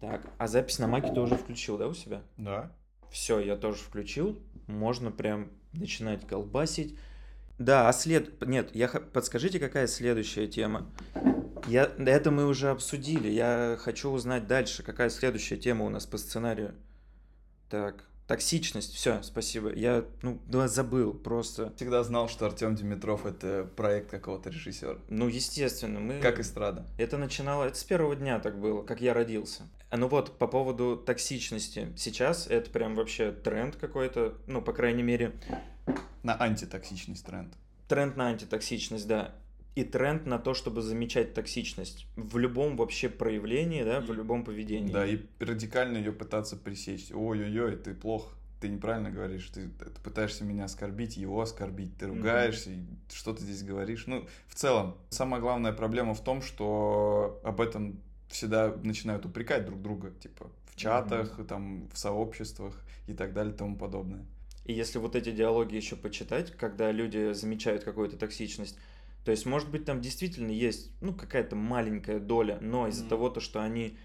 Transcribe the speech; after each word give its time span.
Так, 0.00 0.22
а 0.38 0.48
запись 0.48 0.78
на 0.78 0.86
маке 0.86 1.12
ты 1.12 1.20
уже 1.20 1.36
включил, 1.36 1.76
да, 1.76 1.86
у 1.86 1.94
себя? 1.94 2.22
Да. 2.36 2.72
Все, 3.10 3.38
я 3.40 3.56
тоже 3.56 3.78
включил. 3.78 4.38
Можно 4.66 5.10
прям 5.10 5.50
начинать 5.72 6.26
колбасить. 6.26 6.98
Да, 7.58 7.88
а 7.88 7.92
след... 7.92 8.40
Нет, 8.46 8.74
я... 8.74 8.88
подскажите, 8.88 9.58
какая 9.58 9.86
следующая 9.86 10.46
тема? 10.46 10.90
Я... 11.66 11.84
Это 11.98 12.30
мы 12.30 12.46
уже 12.46 12.70
обсудили. 12.70 13.28
Я 13.28 13.76
хочу 13.78 14.10
узнать 14.10 14.46
дальше, 14.46 14.82
какая 14.82 15.10
следующая 15.10 15.58
тема 15.58 15.84
у 15.84 15.90
нас 15.90 16.06
по 16.06 16.16
сценарию. 16.16 16.74
Так, 17.68 18.06
Токсичность, 18.30 18.94
все, 18.94 19.20
спасибо. 19.24 19.74
Я, 19.74 20.04
ну, 20.22 20.40
забыл 20.68 21.12
просто. 21.12 21.72
Всегда 21.74 22.04
знал, 22.04 22.28
что 22.28 22.46
Артем 22.46 22.76
Димитров 22.76 23.26
это 23.26 23.68
проект 23.74 24.08
какого-то 24.08 24.50
режиссера. 24.50 24.98
Ну, 25.08 25.26
естественно, 25.26 25.98
мы... 25.98 26.20
Как 26.20 26.38
эстрада. 26.38 26.86
Это 26.96 27.18
начинало, 27.18 27.64
это 27.64 27.76
с 27.76 27.82
первого 27.82 28.14
дня 28.14 28.38
так 28.38 28.60
было, 28.60 28.82
как 28.84 29.00
я 29.00 29.14
родился. 29.14 29.64
А 29.90 29.96
ну 29.96 30.06
вот, 30.06 30.38
по 30.38 30.46
поводу 30.46 30.96
токсичности. 30.96 31.92
Сейчас 31.96 32.46
это 32.46 32.70
прям 32.70 32.94
вообще 32.94 33.32
тренд 33.32 33.74
какой-то, 33.74 34.38
ну, 34.46 34.62
по 34.62 34.72
крайней 34.72 35.02
мере... 35.02 35.32
На 36.22 36.40
антитоксичность 36.40 37.26
тренд. 37.26 37.52
Тренд 37.88 38.16
на 38.16 38.28
антитоксичность, 38.28 39.08
да 39.08 39.34
и 39.74 39.84
тренд 39.84 40.26
на 40.26 40.38
то, 40.38 40.54
чтобы 40.54 40.82
замечать 40.82 41.34
токсичность 41.34 42.06
в 42.16 42.38
любом 42.38 42.76
вообще 42.76 43.08
проявлении, 43.08 43.84
да, 43.84 44.00
в 44.00 44.12
любом 44.12 44.44
поведении. 44.44 44.92
Да, 44.92 45.06
и 45.06 45.20
радикально 45.38 45.98
ее 45.98 46.12
пытаться 46.12 46.56
пресечь. 46.56 47.10
Ой-ой-ой, 47.12 47.76
ты 47.76 47.94
плохо, 47.94 48.34
ты 48.60 48.68
неправильно 48.68 49.10
говоришь, 49.10 49.48
ты, 49.48 49.68
ты 49.68 50.00
пытаешься 50.02 50.44
меня 50.44 50.64
оскорбить, 50.64 51.16
его 51.16 51.40
оскорбить, 51.40 51.96
ты 51.96 52.06
ругаешься, 52.06 52.70
mm-hmm. 52.70 53.12
что 53.12 53.32
ты 53.32 53.42
здесь 53.42 53.62
говоришь. 53.62 54.06
Ну, 54.06 54.26
в 54.48 54.54
целом, 54.54 54.96
самая 55.08 55.40
главная 55.40 55.72
проблема 55.72 56.14
в 56.14 56.22
том, 56.22 56.42
что 56.42 57.40
об 57.44 57.60
этом 57.60 58.00
всегда 58.28 58.74
начинают 58.82 59.24
упрекать 59.24 59.64
друг 59.64 59.80
друга, 59.80 60.10
типа 60.10 60.50
в 60.66 60.76
чатах, 60.76 61.38
mm-hmm. 61.38 61.46
там, 61.46 61.88
в 61.92 61.98
сообществах 61.98 62.74
и 63.06 63.14
так 63.14 63.32
далее 63.32 63.54
и 63.54 63.56
тому 63.56 63.76
подобное. 63.76 64.24
И 64.64 64.72
если 64.72 64.98
вот 64.98 65.16
эти 65.16 65.32
диалоги 65.32 65.74
еще 65.74 65.96
почитать, 65.96 66.52
когда 66.52 66.92
люди 66.92 67.32
замечают 67.32 67.82
какую-то 67.82 68.16
токсичность, 68.16 68.78
то 69.24 69.30
есть, 69.30 69.46
может 69.46 69.70
быть, 69.70 69.84
там 69.84 70.00
действительно 70.00 70.50
есть, 70.50 70.92
ну, 71.00 71.12
какая-то 71.12 71.56
маленькая 71.56 72.18
доля, 72.18 72.58
но 72.60 72.88
из-за 72.88 73.04
mm-hmm. 73.04 73.08
того, 73.08 73.28
то, 73.28 73.40
что 73.40 73.62
они 73.62 73.98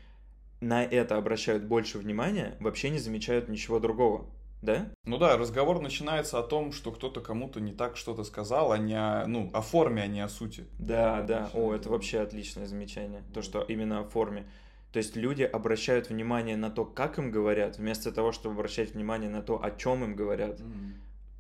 на 0.62 0.84
это 0.84 1.18
обращают 1.18 1.64
больше 1.64 2.00
внимания, 2.00 2.58
вообще 2.60 2.90
не 2.90 3.00
замечают 3.00 3.50
ничего 3.50 3.80
другого. 3.80 4.26
Да? 4.62 4.90
Ну 5.04 5.18
да, 5.18 5.38
разговор 5.38 5.80
начинается 5.80 6.40
о 6.40 6.44
том, 6.44 6.72
что 6.72 6.92
кто-то 6.92 7.22
кому-то 7.22 7.60
не 7.60 7.72
так 7.72 7.98
что-то 7.98 8.24
сказал, 8.24 8.72
а 8.72 8.78
не 8.78 8.96
о, 8.96 9.26
ну, 9.28 9.52
о 9.54 9.62
форме, 9.62 10.02
а 10.02 10.08
не 10.08 10.22
о 10.22 10.30
сути. 10.30 10.66
Да, 10.80 11.22
да. 11.22 11.52
О, 11.54 11.74
это 11.74 11.90
вообще 11.90 12.20
отличное 12.20 12.66
замечание. 12.66 13.24
То, 13.34 13.44
что 13.44 13.62
именно 13.62 14.00
о 14.00 14.06
форме. 14.06 14.48
То 14.92 14.98
есть 14.98 15.16
люди 15.16 15.44
обращают 15.44 16.10
внимание 16.10 16.58
на 16.58 16.72
то, 16.72 16.84
как 16.86 17.20
им 17.20 17.30
говорят, 17.30 17.78
вместо 17.78 18.12
того, 18.12 18.32
чтобы 18.32 18.56
обращать 18.56 18.94
внимание 18.94 19.30
на 19.30 19.44
то, 19.44 19.64
о 19.64 19.70
чем 19.70 20.04
им 20.04 20.16
говорят. 20.16 20.60
Mm-hmm. 20.60 20.94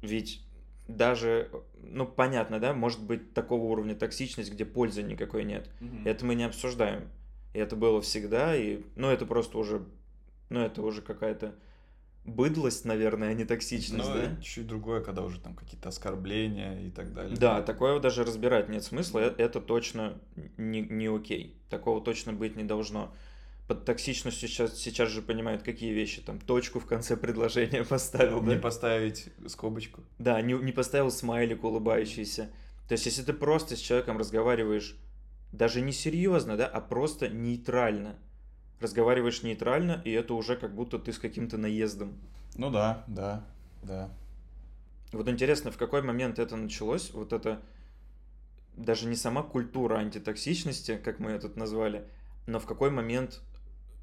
Ведь 0.03 0.44
даже, 0.87 1.49
ну, 1.81 2.05
понятно, 2.05 2.59
да, 2.59 2.73
может 2.73 3.01
быть 3.01 3.33
такого 3.33 3.63
уровня 3.65 3.95
токсичность, 3.95 4.51
где 4.51 4.65
пользы 4.65 5.03
никакой 5.03 5.43
нет. 5.43 5.69
Угу. 5.81 5.97
Это 6.05 6.25
мы 6.25 6.35
не 6.35 6.43
обсуждаем. 6.43 7.09
И 7.53 7.59
это 7.59 7.75
было 7.75 8.01
всегда, 8.01 8.55
и, 8.55 8.81
ну, 8.95 9.09
это 9.09 9.25
просто 9.25 9.57
уже, 9.57 9.85
ну, 10.49 10.59
это 10.59 10.81
уже 10.81 11.01
какая-то 11.01 11.55
быдлость, 12.25 12.85
наверное, 12.85 13.29
а 13.29 13.33
не 13.33 13.45
токсичность, 13.45 14.09
ну, 14.09 14.13
да? 14.13 14.41
чуть 14.41 14.67
другое, 14.67 15.01
когда 15.01 15.21
уже 15.21 15.39
там 15.39 15.53
какие-то 15.53 15.89
оскорбления 15.89 16.81
и 16.81 16.89
так 16.89 17.13
далее. 17.13 17.37
Да, 17.37 17.61
такое 17.61 17.99
даже 17.99 18.23
разбирать 18.23 18.67
нет 18.67 18.83
смысла, 18.83 19.19
это, 19.19 19.41
это 19.41 19.61
точно 19.61 20.19
не, 20.57 20.81
не 20.81 21.07
окей. 21.07 21.55
Такого 21.69 22.01
точно 22.01 22.33
быть 22.33 22.55
не 22.55 22.63
должно 22.63 23.13
под 23.67 23.85
токсичностью 23.85 24.47
сейчас, 24.47 24.77
сейчас 24.77 25.09
же 25.09 25.21
понимают, 25.21 25.63
какие 25.63 25.91
вещи. 25.91 26.21
Там 26.21 26.39
точку 26.39 26.79
в 26.79 26.85
конце 26.85 27.17
предложения 27.17 27.83
поставил. 27.89 28.41
Не 28.41 28.55
да? 28.55 28.61
поставить 28.61 29.29
скобочку. 29.47 30.03
Да, 30.19 30.41
не, 30.41 30.53
не 30.53 30.71
поставил 30.71 31.11
смайлик 31.11 31.63
улыбающийся. 31.63 32.51
То 32.87 32.93
есть, 32.93 33.05
если 33.07 33.23
ты 33.23 33.33
просто 33.33 33.75
с 33.75 33.79
человеком 33.79 34.17
разговариваешь 34.17 34.95
даже 35.51 35.81
не 35.81 35.91
серьезно, 35.91 36.57
да, 36.57 36.67
а 36.67 36.81
просто 36.81 37.29
нейтрально. 37.29 38.17
Разговариваешь 38.79 39.41
нейтрально, 39.41 40.01
и 40.03 40.11
это 40.11 40.33
уже 40.33 40.55
как 40.55 40.75
будто 40.75 40.99
ты 40.99 41.13
с 41.13 41.17
каким-то 41.17 41.57
наездом. 41.57 42.13
Ну 42.55 42.69
да, 42.69 43.03
да, 43.07 43.45
да. 43.81 44.09
Вот 45.11 45.27
интересно, 45.29 45.71
в 45.71 45.77
какой 45.77 46.01
момент 46.01 46.39
это 46.39 46.55
началось, 46.55 47.11
вот 47.13 47.31
это 47.33 47.61
даже 48.75 49.07
не 49.07 49.15
сама 49.15 49.43
культура 49.43 49.95
антитоксичности, 49.97 50.97
как 50.97 51.19
мы 51.19 51.31
это 51.31 51.49
назвали, 51.57 52.05
но 52.47 52.59
в 52.59 52.65
какой 52.65 52.91
момент 52.91 53.41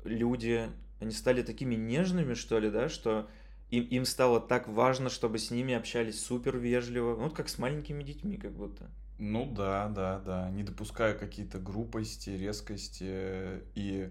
люди, 0.04 0.70
они 1.00 1.12
стали 1.12 1.42
такими 1.42 1.74
нежными, 1.74 2.34
что 2.34 2.58
ли, 2.58 2.70
да, 2.70 2.88
что 2.88 3.28
им, 3.70 3.84
им 3.84 4.04
стало 4.04 4.40
так 4.40 4.68
важно, 4.68 5.08
чтобы 5.08 5.38
с 5.38 5.50
ними 5.50 5.74
общались 5.74 6.20
супер 6.20 6.58
вежливо, 6.58 7.16
ну, 7.16 7.24
вот 7.24 7.34
как 7.34 7.48
с 7.48 7.58
маленькими 7.58 8.02
детьми 8.02 8.36
как 8.36 8.52
будто. 8.52 8.90
Ну 9.18 9.50
да, 9.50 9.88
да, 9.88 10.18
да, 10.20 10.50
не 10.50 10.62
допуская 10.62 11.14
какие-то 11.14 11.58
грубости, 11.58 12.30
резкости 12.30 13.62
и 13.74 14.10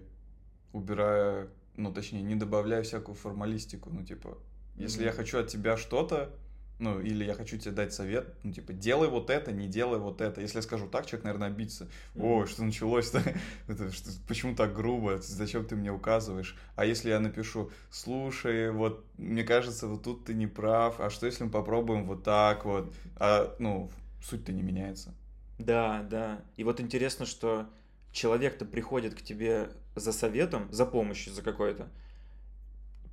убирая, 0.72 1.48
ну 1.76 1.92
точнее, 1.92 2.22
не 2.22 2.34
добавляя 2.34 2.82
всякую 2.82 3.14
формалистику, 3.14 3.90
ну 3.90 4.04
типа, 4.04 4.38
если 4.74 5.02
mm-hmm. 5.02 5.06
я 5.06 5.12
хочу 5.12 5.38
от 5.38 5.48
тебя 5.48 5.76
что-то, 5.76 6.34
ну, 6.82 7.00
или 7.00 7.24
я 7.24 7.34
хочу 7.34 7.56
тебе 7.58 7.70
дать 7.70 7.94
совет, 7.94 8.34
ну, 8.42 8.52
типа, 8.52 8.72
делай 8.72 9.08
вот 9.08 9.30
это, 9.30 9.52
не 9.52 9.68
делай 9.68 10.00
вот 10.00 10.20
это. 10.20 10.40
Если 10.40 10.56
я 10.56 10.62
скажу 10.62 10.88
так, 10.88 11.06
человек, 11.06 11.24
наверное, 11.24 11.46
обидится. 11.46 11.88
О, 12.18 12.44
что 12.44 12.64
началось-то? 12.64 13.22
это, 13.68 13.92
что, 13.92 14.10
почему 14.26 14.56
так 14.56 14.74
грубо? 14.74 15.18
Зачем 15.20 15.64
ты 15.64 15.76
мне 15.76 15.92
указываешь? 15.92 16.56
А 16.74 16.84
если 16.84 17.10
я 17.10 17.20
напишу, 17.20 17.70
слушай, 17.88 18.72
вот, 18.72 19.06
мне 19.16 19.44
кажется, 19.44 19.86
вот 19.86 20.02
тут 20.02 20.24
ты 20.24 20.34
не 20.34 20.48
прав, 20.48 20.98
а 20.98 21.08
что 21.08 21.26
если 21.26 21.44
мы 21.44 21.50
попробуем 21.50 22.04
вот 22.04 22.24
так 22.24 22.64
вот? 22.64 22.92
А, 23.16 23.54
ну, 23.60 23.88
суть-то 24.20 24.50
не 24.50 24.62
меняется. 24.62 25.14
Да, 25.60 26.02
да. 26.10 26.40
И 26.56 26.64
вот 26.64 26.80
интересно, 26.80 27.26
что 27.26 27.70
человек-то 28.10 28.64
приходит 28.64 29.14
к 29.14 29.22
тебе 29.22 29.70
за 29.94 30.12
советом, 30.12 30.66
за 30.72 30.84
помощью, 30.84 31.32
за 31.32 31.42
какой-то. 31.42 31.88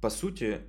По 0.02 0.10
сути, 0.10 0.62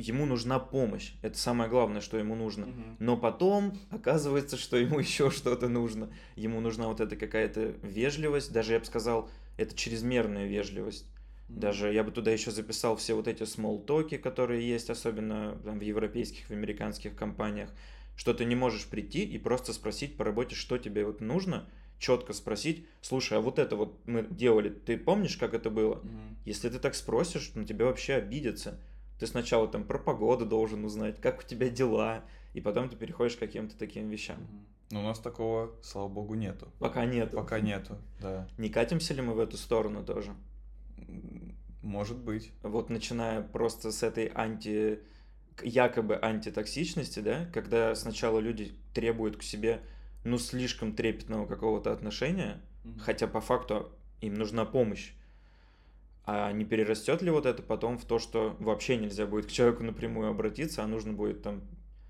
ему 0.00 0.26
нужна 0.26 0.58
помощь. 0.58 1.14
Это 1.22 1.38
самое 1.38 1.70
главное, 1.70 2.00
что 2.00 2.16
ему 2.16 2.34
нужно. 2.34 2.66
Угу. 2.66 2.82
Но 2.98 3.16
потом 3.16 3.78
оказывается, 3.90 4.56
что 4.56 4.76
ему 4.76 4.98
еще 5.00 5.30
что-то 5.30 5.68
нужно. 5.68 6.12
Ему 6.36 6.60
нужна 6.60 6.88
вот 6.88 7.00
эта 7.00 7.16
какая-то 7.16 7.74
вежливость, 7.82 8.52
даже 8.52 8.72
я 8.72 8.80
бы 8.80 8.84
сказал, 8.84 9.30
это 9.56 9.76
чрезмерная 9.76 10.46
вежливость. 10.46 11.06
Даже 11.48 11.92
я 11.92 12.04
бы 12.04 12.12
туда 12.12 12.30
еще 12.30 12.52
записал 12.52 12.96
все 12.96 13.14
вот 13.14 13.26
эти 13.26 13.42
смолтоки, 13.44 14.16
которые 14.16 14.66
есть, 14.68 14.88
особенно 14.88 15.58
там, 15.64 15.78
в 15.78 15.82
европейских, 15.82 16.46
в 16.46 16.50
американских 16.52 17.16
компаниях, 17.16 17.70
что 18.16 18.34
ты 18.34 18.44
не 18.44 18.54
можешь 18.54 18.86
прийти 18.86 19.24
и 19.24 19.36
просто 19.38 19.72
спросить 19.72 20.16
по 20.16 20.24
работе, 20.24 20.54
что 20.54 20.78
тебе 20.78 21.04
вот 21.04 21.20
нужно, 21.20 21.68
четко 21.98 22.32
спросить, 22.32 22.86
слушай, 23.00 23.36
а 23.36 23.40
вот 23.40 23.58
это 23.58 23.74
вот 23.76 23.98
мы 24.06 24.26
делали, 24.30 24.70
ты 24.70 24.96
помнишь, 24.96 25.36
как 25.36 25.54
это 25.54 25.70
было? 25.70 25.94
Угу. 25.96 26.08
Если 26.46 26.68
ты 26.68 26.78
так 26.78 26.94
спросишь, 26.94 27.50
ну 27.54 27.64
тебя 27.64 27.86
вообще 27.86 28.14
обидятся. 28.14 28.80
Ты 29.20 29.26
сначала 29.26 29.68
там 29.68 29.84
про 29.84 29.98
погоду 29.98 30.46
должен 30.46 30.82
узнать, 30.82 31.20
как 31.20 31.40
у 31.40 31.42
тебя 31.42 31.68
дела, 31.68 32.24
и 32.54 32.60
потом 32.62 32.88
ты 32.88 32.96
переходишь 32.96 33.36
к 33.36 33.40
каким-то 33.40 33.76
таким 33.76 34.08
вещам. 34.08 34.38
Но 34.90 35.00
у 35.00 35.02
нас 35.02 35.20
такого, 35.20 35.72
слава 35.82 36.08
богу, 36.08 36.34
нету. 36.34 36.68
Пока 36.78 37.04
нету. 37.04 37.36
Пока 37.36 37.60
нету, 37.60 37.98
да. 38.18 38.48
Не 38.56 38.70
катимся 38.70 39.12
ли 39.12 39.20
мы 39.20 39.34
в 39.34 39.38
эту 39.38 39.58
сторону 39.58 40.02
тоже? 40.02 40.32
Может 41.82 42.16
быть. 42.16 42.50
Вот 42.62 42.88
начиная 42.88 43.42
просто 43.42 43.92
с 43.92 44.02
этой 44.02 44.32
анти 44.34 45.00
якобы 45.62 46.18
антитоксичности, 46.20 47.20
да, 47.20 47.44
когда 47.52 47.94
сначала 47.94 48.38
люди 48.38 48.72
требуют 48.94 49.36
к 49.36 49.42
себе 49.42 49.82
ну 50.24 50.38
слишком 50.38 50.94
трепетного 50.94 51.44
какого-то 51.46 51.92
отношения, 51.92 52.62
mm-hmm. 52.84 53.00
хотя 53.00 53.26
по 53.26 53.42
факту 53.42 53.92
им 54.22 54.34
нужна 54.34 54.64
помощь. 54.64 55.12
А 56.24 56.52
не 56.52 56.64
перерастет 56.64 57.22
ли 57.22 57.30
вот 57.30 57.46
это 57.46 57.62
потом 57.62 57.98
в 57.98 58.04
то, 58.04 58.18
что 58.18 58.56
вообще 58.60 58.96
нельзя 58.96 59.26
будет 59.26 59.46
к 59.46 59.50
человеку 59.50 59.82
напрямую 59.82 60.30
обратиться, 60.30 60.82
а 60.82 60.86
нужно 60.86 61.12
будет 61.12 61.42
там 61.42 61.62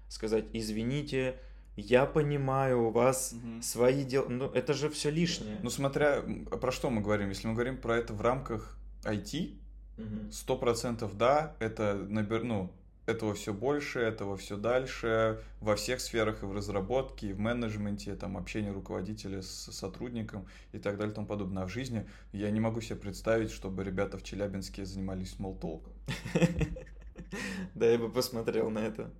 сказать, 0.08 0.46
извините, 0.52 1.36
я 1.76 2.04
понимаю, 2.04 2.88
у 2.88 2.90
вас 2.90 3.32
угу. 3.32 3.62
свои 3.62 4.04
дела. 4.04 4.28
Ну, 4.28 4.46
это 4.46 4.74
же 4.74 4.90
все 4.90 5.10
лишнее. 5.10 5.58
Ну, 5.62 5.70
смотря 5.70 6.22
про 6.60 6.72
что 6.72 6.90
мы 6.90 7.00
говорим. 7.00 7.28
Если 7.28 7.46
мы 7.46 7.54
говорим 7.54 7.78
про 7.78 7.96
это 7.96 8.12
в 8.12 8.20
рамках 8.20 8.76
IT, 9.04 9.56
сто 10.32 10.56
процентов 10.56 11.16
да, 11.16 11.56
это 11.58 11.94
набер, 11.94 12.44
ну, 12.44 12.72
этого 13.10 13.34
все 13.34 13.52
больше, 13.52 14.00
этого 14.00 14.36
все 14.36 14.56
дальше, 14.56 15.42
во 15.60 15.76
всех 15.76 16.00
сферах, 16.00 16.42
и 16.42 16.46
в 16.46 16.52
разработке, 16.52 17.28
и 17.28 17.32
в 17.32 17.38
менеджменте, 17.38 18.14
там, 18.14 18.36
общение 18.36 18.72
руководителя 18.72 19.42
с 19.42 19.70
сотрудником 19.72 20.46
и 20.72 20.78
так 20.78 20.96
далее 20.96 21.12
и 21.12 21.14
тому 21.14 21.26
подобное. 21.26 21.64
А 21.64 21.66
в 21.66 21.70
жизни 21.70 22.08
я 22.32 22.50
не 22.50 22.60
могу 22.60 22.80
себе 22.80 22.96
представить, 22.96 23.50
чтобы 23.50 23.84
ребята 23.84 24.18
в 24.18 24.22
Челябинске 24.22 24.84
занимались 24.84 25.32
смолтолком. 25.32 25.92
Да, 27.74 27.88
я 27.88 27.96
бы 27.96 28.10
посмотрел 28.10 28.70
на 28.70 28.80
это. 28.80 29.12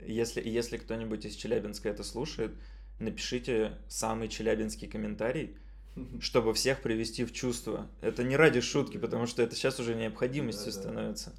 Если, 0.00 0.46
если 0.46 0.76
кто-нибудь 0.76 1.24
из 1.24 1.34
Челябинска 1.36 1.88
это 1.88 2.04
слушает, 2.04 2.52
напишите 2.98 3.78
самый 3.88 4.28
челябинский 4.28 4.88
комментарий, 4.88 5.56
чтобы 6.20 6.54
всех 6.54 6.82
привести 6.82 7.24
в 7.24 7.32
чувство. 7.32 7.88
Это 8.00 8.24
не 8.24 8.36
ради 8.36 8.60
шутки, 8.60 8.98
потому 8.98 9.26
что 9.26 9.42
это 9.42 9.54
сейчас 9.54 9.80
уже 9.80 9.94
необходимостью 9.94 10.72
становится. 10.72 11.34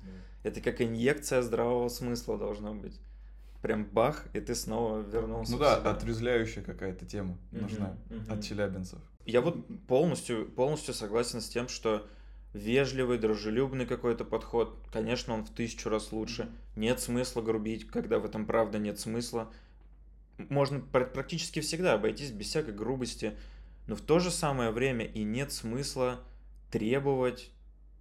Это 0.47 0.61
как 0.61 0.81
инъекция 0.81 1.41
здравого 1.41 1.89
смысла 1.89 2.37
должно 2.37 2.73
быть. 2.73 2.97
Прям 3.61 3.83
бах, 3.83 4.27
и 4.33 4.39
ты 4.39 4.55
снова 4.55 5.01
вернулся. 5.01 5.51
Ну 5.51 5.57
да, 5.57 5.75
отрезвляющая 5.75 6.63
какая-то 6.63 7.05
тема 7.05 7.37
нужна 7.51 7.97
от 8.29 8.43
челябинцев. 8.43 8.99
Я 9.25 9.41
вот 9.41 9.57
полностью, 9.87 10.49
полностью 10.49 10.93
согласен 10.93 11.41
с 11.41 11.49
тем, 11.49 11.67
что 11.67 12.07
вежливый, 12.53 13.17
дружелюбный 13.17 13.85
какой-то 13.85 14.23
подход, 14.23 14.79
конечно, 14.89 15.33
он 15.33 15.43
в 15.43 15.49
тысячу 15.49 15.89
раз 15.89 16.13
лучше. 16.13 16.49
Нет 16.77 17.01
смысла 17.01 17.41
грубить, 17.41 17.85
когда 17.85 18.19
в 18.19 18.25
этом 18.25 18.45
правда 18.45 18.79
нет 18.79 19.01
смысла. 19.01 19.51
Можно 20.37 20.79
практически 20.79 21.59
всегда 21.59 21.95
обойтись 21.95 22.31
без 22.31 22.47
всякой 22.47 22.73
грубости, 22.73 23.37
но 23.87 23.95
в 23.95 24.01
то 24.01 24.19
же 24.19 24.31
самое 24.31 24.71
время 24.71 25.03
и 25.03 25.23
нет 25.23 25.51
смысла 25.51 26.21
требовать 26.71 27.51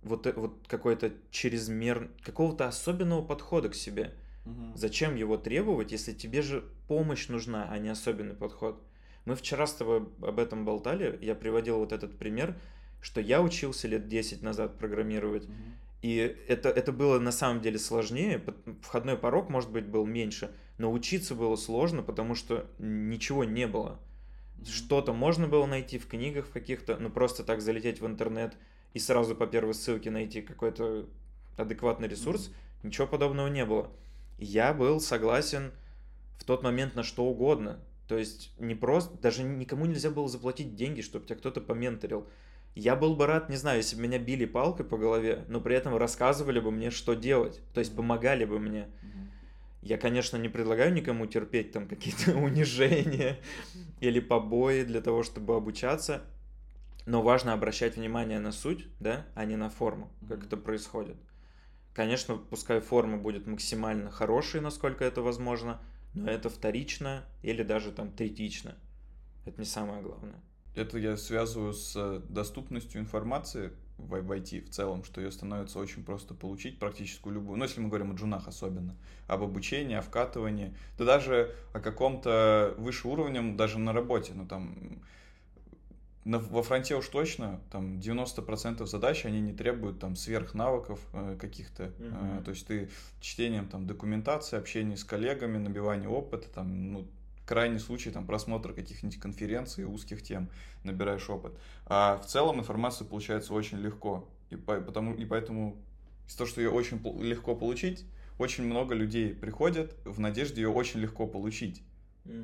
вот, 0.02 0.26
э, 0.26 0.32
вот 0.34 0.66
какой-то 0.68 1.12
чрезмер... 1.30 2.10
какого-то 2.22 2.66
особенного 2.68 3.22
подхода 3.22 3.68
к 3.68 3.74
себе. 3.74 4.14
Угу. 4.44 4.76
Зачем 4.76 5.16
его 5.16 5.36
требовать, 5.36 5.92
если 5.92 6.12
тебе 6.12 6.42
же 6.42 6.64
помощь 6.88 7.28
нужна, 7.28 7.68
а 7.70 7.78
не 7.78 7.88
особенный 7.88 8.34
подход? 8.34 8.82
Мы 9.24 9.34
вчера 9.34 9.66
с 9.66 9.74
тобой 9.74 10.08
об 10.22 10.38
этом 10.38 10.64
болтали, 10.64 11.18
я 11.20 11.34
приводил 11.34 11.78
вот 11.78 11.92
этот 11.92 12.16
пример, 12.16 12.56
что 13.02 13.20
я 13.20 13.42
учился 13.42 13.88
лет 13.88 14.08
10 14.08 14.42
назад 14.42 14.78
программировать, 14.78 15.44
угу. 15.44 15.52
и 16.02 16.36
это, 16.48 16.68
это 16.68 16.92
было 16.92 17.18
на 17.18 17.32
самом 17.32 17.60
деле 17.60 17.78
сложнее, 17.78 18.42
входной 18.82 19.16
порог, 19.16 19.48
может 19.48 19.70
быть, 19.70 19.86
был 19.86 20.06
меньше, 20.06 20.54
но 20.78 20.92
учиться 20.92 21.34
было 21.34 21.56
сложно, 21.56 22.02
потому 22.02 22.36
что 22.36 22.66
ничего 22.78 23.42
не 23.42 23.66
было. 23.66 23.98
Угу. 24.58 24.66
Что-то 24.66 25.12
можно 25.12 25.48
было 25.48 25.66
найти 25.66 25.98
в 25.98 26.06
книгах 26.06 26.50
каких-то, 26.52 26.96
ну 26.98 27.10
просто 27.10 27.42
так 27.42 27.60
залететь 27.60 28.00
в 28.00 28.06
интернет 28.06 28.56
и 28.94 28.98
сразу 28.98 29.34
по 29.34 29.46
первой 29.46 29.74
ссылке 29.74 30.10
найти 30.10 30.42
какой-то 30.42 31.06
адекватный 31.56 32.08
ресурс, 32.08 32.50
ничего 32.82 33.06
подобного 33.06 33.48
не 33.48 33.64
было. 33.64 33.90
Я 34.38 34.74
был 34.74 35.00
согласен 35.00 35.72
в 36.38 36.44
тот 36.44 36.62
момент 36.62 36.94
на 36.94 37.02
что 37.02 37.24
угодно. 37.24 37.80
То 38.08 38.16
есть 38.16 38.52
не 38.58 38.74
просто, 38.74 39.16
даже 39.18 39.42
никому 39.42 39.86
нельзя 39.86 40.10
было 40.10 40.28
заплатить 40.28 40.76
деньги, 40.76 41.00
чтобы 41.00 41.26
тебя 41.26 41.36
кто-то 41.36 41.60
поменторил. 41.60 42.28
Я 42.74 42.94
был 42.94 43.16
бы 43.16 43.26
рад, 43.26 43.48
не 43.48 43.56
знаю, 43.56 43.78
если 43.78 43.96
бы 43.96 44.02
меня 44.02 44.18
били 44.18 44.44
палкой 44.44 44.84
по 44.84 44.98
голове, 44.98 45.44
но 45.48 45.60
при 45.60 45.74
этом 45.74 45.96
рассказывали 45.96 46.60
бы 46.60 46.70
мне, 46.70 46.90
что 46.90 47.14
делать, 47.14 47.60
то 47.72 47.80
есть 47.80 47.96
помогали 47.96 48.44
бы 48.44 48.60
мне. 48.60 48.86
Я, 49.80 49.98
конечно, 49.98 50.36
не 50.36 50.48
предлагаю 50.48 50.92
никому 50.92 51.26
терпеть 51.26 51.72
там 51.72 51.88
какие-то 51.88 52.36
унижения 52.36 53.38
или 54.00 54.20
побои 54.20 54.82
для 54.82 55.00
того, 55.00 55.22
чтобы 55.22 55.56
обучаться, 55.56 56.22
но 57.06 57.22
важно 57.22 57.52
обращать 57.52 57.96
внимание 57.96 58.40
на 58.40 58.52
суть, 58.52 58.86
да, 59.00 59.24
а 59.34 59.44
не 59.44 59.56
на 59.56 59.70
форму, 59.70 60.10
как 60.28 60.44
это 60.44 60.56
происходит. 60.56 61.16
Конечно, 61.94 62.36
пускай 62.36 62.80
форма 62.80 63.16
будет 63.16 63.46
максимально 63.46 64.10
хорошей, 64.10 64.60
насколько 64.60 65.04
это 65.04 65.22
возможно, 65.22 65.80
но 66.12 66.30
это 66.30 66.50
вторично 66.50 67.24
или 67.42 67.62
даже 67.62 67.92
там 67.92 68.10
третично. 68.10 68.74
Это 69.46 69.60
не 69.60 69.66
самое 69.66 70.02
главное. 70.02 70.40
Это 70.74 70.98
я 70.98 71.16
связываю 71.16 71.72
с 71.72 71.94
э, 71.96 72.20
доступностью 72.28 73.00
информации 73.00 73.72
в 73.96 74.14
IT 74.14 74.66
в 74.66 74.70
целом, 74.70 75.04
что 75.04 75.22
ее 75.22 75.30
становится 75.30 75.78
очень 75.78 76.04
просто 76.04 76.34
получить 76.34 76.78
практически 76.78 77.28
любую. 77.28 77.56
Ну, 77.56 77.64
если 77.64 77.80
мы 77.80 77.88
говорим 77.88 78.10
о 78.10 78.14
джунах 78.14 78.46
особенно, 78.46 78.94
об 79.26 79.42
обучении, 79.42 79.96
о 79.96 80.02
вкатывании, 80.02 80.76
да 80.98 81.04
даже 81.04 81.54
о 81.72 81.80
каком-то 81.80 82.74
выше 82.76 83.08
уровнем 83.08 83.56
даже 83.56 83.78
на 83.78 83.94
работе. 83.94 84.32
Ну, 84.34 84.46
там, 84.46 85.00
на, 86.26 86.40
во 86.40 86.62
фронте 86.62 86.96
уж 86.96 87.08
точно, 87.08 87.60
там 87.70 87.98
90% 87.98 88.84
задач, 88.86 89.24
они 89.24 89.40
не 89.40 89.52
требуют 89.52 90.00
там 90.00 90.16
сверхнавыков 90.16 90.98
э, 91.12 91.36
каких-то. 91.40 91.84
Mm-hmm. 91.84 92.40
Э, 92.40 92.42
то 92.44 92.50
есть 92.50 92.66
ты 92.66 92.90
чтением 93.20 93.68
там 93.68 93.86
документации, 93.86 94.58
общение 94.58 94.96
с 94.96 95.04
коллегами, 95.04 95.56
набивание 95.56 96.08
опыта, 96.08 96.48
там, 96.48 96.92
ну, 96.92 97.06
крайний 97.46 97.78
случай 97.78 98.10
там 98.10 98.26
просмотр 98.26 98.72
каких-нибудь 98.72 99.20
конференций, 99.20 99.84
узких 99.84 100.20
тем, 100.20 100.48
набираешь 100.82 101.30
опыт. 101.30 101.52
А 101.86 102.18
в 102.18 102.26
целом 102.26 102.58
информация 102.58 103.06
получается 103.06 103.54
очень 103.54 103.78
легко. 103.78 104.28
И, 104.50 104.56
по, 104.56 104.80
потому, 104.80 105.14
и 105.14 105.24
поэтому 105.24 105.76
из 106.26 106.34
того, 106.34 106.48
что 106.48 106.60
ее 106.60 106.70
очень 106.70 107.00
легко 107.22 107.54
получить, 107.54 108.04
очень 108.38 108.64
много 108.64 108.96
людей 108.96 109.32
приходят 109.32 109.94
в 110.04 110.18
надежде 110.18 110.62
ее 110.62 110.70
очень 110.70 110.98
легко 110.98 111.28
получить. 111.28 111.82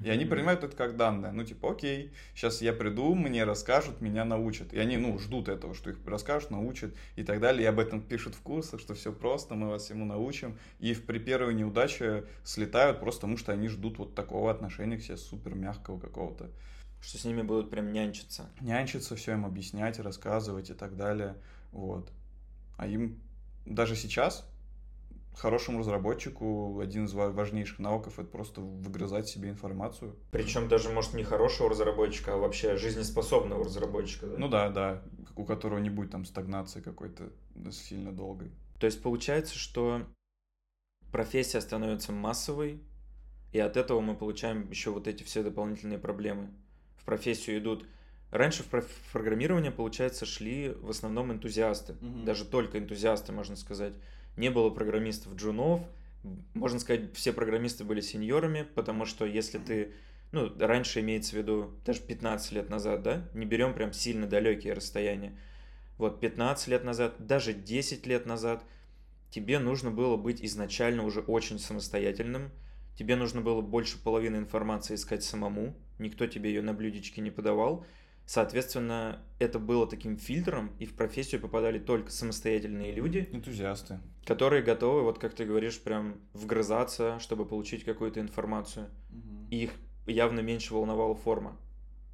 И 0.04 0.08
они 0.08 0.24
принимают 0.24 0.64
это 0.64 0.76
как 0.76 0.96
данное. 0.96 1.32
Ну, 1.32 1.44
типа, 1.44 1.72
окей, 1.72 2.12
сейчас 2.34 2.62
я 2.62 2.72
приду, 2.72 3.14
мне 3.14 3.44
расскажут, 3.44 4.00
меня 4.00 4.24
научат. 4.24 4.72
И 4.72 4.78
они, 4.78 4.96
ну, 4.96 5.18
ждут 5.18 5.48
этого, 5.48 5.74
что 5.74 5.90
их 5.90 5.98
расскажут, 6.06 6.50
научат 6.50 6.94
и 7.16 7.22
так 7.22 7.40
далее. 7.40 7.64
И 7.64 7.66
об 7.66 7.78
этом 7.78 8.00
пишут 8.00 8.34
в 8.34 8.40
курсах, 8.40 8.80
что 8.80 8.94
все 8.94 9.12
просто, 9.12 9.54
мы 9.54 9.68
вас 9.68 9.84
всему 9.84 10.04
научим. 10.04 10.58
И 10.78 10.94
при 10.94 11.18
первой 11.18 11.54
неудаче 11.54 12.24
слетают 12.44 13.00
просто 13.00 13.22
потому, 13.22 13.36
что 13.36 13.52
они 13.52 13.68
ждут 13.68 13.98
вот 13.98 14.14
такого 14.14 14.50
отношения 14.50 14.96
к 14.96 15.02
себе 15.02 15.16
супер 15.16 15.54
мягкого 15.54 15.98
какого-то. 15.98 16.50
Что 17.00 17.18
с 17.18 17.24
ними 17.24 17.42
будут 17.42 17.70
прям 17.70 17.92
нянчиться. 17.92 18.48
Нянчиться, 18.60 19.16
все 19.16 19.32
им 19.32 19.44
объяснять, 19.44 19.98
рассказывать 19.98 20.70
и 20.70 20.74
так 20.74 20.96
далее. 20.96 21.36
Вот. 21.72 22.12
А 22.76 22.86
им 22.86 23.20
даже 23.66 23.96
сейчас, 23.96 24.48
хорошему 25.34 25.80
разработчику 25.80 26.80
один 26.80 27.06
из 27.06 27.12
важнейших 27.12 27.78
навыков 27.78 28.18
это 28.18 28.28
просто 28.28 28.60
выгрызать 28.60 29.28
себе 29.28 29.50
информацию. 29.50 30.16
Причем 30.30 30.68
даже, 30.68 30.90
может, 30.90 31.14
не 31.14 31.24
хорошего 31.24 31.70
разработчика, 31.70 32.34
а 32.34 32.36
вообще 32.36 32.76
жизнеспособного 32.76 33.64
разработчика. 33.64 34.26
Да? 34.26 34.38
Ну 34.38 34.48
да, 34.48 34.68
да, 34.70 35.02
у 35.36 35.44
которого 35.44 35.78
не 35.78 35.90
будет 35.90 36.10
там 36.10 36.24
стагнации 36.24 36.80
какой-то 36.80 37.32
сильно 37.70 38.12
долгой. 38.12 38.50
То 38.78 38.86
есть 38.86 39.02
получается, 39.02 39.56
что 39.56 40.02
профессия 41.10 41.60
становится 41.60 42.12
массовой, 42.12 42.82
и 43.52 43.58
от 43.58 43.76
этого 43.76 44.00
мы 44.00 44.16
получаем 44.16 44.68
еще 44.70 44.90
вот 44.90 45.06
эти 45.06 45.22
все 45.22 45.42
дополнительные 45.42 45.98
проблемы. 45.98 46.50
В 46.96 47.04
профессию 47.04 47.58
идут 47.58 47.84
Раньше 48.32 48.62
в 48.62 49.12
программирование, 49.12 49.70
получается, 49.70 50.24
шли 50.24 50.70
в 50.70 50.88
основном 50.88 51.30
энтузиасты, 51.32 51.92
угу. 51.92 52.24
даже 52.24 52.46
только 52.46 52.78
энтузиасты, 52.78 53.30
можно 53.30 53.56
сказать 53.56 53.92
не 54.36 54.50
было 54.50 54.70
программистов 54.70 55.34
джунов, 55.34 55.82
можно 56.54 56.78
сказать, 56.78 57.14
все 57.14 57.32
программисты 57.32 57.84
были 57.84 58.00
сеньорами, 58.00 58.66
потому 58.74 59.04
что 59.04 59.26
если 59.26 59.58
ты, 59.58 59.92
ну, 60.30 60.52
раньше 60.58 61.00
имеется 61.00 61.32
в 61.32 61.38
виду, 61.38 61.72
даже 61.84 62.00
15 62.00 62.52
лет 62.52 62.70
назад, 62.70 63.02
да, 63.02 63.28
не 63.34 63.44
берем 63.44 63.74
прям 63.74 63.92
сильно 63.92 64.26
далекие 64.26 64.72
расстояния, 64.72 65.36
вот 65.98 66.20
15 66.20 66.68
лет 66.68 66.84
назад, 66.84 67.14
даже 67.18 67.52
10 67.52 68.06
лет 68.06 68.26
назад, 68.26 68.64
тебе 69.30 69.58
нужно 69.58 69.90
было 69.90 70.16
быть 70.16 70.42
изначально 70.44 71.04
уже 71.04 71.20
очень 71.20 71.58
самостоятельным, 71.58 72.50
тебе 72.96 73.16
нужно 73.16 73.40
было 73.40 73.60
больше 73.60 73.98
половины 74.02 74.36
информации 74.36 74.94
искать 74.94 75.24
самому, 75.24 75.74
никто 75.98 76.26
тебе 76.26 76.50
ее 76.50 76.62
на 76.62 76.72
блюдечке 76.72 77.20
не 77.20 77.30
подавал, 77.30 77.84
Соответственно, 78.26 79.20
это 79.38 79.58
было 79.58 79.86
таким 79.86 80.16
фильтром, 80.16 80.72
и 80.78 80.86
в 80.86 80.94
профессию 80.94 81.40
попадали 81.40 81.78
только 81.78 82.10
самостоятельные 82.10 82.92
люди. 82.92 83.28
Энтузиасты. 83.32 84.00
Которые 84.24 84.62
готовы, 84.62 85.02
вот 85.02 85.18
как 85.18 85.34
ты 85.34 85.44
говоришь, 85.44 85.80
прям 85.80 86.20
вгрызаться, 86.32 87.18
чтобы 87.18 87.44
получить 87.44 87.84
какую-то 87.84 88.20
информацию. 88.20 88.88
Угу. 89.10 89.48
И 89.50 89.64
их 89.64 89.72
явно 90.06 90.40
меньше 90.40 90.72
волновала 90.74 91.14
форма. 91.14 91.58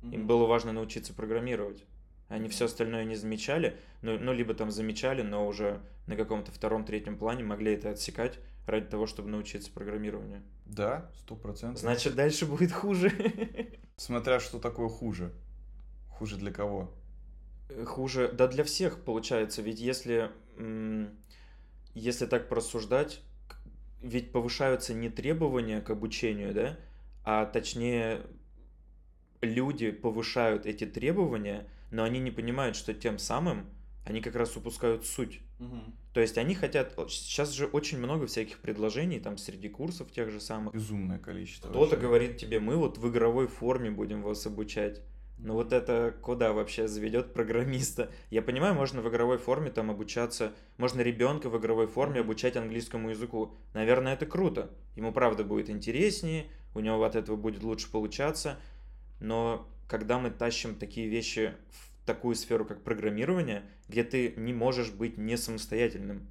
Угу. 0.02 0.12
Им 0.12 0.26
было 0.26 0.46
важно 0.46 0.72
научиться 0.72 1.12
программировать. 1.12 1.84
Они 2.28 2.48
все 2.48 2.66
остальное 2.66 3.04
не 3.04 3.16
замечали, 3.16 3.78
ну, 4.02 4.18
ну, 4.18 4.34
либо 4.34 4.52
там 4.52 4.70
замечали, 4.70 5.22
но 5.22 5.46
уже 5.46 5.80
на 6.06 6.14
каком-то 6.14 6.52
втором-третьем 6.52 7.16
плане 7.16 7.42
могли 7.42 7.72
это 7.72 7.90
отсекать 7.90 8.38
ради 8.66 8.86
того, 8.86 9.06
чтобы 9.06 9.30
научиться 9.30 9.72
программированию. 9.72 10.42
Да, 10.66 11.10
сто 11.16 11.36
процентов. 11.36 11.80
Значит, 11.80 12.14
дальше 12.14 12.44
будет 12.44 12.70
хуже. 12.70 13.10
Смотря 13.96 14.40
что 14.40 14.58
такое 14.58 14.88
хуже. 14.88 15.32
Хуже 16.18 16.36
для 16.36 16.50
кого? 16.50 16.92
Э, 17.68 17.84
хуже, 17.84 18.30
да 18.32 18.48
для 18.48 18.64
всех 18.64 19.04
получается, 19.04 19.62
ведь 19.62 19.78
если, 19.78 20.32
если 21.94 22.26
так 22.26 22.48
просуждать, 22.48 23.22
ведь 24.02 24.32
повышаются 24.32 24.94
не 24.94 25.10
требования 25.10 25.80
к 25.80 25.90
обучению, 25.90 26.52
да, 26.52 26.78
а 27.24 27.46
точнее 27.46 28.22
люди 29.40 29.92
повышают 29.92 30.66
эти 30.66 30.86
требования, 30.86 31.68
но 31.92 32.02
они 32.02 32.18
не 32.18 32.32
понимают, 32.32 32.74
что 32.74 32.94
тем 32.94 33.18
самым 33.18 33.66
они 34.04 34.20
как 34.20 34.34
раз 34.34 34.56
упускают 34.56 35.06
суть. 35.06 35.40
Угу. 35.60 35.80
То 36.14 36.20
есть 36.20 36.38
они 36.38 36.54
хотят... 36.54 36.94
Сейчас 37.08 37.52
же 37.52 37.66
очень 37.66 37.98
много 37.98 38.26
всяких 38.26 38.58
предложений 38.58 39.20
там 39.20 39.36
среди 39.36 39.68
курсов 39.68 40.10
тех 40.10 40.30
же 40.30 40.40
самых. 40.40 40.74
Безумное 40.74 41.18
количество. 41.18 41.68
Кто-то 41.68 41.96
говорит 41.96 42.38
тебе, 42.38 42.58
мы 42.58 42.76
вот 42.76 42.98
в 42.98 43.08
игровой 43.08 43.46
форме 43.46 43.90
будем 43.90 44.22
вас 44.22 44.46
обучать. 44.46 45.02
Ну 45.38 45.54
вот 45.54 45.72
это 45.72 46.16
куда 46.20 46.52
вообще 46.52 46.88
заведет 46.88 47.32
программиста? 47.32 48.10
Я 48.28 48.42
понимаю, 48.42 48.74
можно 48.74 49.00
в 49.02 49.08
игровой 49.08 49.38
форме 49.38 49.70
там 49.70 49.90
обучаться, 49.90 50.52
можно 50.78 51.00
ребенка 51.00 51.48
в 51.48 51.56
игровой 51.58 51.86
форме 51.86 52.20
обучать 52.20 52.56
английскому 52.56 53.10
языку. 53.10 53.54
Наверное, 53.72 54.14
это 54.14 54.26
круто. 54.26 54.70
Ему 54.96 55.12
правда 55.12 55.44
будет 55.44 55.70
интереснее, 55.70 56.46
у 56.74 56.80
него 56.80 57.02
от 57.04 57.14
этого 57.14 57.36
будет 57.36 57.62
лучше 57.62 57.88
получаться. 57.90 58.58
Но 59.20 59.68
когда 59.86 60.18
мы 60.18 60.30
тащим 60.30 60.74
такие 60.74 61.08
вещи 61.08 61.54
такую 62.04 62.34
сферу, 62.34 62.64
как 62.64 62.82
программирование, 62.82 63.62
где 63.88 64.02
ты 64.02 64.34
не 64.36 64.52
можешь 64.52 64.90
быть 64.90 65.18
не 65.18 65.36
самостоятельным, 65.36 66.26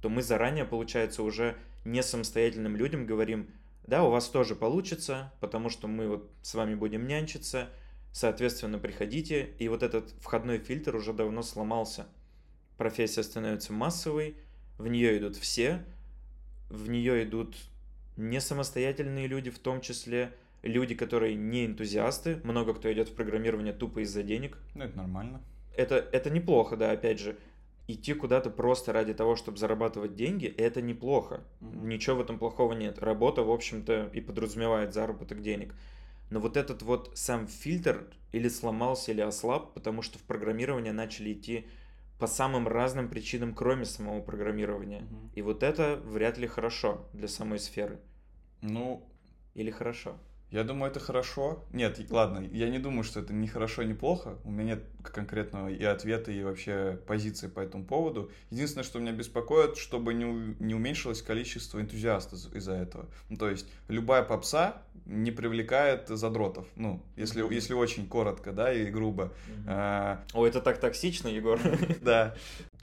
то 0.00 0.08
мы 0.08 0.22
заранее, 0.22 0.64
получается, 0.64 1.24
уже 1.24 1.56
не 1.84 2.02
самостоятельным 2.02 2.76
людям 2.76 3.06
говорим, 3.06 3.50
да, 3.86 4.04
у 4.04 4.10
вас 4.10 4.28
тоже 4.28 4.54
получится, 4.54 5.32
потому 5.40 5.70
что 5.70 5.88
мы 5.88 6.08
вот 6.08 6.30
с 6.42 6.54
вами 6.54 6.74
будем 6.74 7.08
нянчиться, 7.08 7.70
соответственно, 8.12 8.78
приходите, 8.78 9.50
и 9.58 9.68
вот 9.68 9.82
этот 9.82 10.10
входной 10.20 10.58
фильтр 10.58 10.96
уже 10.96 11.12
давно 11.12 11.42
сломался. 11.42 12.06
Профессия 12.76 13.22
становится 13.22 13.72
массовой, 13.72 14.36
в 14.78 14.86
нее 14.88 15.18
идут 15.18 15.36
все, 15.36 15.84
в 16.70 16.88
нее 16.88 17.24
идут 17.24 17.56
не 18.16 18.40
самостоятельные 18.40 19.26
люди, 19.26 19.50
в 19.50 19.58
том 19.58 19.80
числе 19.80 20.32
люди, 20.62 20.94
которые 20.94 21.34
не 21.34 21.66
энтузиасты, 21.66 22.40
много 22.44 22.74
кто 22.74 22.92
идет 22.92 23.08
в 23.08 23.14
программирование 23.14 23.72
тупо 23.72 24.00
из-за 24.00 24.22
денег. 24.22 24.58
Ну, 24.74 24.84
это 24.84 24.96
нормально. 24.96 25.40
Это, 25.76 25.96
это 25.96 26.30
неплохо, 26.30 26.76
да, 26.76 26.90
опять 26.90 27.20
же. 27.20 27.36
Идти 27.86 28.12
куда-то 28.12 28.50
просто 28.50 28.92
ради 28.92 29.14
того, 29.14 29.34
чтобы 29.34 29.56
зарабатывать 29.56 30.14
деньги, 30.14 30.46
это 30.46 30.82
неплохо. 30.82 31.40
Угу. 31.60 31.86
Ничего 31.86 32.16
в 32.16 32.20
этом 32.20 32.38
плохого 32.38 32.74
нет. 32.74 32.98
Работа, 32.98 33.42
в 33.42 33.50
общем-то, 33.50 34.10
и 34.12 34.20
подразумевает 34.20 34.92
заработок 34.92 35.40
денег. 35.40 35.74
Но 36.30 36.40
вот 36.40 36.56
этот 36.56 36.82
вот 36.82 37.12
сам 37.14 37.46
фильтр 37.46 38.10
или 38.32 38.48
сломался, 38.48 39.12
или 39.12 39.20
ослаб, 39.20 39.74
потому 39.74 40.02
что 40.02 40.18
в 40.18 40.22
программирование 40.22 40.92
начали 40.92 41.32
идти 41.32 41.66
по 42.18 42.26
самым 42.26 42.66
разным 42.66 43.08
причинам, 43.08 43.54
кроме 43.54 43.84
самого 43.84 44.20
программирования. 44.20 45.02
Угу. 45.02 45.30
И 45.36 45.42
вот 45.42 45.62
это 45.62 45.96
вряд 46.04 46.36
ли 46.36 46.46
хорошо 46.46 47.08
для 47.12 47.28
самой 47.28 47.58
сферы. 47.58 48.00
Ну. 48.60 49.08
Или 49.54 49.70
хорошо. 49.70 50.16
Я 50.50 50.64
думаю, 50.64 50.90
это 50.90 50.98
хорошо. 50.98 51.64
Нет, 51.72 52.00
ладно, 52.10 52.46
я 52.52 52.70
не 52.70 52.78
думаю, 52.78 53.04
что 53.04 53.20
это 53.20 53.34
ни 53.34 53.46
хорошо, 53.46 53.82
ни 53.82 53.92
плохо. 53.92 54.38
У 54.44 54.50
меня 54.50 54.76
нет 54.76 54.84
конкретного 55.02 55.68
и 55.68 55.84
ответа, 55.84 56.32
и 56.32 56.42
вообще 56.42 56.98
позиции 57.06 57.48
по 57.48 57.60
этому 57.60 57.84
поводу. 57.84 58.30
Единственное, 58.50 58.84
что 58.84 58.98
меня 58.98 59.12
беспокоит, 59.12 59.76
чтобы 59.76 60.14
не, 60.14 60.24
не 60.58 60.74
уменьшилось 60.74 61.20
количество 61.20 61.80
энтузиастов 61.80 62.54
из-за 62.54 62.72
этого. 62.72 63.06
Ну, 63.28 63.36
то 63.36 63.50
есть 63.50 63.66
любая 63.88 64.22
попса 64.22 64.82
не 65.04 65.30
привлекает 65.30 66.08
задротов. 66.08 66.66
Ну, 66.76 67.02
если, 67.16 67.44
mm-hmm. 67.44 67.54
если 67.54 67.74
очень 67.74 68.08
коротко, 68.08 68.52
да, 68.52 68.72
и 68.72 68.86
грубо. 68.86 69.24
Mm-hmm. 69.24 69.64
А... 69.66 70.24
О, 70.32 70.46
это 70.46 70.60
так 70.60 70.78
токсично, 70.78 71.28
Егор. 71.28 71.60
Да 72.00 72.34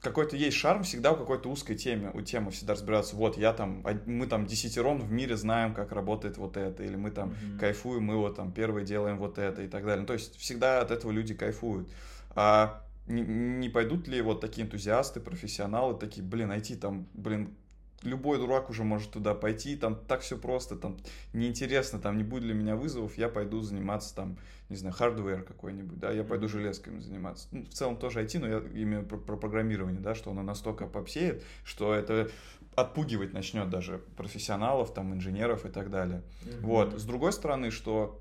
какой-то 0.02 0.36
есть 0.36 0.58
шарм 0.58 0.84
всегда 0.84 1.14
у 1.14 1.16
какой-то 1.16 1.50
узкой 1.50 1.76
теме, 1.76 2.12
у 2.14 2.22
темы 2.22 2.52
всегда 2.52 2.74
разбираться. 2.74 3.16
Вот 3.16 3.38
я 3.38 3.54
там, 3.54 3.84
мы 4.06 4.28
там 4.28 4.46
десятером 4.46 5.00
в 5.00 5.12
мире 5.12 5.36
знаем, 5.36 5.74
как 5.74 5.92
работает 5.92 6.38
вот 6.38 6.58
это, 6.58 6.84
или 6.84 6.96
мы 6.96 7.12
там 7.12 7.30
mm-hmm. 7.30 7.60
кайфуем, 7.60 8.04
мы 8.04 8.18
вот 8.18 8.36
там 8.36 8.52
первые 8.52 8.86
делаем 8.86 9.18
вот 9.18 9.38
это 9.38 9.64
и 9.64 9.68
так 9.68 9.84
далее. 9.84 10.02
Ну, 10.02 10.08
то 10.08 10.14
есть 10.14 10.38
всегда 10.38 10.82
от 10.82 10.92
этого 10.92 11.12
люди 11.12 11.34
кайфуют. 11.34 11.90
А 12.36 12.84
не, 13.08 13.22
не 13.22 13.70
пойдут 13.70 14.08
ли 14.08 14.22
вот 14.22 14.42
такие 14.42 14.66
энтузиасты, 14.66 15.20
профессионалы, 15.20 15.98
такие, 15.98 16.26
блин, 16.26 16.50
найти 16.50 16.76
там, 16.76 17.08
блин, 17.14 17.56
любой 18.04 18.38
дурак 18.38 18.70
уже 18.70 18.84
может 18.84 19.12
туда 19.12 19.34
пойти, 19.34 19.76
там 19.76 19.96
так 19.96 20.22
все 20.22 20.38
просто, 20.38 20.76
там 20.76 20.98
неинтересно, 21.34 22.00
там 22.00 22.18
не 22.18 22.24
будет 22.24 22.44
для 22.44 22.54
меня 22.54 22.76
вызовов, 22.76 23.18
я 23.18 23.30
пойду 23.30 23.62
заниматься 23.62 24.16
там, 24.16 24.38
не 24.70 24.76
знаю, 24.76 24.94
hardware 24.94 25.44
какой-нибудь, 25.44 26.00
да, 26.00 26.12
я 26.12 26.24
пойду 26.24 26.48
железками 26.48 27.00
заниматься. 27.00 27.48
Ну, 27.52 27.66
в 27.66 27.70
целом 27.70 27.98
тоже 27.98 28.24
IT, 28.24 28.40
но 28.40 28.48
я 28.48 28.58
именно 28.74 29.04
про, 29.04 29.18
про 29.18 29.38
программирование, 29.38 30.00
да, 30.00 30.16
что 30.16 30.32
оно 30.32 30.44
настолько 30.44 30.88
попсеет, 30.88 31.44
что 31.64 31.94
это 31.94 32.30
отпугивать 32.76 33.34
начнет 33.34 33.70
даже 33.70 34.00
профессионалов, 34.18 34.94
там, 34.94 35.14
инженеров 35.14 35.66
и 35.66 35.70
так 35.70 35.90
далее. 35.90 36.24
Mm-hmm. 36.44 36.60
Вот. 36.62 37.00
С 37.00 37.06
другой 37.06 37.32
стороны, 37.32 37.72
что, 37.72 38.20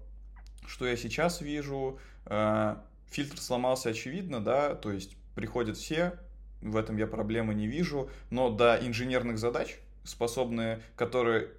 что 0.66 0.86
я 0.86 0.96
сейчас 0.96 1.40
вижу, 1.40 1.98
э, 2.26 2.76
фильтр 3.10 3.40
сломался 3.40 3.90
очевидно, 3.90 4.42
да, 4.42 4.74
то 4.74 4.92
есть 4.92 5.16
приходят 5.34 5.76
все, 5.76 6.18
в 6.64 6.76
этом 6.76 6.96
я 6.96 7.06
проблемы 7.06 7.54
не 7.54 7.66
вижу, 7.66 8.10
но 8.30 8.50
до 8.50 8.78
инженерных 8.80 9.38
задач, 9.38 9.78
способные, 10.04 10.80
которые 10.96 11.50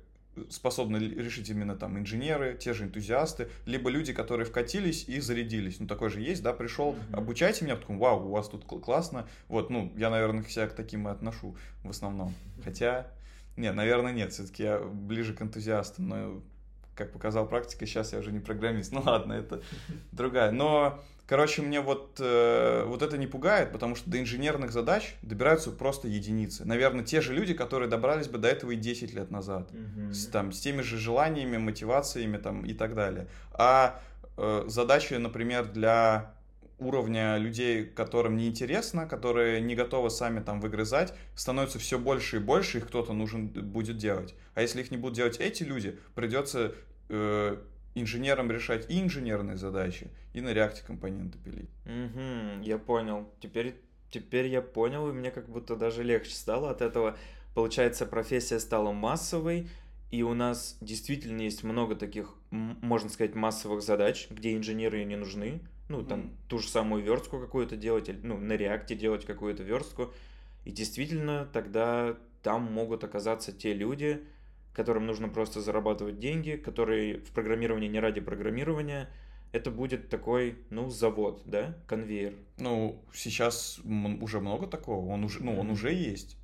способны 0.49 0.97
решить 0.97 1.49
именно 1.49 1.75
там 1.75 1.97
инженеры, 1.97 2.57
те 2.59 2.73
же 2.73 2.83
энтузиасты, 2.83 3.49
либо 3.65 3.89
люди, 3.89 4.11
которые 4.13 4.45
вкатились 4.45 5.07
и 5.07 5.19
зарядились. 5.19 5.79
Ну, 5.79 5.87
такой 5.87 6.09
же 6.09 6.19
есть, 6.19 6.43
да, 6.43 6.51
пришел, 6.51 6.93
mm-hmm. 6.93 7.15
обучайте 7.15 7.63
меня, 7.63 7.75
потом, 7.75 7.97
вау, 7.99 8.27
у 8.27 8.31
вас 8.31 8.49
тут 8.49 8.65
классно. 8.65 9.27
Вот, 9.47 9.69
ну, 9.69 9.93
я, 9.95 10.09
наверное, 10.09 10.43
себя 10.43 10.67
к 10.67 10.73
таким 10.73 11.07
и 11.07 11.11
отношу 11.11 11.55
в 11.83 11.89
основном. 11.89 12.33
Хотя, 12.63 13.07
нет, 13.55 13.75
наверное, 13.75 14.11
нет, 14.11 14.33
все-таки 14.33 14.63
я 14.63 14.79
ближе 14.79 15.33
к 15.33 15.41
энтузиастам, 15.41 16.09
но, 16.09 16.41
как 16.95 17.13
показал 17.13 17.47
практика, 17.47 17.85
сейчас 17.85 18.11
я 18.11 18.19
уже 18.19 18.31
не 18.31 18.39
программист. 18.39 18.91
Ну, 18.95 19.01
ладно, 19.05 19.33
это 19.33 19.61
другая. 20.11 20.51
Но 20.51 20.99
Короче, 21.27 21.63
мне 21.63 21.81
вот, 21.81 22.17
э, 22.19 22.83
вот 22.85 23.01
это 23.01 23.17
не 23.17 23.25
пугает, 23.25 23.71
потому 23.71 23.95
что 23.95 24.09
до 24.09 24.19
инженерных 24.19 24.71
задач 24.71 25.15
добираются 25.23 25.71
просто 25.71 26.07
единицы. 26.07 26.65
Наверное, 26.65 27.03
те 27.03 27.19
же 27.19 27.33
люди, 27.33 27.55
которые 27.55 27.89
добрались 27.89 28.27
бы 28.27 28.37
до 28.37 28.47
этого 28.47 28.71
и 28.71 28.75
10 28.75 29.13
лет 29.13 29.31
назад. 29.31 29.71
Mm-hmm. 29.71 30.13
С, 30.13 30.27
там, 30.27 30.51
с 30.51 30.59
теми 30.59 30.81
же 30.81 30.97
желаниями, 30.97 31.57
мотивациями 31.57 32.37
там, 32.37 32.63
и 32.63 32.73
так 32.73 32.93
далее. 32.93 33.27
А 33.53 33.99
э, 34.37 34.65
задачи, 34.67 35.15
например, 35.15 35.65
для 35.65 36.35
уровня 36.77 37.37
людей, 37.37 37.85
которым 37.85 38.37
неинтересно, 38.37 39.07
которые 39.07 39.61
не 39.61 39.75
готовы 39.75 40.09
сами 40.09 40.41
там 40.41 40.59
выгрызать, 40.59 41.13
становится 41.35 41.79
все 41.79 41.97
больше 41.97 42.37
и 42.37 42.39
больше, 42.39 42.79
их 42.79 42.87
кто-то 42.87 43.13
нужен 43.13 43.47
будет 43.47 43.97
делать. 43.97 44.35
А 44.53 44.61
если 44.61 44.81
их 44.81 44.91
не 44.91 44.97
будут 44.97 45.15
делать 45.15 45.37
эти 45.39 45.63
люди, 45.63 45.97
придется 46.15 46.73
э, 47.09 47.57
инженерам 47.95 48.51
решать 48.51 48.89
и 48.89 49.01
инженерные 49.01 49.57
задачи, 49.57 50.09
и 50.33 50.41
на 50.41 50.53
реакте 50.53 50.83
компоненты 50.85 51.37
пилить. 51.39 51.69
Угу, 51.85 52.63
я 52.63 52.77
понял. 52.77 53.27
Теперь, 53.39 53.75
теперь 54.09 54.47
я 54.47 54.61
понял, 54.61 55.09
и 55.09 55.13
мне 55.13 55.31
как 55.31 55.49
будто 55.49 55.75
даже 55.75 56.03
легче 56.03 56.35
стало 56.35 56.69
от 56.69 56.81
этого. 56.81 57.17
Получается, 57.55 58.05
профессия 58.05 58.59
стала 58.59 58.91
массовой, 58.91 59.69
и 60.11 60.23
у 60.23 60.33
нас 60.33 60.77
действительно 60.81 61.41
есть 61.41 61.63
много 61.63 61.95
таких, 61.95 62.35
можно 62.51 63.09
сказать, 63.09 63.33
массовых 63.33 63.81
задач, 63.81 64.27
где 64.29 64.55
инженеры 64.55 65.03
не 65.05 65.15
нужны. 65.15 65.61
Ну, 65.87 66.03
там, 66.03 66.21
mm. 66.21 66.29
ту 66.47 66.59
же 66.59 66.67
самую 66.67 67.03
верстку 67.03 67.39
какую-то 67.39 67.77
делать, 67.77 68.09
ну, 68.23 68.37
на 68.37 68.53
реакте 68.53 68.95
делать 68.95 69.25
какую-то 69.25 69.63
верстку. 69.63 70.11
И 70.63 70.71
действительно, 70.71 71.47
тогда 71.53 72.17
там 72.41 72.63
могут 72.63 73.03
оказаться 73.03 73.51
те 73.51 73.73
люди, 73.73 74.23
которым 74.75 75.05
нужно 75.05 75.29
просто 75.29 75.61
зарабатывать 75.61 76.19
деньги, 76.19 76.51
которые 76.51 77.19
в 77.19 77.31
программировании 77.31 77.87
не 77.87 77.99
ради 77.99 78.19
программирования, 78.19 79.09
это 79.53 79.71
будет 79.71 80.09
такой, 80.09 80.57
ну, 80.69 80.89
завод, 80.89 81.41
да, 81.45 81.77
конвейер. 81.87 82.33
Ну, 82.57 83.01
сейчас 83.13 83.79
уже 84.21 84.41
много 84.41 84.67
такого, 84.67 85.09
он 85.09 85.23
уже, 85.23 85.41
ну, 85.43 85.57
он 85.57 85.71
уже 85.71 85.93
есть. 85.93 86.37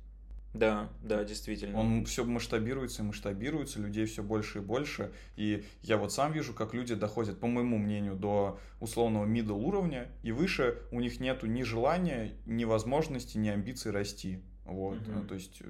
Да, 0.54 0.90
да, 1.02 1.24
действительно. 1.24 1.78
Он 1.78 2.04
все 2.04 2.24
масштабируется 2.24 3.02
и 3.02 3.06
масштабируется, 3.06 3.80
людей 3.80 4.04
все 4.04 4.22
больше 4.22 4.58
и 4.58 4.60
больше. 4.60 5.12
И 5.36 5.64
я 5.82 5.96
вот 5.96 6.12
сам 6.12 6.32
вижу, 6.32 6.52
как 6.52 6.74
люди 6.74 6.94
доходят, 6.94 7.38
по 7.40 7.46
моему 7.46 7.78
мнению, 7.78 8.16
до 8.16 8.58
условного 8.80 9.26
middle 9.26 9.62
уровня, 9.62 10.08
и 10.22 10.32
выше 10.32 10.78
у 10.90 11.00
них 11.00 11.20
нету 11.20 11.46
ни 11.46 11.62
желания, 11.62 12.32
ни 12.44 12.64
возможности, 12.64 13.38
ни 13.38 13.48
амбиций 13.48 13.92
расти. 13.92 14.40
Вот, 14.64 14.98
угу. 15.08 15.26
то 15.26 15.34
есть 15.34 15.60
э, 15.60 15.66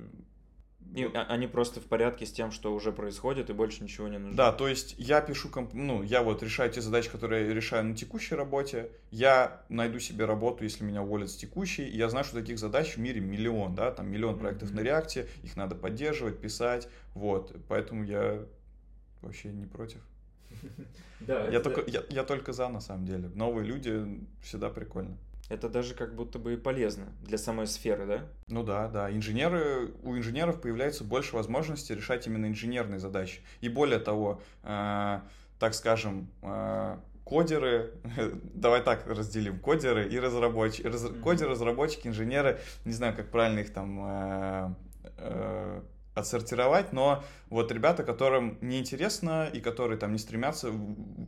и 0.95 1.05
они 1.15 1.47
просто 1.47 1.81
в 1.81 1.85
порядке 1.85 2.27
с 2.27 2.33
тем, 2.33 2.51
что 2.51 2.75
уже 2.75 2.93
происходит, 2.93 3.49
и 3.49 3.55
больше 3.55 3.83
ничего 3.83 4.09
не 4.09 4.19
нужно. 4.19 4.37
Да, 4.37 4.53
то 4.53 4.69
есть 4.69 4.95
я 4.99 5.23
пишу, 5.23 5.49
комп... 5.49 5.73
ну, 5.73 6.03
я 6.03 6.23
вот 6.23 6.43
решаю 6.43 6.71
те 6.71 6.83
задачи, 6.83 7.11
которые 7.11 7.47
я 7.47 7.55
решаю 7.55 7.85
на 7.85 7.97
текущей 7.97 8.35
работе, 8.35 8.91
я 9.11 9.63
найду 9.71 9.99
себе 10.01 10.27
работу, 10.27 10.65
если 10.65 10.85
меня 10.85 11.03
уволят 11.03 11.31
с 11.31 11.37
текущей, 11.37 11.85
и 11.85 11.97
я 11.97 12.11
знаю, 12.11 12.25
что 12.25 12.37
таких 12.37 12.59
задач 12.59 12.97
в 12.97 12.99
мире 12.99 13.21
миллион, 13.21 13.75
да, 13.75 13.91
там 13.91 14.11
миллион 14.11 14.39
проектов 14.39 14.71
mm-hmm. 14.71 14.77
на 14.77 14.81
реакте, 14.81 15.29
их 15.43 15.57
надо 15.57 15.75
поддерживать, 15.77 16.41
писать, 16.41 16.89
вот, 17.15 17.57
поэтому 17.69 18.05
я 18.05 18.45
вообще 19.23 19.49
не 19.49 19.67
против. 19.67 20.01
Да, 21.21 21.47
я, 21.47 21.61
только, 21.61 21.89
я, 21.89 22.03
я 22.11 22.25
только 22.25 22.53
за, 22.53 22.69
на 22.69 22.81
самом 22.81 23.07
деле. 23.07 23.31
Новые 23.37 23.65
люди 23.65 24.27
всегда 24.43 24.71
прикольно. 24.71 25.17
Это 25.49 25.69
даже 25.69 25.95
как 25.95 26.15
будто 26.15 26.39
бы 26.39 26.57
полезно 26.57 27.13
для 27.21 27.37
самой 27.37 27.67
сферы, 27.67 28.07
да? 28.07 28.27
Ну 28.49 28.63
да, 28.63 28.89
да. 28.89 29.11
Инженеры, 29.11 29.93
у 30.03 30.17
инженеров 30.17 30.61
появляется 30.61 31.05
больше 31.05 31.37
возможностей 31.37 31.95
решать 31.95 32.27
именно 32.27 32.47
инженерные 32.47 33.01
задачи. 33.01 33.41
И 33.61 33.69
более 33.69 33.99
того, 33.99 34.41
э, 34.63 35.21
так 35.59 35.75
скажем, 35.75 36.29
э, 36.43 36.97
кодеры, 37.25 37.93
давай 38.55 38.83
так 38.83 39.07
разделим, 39.07 39.59
кодеры 39.59 40.09
и 40.09 40.19
разработчики, 40.19 40.87
раз, 40.87 41.05
mm-hmm. 41.05 41.21
кодеры, 41.21 41.51
разработчики, 41.51 42.09
инженеры, 42.09 42.61
не 42.85 42.93
знаю, 42.93 43.15
как 43.15 43.31
правильно 43.31 43.61
их 43.61 43.73
там 43.73 44.01
э, 44.05 44.75
э, 45.19 45.83
отсортировать, 46.15 46.93
но 46.93 47.25
вот 47.49 47.73
ребята, 47.73 48.05
которым 48.05 48.59
неинтересно 48.61 49.49
и 49.53 49.61
которые 49.61 49.99
там 49.99 50.13
не 50.13 50.19
стремятся 50.19 50.71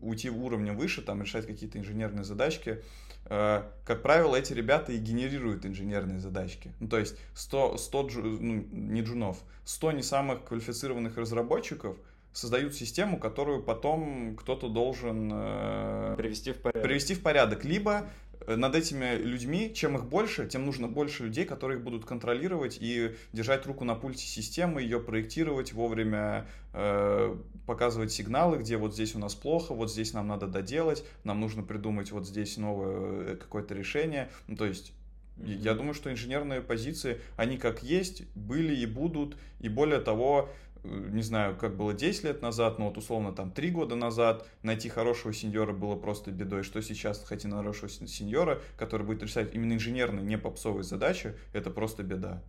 уйти 0.03 0.31
в 0.31 0.45
уровне 0.45 0.73
выше, 0.73 1.03
там 1.03 1.23
решать 1.23 1.47
какие-то 1.47 1.79
инженерные 1.79 2.25
задачки, 2.25 2.83
Э, 3.27 3.63
как 3.85 4.03
правило, 4.03 4.37
эти 4.37 4.53
ребята 4.53 4.93
и 4.93 4.99
генерируют 4.99 5.65
инженерные 5.65 6.19
задачки. 6.19 6.73
Ну, 6.81 6.89
то 6.89 6.99
есть 6.99 7.17
100, 7.35 7.79
100 7.79 8.07
джу, 8.09 8.23
ну, 8.23 8.67
не 8.71 9.01
джунов, 9.01 9.39
100 9.65 9.93
не 9.93 10.03
самых 10.03 10.45
квалифицированных 10.45 11.17
разработчиков 11.17 11.97
создают 12.33 12.75
систему, 12.75 13.19
которую 13.19 13.63
потом 13.63 14.37
кто-то 14.37 14.69
должен 14.69 15.31
э, 15.33 16.15
привести 16.19 16.53
в 16.53 16.61
порядок. 16.61 16.83
Привести 16.83 17.15
в 17.15 17.23
порядок. 17.23 17.65
Либо 17.65 18.11
над 18.47 18.75
этими 18.75 19.17
людьми, 19.17 19.73
чем 19.75 19.97
их 19.97 20.05
больше, 20.05 20.47
тем 20.47 20.67
нужно 20.67 20.89
больше 20.89 21.25
людей, 21.25 21.45
которые 21.45 21.79
их 21.79 21.85
будут 21.85 22.05
контролировать 22.05 22.79
и 22.81 23.15
держать 23.33 23.67
руку 23.67 23.85
на 23.85 23.95
пульсе 23.95 24.27
системы, 24.27 24.83
ее 24.83 25.01
проектировать 25.01 25.73
вовремя, 25.73 26.47
э, 26.73 27.37
показывать 27.67 28.13
сигналы, 28.13 28.59
где 28.59 28.77
вот 28.77 28.95
здесь 28.95 29.15
у 29.15 29.19
нас 29.19 29.35
плохо, 29.35 29.75
вот 29.75 29.91
здесь 29.91 30.13
нам 30.13 30.29
надо 30.29 30.47
доделать, 30.47 31.05
нам 31.25 31.41
нужно 31.41 31.63
придумать 31.63 32.13
вот 32.13 32.27
здесь 32.27 32.57
новое 32.57 33.33
э, 33.33 33.37
какое-то 33.37 33.75
решение. 33.75 34.31
Ну, 34.47 34.57
то 34.57 34.67
есть 34.67 34.93
Mm-hmm. 35.37 35.63
Я 35.63 35.75
думаю, 35.75 35.95
что 35.95 36.13
инженерные 36.13 36.61
позиции, 36.61 37.21
они 37.37 37.59
как 37.59 37.83
есть, 37.83 38.23
были 38.37 38.75
и 38.75 38.87
будут, 38.87 39.37
и 39.61 39.69
более 39.69 39.99
того, 40.01 40.49
не 40.85 41.23
знаю, 41.23 41.57
как 41.57 41.77
было 41.77 41.95
10 41.95 42.25
лет 42.25 42.43
назад, 42.43 42.79
но 42.79 42.89
вот 42.89 42.99
условно 42.99 43.33
там 43.33 43.51
3 43.51 43.71
года 43.71 43.97
назад 43.97 44.47
найти 44.63 44.89
хорошего 44.89 45.33
сеньора 45.33 45.73
было 45.73 45.97
просто 45.97 46.31
бедой. 46.31 46.63
Что 46.63 46.83
сейчас 46.83 47.25
найти 47.31 47.51
хорошего 47.51 47.89
сеньора, 47.89 48.61
который 48.77 49.07
будет 49.07 49.23
решать 49.23 49.55
именно 49.55 49.73
инженерные, 49.73 50.25
не 50.25 50.39
попсовые 50.39 50.85
задачи, 50.85 51.35
это 51.53 51.71
просто 51.71 52.03
беда. 52.03 52.43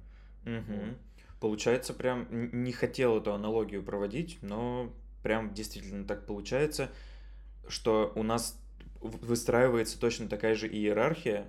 Угу. 0.46 0.96
Получается, 1.40 1.94
прям 1.94 2.28
не 2.30 2.72
хотел 2.72 3.18
эту 3.18 3.34
аналогию 3.34 3.84
проводить, 3.84 4.38
но 4.42 4.94
прям 5.24 5.54
действительно 5.54 6.06
так 6.06 6.26
получается, 6.26 6.90
что 7.68 8.12
у 8.16 8.24
нас 8.24 8.60
выстраивается 9.02 10.00
точно 10.00 10.28
такая 10.28 10.56
же 10.56 10.68
иерархия, 10.68 11.46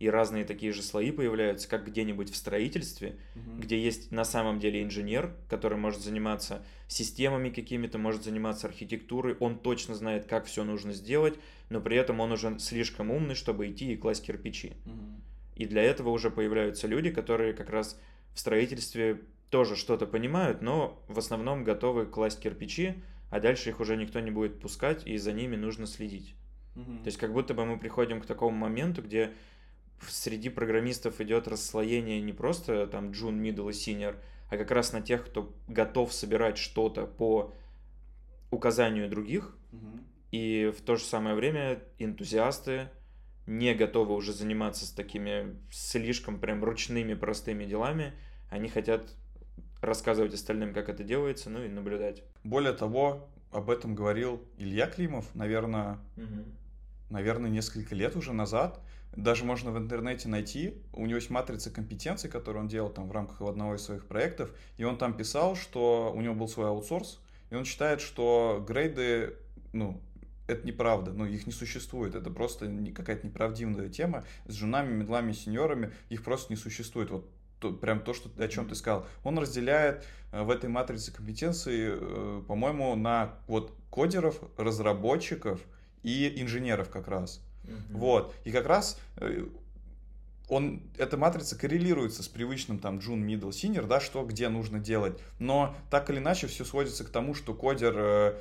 и 0.00 0.08
разные 0.08 0.44
такие 0.44 0.72
же 0.72 0.82
слои 0.82 1.12
появляются, 1.12 1.68
как 1.68 1.86
где-нибудь 1.86 2.30
в 2.30 2.36
строительстве, 2.36 3.18
угу. 3.36 3.60
где 3.60 3.78
есть 3.78 4.10
на 4.10 4.24
самом 4.24 4.58
деле 4.58 4.82
инженер, 4.82 5.36
который 5.48 5.76
может 5.76 6.00
заниматься 6.00 6.64
системами 6.88 7.50
какими-то, 7.50 7.98
может 7.98 8.24
заниматься 8.24 8.66
архитектурой, 8.66 9.36
он 9.38 9.58
точно 9.58 9.94
знает, 9.94 10.24
как 10.24 10.46
все 10.46 10.64
нужно 10.64 10.94
сделать, 10.94 11.34
но 11.68 11.82
при 11.82 11.98
этом 11.98 12.18
он 12.20 12.32
уже 12.32 12.58
слишком 12.58 13.10
умный, 13.10 13.34
чтобы 13.34 13.70
идти 13.70 13.92
и 13.92 13.96
класть 13.96 14.24
кирпичи. 14.26 14.72
Угу. 14.86 15.20
И 15.56 15.66
для 15.66 15.82
этого 15.82 16.08
уже 16.08 16.30
появляются 16.30 16.86
люди, 16.86 17.10
которые 17.10 17.52
как 17.52 17.68
раз 17.68 18.00
в 18.34 18.40
строительстве 18.40 19.20
тоже 19.50 19.76
что-то 19.76 20.06
понимают, 20.06 20.62
но 20.62 21.04
в 21.08 21.18
основном 21.18 21.62
готовы 21.62 22.06
класть 22.06 22.40
кирпичи, 22.40 22.94
а 23.28 23.38
дальше 23.38 23.68
их 23.68 23.80
уже 23.80 23.98
никто 23.98 24.18
не 24.20 24.30
будет 24.30 24.60
пускать, 24.60 25.06
и 25.06 25.18
за 25.18 25.34
ними 25.34 25.56
нужно 25.56 25.86
следить. 25.86 26.34
Угу. 26.74 27.02
То 27.02 27.06
есть 27.06 27.18
как 27.18 27.34
будто 27.34 27.52
бы 27.52 27.66
мы 27.66 27.78
приходим 27.78 28.22
к 28.22 28.26
такому 28.26 28.56
моменту, 28.56 29.02
где 29.02 29.34
среди 30.08 30.48
программистов 30.48 31.20
идет 31.20 31.48
расслоение 31.48 32.20
не 32.20 32.32
просто 32.32 32.86
там 32.86 33.12
джун, 33.12 33.40
middle 33.40 33.70
и 33.70 33.72
senior, 33.72 34.16
а 34.48 34.56
как 34.56 34.70
раз 34.70 34.92
на 34.92 35.00
тех, 35.00 35.24
кто 35.26 35.54
готов 35.68 36.12
собирать 36.12 36.58
что-то 36.58 37.06
по 37.06 37.54
указанию 38.50 39.08
других, 39.08 39.56
угу. 39.72 40.00
и 40.32 40.72
в 40.76 40.80
то 40.82 40.96
же 40.96 41.04
самое 41.04 41.36
время 41.36 41.82
энтузиасты 41.98 42.88
не 43.46 43.74
готовы 43.74 44.14
уже 44.14 44.32
заниматься 44.32 44.86
с 44.86 44.90
такими 44.90 45.56
слишком 45.70 46.38
прям 46.38 46.64
ручными 46.64 47.14
простыми 47.14 47.64
делами, 47.64 48.12
они 48.48 48.68
хотят 48.68 49.14
рассказывать 49.80 50.34
остальным, 50.34 50.74
как 50.74 50.88
это 50.88 51.04
делается, 51.04 51.50
ну 51.50 51.62
и 51.62 51.68
наблюдать. 51.68 52.22
Более 52.44 52.72
того, 52.72 53.28
об 53.50 53.70
этом 53.70 53.94
говорил 53.94 54.42
Илья 54.58 54.86
Климов, 54.86 55.26
наверное, 55.34 55.98
угу. 56.16 56.44
Наверное, 57.10 57.50
несколько 57.50 57.94
лет 57.94 58.16
уже 58.16 58.32
назад, 58.32 58.80
даже 59.14 59.44
можно 59.44 59.72
в 59.72 59.78
интернете 59.78 60.28
найти, 60.28 60.74
у 60.92 61.04
него 61.04 61.16
есть 61.16 61.30
матрица 61.30 61.70
компетенций, 61.70 62.30
которую 62.30 62.62
он 62.62 62.68
делал 62.68 62.90
там 62.90 63.08
в 63.08 63.12
рамках 63.12 63.42
одного 63.42 63.74
из 63.74 63.82
своих 63.82 64.06
проектов, 64.06 64.50
и 64.76 64.84
он 64.84 64.96
там 64.98 65.14
писал, 65.14 65.56
что 65.56 66.12
у 66.14 66.20
него 66.20 66.34
был 66.34 66.48
свой 66.48 66.68
аутсорс, 66.68 67.20
и 67.50 67.56
он 67.56 67.64
считает, 67.64 68.00
что 68.00 68.64
грейды, 68.66 69.36
ну, 69.72 70.00
это 70.46 70.66
неправда, 70.66 71.12
ну, 71.12 71.26
их 71.26 71.46
не 71.46 71.52
существует, 71.52 72.14
это 72.14 72.30
просто 72.30 72.70
какая-то 72.94 73.26
неправдивая 73.26 73.88
тема, 73.88 74.24
с 74.46 74.54
женами, 74.54 74.92
медлами, 74.92 75.32
сеньорами, 75.32 75.92
их 76.08 76.22
просто 76.22 76.52
не 76.52 76.56
существует, 76.56 77.10
вот 77.10 77.28
то, 77.60 77.72
прям 77.72 78.00
то, 78.00 78.14
что, 78.14 78.30
о 78.42 78.48
чем 78.48 78.66
ты 78.66 78.74
сказал. 78.74 79.06
Он 79.22 79.38
разделяет 79.38 80.04
э, 80.32 80.42
в 80.42 80.50
этой 80.50 80.70
матрице 80.70 81.12
компетенций, 81.12 81.90
э, 81.90 82.42
по-моему, 82.48 82.96
на 82.96 83.34
вот 83.46 83.74
кодеров, 83.90 84.40
разработчиков 84.56 85.60
и 86.02 86.40
инженеров 86.40 86.90
как 86.90 87.08
раз. 87.08 87.42
Mm-hmm. 87.64 87.92
Вот. 87.92 88.34
И 88.44 88.50
как 88.50 88.66
раз 88.66 88.98
э, 89.16 89.46
он, 90.48 90.82
эта 90.98 91.16
матрица 91.16 91.56
коррелируется 91.56 92.22
с 92.22 92.28
привычным 92.28 92.78
там 92.78 92.98
Джун, 92.98 93.24
Middle, 93.24 93.50
Senior, 93.50 93.86
да, 93.86 94.00
что 94.00 94.24
где 94.24 94.48
нужно 94.48 94.78
делать. 94.80 95.18
Но 95.38 95.74
так 95.90 96.10
или 96.10 96.18
иначе 96.18 96.46
все 96.48 96.64
сводится 96.64 97.04
к 97.04 97.10
тому, 97.10 97.34
что 97.34 97.54
кодер 97.54 97.94
э, 97.96 98.34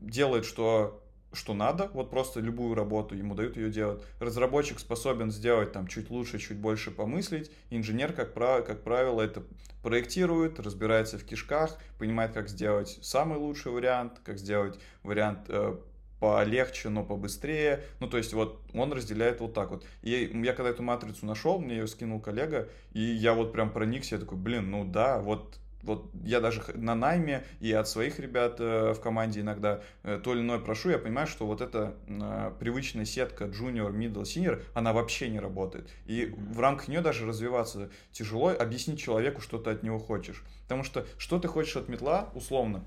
делает, 0.00 0.44
что 0.44 0.98
что 1.34 1.54
надо, 1.54 1.90
вот 1.94 2.10
просто 2.10 2.40
любую 2.40 2.74
работу 2.74 3.14
ему 3.14 3.34
дают 3.34 3.56
ее 3.56 3.70
делать. 3.70 4.02
Разработчик 4.20 4.78
способен 4.78 5.30
сделать 5.30 5.72
там 5.72 5.86
чуть 5.86 6.10
лучше, 6.10 6.38
чуть 6.38 6.58
больше 6.58 6.90
помыслить. 6.90 7.50
Инженер, 7.70 8.12
как, 8.12 8.34
прав, 8.34 8.66
как 8.66 8.82
правило, 8.82 9.22
это 9.22 9.42
проектирует, 9.82 10.60
разбирается 10.60 11.18
в 11.18 11.24
кишках, 11.24 11.78
понимает, 11.98 12.32
как 12.32 12.48
сделать 12.48 12.98
самый 13.02 13.38
лучший 13.38 13.72
вариант, 13.72 14.20
как 14.24 14.38
сделать 14.38 14.78
вариант 15.02 15.46
э, 15.48 15.76
полегче, 16.22 16.88
но 16.88 17.02
побыстрее. 17.02 17.82
Ну, 17.98 18.06
то 18.08 18.16
есть 18.16 18.32
вот 18.32 18.60
он 18.74 18.92
разделяет 18.92 19.40
вот 19.40 19.54
так 19.54 19.72
вот. 19.72 19.84
И 20.02 20.30
я 20.44 20.52
когда 20.52 20.70
эту 20.70 20.84
матрицу 20.84 21.26
нашел, 21.26 21.58
мне 21.58 21.78
ее 21.78 21.88
скинул 21.88 22.20
коллега, 22.20 22.68
и 22.92 23.00
я 23.00 23.34
вот 23.34 23.52
прям 23.52 23.70
проникся, 23.70 24.14
я 24.14 24.20
такой, 24.20 24.38
блин, 24.38 24.70
ну 24.70 24.84
да, 24.84 25.18
вот 25.18 25.58
вот 25.82 26.08
я 26.22 26.40
даже 26.40 26.62
на 26.74 26.94
найме 26.94 27.44
и 27.58 27.72
от 27.72 27.88
своих 27.88 28.20
ребят 28.20 28.60
э, 28.60 28.92
в 28.92 29.00
команде 29.00 29.40
иногда 29.40 29.80
э, 30.04 30.20
то 30.22 30.32
или 30.32 30.40
иное 30.40 30.60
прошу, 30.60 30.90
я 30.90 30.98
понимаю, 30.98 31.26
что 31.26 31.44
вот 31.44 31.60
эта 31.60 31.96
э, 32.06 32.52
привычная 32.60 33.04
сетка 33.04 33.46
junior, 33.46 33.90
middle, 33.92 34.22
senior, 34.22 34.62
она 34.74 34.92
вообще 34.92 35.28
не 35.28 35.40
работает. 35.40 35.90
И 36.06 36.32
в 36.36 36.60
рамках 36.60 36.86
нее 36.86 37.00
даже 37.00 37.26
развиваться 37.26 37.90
тяжело, 38.12 38.50
объяснить 38.50 39.00
человеку, 39.00 39.40
что 39.40 39.58
ты 39.58 39.70
от 39.70 39.82
него 39.82 39.98
хочешь. 39.98 40.44
Потому 40.62 40.84
что 40.84 41.04
что 41.18 41.40
ты 41.40 41.48
хочешь 41.48 41.74
от 41.74 41.88
метла, 41.88 42.30
условно, 42.32 42.84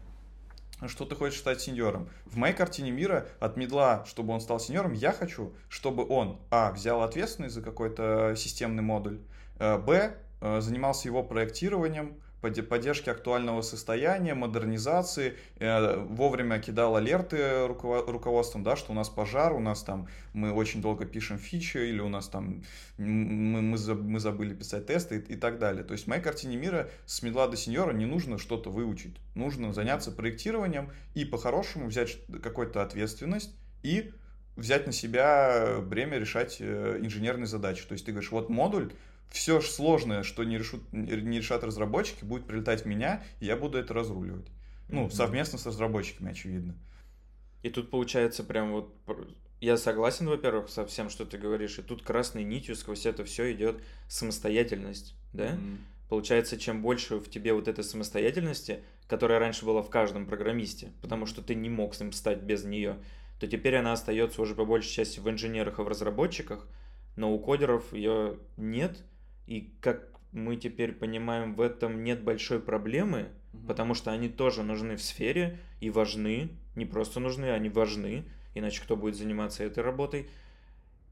что 0.88 1.06
ты 1.06 1.16
хочешь 1.16 1.40
стать 1.40 1.62
сеньором. 1.62 2.10
В 2.26 2.38
моей 2.38 2.54
картине 2.54 2.92
мира 2.92 3.28
от 3.40 3.58
медла, 3.58 4.04
чтобы 4.08 4.34
он 4.34 4.42
стал 4.42 4.60
сеньором, 4.60 4.94
я 4.94 5.12
хочу, 5.12 5.54
чтобы 5.70 6.06
он, 6.08 6.40
а, 6.52 6.72
взял 6.72 7.02
ответственность 7.02 7.56
за 7.56 7.62
какой-то 7.62 8.36
системный 8.36 8.84
модуль, 8.84 9.22
э, 9.60 9.78
б, 9.78 10.18
э, 10.42 10.62
занимался 10.62 11.08
его 11.08 11.24
проектированием, 11.24 12.22
поддержки 12.64 13.10
актуального 13.10 13.62
состояния, 13.62 14.34
модернизации, 14.34 15.36
э, 15.60 15.98
вовремя 15.98 16.60
кидал 16.60 16.96
алерты 16.96 17.68
руководством, 17.68 18.64
да, 18.64 18.76
что 18.76 18.92
у 18.92 18.96
нас 18.96 19.10
пожар, 19.10 19.54
у 19.54 19.60
нас 19.60 19.84
там 19.84 20.08
мы 20.34 20.52
очень 20.52 20.82
долго 20.82 21.06
пишем 21.06 21.38
фичи, 21.38 21.78
или 21.78 22.00
у 22.00 22.10
нас 22.10 22.28
там 22.28 22.64
мы, 22.98 23.62
мы, 23.62 24.20
забыли 24.20 24.54
писать 24.54 24.88
тесты 24.88 25.18
и, 25.18 25.34
и 25.34 25.36
так 25.36 25.60
далее. 25.60 25.84
То 25.84 25.94
есть 25.94 26.06
в 26.06 26.08
моей 26.08 26.22
картине 26.22 26.58
мира 26.58 26.90
с 27.06 27.22
медла 27.22 27.48
до 27.48 27.58
сеньора 27.58 27.94
не 27.94 28.06
нужно 28.06 28.38
что-то 28.38 28.70
выучить, 28.70 29.16
нужно 29.36 29.74
заняться 29.74 30.12
проектированием 30.12 30.92
и 31.14 31.26
по-хорошему 31.26 31.88
взять 31.88 32.18
какую-то 32.42 32.82
ответственность 32.82 33.56
и 33.84 34.12
взять 34.56 34.88
на 34.88 34.94
себя 34.94 35.80
бремя 35.82 36.18
решать 36.18 36.58
э, 36.60 37.00
инженерные 37.02 37.48
задачи. 37.48 37.86
То 37.86 37.94
есть 37.94 38.06
ты 38.06 38.12
говоришь, 38.12 38.32
вот 38.32 38.50
модуль, 38.50 38.92
все 39.30 39.60
сложное, 39.62 40.24
что 40.24 40.44
не, 40.44 40.58
решут, 40.58 40.82
не 40.94 41.38
решат 41.38 41.64
разработчики, 41.64 42.24
будет 42.24 42.46
прилетать 42.46 42.84
в 42.84 42.86
меня, 42.86 43.24
и 43.40 43.46
я 43.46 43.58
буду 43.58 43.78
это 43.78 43.94
разруливать. 43.94 44.48
Ну, 44.88 45.06
mm-hmm. 45.06 45.12
совместно 45.12 45.58
с 45.58 45.66
разработчиками, 45.66 46.32
очевидно. 46.32 46.76
И 47.64 47.70
тут 47.70 47.90
получается 47.90 48.44
прям 48.44 48.72
вот... 48.72 48.96
Я 49.60 49.78
согласен, 49.78 50.28
во-первых, 50.28 50.70
со 50.70 50.86
всем, 50.86 51.10
что 51.10 51.26
ты 51.26 51.38
говоришь, 51.38 51.80
и 51.80 51.82
тут 51.82 52.04
красной 52.04 52.44
нитью 52.44 52.76
сквозь 52.76 53.06
это 53.06 53.24
все 53.24 53.52
идет 53.52 53.82
самостоятельность, 54.08 55.16
да? 55.34 55.52
Mm-hmm. 55.52 55.78
Получается, 56.10 56.58
чем 56.58 56.82
больше 56.82 57.18
в 57.18 57.30
тебе 57.30 57.54
вот 57.54 57.68
этой 57.68 57.84
самостоятельности, 57.84 58.84
которая 59.08 59.40
раньше 59.40 59.66
была 59.66 59.82
в 59.82 59.90
каждом 59.90 60.28
программисте, 60.28 60.92
потому 61.02 61.26
что 61.26 61.42
ты 61.42 61.56
не 61.56 61.70
мог 61.70 61.96
с 61.96 62.00
ним 62.00 62.12
стать 62.12 62.42
без 62.42 62.64
нее, 62.64 63.00
то 63.40 63.48
теперь 63.48 63.76
она 63.76 63.94
остается 63.94 64.42
уже 64.42 64.54
по 64.54 64.66
большей 64.66 64.92
части 64.92 65.20
в 65.20 65.30
инженерах 65.30 65.80
и 65.80 65.82
в 65.82 65.88
разработчиках, 65.88 66.68
но 67.16 67.34
у 67.34 67.40
кодеров 67.40 67.92
ее 67.92 68.38
нет– 68.56 69.04
и 69.48 69.74
как 69.82 70.10
мы 70.32 70.58
теперь 70.58 70.92
понимаем, 70.92 71.56
в 71.56 71.62
этом 71.62 72.04
нет 72.04 72.24
большой 72.24 72.60
проблемы, 72.60 73.30
угу. 73.54 73.68
потому 73.68 73.94
что 73.94 74.12
они 74.12 74.30
тоже 74.30 74.64
нужны 74.64 74.98
в 74.98 75.02
сфере 75.02 75.60
и 75.80 75.90
важны, 75.90 76.50
не 76.76 76.86
просто 76.86 77.20
нужны, 77.20 77.52
они 77.52 77.70
важны, 77.70 78.26
иначе 78.54 78.82
кто 78.82 78.96
будет 78.96 79.16
заниматься 79.16 79.64
этой 79.64 79.84
работой. 79.84 80.30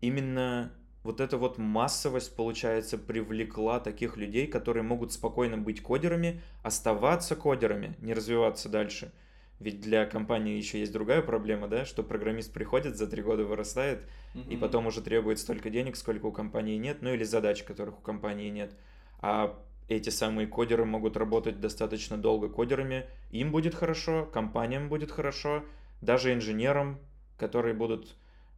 Именно 0.01 0.73
вот 1.03 1.21
эта 1.21 1.37
вот 1.37 1.57
массовость, 1.57 2.35
получается, 2.35 2.97
привлекла 2.97 3.79
таких 3.79 4.17
людей, 4.17 4.47
которые 4.47 4.83
могут 4.83 5.13
спокойно 5.13 5.57
быть 5.57 5.81
кодерами, 5.81 6.41
оставаться 6.61 7.35
кодерами, 7.35 7.95
не 7.99 8.13
развиваться 8.13 8.69
дальше– 8.69 9.11
ведь 9.59 9.81
для 9.81 10.05
компании 10.05 10.57
еще 10.57 10.79
есть 10.79 10.91
другая 10.91 11.21
проблема, 11.21 11.67
да, 11.67 11.85
что 11.85 12.03
программист 12.03 12.53
приходит, 12.53 12.97
за 12.97 13.07
три 13.07 13.21
года 13.21 13.45
вырастает, 13.45 14.03
mm-hmm. 14.33 14.49
и 14.49 14.57
потом 14.57 14.87
уже 14.87 15.01
требует 15.01 15.39
столько 15.39 15.69
денег, 15.69 15.95
сколько 15.95 16.25
у 16.25 16.31
компании 16.31 16.77
нет, 16.77 16.97
ну 17.01 17.13
или 17.13 17.23
задач, 17.23 17.63
которых 17.63 17.99
у 17.99 18.01
компании 18.01 18.49
нет. 18.49 18.75
А 19.19 19.57
эти 19.87 20.09
самые 20.09 20.47
кодеры 20.47 20.85
могут 20.85 21.17
работать 21.17 21.59
достаточно 21.59 22.17
долго 22.17 22.49
кодерами, 22.49 23.05
им 23.31 23.51
будет 23.51 23.75
хорошо, 23.75 24.25
компаниям 24.25 24.89
будет 24.89 25.11
хорошо, 25.11 25.63
даже 26.01 26.33
инженерам, 26.33 26.99
которые 27.37 27.73
будут 27.73 28.15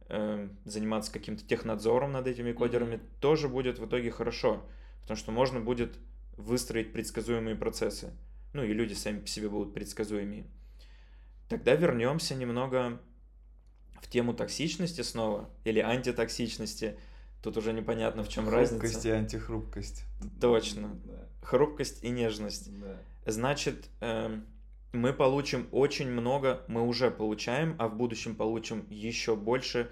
э, 0.08 0.48
заниматься 0.64 1.12
каким-то 1.12 1.46
технадзором 1.46 2.12
над 2.12 2.26
этими 2.26 2.52
кодерами, 2.52 2.96
mm-hmm. 2.96 3.20
тоже 3.20 3.48
будет 3.48 3.78
в 3.78 3.86
итоге 3.86 4.10
хорошо, 4.10 4.64
потому 5.02 5.16
что 5.16 5.30
можно 5.30 5.60
будет 5.60 5.98
выстроить 6.36 6.92
предсказуемые 6.92 7.56
процессы. 7.56 8.12
Ну 8.52 8.62
и 8.62 8.72
люди 8.72 8.94
сами 8.94 9.20
по 9.20 9.26
себе 9.26 9.48
будут 9.48 9.74
предсказуемые. 9.74 10.46
Тогда 11.48 11.74
вернемся 11.74 12.34
немного 12.34 13.00
в 14.00 14.08
тему 14.08 14.34
токсичности 14.34 15.02
снова 15.02 15.48
или 15.64 15.80
антитоксичности. 15.80 16.98
Тут 17.42 17.56
уже 17.56 17.72
непонятно, 17.72 18.24
в 18.24 18.28
чем 18.28 18.48
разница. 18.48 18.80
Хрупкость 18.80 19.06
и 19.06 19.10
антихрупкость. 19.10 20.04
Точно. 20.40 20.90
Да. 21.04 21.28
Хрупкость 21.42 22.02
и 22.02 22.08
нежность. 22.08 22.70
Да. 22.80 22.98
Значит, 23.24 23.88
э, 24.00 24.40
мы 24.92 25.12
получим 25.12 25.68
очень 25.70 26.10
много, 26.10 26.62
мы 26.68 26.82
уже 26.82 27.10
получаем, 27.10 27.76
а 27.78 27.88
в 27.88 27.96
будущем 27.96 28.34
получим 28.34 28.86
еще 28.90 29.36
больше 29.36 29.90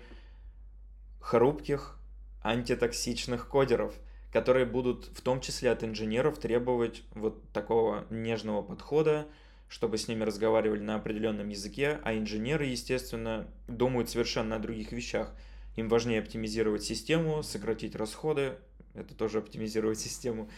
хрупких 1.20 1.98
антитоксичных 2.42 3.48
кодеров, 3.48 3.94
которые 4.32 4.66
будут 4.66 5.06
в 5.16 5.20
том 5.22 5.40
числе 5.40 5.70
от 5.70 5.84
инженеров 5.84 6.38
требовать 6.38 7.02
вот 7.14 7.48
такого 7.52 8.04
нежного 8.10 8.62
подхода, 8.62 9.26
чтобы 9.68 9.98
с 9.98 10.08
ними 10.08 10.24
разговаривали 10.24 10.80
на 10.80 10.96
определенном 10.96 11.48
языке, 11.48 12.00
а 12.02 12.14
инженеры, 12.14 12.66
естественно, 12.66 13.48
думают 13.66 14.10
совершенно 14.10 14.56
о 14.56 14.60
других 14.60 14.92
вещах. 14.92 15.34
Им 15.76 15.88
важнее 15.88 16.20
оптимизировать 16.20 16.84
систему, 16.84 17.42
сократить 17.42 17.96
расходы, 17.96 18.58
это 18.94 19.14
тоже 19.14 19.38
оптимизировать 19.38 19.98
систему. 20.00 20.50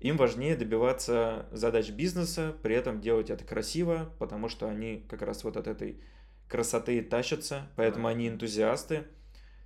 Им 0.00 0.16
важнее 0.16 0.56
добиваться 0.56 1.46
задач 1.52 1.90
бизнеса, 1.90 2.56
при 2.62 2.74
этом 2.74 3.00
делать 3.00 3.28
это 3.28 3.44
красиво, 3.44 4.14
потому 4.18 4.48
что 4.48 4.68
они 4.68 5.04
как 5.08 5.22
раз 5.22 5.44
вот 5.44 5.56
от 5.56 5.66
этой 5.66 6.00
красоты 6.48 7.02
тащатся, 7.02 7.68
поэтому 7.76 8.08
они 8.08 8.28
энтузиасты. 8.28 9.04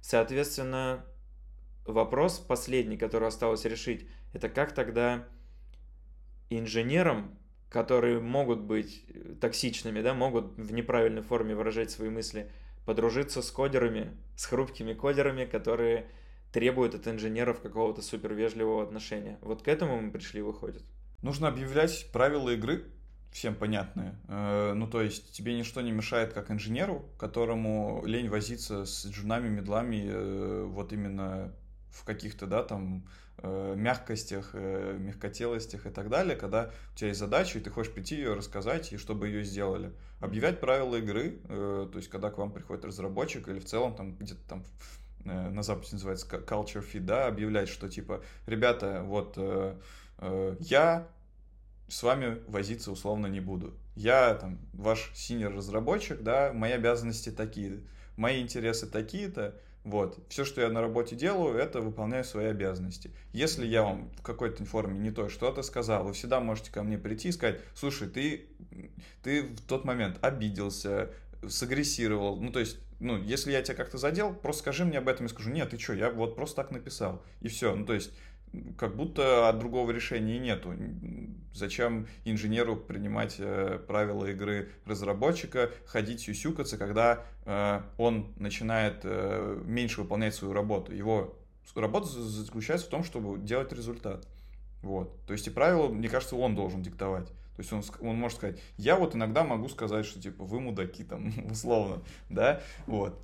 Соответственно, 0.01 1.05
вопрос 1.87 2.39
последний, 2.39 2.97
который 2.97 3.29
осталось 3.29 3.65
решить, 3.65 4.09
это 4.33 4.49
как 4.49 4.75
тогда 4.75 5.29
инженерам 6.51 7.39
которые 7.75 8.21
могут 8.21 8.61
быть 8.61 9.03
э, 9.09 9.35
токсичными, 9.41 10.01
да, 10.01 10.15
могут 10.15 10.57
в 10.57 10.73
неправильной 10.73 11.23
форме 11.23 11.57
выражать 11.57 11.91
свои 11.91 12.09
мысли, 12.09 12.49
подружиться 12.87 13.43
с 13.43 13.51
кодерами, 13.51 14.17
с 14.37 14.47
хрупкими 14.47 14.95
кодерами, 14.95 15.45
которые 15.45 16.07
требуют 16.53 16.95
от 16.95 17.09
инженеров 17.09 17.61
какого-то 17.61 18.01
супервежливого 18.01 18.85
отношения. 18.85 19.39
Вот 19.41 19.63
к 19.63 19.67
этому 19.67 20.01
мы 20.01 20.13
пришли, 20.13 20.41
выходит. 20.41 20.85
Нужно 21.21 21.49
объявлять 21.49 22.09
правила 22.13 22.51
игры, 22.51 22.85
всем 23.33 23.57
понятные. 23.57 24.15
Э, 24.29 24.73
ну, 24.77 24.87
то 24.87 25.03
есть 25.03 25.33
тебе 25.33 25.59
ничто 25.59 25.81
не 25.81 25.91
мешает 25.91 26.33
как 26.33 26.53
инженеру, 26.53 27.05
которому 27.19 28.05
лень 28.07 28.29
возиться 28.29 28.85
с 28.85 29.05
джунами, 29.05 29.49
медлами, 29.49 30.07
э, 30.07 30.65
вот 30.69 30.93
именно 30.93 31.53
в 31.91 32.05
каких-то, 32.05 32.47
да, 32.47 32.63
там, 32.63 33.05
мягкостях, 33.45 34.51
э, 34.55 34.97
мягкотелостях 34.99 35.87
и 35.87 35.91
так 35.91 36.09
далее, 36.09 36.37
когда 36.37 36.71
у 36.93 36.97
тебя 36.97 37.09
есть 37.09 37.21
задача, 37.21 37.59
и 37.59 37.63
ты 37.63 37.71
хочешь 37.71 37.93
прийти 37.93 38.17
ее 38.17 38.35
рассказать, 38.35 38.93
и 38.93 38.97
чтобы 38.97 39.29
ее 39.29 39.45
сделали. 39.45 39.93
Объявлять 40.21 40.61
правила 40.61 40.97
игры, 40.97 41.41
э, 41.49 41.89
то 41.91 41.99
есть 41.99 42.09
когда 42.09 42.31
к 42.31 42.39
вам 42.39 42.53
приходит 42.53 42.85
разработчик 42.85 43.49
или 43.49 43.59
в 43.59 43.65
целом 43.65 43.95
там 43.95 44.17
где-то 44.17 44.41
там 44.49 44.65
э, 45.25 45.51
на 45.51 45.63
Западе 45.63 45.89
называется 45.93 46.27
culture 46.27 46.85
feed, 46.85 47.01
да, 47.01 47.27
объявлять, 47.27 47.69
что 47.69 47.89
типа, 47.89 48.23
ребята, 48.47 49.03
вот 49.05 49.35
э, 49.37 49.77
э, 50.19 50.57
я 50.61 51.09
с 51.89 52.03
вами 52.03 52.41
возиться 52.49 52.91
условно 52.91 53.27
не 53.27 53.41
буду. 53.41 53.75
Я 53.95 54.35
там 54.35 54.59
ваш 54.73 55.11
синер 55.15 55.55
разработчик, 55.55 56.23
да, 56.23 56.53
мои 56.53 56.73
обязанности 56.73 57.31
такие, 57.31 57.81
мои 58.17 58.41
интересы 58.41 58.87
такие-то, 58.87 59.55
вот. 59.85 60.19
Все, 60.31 60.47
что 60.47 60.63
я 60.63 60.71
на 60.71 60.81
работе 60.81 61.15
делаю, 61.15 61.57
это 61.59 61.83
выполняю 61.83 62.25
свои 62.25 62.47
обязанности. 62.47 63.11
Если 63.33 63.67
я 63.67 63.83
вам 63.83 64.11
в 64.19 64.23
какой-то 64.23 64.65
форме 64.65 64.99
не 64.99 65.11
то 65.11 65.29
что-то 65.29 65.63
сказал, 65.63 66.05
вы 66.05 66.15
всегда 66.15 66.41
можете 66.41 66.73
ко 66.73 66.83
мне 66.83 66.97
прийти 66.97 67.29
и 67.29 67.33
сказать, 67.33 67.61
слушай, 67.75 68.09
ты, 68.09 68.47
ты 69.23 69.43
в 69.43 69.61
тот 69.61 69.85
момент 69.85 70.17
обиделся, 70.23 71.11
сагрессировал. 71.47 72.41
Ну, 72.41 72.51
то 72.51 72.61
есть, 72.61 72.79
ну, 72.99 73.19
если 73.19 73.53
я 73.53 73.61
тебя 73.61 73.77
как-то 73.77 73.99
задел, 73.99 74.33
просто 74.33 74.63
скажи 74.63 74.87
мне 74.87 74.99
об 74.99 75.09
этом 75.09 75.27
и 75.27 75.29
скажу, 75.29 75.51
нет, 75.51 75.69
ты 75.69 75.79
что, 75.79 75.93
я 75.93 76.11
вот 76.11 76.35
просто 76.35 76.57
так 76.57 76.71
написал. 76.71 77.23
И 77.43 77.49
все. 77.49 77.75
Ну, 77.75 77.85
то 77.85 77.93
есть, 77.93 78.11
как 78.79 78.97
будто 78.97 79.49
от 79.49 79.59
другого 79.59 79.91
решения 79.91 80.39
нету. 80.39 80.75
Зачем 81.53 82.09
инженеру 82.25 82.77
принимать 82.77 83.37
э, 83.39 83.79
правила 83.87 84.27
игры 84.27 84.71
разработчика, 84.87 85.71
ходить 85.87 86.21
сюсюкаться, 86.21 86.77
когда 86.77 87.25
э, 87.45 87.81
он 87.97 88.33
начинает 88.37 89.01
э, 89.05 89.63
меньше 89.65 90.03
выполнять 90.03 90.35
свою 90.35 90.53
работу. 90.53 90.93
Его 90.93 91.39
работа 91.75 92.07
заключается 92.09 92.87
в 92.87 92.91
том, 92.91 93.05
чтобы 93.05 93.39
делать 93.39 93.73
результат. 93.73 94.27
Вот. 94.83 95.17
То 95.27 95.33
есть 95.33 95.47
и 95.47 95.51
правила, 95.51 95.89
мне 95.89 96.09
кажется, 96.09 96.37
он 96.37 96.55
должен 96.55 96.83
диктовать. 96.83 97.29
То 97.29 97.61
есть 97.61 97.73
он, 97.73 97.83
он 98.01 98.17
может 98.17 98.39
сказать, 98.39 98.61
я 98.77 98.97
вот 98.97 99.15
иногда 99.15 99.45
могу 99.45 99.69
сказать, 99.69 100.05
что 100.07 100.21
типа 100.21 100.45
вы 100.45 100.61
мудаки 100.61 101.05
там, 101.05 101.33
условно, 101.51 102.03
да, 102.29 102.61
вот. 102.87 103.21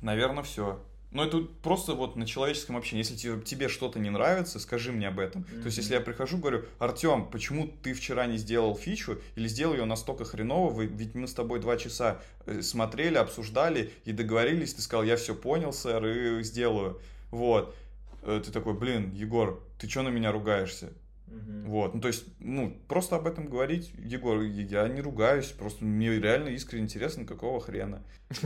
Наверное, 0.00 0.42
все. 0.42 0.82
Но 1.10 1.24
это 1.24 1.40
просто 1.62 1.94
вот 1.94 2.14
на 2.14 2.24
человеческом 2.24 2.76
общении. 2.76 3.02
Если 3.02 3.16
тебе, 3.16 3.40
тебе 3.42 3.68
что-то 3.68 3.98
не 3.98 4.10
нравится, 4.10 4.60
скажи 4.60 4.92
мне 4.92 5.08
об 5.08 5.18
этом. 5.18 5.42
Mm-hmm. 5.42 5.60
То 5.60 5.66
есть, 5.66 5.78
если 5.78 5.94
я 5.94 6.00
прихожу, 6.00 6.38
говорю, 6.38 6.64
Артем, 6.78 7.26
почему 7.26 7.68
ты 7.82 7.94
вчера 7.94 8.26
не 8.26 8.36
сделал 8.36 8.76
фичу 8.76 9.20
или 9.34 9.48
сделал 9.48 9.74
ее 9.74 9.86
настолько 9.86 10.24
хреново, 10.24 10.82
ведь 10.82 11.14
мы 11.14 11.26
с 11.26 11.34
тобой 11.34 11.58
два 11.58 11.76
часа 11.76 12.20
э, 12.46 12.62
смотрели, 12.62 13.16
обсуждали 13.16 13.92
и 14.04 14.12
договорились, 14.12 14.74
ты 14.74 14.82
сказал, 14.82 15.04
я 15.04 15.16
все 15.16 15.34
понял, 15.34 15.72
сэр, 15.72 16.06
и 16.06 16.42
сделаю. 16.44 17.00
Вот. 17.32 17.74
Э, 18.22 18.40
ты 18.44 18.52
такой, 18.52 18.74
блин, 18.74 19.12
Егор, 19.12 19.60
ты 19.78 19.88
что 19.88 20.02
на 20.02 20.08
меня 20.10 20.30
ругаешься? 20.30 20.92
Угу. 21.30 21.70
Вот, 21.70 21.94
ну 21.94 22.00
то 22.00 22.08
есть, 22.08 22.24
ну, 22.40 22.76
просто 22.88 23.16
об 23.16 23.26
этом 23.26 23.48
говорить, 23.48 23.92
Егор, 23.98 24.40
я 24.40 24.88
не 24.88 25.00
ругаюсь, 25.00 25.46
просто 25.46 25.84
мне 25.84 26.18
реально 26.18 26.48
искренне 26.48 26.84
интересно, 26.84 27.24
какого 27.24 27.60
хрена. 27.60 28.02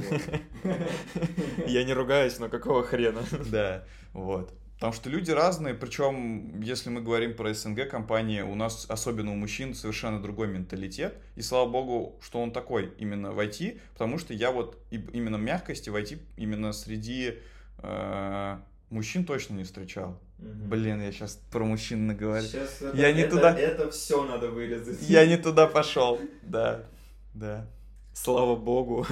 Я 1.66 1.84
не 1.84 1.92
ругаюсь, 1.92 2.38
но 2.38 2.48
какого 2.48 2.82
хрена. 2.82 3.22
Да, 3.50 3.84
вот. 4.12 4.54
Потому 4.74 4.92
что 4.92 5.08
люди 5.08 5.30
разные, 5.30 5.72
причем, 5.72 6.60
если 6.60 6.90
мы 6.90 7.00
говорим 7.00 7.34
про 7.34 7.54
СНГ 7.54 7.88
компании, 7.88 8.42
у 8.42 8.54
нас, 8.54 8.86
особенно 8.88 9.32
у 9.32 9.36
мужчин, 9.36 9.72
совершенно 9.72 10.20
другой 10.20 10.48
менталитет. 10.48 11.16
И 11.36 11.42
слава 11.42 11.70
богу, 11.70 12.18
что 12.20 12.42
он 12.42 12.50
такой 12.50 12.92
именно 12.98 13.32
в 13.32 13.38
IT, 13.38 13.80
потому 13.92 14.18
что 14.18 14.34
я 14.34 14.50
вот 14.50 14.78
именно 14.90 15.36
мягкости 15.36 15.90
в 15.90 15.96
IT 15.96 16.18
именно 16.36 16.72
среди 16.72 17.38
э, 17.78 18.58
мужчин 18.90 19.24
точно 19.24 19.54
не 19.54 19.64
встречал. 19.64 20.20
Угу. 20.44 20.68
Блин, 20.68 21.00
я 21.00 21.10
сейчас 21.10 21.40
про 21.50 21.64
мужчин 21.64 22.06
наговорю. 22.06 22.44
Сейчас 22.44 22.82
это, 22.82 22.96
я 22.96 23.12
не 23.12 23.22
это, 23.22 23.36
туда. 23.36 23.58
Это 23.58 23.90
все 23.90 24.24
надо 24.24 24.50
вырезать. 24.50 25.00
Я 25.02 25.26
не 25.26 25.38
туда 25.38 25.66
пошел. 25.66 26.20
Да, 26.42 26.84
да. 27.32 27.66
Слава 28.12 28.54
богу, 28.54 29.04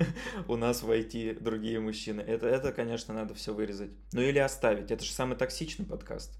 у 0.48 0.56
нас 0.56 0.82
в 0.82 0.90
IT 0.90 1.40
другие 1.40 1.80
мужчины. 1.80 2.20
Это, 2.20 2.46
это, 2.46 2.72
конечно, 2.72 3.14
надо 3.14 3.34
все 3.34 3.54
вырезать. 3.54 3.90
Ну 4.12 4.20
или 4.20 4.38
оставить. 4.38 4.90
Это 4.90 5.02
же 5.02 5.12
самый 5.12 5.36
токсичный 5.36 5.86
подкаст. 5.86 6.38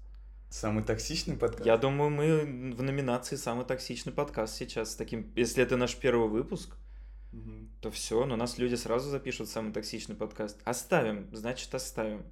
Самый 0.49 0.83
токсичный 0.83 1.35
подкаст? 1.37 1.65
Я 1.65 1.77
думаю, 1.77 2.11
мы 2.11 2.73
в 2.73 2.83
номинации 2.83 3.37
самый 3.37 3.65
токсичный 3.65 4.11
подкаст 4.13 4.55
сейчас. 4.55 4.95
Таким, 4.95 5.31
если 5.35 5.63
это 5.63 5.77
наш 5.77 5.95
первый 5.95 6.27
выпуск, 6.27 6.75
угу. 7.31 7.69
то 7.81 7.89
все, 7.89 8.25
но 8.25 8.35
нас 8.35 8.59
люди 8.59 8.75
сразу 8.75 9.09
запишут 9.09 9.49
самый 9.49 9.73
токсичный 9.73 10.15
подкаст. 10.15 10.59
Оставим, 10.63 11.27
значит 11.31 11.73
оставим. 11.73 12.23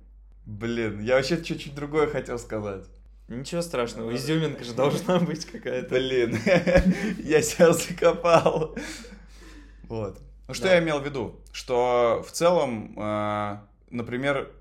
Блин, 0.46 1.02
я 1.02 1.16
вообще 1.16 1.42
чуть-чуть 1.44 1.76
другое 1.76 2.08
хотел 2.08 2.40
сказать. 2.40 2.86
Ничего 3.28 3.62
страшного, 3.62 4.16
изюминка 4.16 4.64
же 4.64 4.74
должна 4.74 5.20
быть 5.20 5.46
какая-то. 5.46 5.96
Блин, 5.96 6.38
я 7.20 7.42
себя 7.42 7.74
закопал. 7.74 8.76
Вот. 9.84 10.20
Ну, 10.48 10.54
что 10.54 10.68
я 10.68 10.80
имел 10.80 11.00
в 11.00 11.06
виду? 11.06 11.40
Что 11.52 12.26
в 12.28 12.32
целом, 12.32 12.96
э, 12.98 13.58
например, 13.92 14.52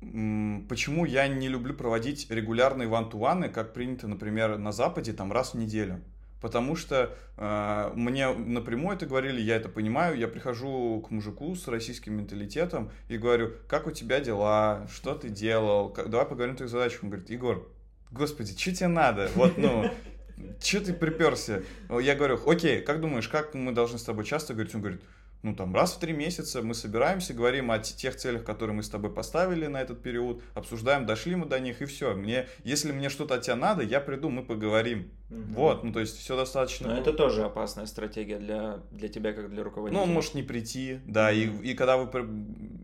почему 0.00 1.04
я 1.04 1.28
не 1.28 1.48
люблю 1.48 1.74
проводить 1.74 2.30
регулярные 2.30 2.88
ван-ту-ваны, 2.88 3.50
как 3.50 3.74
принято, 3.74 4.08
например, 4.08 4.56
на 4.56 4.72
Западе, 4.72 5.12
там 5.12 5.32
раз 5.32 5.52
в 5.52 5.58
неделю 5.58 6.02
потому 6.46 6.76
что 6.76 7.10
э, 7.38 7.90
мне 7.96 8.32
напрямую 8.32 8.94
это 8.94 9.04
говорили, 9.04 9.40
я 9.40 9.56
это 9.56 9.68
понимаю, 9.68 10.16
я 10.16 10.28
прихожу 10.28 11.04
к 11.04 11.10
мужику 11.10 11.56
с 11.56 11.66
российским 11.66 12.14
менталитетом 12.14 12.92
и 13.08 13.18
говорю, 13.18 13.54
как 13.66 13.88
у 13.88 13.90
тебя 13.90 14.20
дела, 14.20 14.86
что 14.94 15.16
ты 15.16 15.28
делал, 15.28 15.88
как, 15.88 16.08
давай 16.08 16.24
поговорим 16.24 16.54
о 16.54 16.56
твоих 16.56 16.70
задачах. 16.70 17.02
Он 17.02 17.10
говорит, 17.10 17.30
Егор, 17.30 17.68
господи, 18.12 18.56
что 18.56 18.72
тебе 18.72 18.86
надо? 18.86 19.28
Вот, 19.34 19.58
ну, 19.58 19.90
что 20.62 20.84
ты 20.84 20.94
приперся? 20.94 21.62
Я 21.90 22.14
говорю, 22.14 22.38
окей, 22.46 22.80
как 22.80 23.00
думаешь, 23.00 23.26
как 23.26 23.52
мы 23.54 23.72
должны 23.72 23.98
с 23.98 24.04
тобой 24.04 24.24
часто 24.24 24.54
говорить? 24.54 24.76
Он 24.76 24.82
говорит, 24.82 25.00
ну, 25.46 25.54
там, 25.54 25.74
раз 25.76 25.92
в 25.92 26.00
три 26.00 26.12
месяца 26.12 26.60
мы 26.60 26.74
собираемся, 26.74 27.32
говорим 27.32 27.70
о 27.70 27.78
тех 27.78 28.16
целях, 28.16 28.42
которые 28.42 28.74
мы 28.74 28.82
с 28.82 28.88
тобой 28.88 29.12
поставили 29.12 29.66
на 29.68 29.80
этот 29.80 30.02
период, 30.02 30.42
обсуждаем, 30.54 31.06
дошли 31.06 31.36
мы 31.36 31.46
до 31.46 31.60
них, 31.60 31.80
и 31.82 31.84
все. 31.84 32.14
Мне, 32.14 32.48
если 32.64 32.90
мне 32.90 33.08
что-то 33.08 33.36
от 33.36 33.42
тебя 33.42 33.54
надо, 33.54 33.84
я 33.84 34.00
приду, 34.00 34.28
мы 34.28 34.42
поговорим. 34.42 35.12
Угу. 35.30 35.40
Вот, 35.54 35.84
ну, 35.84 35.92
то 35.92 36.00
есть 36.00 36.18
все 36.18 36.36
достаточно... 36.36 36.88
Но 36.88 36.98
это 36.98 37.12
тоже 37.12 37.44
опасная 37.44 37.86
стратегия 37.86 38.38
для, 38.38 38.80
для 38.90 39.08
тебя, 39.08 39.32
как 39.32 39.50
для 39.50 39.62
руководителя. 39.62 40.00
Ну, 40.00 40.04
он 40.04 40.12
может 40.12 40.34
не 40.34 40.42
прийти, 40.42 40.98
да, 41.06 41.30
и, 41.30 41.46
и 41.62 41.74
когда 41.74 41.96
вы... 41.96 42.08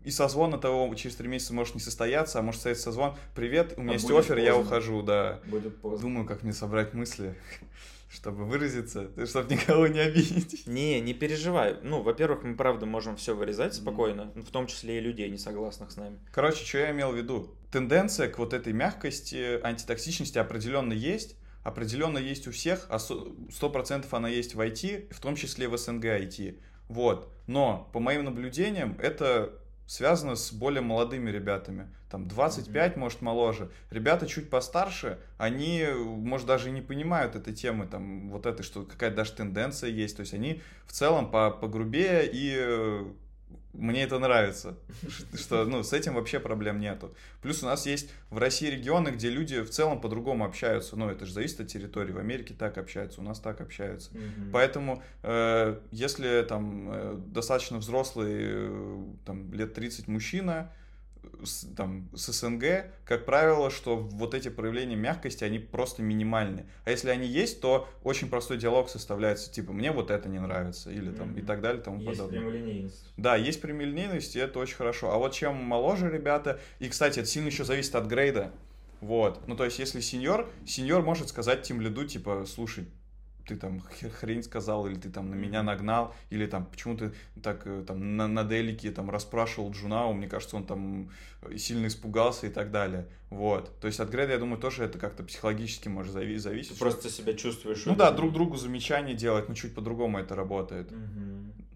И 0.05 0.11
созвон 0.11 0.57
того 0.59 0.93
через 0.95 1.17
три 1.17 1.27
месяца 1.27 1.53
может 1.53 1.75
не 1.75 1.81
состояться, 1.81 2.39
а 2.39 2.41
может 2.41 2.59
состояться 2.59 2.85
созвон, 2.85 3.15
привет, 3.35 3.73
у 3.75 3.81
меня 3.81 3.91
а 3.91 3.93
есть 3.95 4.05
офер, 4.05 4.35
поздно. 4.35 4.39
я 4.39 4.57
ухожу, 4.57 5.01
да. 5.01 5.41
Будет 5.47 5.77
поздно. 5.81 6.07
Думаю, 6.07 6.25
как 6.25 6.43
мне 6.43 6.53
собрать 6.53 6.93
мысли 6.93 7.35
чтобы 8.13 8.45
выразиться, 8.45 9.09
чтобы 9.25 9.53
никого 9.53 9.87
не 9.87 9.99
обидеть. 9.99 10.67
Не, 10.67 11.01
не 11.01 11.13
переживай. 11.13 11.77
Ну, 11.81 12.01
во-первых, 12.01 12.43
мы 12.43 12.55
правда 12.55 12.85
можем 12.85 13.15
все 13.15 13.35
вырезать 13.35 13.73
спокойно, 13.73 14.31
в 14.35 14.51
том 14.51 14.67
числе 14.67 14.99
и 14.99 15.01
людей, 15.01 15.29
не 15.29 15.37
согласных 15.37 15.91
с 15.91 15.97
нами. 15.97 16.19
Короче, 16.31 16.63
что 16.63 16.77
я 16.77 16.91
имел 16.91 17.11
в 17.11 17.17
виду? 17.17 17.55
Тенденция 17.71 18.29
к 18.29 18.37
вот 18.37 18.53
этой 18.53 18.71
мягкости, 18.71 19.59
антитоксичности 19.63 20.37
определенно 20.37 20.93
есть, 20.93 21.35
определенно 21.63 22.19
есть 22.19 22.47
у 22.47 22.51
всех, 22.51 22.85
а 22.89 22.99
сто 22.99 23.69
процентов 23.71 24.13
она 24.13 24.29
есть 24.29 24.53
в 24.53 24.61
IT, 24.61 25.11
в 25.11 25.19
том 25.19 25.35
числе 25.35 25.67
в 25.67 25.75
СНГ 25.75 26.05
IT. 26.05 26.59
Вот. 26.89 27.33
Но, 27.47 27.89
по 27.93 27.99
моим 27.99 28.25
наблюдениям, 28.25 28.95
это 29.01 29.59
связано 29.85 30.35
с 30.35 30.51
более 30.51 30.81
молодыми 30.81 31.29
ребятами. 31.29 31.89
Там 32.09 32.27
25, 32.27 32.93
mm-hmm. 32.93 32.99
может, 32.99 33.21
моложе. 33.21 33.71
Ребята 33.89 34.27
чуть 34.27 34.49
постарше, 34.49 35.19
они, 35.37 35.85
может, 35.95 36.47
даже 36.47 36.69
не 36.69 36.81
понимают 36.81 37.35
этой 37.35 37.53
темы, 37.53 37.87
там, 37.87 38.29
вот 38.29 38.45
этой, 38.45 38.63
что 38.63 38.83
какая-то 38.83 39.17
даже 39.17 39.33
тенденция 39.33 39.89
есть. 39.89 40.15
То 40.15 40.21
есть 40.21 40.33
они 40.33 40.61
в 40.85 40.91
целом 40.91 41.31
по 41.31 41.51
погрубее 41.51 42.29
и 42.31 42.55
э, 42.55 43.05
мне 43.73 44.03
это 44.03 44.19
нравится, 44.19 44.77
что 45.33 45.65
ну, 45.65 45.83
с 45.83 45.93
этим 45.93 46.13
вообще 46.13 46.39
проблем 46.39 46.79
нету. 46.79 47.15
Плюс 47.41 47.63
у 47.63 47.65
нас 47.65 47.85
есть 47.85 48.09
в 48.29 48.37
России 48.37 48.69
регионы, 48.69 49.09
где 49.09 49.29
люди 49.29 49.61
в 49.61 49.69
целом 49.69 49.99
по-другому 49.99 50.45
общаются. 50.45 50.95
Ну, 50.95 51.09
это 51.09 51.25
же 51.25 51.33
зависит 51.33 51.59
от 51.59 51.67
территории. 51.67 52.11
В 52.11 52.19
Америке 52.19 52.53
так 52.53 52.77
общаются, 52.77 53.21
у 53.21 53.23
нас 53.23 53.39
так 53.39 53.61
общаются. 53.61 54.11
Mm-hmm. 54.11 54.51
Поэтому, 54.51 55.03
э, 55.23 55.79
если 55.91 56.43
там 56.43 56.89
э, 56.91 57.15
достаточно 57.27 57.79
взрослый, 57.79 58.33
э, 58.33 59.03
там, 59.25 59.51
лет 59.53 59.73
30 59.73 60.07
мужчина, 60.07 60.71
с, 61.45 61.65
там, 61.75 62.09
с 62.13 62.31
СНГ, 62.31 62.85
как 63.05 63.25
правило, 63.25 63.69
что 63.69 63.97
вот 63.97 64.33
эти 64.33 64.49
проявления 64.49 64.95
мягкости, 64.95 65.43
они 65.43 65.59
просто 65.59 66.01
минимальны. 66.01 66.65
А 66.85 66.91
если 66.91 67.09
они 67.09 67.27
есть, 67.27 67.61
то 67.61 67.87
очень 68.03 68.29
простой 68.29 68.57
диалог 68.57 68.89
составляется, 68.89 69.51
типа, 69.51 69.73
мне 69.73 69.91
вот 69.91 70.11
это 70.11 70.29
не 70.29 70.39
нравится, 70.39 70.91
или 70.91 71.11
там, 71.11 71.31
mm-hmm. 71.31 71.39
и 71.39 71.45
так 71.45 71.61
далее, 71.61 71.81
тому 71.81 71.99
есть 71.99 72.11
подобное. 72.11 72.39
прямолинейность. 72.39 73.05
Да, 73.17 73.35
есть 73.35 73.61
прямолинейность, 73.61 74.35
и 74.35 74.39
это 74.39 74.59
очень 74.59 74.75
хорошо. 74.75 75.11
А 75.11 75.17
вот 75.17 75.33
чем 75.33 75.55
моложе 75.55 76.09
ребята, 76.09 76.59
и, 76.79 76.89
кстати, 76.89 77.19
это 77.19 77.27
сильно 77.27 77.47
еще 77.47 77.63
зависит 77.63 77.95
от 77.95 78.07
грейда, 78.07 78.51
вот, 79.01 79.45
ну, 79.47 79.57
то 79.57 79.65
есть, 79.65 79.79
если 79.79 79.99
сеньор, 79.99 80.49
сеньор 80.65 81.01
может 81.03 81.27
сказать 81.27 81.63
тем 81.63 81.81
лиду, 81.81 82.05
типа, 82.05 82.45
слушай, 82.47 82.87
ты 83.47 83.55
там 83.55 83.81
хрень 83.81 84.43
сказал, 84.43 84.87
или 84.87 84.95
ты 84.95 85.09
там 85.09 85.29
на 85.29 85.35
меня 85.35 85.63
нагнал, 85.63 86.13
или 86.29 86.45
там 86.45 86.65
почему 86.65 86.97
ты 86.97 87.13
так 87.41 87.63
э, 87.65 87.83
там 87.85 88.15
на, 88.17 88.27
на 88.27 88.43
дейлике 88.43 88.91
там 88.91 89.09
расспрашивал 89.09 89.71
джуна, 89.71 90.13
мне 90.13 90.27
кажется, 90.27 90.55
он 90.55 90.65
там 90.65 91.09
э, 91.41 91.57
сильно 91.57 91.87
испугался 91.87 92.47
и 92.47 92.49
так 92.49 92.71
далее. 92.71 93.07
Вот. 93.29 93.71
То 93.79 93.87
есть 93.87 93.99
от 93.99 94.09
грейда, 94.09 94.33
я 94.33 94.39
думаю, 94.39 94.59
тоже 94.59 94.83
это 94.83 94.99
как-то 94.99 95.23
психологически 95.23 95.87
может 95.87 96.15
зави- 96.15 96.37
зависеть. 96.37 96.73
Ты 96.73 96.79
просто 96.79 97.09
себя 97.09 97.33
чувствуешь. 97.33 97.85
Ну 97.85 97.95
да, 97.95 98.11
друг 98.11 98.31
другу 98.31 98.57
замечания 98.57 99.13
делать, 99.13 99.49
но 99.49 99.55
чуть 99.55 99.75
по-другому 99.75 100.19
это 100.19 100.35
работает. 100.35 100.91
Угу. 100.91 100.99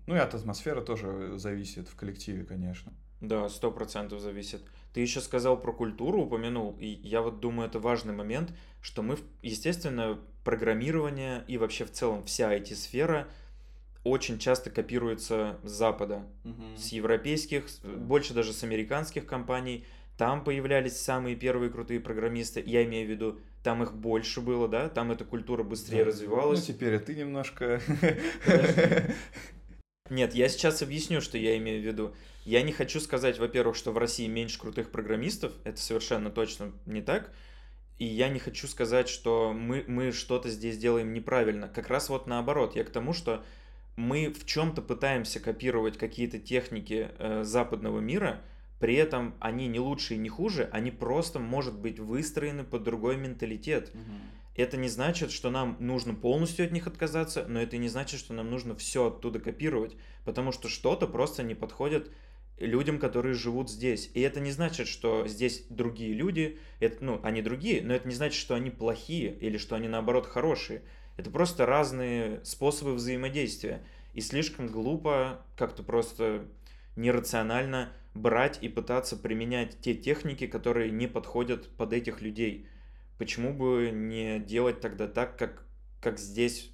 Ну 0.08 0.16
и 0.16 0.20
от 0.20 0.34
атмосферы 0.34 0.82
тоже 0.82 1.38
зависит 1.38 1.90
в 1.90 1.96
коллективе, 1.96 2.46
конечно. 2.46 2.94
Да, 3.20 3.50
сто 3.50 3.72
процентов 3.72 4.22
зависит. 4.22 4.62
Ты 4.98 5.02
еще 5.02 5.22
сказал 5.22 5.62
про 5.62 5.72
культуру, 5.74 6.24
упомянул, 6.24 6.76
и 6.80 6.88
я 6.88 7.22
вот 7.22 7.40
думаю, 7.40 7.70
это 7.70 7.78
важный 7.78 8.16
момент, 8.16 8.52
что 8.82 9.04
мы, 9.04 9.20
естественно, 9.44 10.18
программирование 10.44 11.44
и 11.48 11.60
вообще 11.60 11.86
в 11.86 11.92
целом 11.92 12.26
вся 12.26 12.52
IT-сфера 12.58 13.28
очень 14.04 14.40
часто 14.40 14.72
копируется 14.72 15.60
с 15.62 15.70
Запада, 15.70 16.26
угу. 16.44 16.64
с 16.76 16.88
европейских, 16.88 17.68
больше 17.84 18.34
даже 18.34 18.54
с 18.54 18.64
американских 18.64 19.28
компаний. 19.28 19.86
Там 20.18 20.44
появлялись 20.44 21.00
самые 21.00 21.36
первые 21.36 21.70
крутые 21.70 22.00
программисты. 22.00 22.64
Я 22.66 22.84
имею 22.84 23.06
в 23.06 23.12
виду, 23.12 23.40
там 23.62 23.84
их 23.84 23.94
больше 23.94 24.42
было, 24.42 24.68
да, 24.68 24.90
там 24.90 25.12
эта 25.12 25.26
культура 25.26 25.62
быстрее 25.62 26.06
да. 26.06 26.06
развивалась. 26.06 26.68
Ну, 26.68 26.74
теперь 26.74 26.98
ты 26.98 27.14
немножко... 27.14 27.80
Нет, 30.10 30.34
я 30.34 30.50
сейчас 30.50 30.82
объясню, 30.82 31.22
что 31.22 31.38
я 31.38 31.56
имею 31.58 31.84
в 31.84 31.86
виду. 31.86 32.16
Я 32.48 32.62
не 32.62 32.72
хочу 32.72 33.02
сказать, 33.02 33.40
во-первых, 33.40 33.76
что 33.76 33.92
в 33.92 33.98
России 33.98 34.26
меньше 34.26 34.58
крутых 34.58 34.90
программистов, 34.90 35.52
это 35.66 35.82
совершенно 35.82 36.30
точно 36.30 36.72
не 36.86 37.02
так. 37.02 37.34
И 38.00 38.06
я 38.06 38.30
не 38.30 38.40
хочу 38.40 38.68
сказать, 38.68 39.10
что 39.10 39.52
мы, 39.52 39.84
мы 39.86 40.14
что-то 40.14 40.50
здесь 40.50 40.78
делаем 40.78 41.12
неправильно. 41.12 41.68
Как 41.68 41.90
раз 41.90 42.08
вот 42.08 42.26
наоборот, 42.26 42.78
я 42.78 42.86
к 42.86 42.90
тому, 42.90 43.12
что 43.12 43.44
мы 43.98 44.32
в 44.32 44.46
чем-то 44.46 44.82
пытаемся 44.82 45.42
копировать 45.42 45.98
какие-то 45.98 46.40
техники 46.40 47.10
э, 47.20 47.44
западного 47.44 48.00
мира, 48.00 48.40
при 48.80 48.96
этом 48.96 49.36
они 49.42 49.68
не 49.68 49.82
лучше 49.82 50.14
и 50.14 50.18
не 50.18 50.30
хуже, 50.30 50.70
они 50.72 50.90
просто, 50.90 51.40
может 51.40 51.78
быть, 51.78 52.00
выстроены 52.00 52.64
под 52.64 52.82
другой 52.84 53.18
менталитет. 53.18 53.90
Угу. 53.94 54.02
Это 54.56 54.78
не 54.78 54.88
значит, 54.88 55.32
что 55.32 55.50
нам 55.50 55.76
нужно 55.82 56.14
полностью 56.14 56.66
от 56.66 56.72
них 56.72 56.88
отказаться, 56.88 57.46
но 57.46 57.62
это 57.62 57.76
не 57.76 57.90
значит, 57.90 58.22
что 58.22 58.34
нам 58.34 58.50
нужно 58.50 58.74
все 58.74 59.08
оттуда 59.08 59.42
копировать, 59.42 59.98
потому 60.24 60.54
что 60.54 60.70
что-то 60.70 61.08
просто 61.08 61.44
не 61.44 61.54
подходит 61.54 62.10
людям, 62.58 63.00
которые 63.00 63.34
живут 63.34 63.70
здесь. 63.70 64.10
И 64.14 64.22
это 64.22 64.40
не 64.40 64.52
значит, 64.52 64.88
что 64.88 65.28
здесь 65.28 65.66
другие 65.70 66.14
люди, 66.14 66.60
это, 66.80 67.04
ну, 67.04 67.20
они 67.24 67.42
другие, 67.42 67.82
но 67.82 67.94
это 67.94 68.08
не 68.08 68.16
значит, 68.16 68.40
что 68.40 68.56
они 68.56 68.70
плохие 68.70 69.38
или 69.40 69.58
что 69.58 69.76
они 69.76 69.88
наоборот 69.88 70.26
хорошие. 70.26 70.82
Это 71.18 71.30
просто 71.30 71.66
разные 71.66 72.44
способы 72.44 72.94
взаимодействия. 72.94 73.84
И 74.14 74.22
слишком 74.22 74.68
глупо, 74.68 75.46
как-то 75.56 75.84
просто 75.84 76.48
нерационально 76.96 77.94
брать 78.14 78.58
и 78.62 78.70
пытаться 78.70 79.16
применять 79.16 79.80
те 79.80 79.94
техники, 79.94 80.48
которые 80.48 80.92
не 80.92 81.08
подходят 81.08 81.70
под 81.78 81.94
этих 81.94 82.22
людей. 82.22 82.68
Почему 83.18 83.54
бы 83.54 83.92
не 83.94 84.40
делать 84.40 84.82
тогда 84.82 85.08
так, 85.08 85.38
как, 85.38 85.66
как 86.02 86.20
здесь 86.20 86.72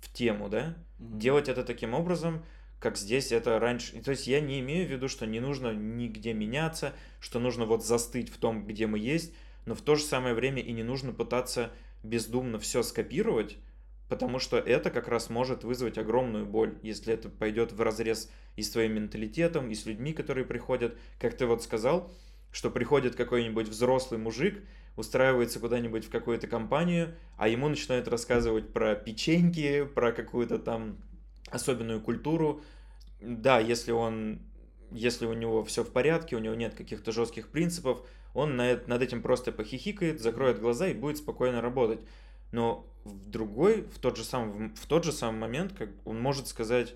в 0.00 0.12
тему, 0.12 0.48
да? 0.48 0.76
Mm-hmm. 0.98 1.18
Делать 1.18 1.48
это 1.48 1.64
таким 1.64 1.94
образом, 1.94 2.44
как 2.78 2.96
здесь 2.96 3.32
это 3.32 3.58
раньше. 3.58 4.00
То 4.02 4.10
есть 4.10 4.26
я 4.26 4.40
не 4.40 4.60
имею 4.60 4.86
в 4.86 4.90
виду, 4.90 5.08
что 5.08 5.26
не 5.26 5.40
нужно 5.40 5.72
нигде 5.72 6.32
меняться, 6.32 6.92
что 7.20 7.38
нужно 7.38 7.64
вот 7.64 7.84
застыть 7.84 8.28
в 8.28 8.38
том, 8.38 8.66
где 8.66 8.86
мы 8.86 8.98
есть, 8.98 9.34
но 9.64 9.74
в 9.74 9.82
то 9.82 9.96
же 9.96 10.04
самое 10.04 10.34
время 10.34 10.62
и 10.62 10.72
не 10.72 10.82
нужно 10.82 11.12
пытаться 11.12 11.72
бездумно 12.02 12.58
все 12.58 12.82
скопировать, 12.82 13.58
потому 14.08 14.38
что 14.38 14.58
это 14.58 14.90
как 14.90 15.08
раз 15.08 15.30
может 15.30 15.64
вызвать 15.64 15.98
огромную 15.98 16.46
боль, 16.46 16.78
если 16.82 17.12
это 17.12 17.28
пойдет 17.28 17.72
в 17.72 17.80
разрез 17.80 18.30
и 18.54 18.62
с 18.62 18.70
твоим 18.70 18.94
менталитетом, 18.94 19.70
и 19.70 19.74
с 19.74 19.86
людьми, 19.86 20.12
которые 20.12 20.44
приходят. 20.44 20.96
Как 21.18 21.36
ты 21.36 21.46
вот 21.46 21.62
сказал, 21.62 22.12
что 22.52 22.70
приходит 22.70 23.16
какой-нибудь 23.16 23.68
взрослый 23.68 24.20
мужик, 24.20 24.62
устраивается 24.96 25.60
куда-нибудь 25.60 26.06
в 26.06 26.10
какую-то 26.10 26.46
компанию, 26.46 27.14
а 27.36 27.48
ему 27.48 27.68
начинают 27.68 28.08
рассказывать 28.08 28.72
про 28.72 28.94
печеньки, 28.94 29.84
про 29.84 30.12
какую-то 30.12 30.58
там 30.58 30.98
особенную 31.50 32.00
культуру. 32.00 32.62
Да, 33.20 33.58
если 33.58 33.92
он, 33.92 34.40
если 34.90 35.26
у 35.26 35.32
него 35.32 35.64
все 35.64 35.84
в 35.84 35.92
порядке, 35.92 36.36
у 36.36 36.40
него 36.40 36.54
нет 36.54 36.74
каких-то 36.74 37.12
жестких 37.12 37.48
принципов, 37.48 38.02
он 38.34 38.56
над, 38.56 39.02
этим 39.02 39.22
просто 39.22 39.50
похихикает, 39.50 40.20
закроет 40.20 40.60
глаза 40.60 40.88
и 40.88 40.94
будет 40.94 41.16
спокойно 41.16 41.60
работать. 41.62 42.00
Но 42.52 42.86
в 43.04 43.30
другой, 43.30 43.82
в 43.82 43.98
тот 43.98 44.16
же 44.16 44.24
самый, 44.24 44.74
в 44.74 44.86
тот 44.86 45.04
же 45.04 45.12
самый 45.12 45.38
момент, 45.38 45.72
как 45.72 45.88
он 46.04 46.20
может 46.20 46.46
сказать, 46.46 46.94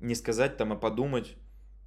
не 0.00 0.14
сказать 0.14 0.56
там, 0.56 0.72
а 0.72 0.76
подумать, 0.76 1.36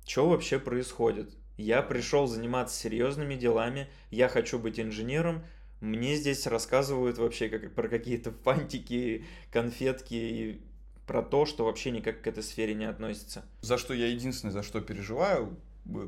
что 0.06 0.30
вообще 0.30 0.60
происходит. 0.60 1.36
Я 1.58 1.82
пришел 1.82 2.28
заниматься 2.28 2.78
серьезными 2.78 3.36
делами, 3.36 3.90
я 4.12 4.30
хочу 4.30 4.60
быть 4.60 4.80
инженером, 4.80 5.44
мне 5.82 6.16
здесь 6.16 6.46
рассказывают 6.48 7.18
вообще 7.18 7.50
как, 7.50 7.74
про 7.74 7.88
какие-то 7.88 8.32
фантики, 8.44 9.26
конфетки 9.52 10.14
и 10.14 10.62
про 11.06 11.22
то, 11.22 11.46
что 11.46 11.66
вообще 11.66 11.92
никак 11.92 12.22
к 12.22 12.28
этой 12.28 12.44
сфере 12.44 12.74
не 12.74 12.86
относится. 12.86 13.46
За 13.62 13.78
что 13.78 13.94
я 13.94 14.08
единственное, 14.08 14.52
за 14.52 14.64
что 14.64 14.82
переживаю, 14.82 15.58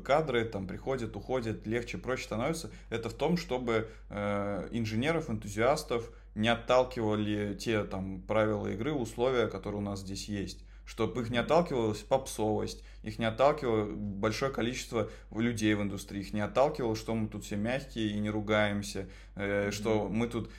кадры 0.04 0.44
там 0.44 0.66
приходят, 0.66 1.14
уходят, 1.16 1.66
легче, 1.66 1.98
проще 1.98 2.24
становится, 2.24 2.70
это 2.90 3.08
в 3.08 3.14
том, 3.14 3.36
чтобы 3.36 3.88
э, 4.10 4.68
инженеров, 4.72 5.30
энтузиастов 5.30 6.10
не 6.34 6.48
отталкивали 6.48 7.54
те 7.54 7.84
там 7.84 8.22
правила 8.22 8.66
игры, 8.68 8.92
условия, 8.92 9.46
которые 9.46 9.80
у 9.80 9.84
нас 9.84 10.00
здесь 10.00 10.28
есть 10.28 10.64
чтобы 10.88 11.20
их 11.20 11.28
не 11.28 11.36
отталкивалась 11.36 11.98
попсовость, 11.98 12.82
их 13.02 13.18
не 13.18 13.26
отталкивало 13.26 13.84
большое 13.84 14.50
количество 14.50 15.10
людей 15.30 15.74
в 15.74 15.82
индустрии, 15.82 16.22
их 16.22 16.32
не 16.32 16.40
отталкивало, 16.40 16.96
что 16.96 17.14
мы 17.14 17.28
тут 17.28 17.44
все 17.44 17.56
мягкие 17.56 18.12
и 18.12 18.18
не 18.18 18.30
ругаемся, 18.30 19.06
э, 19.34 19.66
mm-hmm. 19.68 19.70
что 19.70 20.08
мы 20.08 20.28
тут 20.28 20.50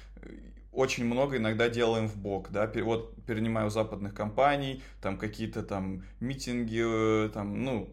очень 0.72 1.06
много 1.06 1.38
иногда 1.38 1.70
делаем 1.70 2.08
в 2.08 2.18
бок, 2.18 2.50
да, 2.52 2.72
вот 2.84 3.16
перенимаю 3.26 3.70
западных 3.70 4.14
компаний, 4.14 4.84
там 5.02 5.18
какие-то 5.18 5.64
там 5.64 6.04
митинги, 6.20 7.26
э, 7.26 7.30
там, 7.30 7.64
ну, 7.64 7.90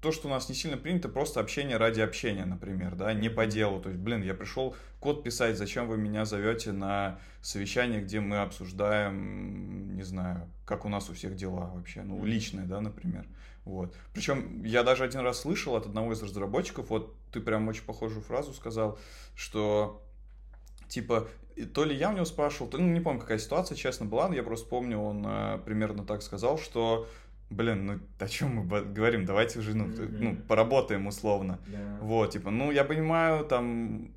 то, 0.00 0.12
что 0.12 0.28
у 0.28 0.30
нас 0.30 0.48
не 0.48 0.54
сильно 0.54 0.76
принято, 0.76 1.08
просто 1.08 1.40
общение 1.40 1.76
ради 1.76 2.00
общения, 2.00 2.44
например, 2.44 2.94
да, 2.94 3.12
не 3.12 3.28
по 3.28 3.46
делу. 3.46 3.80
То 3.80 3.88
есть, 3.88 4.00
блин, 4.00 4.22
я 4.22 4.32
пришел 4.32 4.76
код 5.00 5.24
писать, 5.24 5.58
зачем 5.58 5.88
вы 5.88 5.96
меня 5.96 6.24
зовете 6.24 6.70
на 6.70 7.18
совещание, 7.42 8.00
где 8.00 8.20
мы 8.20 8.38
обсуждаем, 8.38 9.96
не 9.96 10.02
знаю, 10.04 10.48
как 10.64 10.84
у 10.84 10.88
нас 10.88 11.10
у 11.10 11.14
всех 11.14 11.34
дела 11.34 11.72
вообще, 11.74 12.02
ну, 12.02 12.24
личное, 12.24 12.64
да, 12.64 12.80
например. 12.80 13.26
Вот. 13.64 13.94
Причем 14.14 14.62
я 14.62 14.84
даже 14.84 15.04
один 15.04 15.20
раз 15.20 15.40
слышал 15.40 15.74
от 15.74 15.86
одного 15.86 16.12
из 16.12 16.22
разработчиков, 16.22 16.90
вот 16.90 17.14
ты 17.32 17.40
прям 17.40 17.66
очень 17.66 17.84
похожую 17.84 18.22
фразу 18.22 18.54
сказал, 18.54 18.98
что 19.34 20.02
типа 20.88 21.28
то 21.64 21.84
ли 21.84 21.94
я 21.94 22.10
у 22.10 22.12
него 22.12 22.24
спрашивал, 22.24 22.68
то, 22.68 22.78
ну, 22.78 22.86
не 22.86 23.00
помню, 23.00 23.20
какая 23.20 23.38
ситуация, 23.38 23.76
честно, 23.76 24.06
была, 24.06 24.28
но 24.28 24.34
я 24.34 24.42
просто 24.42 24.68
помню, 24.68 24.98
он 24.98 25.24
э, 25.26 25.58
примерно 25.64 26.04
так 26.04 26.22
сказал, 26.22 26.58
что 26.58 27.06
блин, 27.50 27.86
ну 27.86 28.00
о 28.18 28.28
чем 28.28 28.56
мы 28.56 28.82
говорим, 28.82 29.24
давайте 29.24 29.58
уже, 29.58 29.74
ну, 29.74 29.86
mm-hmm. 29.86 30.18
ну 30.20 30.36
поработаем 30.36 31.06
условно. 31.06 31.58
Yeah. 31.66 31.98
Вот, 32.00 32.30
типа, 32.32 32.50
ну, 32.50 32.70
я 32.70 32.84
понимаю, 32.84 33.44
там, 33.44 34.10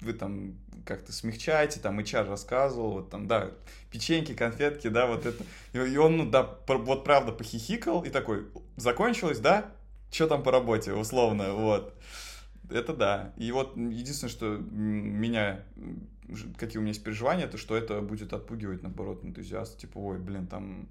вы 0.00 0.12
там 0.12 0.56
как-то 0.84 1.12
смягчаете, 1.12 1.80
там, 1.80 1.98
HR 2.00 2.28
рассказывал, 2.28 2.92
вот 2.92 3.10
там, 3.10 3.26
да, 3.26 3.50
печеньки, 3.90 4.34
конфетки, 4.34 4.88
да, 4.88 5.06
вот 5.06 5.26
это. 5.26 5.44
И, 5.72 5.78
и 5.78 5.96
он, 5.96 6.16
ну, 6.16 6.28
да, 6.28 6.58
вот 6.66 7.04
правда 7.04 7.32
похихикал 7.32 8.02
и 8.02 8.10
такой, 8.10 8.46
закончилось, 8.76 9.38
да? 9.38 9.72
Что 10.10 10.26
там 10.26 10.42
по 10.42 10.50
работе, 10.50 10.92
условно, 10.92 11.54
вот. 11.54 11.94
Это 12.68 12.94
да. 12.94 13.32
И 13.36 13.50
вот 13.52 13.76
единственное, 13.76 14.30
что 14.30 14.46
меня, 14.46 15.64
какие 16.56 16.78
у 16.78 16.80
меня 16.80 16.90
есть 16.90 17.04
переживания, 17.04 17.46
это 17.46 17.58
что 17.58 17.76
это 17.76 18.00
будет 18.00 18.32
отпугивать, 18.32 18.82
наоборот, 18.82 19.24
энтузиаст. 19.24 19.78
Типа, 19.78 19.98
ой, 19.98 20.18
блин, 20.18 20.46
там 20.46 20.88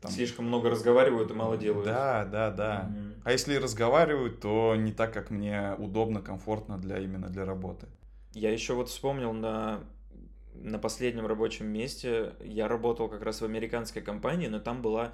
там... 0.00 0.10
Слишком 0.10 0.46
много 0.46 0.68
разговаривают 0.68 1.30
и 1.30 1.34
мало 1.34 1.56
делают. 1.56 1.86
Да, 1.86 2.24
да, 2.24 2.50
да. 2.50 2.90
Mm-hmm. 2.90 3.20
А 3.24 3.32
если 3.32 3.54
разговаривают, 3.54 4.40
то 4.40 4.74
не 4.74 4.92
так, 4.92 5.14
как 5.14 5.30
мне 5.30 5.76
удобно, 5.78 6.20
комфортно 6.20 6.76
для 6.76 6.98
именно 6.98 7.28
для 7.28 7.44
работы. 7.44 7.86
Я 8.32 8.50
еще 8.50 8.74
вот 8.74 8.88
вспомнил 8.88 9.32
на 9.32 9.84
на 10.54 10.78
последнем 10.78 11.26
рабочем 11.26 11.66
месте 11.66 12.34
я 12.44 12.68
работал 12.68 13.08
как 13.08 13.22
раз 13.22 13.40
в 13.40 13.44
американской 13.44 14.02
компании, 14.02 14.48
но 14.48 14.60
там 14.60 14.82
была 14.82 15.12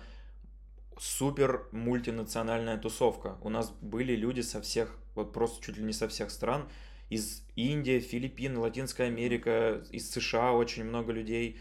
супер 0.98 1.66
мультинациональная 1.70 2.76
тусовка. 2.76 3.36
У 3.42 3.48
нас 3.48 3.70
были 3.80 4.16
люди 4.16 4.40
со 4.40 4.60
всех, 4.60 4.96
вот 5.14 5.32
просто 5.32 5.64
чуть 5.64 5.76
ли 5.76 5.84
не 5.84 5.92
со 5.92 6.08
всех 6.08 6.30
стран, 6.30 6.68
из 7.10 7.42
Индии, 7.56 8.00
Филиппин, 8.00 8.58
Латинская 8.58 9.04
Америка, 9.04 9.82
из 9.90 10.10
США 10.10 10.52
очень 10.52 10.84
много 10.84 11.12
людей 11.12 11.58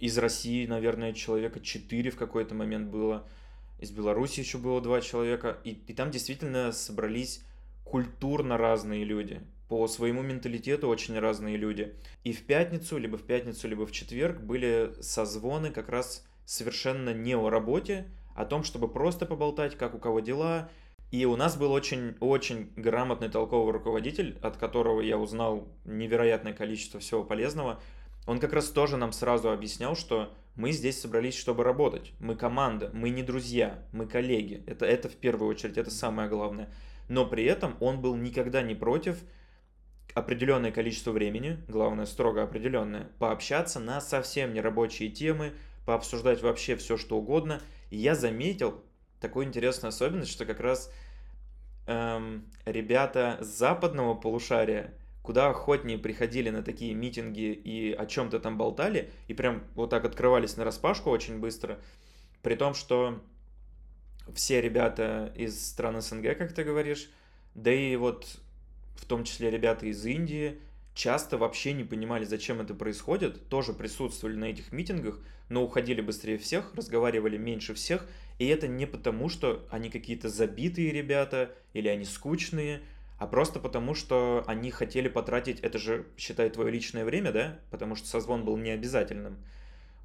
из 0.00 0.16
России, 0.16 0.66
наверное, 0.66 1.12
человека 1.12 1.60
4 1.60 2.10
в 2.10 2.16
какой-то 2.16 2.54
момент 2.54 2.88
было. 2.88 3.26
Из 3.78 3.90
Беларуси 3.90 4.40
еще 4.40 4.58
было 4.58 4.80
два 4.80 5.00
человека. 5.00 5.58
И, 5.64 5.72
и 5.86 5.94
там 5.94 6.10
действительно 6.10 6.72
собрались 6.72 7.44
культурно 7.84 8.56
разные 8.56 9.04
люди. 9.04 9.40
По 9.68 9.86
своему 9.86 10.22
менталитету 10.22 10.88
очень 10.88 11.18
разные 11.18 11.56
люди. 11.56 11.94
И 12.24 12.32
в 12.32 12.44
пятницу, 12.44 12.98
либо 12.98 13.18
в 13.18 13.22
пятницу, 13.22 13.68
либо 13.68 13.86
в 13.86 13.92
четверг 13.92 14.40
были 14.40 14.92
созвоны 15.00 15.70
как 15.70 15.88
раз 15.88 16.26
совершенно 16.44 17.14
не 17.14 17.36
о 17.36 17.50
работе, 17.50 18.10
о 18.34 18.44
том, 18.46 18.64
чтобы 18.64 18.88
просто 18.88 19.26
поболтать, 19.26 19.76
как 19.76 19.94
у 19.94 19.98
кого 19.98 20.20
дела. 20.20 20.70
И 21.10 21.24
у 21.24 21.36
нас 21.36 21.56
был 21.56 21.72
очень-очень 21.72 22.72
грамотный 22.76 23.28
толковый 23.28 23.72
руководитель, 23.72 24.38
от 24.42 24.56
которого 24.56 25.00
я 25.00 25.18
узнал 25.18 25.68
невероятное 25.84 26.52
количество 26.52 27.00
всего 27.00 27.24
полезного– 27.24 27.80
он 28.26 28.38
как 28.38 28.52
раз 28.52 28.68
тоже 28.68 28.96
нам 28.96 29.12
сразу 29.12 29.50
объяснял, 29.50 29.96
что 29.96 30.32
мы 30.54 30.72
здесь 30.72 31.00
собрались, 31.00 31.36
чтобы 31.36 31.64
работать. 31.64 32.12
Мы 32.20 32.36
команда, 32.36 32.90
мы 32.92 33.10
не 33.10 33.22
друзья, 33.22 33.82
мы 33.92 34.06
коллеги. 34.06 34.62
Это, 34.66 34.84
это 34.86 35.08
в 35.08 35.16
первую 35.16 35.50
очередь, 35.50 35.78
это 35.78 35.90
самое 35.90 36.28
главное. 36.28 36.72
Но 37.08 37.26
при 37.26 37.44
этом 37.44 37.76
он 37.80 38.00
был 38.00 38.14
никогда 38.16 38.62
не 38.62 38.74
против 38.74 39.18
определенное 40.14 40.70
количество 40.70 41.12
времени, 41.12 41.58
главное, 41.66 42.06
строго 42.06 42.42
определенное, 42.42 43.10
пообщаться 43.18 43.80
на 43.80 44.00
совсем 44.00 44.52
нерабочие 44.52 45.08
темы, 45.08 45.52
пообсуждать 45.86 46.42
вообще 46.42 46.76
все, 46.76 46.96
что 46.96 47.16
угодно. 47.16 47.60
И 47.90 47.96
я 47.96 48.14
заметил 48.14 48.84
такую 49.20 49.46
интересную 49.46 49.90
особенность, 49.90 50.32
что 50.32 50.46
как 50.46 50.60
раз 50.60 50.92
эм, 51.86 52.46
ребята 52.64 53.38
с 53.40 53.46
западного 53.46 54.14
полушария 54.14 54.94
куда 55.22 55.50
охотнее 55.50 55.98
приходили 55.98 56.50
на 56.50 56.62
такие 56.62 56.94
митинги 56.94 57.52
и 57.52 57.92
о 57.92 58.06
чем-то 58.06 58.40
там 58.40 58.56
болтали, 58.56 59.10
и 59.28 59.34
прям 59.34 59.62
вот 59.74 59.90
так 59.90 60.04
открывались 60.04 60.56
на 60.56 60.64
распашку 60.64 61.10
очень 61.10 61.38
быстро, 61.38 61.78
при 62.42 62.54
том, 62.54 62.74
что 62.74 63.22
все 64.34 64.60
ребята 64.60 65.32
из 65.36 65.68
стран 65.68 66.00
СНГ, 66.00 66.38
как 66.38 66.52
ты 66.52 66.64
говоришь, 66.64 67.10
да 67.54 67.72
и 67.72 67.96
вот 67.96 68.40
в 68.96 69.04
том 69.04 69.24
числе 69.24 69.50
ребята 69.50 69.86
из 69.86 70.04
Индии, 70.04 70.58
часто 70.94 71.36
вообще 71.36 71.72
не 71.72 71.84
понимали, 71.84 72.24
зачем 72.24 72.60
это 72.60 72.74
происходит, 72.74 73.48
тоже 73.48 73.72
присутствовали 73.72 74.36
на 74.36 74.46
этих 74.46 74.72
митингах, 74.72 75.18
но 75.48 75.62
уходили 75.62 76.00
быстрее 76.00 76.38
всех, 76.38 76.74
разговаривали 76.74 77.36
меньше 77.36 77.74
всех, 77.74 78.06
и 78.40 78.46
это 78.46 78.66
не 78.66 78.86
потому, 78.86 79.28
что 79.28 79.66
они 79.70 79.90
какие-то 79.90 80.30
забитые 80.30 80.92
ребята 80.92 81.50
или 81.74 81.88
они 81.88 82.06
скучные, 82.06 82.80
а 83.18 83.26
просто 83.26 83.60
потому, 83.60 83.94
что 83.94 84.44
они 84.46 84.70
хотели 84.70 85.08
потратить, 85.08 85.60
это 85.60 85.78
же, 85.78 86.06
считай, 86.16 86.48
твое 86.48 86.70
личное 86.70 87.04
время, 87.04 87.32
да? 87.32 87.58
Потому 87.70 87.96
что 87.96 88.08
созвон 88.08 88.46
был 88.46 88.56
не 88.56 88.70
обязательным. 88.70 89.36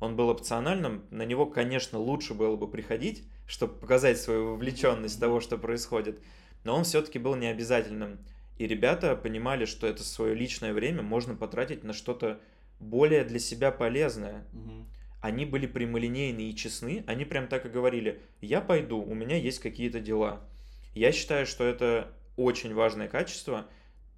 Он 0.01 0.17
был 0.17 0.27
опциональным, 0.27 1.05
на 1.11 1.23
него, 1.23 1.45
конечно, 1.45 1.97
лучше 1.97 2.33
было 2.33 2.57
бы 2.57 2.69
приходить, 2.69 3.23
чтобы 3.47 3.75
показать 3.75 4.19
свою 4.19 4.51
вовлеченность 4.51 5.17
того, 5.17 5.39
что 5.39 5.57
происходит, 5.57 6.19
но 6.65 6.75
он 6.75 6.83
все-таки 6.83 7.19
был 7.19 7.37
не 7.37 7.47
обязательным. 7.47 8.19
И 8.57 8.67
ребята 8.67 9.15
понимали, 9.15 9.63
что 9.63 9.87
это 9.87 10.03
свое 10.03 10.35
личное 10.35 10.73
время 10.73 11.03
можно 11.03 11.35
потратить 11.35 11.85
на 11.85 11.93
что-то 11.93 12.41
более 12.81 13.23
для 13.23 13.39
себя 13.39 13.71
полезное. 13.71 14.43
Угу. 14.51 14.85
Они 15.25 15.43
были 15.43 15.65
прямолинейны 15.65 16.51
и 16.51 16.55
честны, 16.55 17.03
они 17.07 17.25
прям 17.25 17.47
так 17.47 17.65
и 17.65 17.69
говорили, 17.69 18.21
я 18.41 18.61
пойду, 18.61 19.01
у 19.01 19.15
меня 19.15 19.35
есть 19.35 19.57
какие-то 19.57 19.99
дела. 19.99 20.47
Я 20.93 21.11
считаю, 21.11 21.47
что 21.47 21.63
это 21.63 22.13
очень 22.37 22.75
важное 22.75 23.07
качество. 23.07 23.65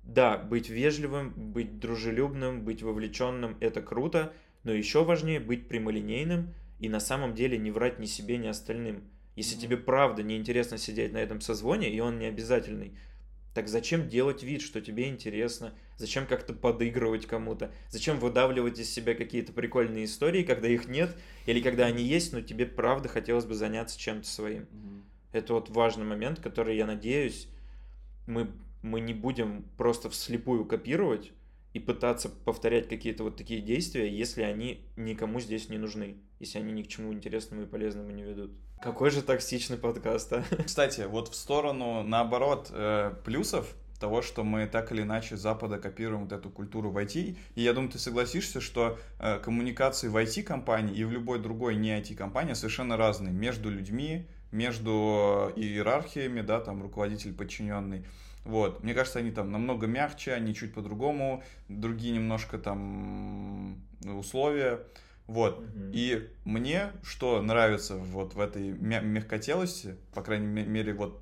Да, 0.03 0.37
быть 0.37 0.67
вежливым, 0.67 1.31
быть 1.33 1.79
дружелюбным, 1.79 2.65
быть 2.65 2.83
вовлеченным– 2.83 3.55
это 3.61 3.81
круто, 3.81 4.33
но 4.65 4.73
еще 4.73 5.05
важнее 5.05 5.39
быть 5.39 5.69
прямолинейным 5.69 6.53
и 6.81 6.89
на 6.89 6.99
самом 6.99 7.35
деле 7.35 7.57
не 7.57 7.71
врать 7.71 7.99
ни 7.99 8.05
себе, 8.05 8.37
ни 8.37 8.47
остальным. 8.47 9.05
Если 9.37 9.55
mm-hmm. 9.55 9.61
тебе 9.61 9.77
правда 9.77 10.23
неинтересно 10.23 10.77
сидеть 10.77 11.13
на 11.13 11.19
этом 11.19 11.39
созвоне, 11.39 11.89
и 11.89 12.01
он 12.01 12.19
не 12.19 12.25
обязательный, 12.25 12.97
так 13.57 13.69
зачем 13.69 14.07
делать 14.07 14.43
вид, 14.43 14.61
что 14.61 14.81
тебе 14.81 15.07
интересно? 15.09 15.73
Зачем 15.97 16.27
как-то 16.27 16.53
подыгрывать 16.53 17.25
кому-то? 17.25 17.71
Зачем 17.89 18.19
выдавливать 18.19 18.77
из 18.77 18.87
себя 18.87 19.15
какие-то 19.15 19.51
прикольные 19.51 20.05
истории, 20.05 20.43
когда 20.43 20.67
их 20.67 20.87
нет? 20.87 21.15
Или 21.47 21.59
когда 21.59 21.87
они 21.87 22.03
есть, 22.03 22.33
но 22.33 22.41
тебе 22.41 22.67
правда 22.67 23.09
хотелось 23.09 23.45
бы 23.45 23.55
заняться 23.55 23.97
чем-то 23.97 24.27
своим? 24.27 24.61
Mm-hmm. 24.61 25.01
Это 25.31 25.53
вот 25.55 25.69
важный 25.71 26.05
момент, 26.05 26.39
который, 26.39 26.77
я 26.77 26.85
надеюсь, 26.85 27.47
мы, 28.27 28.51
мы 28.83 28.99
не 28.99 29.15
будем 29.15 29.65
просто 29.75 30.11
вслепую 30.11 30.63
копировать 30.65 31.31
и 31.73 31.79
пытаться 31.79 32.29
повторять 32.29 32.87
какие-то 32.87 33.23
вот 33.23 33.37
такие 33.37 33.61
действия, 33.61 34.07
если 34.07 34.43
они 34.43 34.85
никому 34.97 35.39
здесь 35.39 35.67
не 35.69 35.79
нужны, 35.79 36.17
если 36.39 36.59
они 36.59 36.73
ни 36.73 36.83
к 36.83 36.89
чему 36.89 37.11
интересному 37.11 37.63
и 37.63 37.65
полезному 37.65 38.11
не 38.11 38.21
ведут. 38.21 38.51
Какой 38.81 39.09
же 39.09 39.23
токсичный 39.23 39.77
подкаст, 39.77 40.31
а? 40.33 40.43
Кстати, 40.65 41.01
вот 41.01 41.29
в 41.29 41.35
сторону, 41.35 42.03
наоборот, 42.03 42.69
э, 42.71 43.11
плюсов 43.25 43.73
того, 43.99 44.21
что 44.21 44.43
мы 44.43 44.67
так 44.67 44.91
или 44.91 45.01
иначе 45.01 45.35
с 45.35 45.39
Запада 45.39 45.79
копируем 45.79 46.23
вот 46.23 46.31
эту 46.31 46.51
культуру 46.51 46.91
в 46.91 46.97
IT. 46.97 47.37
И 47.55 47.61
я 47.61 47.73
думаю, 47.73 47.91
ты 47.91 47.97
согласишься, 47.97 48.61
что 48.61 48.99
э, 49.19 49.39
коммуникации 49.39 50.09
в 50.09 50.15
IT-компании 50.15 50.95
и 50.95 51.03
в 51.03 51.11
любой 51.11 51.39
другой 51.39 51.75
не 51.75 51.99
IT-компании 51.99 52.53
совершенно 52.53 52.97
разные 52.97 53.33
между 53.33 53.71
людьми, 53.71 54.27
между 54.51 55.51
иерархиями, 55.55 56.41
да, 56.41 56.59
там 56.59 56.83
руководитель 56.83 57.33
подчиненный. 57.33 58.05
Вот, 58.45 58.83
мне 58.83 58.93
кажется, 58.93 59.19
они 59.19 59.31
там 59.31 59.51
намного 59.51 59.87
мягче, 59.87 60.33
они 60.33 60.53
чуть 60.53 60.75
по-другому, 60.75 61.43
другие 61.67 62.13
немножко 62.13 62.59
там 62.59 63.81
условия. 64.05 64.81
Вот. 65.27 65.59
Угу. 65.59 65.91
И 65.93 66.29
мне 66.45 66.91
что 67.03 67.41
нравится 67.41 67.95
вот 67.95 68.33
в 68.33 68.39
этой 68.39 68.71
мягкотелости, 68.71 69.97
по 70.13 70.21
крайней 70.21 70.47
мере, 70.47 70.93
вот 70.93 71.21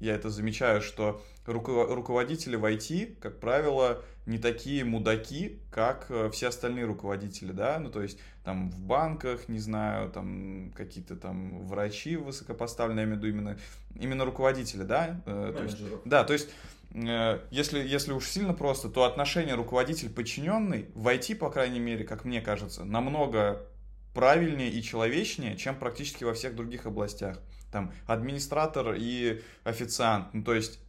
я 0.00 0.14
это 0.14 0.30
замечаю, 0.30 0.82
что 0.82 1.22
руководители 1.46 2.56
в 2.56 2.64
IT, 2.64 3.16
как 3.20 3.40
правило, 3.40 4.02
не 4.26 4.38
такие 4.38 4.84
мудаки, 4.84 5.60
как 5.70 6.06
э, 6.08 6.30
все 6.32 6.48
остальные 6.48 6.84
руководители, 6.84 7.52
да, 7.52 7.78
ну, 7.78 7.90
то 7.90 8.02
есть 8.02 8.18
там 8.44 8.70
в 8.70 8.80
банках, 8.80 9.48
не 9.48 9.60
знаю, 9.60 10.10
там 10.10 10.72
какие-то 10.76 11.16
там 11.16 11.64
врачи 11.66 12.16
высокопоставленные, 12.16 13.02
я 13.02 13.08
имею 13.08 13.20
в 13.20 13.24
виду 13.24 13.36
именно, 13.36 13.58
именно 13.94 14.24
руководители, 14.24 14.82
да, 14.82 15.20
э, 15.26 15.54
то 15.56 15.62
есть, 15.62 15.78
да, 16.04 16.24
то 16.24 16.32
есть 16.32 16.50
если, 16.92 17.86
если 17.86 18.12
уж 18.12 18.26
сильно 18.26 18.54
просто, 18.54 18.88
то 18.88 19.04
отношение 19.04 19.54
руководитель-подчиненный 19.54 20.86
в 20.94 21.06
IT, 21.08 21.36
по 21.36 21.50
крайней 21.50 21.80
мере, 21.80 22.04
как 22.04 22.24
мне 22.24 22.40
кажется, 22.40 22.84
намного 22.84 23.66
правильнее 24.14 24.70
и 24.70 24.82
человечнее, 24.82 25.56
чем 25.56 25.76
практически 25.76 26.24
во 26.24 26.32
всех 26.32 26.56
других 26.56 26.86
областях. 26.86 27.38
Там 27.70 27.92
администратор 28.06 28.94
и 28.96 29.42
официант. 29.64 30.32
Ну, 30.32 30.42
то 30.42 30.54
есть 30.54 30.80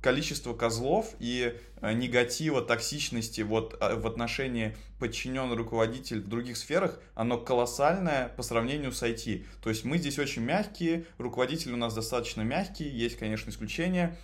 количество 0.00 0.54
козлов 0.54 1.14
и 1.18 1.54
э, 1.80 1.92
негатива, 1.92 2.62
токсичности 2.62 3.40
вот 3.40 3.76
э, 3.80 3.96
в 3.96 4.06
отношении 4.06 4.76
подчиненный 4.98 5.56
руководитель 5.56 6.20
в 6.20 6.28
других 6.28 6.56
сферах, 6.56 6.98
оно 7.14 7.38
колоссальное 7.38 8.28
по 8.28 8.42
сравнению 8.42 8.92
с 8.92 9.02
IT. 9.02 9.44
То 9.62 9.68
есть 9.68 9.84
мы 9.84 9.98
здесь 9.98 10.18
очень 10.18 10.42
мягкие, 10.42 11.06
руководители 11.18 11.72
у 11.72 11.76
нас 11.76 11.92
достаточно 11.92 12.42
мягкие, 12.42 12.88
есть, 12.88 13.18
конечно, 13.18 13.50
исключения, 13.50 14.16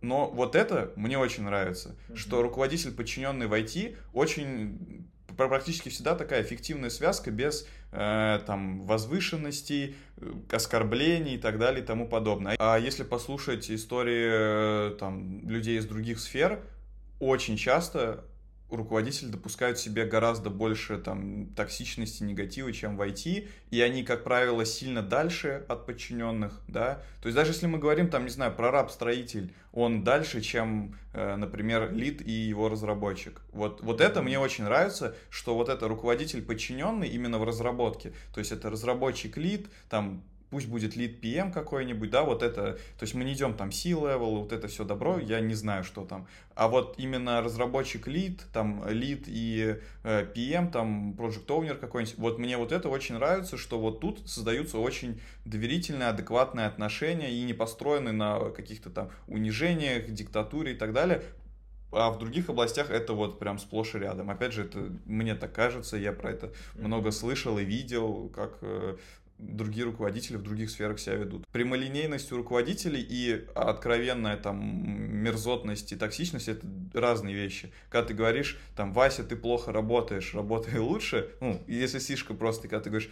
но 0.00 0.28
вот 0.30 0.54
это 0.54 0.92
мне 0.96 1.18
очень 1.18 1.44
нравится, 1.44 1.96
mm-hmm. 2.08 2.16
что 2.16 2.42
руководитель, 2.42 2.92
подчиненный 2.92 3.46
в 3.46 3.52
IT, 3.52 3.96
очень 4.12 5.08
практически 5.36 5.88
всегда 5.88 6.14
такая 6.14 6.42
эффективная 6.42 6.90
связка 6.90 7.30
без 7.30 7.66
э, 7.92 8.40
там 8.46 8.82
возвышенностей, 8.82 9.96
э, 10.16 10.32
оскорблений 10.50 11.34
и 11.34 11.38
так 11.38 11.58
далее 11.58 11.82
и 11.82 11.86
тому 11.86 12.08
подобное. 12.08 12.56
А 12.58 12.78
если 12.78 13.02
послушать 13.02 13.70
истории 13.70 14.92
э, 14.92 14.96
там 14.96 15.48
людей 15.48 15.78
из 15.78 15.86
других 15.86 16.20
сфер, 16.20 16.60
очень 17.20 17.56
часто 17.56 18.24
руководители 18.76 19.28
допускают 19.28 19.78
себе 19.78 20.04
гораздо 20.04 20.50
больше 20.50 20.98
там 20.98 21.46
токсичности, 21.54 22.22
негатива, 22.22 22.72
чем 22.72 22.96
в 22.96 23.02
IT, 23.02 23.48
и 23.70 23.80
они, 23.80 24.04
как 24.04 24.24
правило, 24.24 24.64
сильно 24.64 25.02
дальше 25.02 25.64
от 25.68 25.86
подчиненных, 25.86 26.60
да, 26.68 27.02
то 27.20 27.28
есть 27.28 27.36
даже 27.36 27.52
если 27.52 27.66
мы 27.66 27.78
говорим, 27.78 28.08
там, 28.08 28.24
не 28.24 28.30
знаю, 28.30 28.54
про 28.54 28.70
раб-строитель, 28.70 29.52
он 29.72 30.04
дальше, 30.04 30.40
чем, 30.40 30.94
э, 31.12 31.36
например, 31.36 31.92
лид 31.92 32.20
и 32.20 32.30
его 32.30 32.68
разработчик. 32.68 33.40
Вот, 33.52 33.82
вот 33.82 34.00
это 34.00 34.22
мне 34.22 34.38
очень 34.38 34.64
нравится, 34.64 35.16
что 35.30 35.54
вот 35.54 35.68
это 35.68 35.88
руководитель 35.88 36.42
подчиненный 36.42 37.08
именно 37.08 37.38
в 37.38 37.44
разработке, 37.44 38.12
то 38.32 38.40
есть 38.40 38.52
это 38.52 38.70
разработчик 38.70 39.36
лид, 39.36 39.68
там 39.88 40.22
пусть 40.54 40.68
будет 40.68 40.94
лид 40.94 41.20
PM 41.20 41.50
какой-нибудь, 41.50 42.10
да, 42.10 42.22
вот 42.22 42.44
это, 42.44 42.74
то 42.74 43.02
есть 43.02 43.14
мы 43.14 43.24
не 43.24 43.32
идем 43.32 43.54
там 43.54 43.72
C-level, 43.72 44.38
вот 44.38 44.52
это 44.52 44.68
все 44.68 44.84
добро, 44.84 45.18
я 45.18 45.40
не 45.40 45.54
знаю, 45.54 45.82
что 45.82 46.04
там. 46.04 46.28
А 46.54 46.68
вот 46.68 46.94
именно 46.96 47.42
разработчик 47.42 48.06
лид, 48.06 48.44
там 48.52 48.88
лид 48.88 49.24
и 49.26 49.78
э, 50.04 50.26
PM, 50.32 50.70
там 50.70 51.16
project 51.18 51.46
owner 51.46 51.74
какой-нибудь, 51.74 52.18
вот 52.18 52.38
мне 52.38 52.56
вот 52.56 52.70
это 52.70 52.88
очень 52.88 53.16
нравится, 53.16 53.56
что 53.56 53.80
вот 53.80 53.98
тут 53.98 54.30
создаются 54.30 54.78
очень 54.78 55.20
доверительные, 55.44 56.10
адекватные 56.10 56.66
отношения 56.66 57.32
и 57.32 57.42
не 57.42 57.52
построены 57.52 58.12
на 58.12 58.38
каких-то 58.50 58.90
там 58.90 59.10
унижениях, 59.26 60.08
диктатуре 60.08 60.74
и 60.74 60.76
так 60.76 60.92
далее, 60.92 61.24
а 61.90 62.10
в 62.10 62.18
других 62.18 62.48
областях 62.48 62.90
это 62.90 63.12
вот 63.12 63.40
прям 63.40 63.58
сплошь 63.58 63.96
и 63.96 63.98
рядом. 63.98 64.30
Опять 64.30 64.52
же, 64.52 64.62
это 64.62 64.92
мне 65.04 65.34
так 65.34 65.52
кажется, 65.52 65.96
я 65.96 66.12
про 66.12 66.30
это 66.30 66.52
много 66.74 67.10
слышал 67.10 67.58
и 67.58 67.64
видел, 67.64 68.30
как 68.34 68.58
э, 68.60 68.96
другие 69.38 69.84
руководители 69.84 70.36
в 70.36 70.42
других 70.42 70.70
сферах 70.70 70.98
себя 70.98 71.16
ведут. 71.16 71.46
Прямолинейность 71.48 72.32
у 72.32 72.36
руководителей 72.36 73.00
и 73.00 73.46
откровенная 73.54 74.36
там 74.36 75.22
мерзотность 75.22 75.92
и 75.92 75.96
токсичность 75.96 76.48
это 76.48 76.66
разные 76.92 77.34
вещи. 77.34 77.72
Когда 77.88 78.08
ты 78.08 78.14
говоришь, 78.14 78.58
там, 78.76 78.92
Вася, 78.92 79.24
ты 79.24 79.36
плохо 79.36 79.72
работаешь, 79.72 80.34
работай 80.34 80.78
лучше, 80.78 81.30
ну, 81.40 81.60
если 81.66 81.98
сишка 81.98 82.34
просто, 82.34 82.68
когда 82.68 82.80
ты 82.80 82.90
говоришь, 82.90 83.10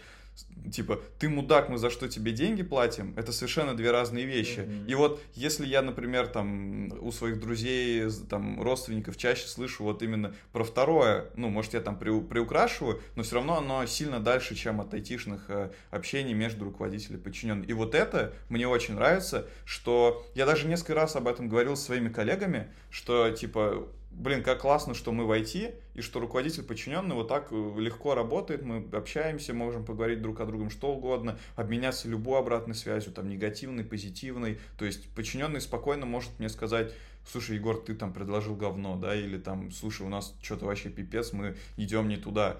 типа, 0.70 1.00
ты 1.18 1.28
мудак, 1.28 1.68
мы 1.68 1.78
за 1.78 1.90
что 1.90 2.08
тебе 2.08 2.32
деньги 2.32 2.62
платим, 2.62 3.14
это 3.16 3.32
совершенно 3.32 3.74
две 3.74 3.90
разные 3.90 4.24
вещи. 4.24 4.60
Mm-hmm. 4.60 4.86
И 4.86 4.94
вот 4.94 5.20
если 5.34 5.66
я, 5.66 5.82
например, 5.82 6.28
там 6.28 6.92
у 7.00 7.12
своих 7.12 7.40
друзей, 7.40 8.08
там, 8.28 8.62
родственников 8.62 9.16
чаще 9.16 9.46
слышу 9.46 9.84
вот 9.84 10.02
именно 10.02 10.34
про 10.52 10.64
второе, 10.64 11.26
ну, 11.36 11.48
может, 11.48 11.74
я 11.74 11.80
там 11.80 11.98
при, 11.98 12.20
приукрашиваю, 12.20 13.00
но 13.16 13.22
все 13.22 13.36
равно 13.36 13.58
оно 13.58 13.84
сильно 13.86 14.20
дальше, 14.20 14.54
чем 14.54 14.80
от 14.80 14.94
айтишных 14.94 15.44
э, 15.48 15.70
общений 15.90 16.34
между 16.34 16.64
руководителем 16.64 17.20
и. 17.20 17.62
И 17.62 17.72
вот 17.72 17.94
это 17.94 18.32
мне 18.48 18.68
очень 18.68 18.94
нравится, 18.94 19.46
что 19.64 20.26
я 20.34 20.46
даже 20.46 20.66
несколько 20.66 20.94
раз 20.94 21.16
об 21.16 21.28
этом 21.28 21.48
говорил 21.48 21.76
с 21.76 21.82
своими 21.82 22.08
коллегами, 22.08 22.68
что, 22.90 23.30
типа, 23.30 23.88
блин, 24.14 24.42
как 24.42 24.60
классно, 24.60 24.94
что 24.94 25.12
мы 25.12 25.26
в 25.26 25.32
IT, 25.32 25.74
и 25.94 26.00
что 26.00 26.20
руководитель 26.20 26.62
подчиненный 26.62 27.14
вот 27.14 27.28
так 27.28 27.48
э, 27.50 27.74
легко 27.78 28.14
работает, 28.14 28.62
мы 28.62 28.86
общаемся, 28.92 29.54
можем 29.54 29.84
поговорить 29.84 30.22
друг 30.22 30.40
о 30.40 30.46
другом 30.46 30.70
что 30.70 30.94
угодно, 30.94 31.38
обменяться 31.56 32.08
любой 32.08 32.38
обратной 32.38 32.74
связью, 32.74 33.12
там, 33.12 33.28
негативной, 33.28 33.84
позитивной, 33.84 34.58
то 34.78 34.84
есть 34.84 35.08
подчиненный 35.14 35.60
спокойно 35.60 36.06
может 36.06 36.30
мне 36.38 36.48
сказать, 36.48 36.92
слушай, 37.30 37.56
Егор, 37.56 37.76
ты 37.76 37.94
там 37.94 38.12
предложил 38.12 38.56
говно, 38.56 38.96
да, 38.96 39.14
или 39.14 39.38
там, 39.38 39.70
слушай, 39.70 40.06
у 40.06 40.08
нас 40.08 40.34
что-то 40.42 40.66
вообще 40.66 40.90
пипец, 40.90 41.32
мы 41.32 41.56
идем 41.76 42.08
не 42.08 42.16
туда. 42.16 42.58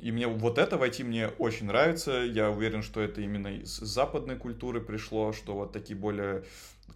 И 0.00 0.10
мне 0.10 0.26
вот 0.26 0.56
это 0.56 0.78
войти 0.78 1.04
мне 1.04 1.28
очень 1.28 1.66
нравится. 1.66 2.12
Я 2.12 2.50
уверен, 2.50 2.82
что 2.82 3.02
это 3.02 3.20
именно 3.20 3.48
из 3.48 3.76
западной 3.76 4.36
культуры 4.36 4.80
пришло, 4.80 5.34
что 5.34 5.54
вот 5.54 5.72
такие 5.72 5.98
более 5.98 6.44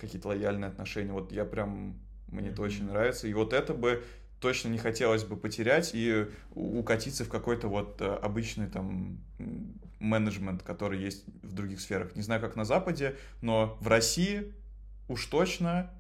какие-то 0.00 0.28
лояльные 0.28 0.68
отношения. 0.68 1.12
Вот 1.12 1.30
я 1.30 1.44
прям 1.44 1.98
мне 2.28 2.50
это 2.50 2.62
очень 2.62 2.86
нравится. 2.86 3.28
И 3.28 3.34
вот 3.34 3.52
это 3.52 3.74
бы 3.74 4.04
точно 4.40 4.68
не 4.68 4.78
хотелось 4.78 5.24
бы 5.24 5.36
потерять 5.36 5.90
и 5.94 6.26
укатиться 6.54 7.24
в 7.24 7.28
какой-то 7.28 7.68
вот 7.68 8.00
э, 8.00 8.06
обычный 8.06 8.68
там 8.68 9.18
менеджмент, 9.98 10.62
который 10.62 11.00
есть 11.00 11.24
в 11.42 11.52
других 11.52 11.80
сферах. 11.80 12.14
Не 12.14 12.22
знаю, 12.22 12.40
как 12.40 12.54
на 12.54 12.64
Западе, 12.64 13.16
но 13.42 13.76
в 13.80 13.88
России 13.88 14.54
уж 15.08 15.26
точно 15.26 15.90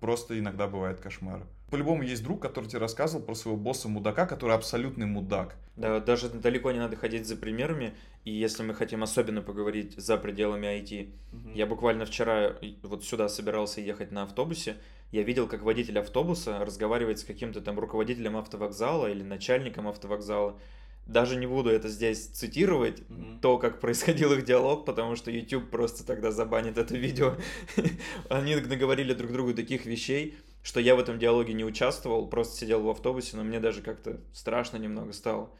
просто 0.00 0.38
иногда 0.38 0.66
бывает 0.66 1.00
кошмар. 1.00 1.42
По-любому 1.70 2.02
есть 2.02 2.22
друг, 2.22 2.40
который 2.40 2.66
тебе 2.66 2.78
рассказывал 2.78 3.22
про 3.24 3.34
своего 3.34 3.58
босса-мудака, 3.58 4.26
который 4.26 4.54
абсолютный 4.54 5.06
мудак. 5.06 5.56
Да, 5.76 6.00
даже 6.00 6.30
далеко 6.30 6.72
не 6.72 6.78
надо 6.78 6.96
ходить 6.96 7.26
за 7.26 7.36
примерами. 7.36 7.94
И 8.24 8.32
если 8.32 8.62
мы 8.62 8.74
хотим 8.74 9.02
особенно 9.02 9.42
поговорить 9.42 9.94
за 9.96 10.16
пределами 10.16 10.66
IT, 10.66 11.10
угу. 11.32 11.50
я 11.54 11.66
буквально 11.66 12.06
вчера 12.06 12.56
вот 12.82 13.04
сюда 13.04 13.28
собирался 13.28 13.80
ехать 13.80 14.12
на 14.12 14.22
автобусе, 14.22 14.76
я 15.12 15.22
видел, 15.22 15.46
как 15.46 15.62
водитель 15.62 15.98
автобуса 15.98 16.58
разговаривает 16.64 17.18
с 17.18 17.24
каким-то 17.24 17.60
там 17.60 17.78
руководителем 17.78 18.36
автовокзала 18.36 19.06
или 19.10 19.22
начальником 19.22 19.88
автовокзала. 19.88 20.58
Даже 21.06 21.36
не 21.36 21.46
буду 21.46 21.70
это 21.70 21.88
здесь 21.88 22.26
цитировать, 22.26 22.98
mm-hmm. 23.00 23.40
то, 23.40 23.56
как 23.56 23.80
происходил 23.80 24.32
их 24.34 24.44
диалог, 24.44 24.84
потому 24.84 25.16
что 25.16 25.30
YouTube 25.30 25.70
просто 25.70 26.06
тогда 26.06 26.30
забанит 26.30 26.76
это 26.76 26.96
видео. 26.98 27.36
Они 28.28 28.54
наговорили 28.56 29.14
друг 29.14 29.32
другу 29.32 29.54
таких 29.54 29.86
вещей, 29.86 30.36
что 30.62 30.80
я 30.80 30.94
в 30.94 30.98
этом 30.98 31.18
диалоге 31.18 31.52
не 31.52 31.64
участвовал, 31.64 32.26
просто 32.28 32.56
сидел 32.56 32.82
в 32.82 32.88
автобусе, 32.88 33.36
но 33.36 33.44
мне 33.44 33.60
даже 33.60 33.82
как-то 33.82 34.20
страшно 34.32 34.76
немного 34.76 35.12
стало 35.12 35.50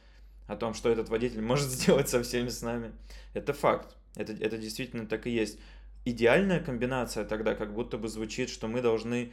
о 0.47 0.57
том, 0.57 0.75
что 0.75 0.89
этот 0.89 1.09
водитель 1.09 1.43
может 1.43 1.69
сделать 1.69 2.09
со 2.09 2.23
всеми 2.23 2.49
с 2.49 2.63
нами. 2.63 2.93
Это 3.35 3.53
факт. 3.53 3.97
Это, 4.17 4.33
это 4.33 4.59
действительно 4.59 5.07
так 5.07 5.27
и 5.27 5.31
есть. 5.31 5.59
Идеальная 6.05 6.61
комбинация 6.61 7.25
тогда 7.25 7.55
как 7.55 7.75
будто 7.75 7.99
бы 7.99 8.09
звучит, 8.09 8.49
что 8.49 8.67
мы 8.67 8.81
должны 8.81 9.33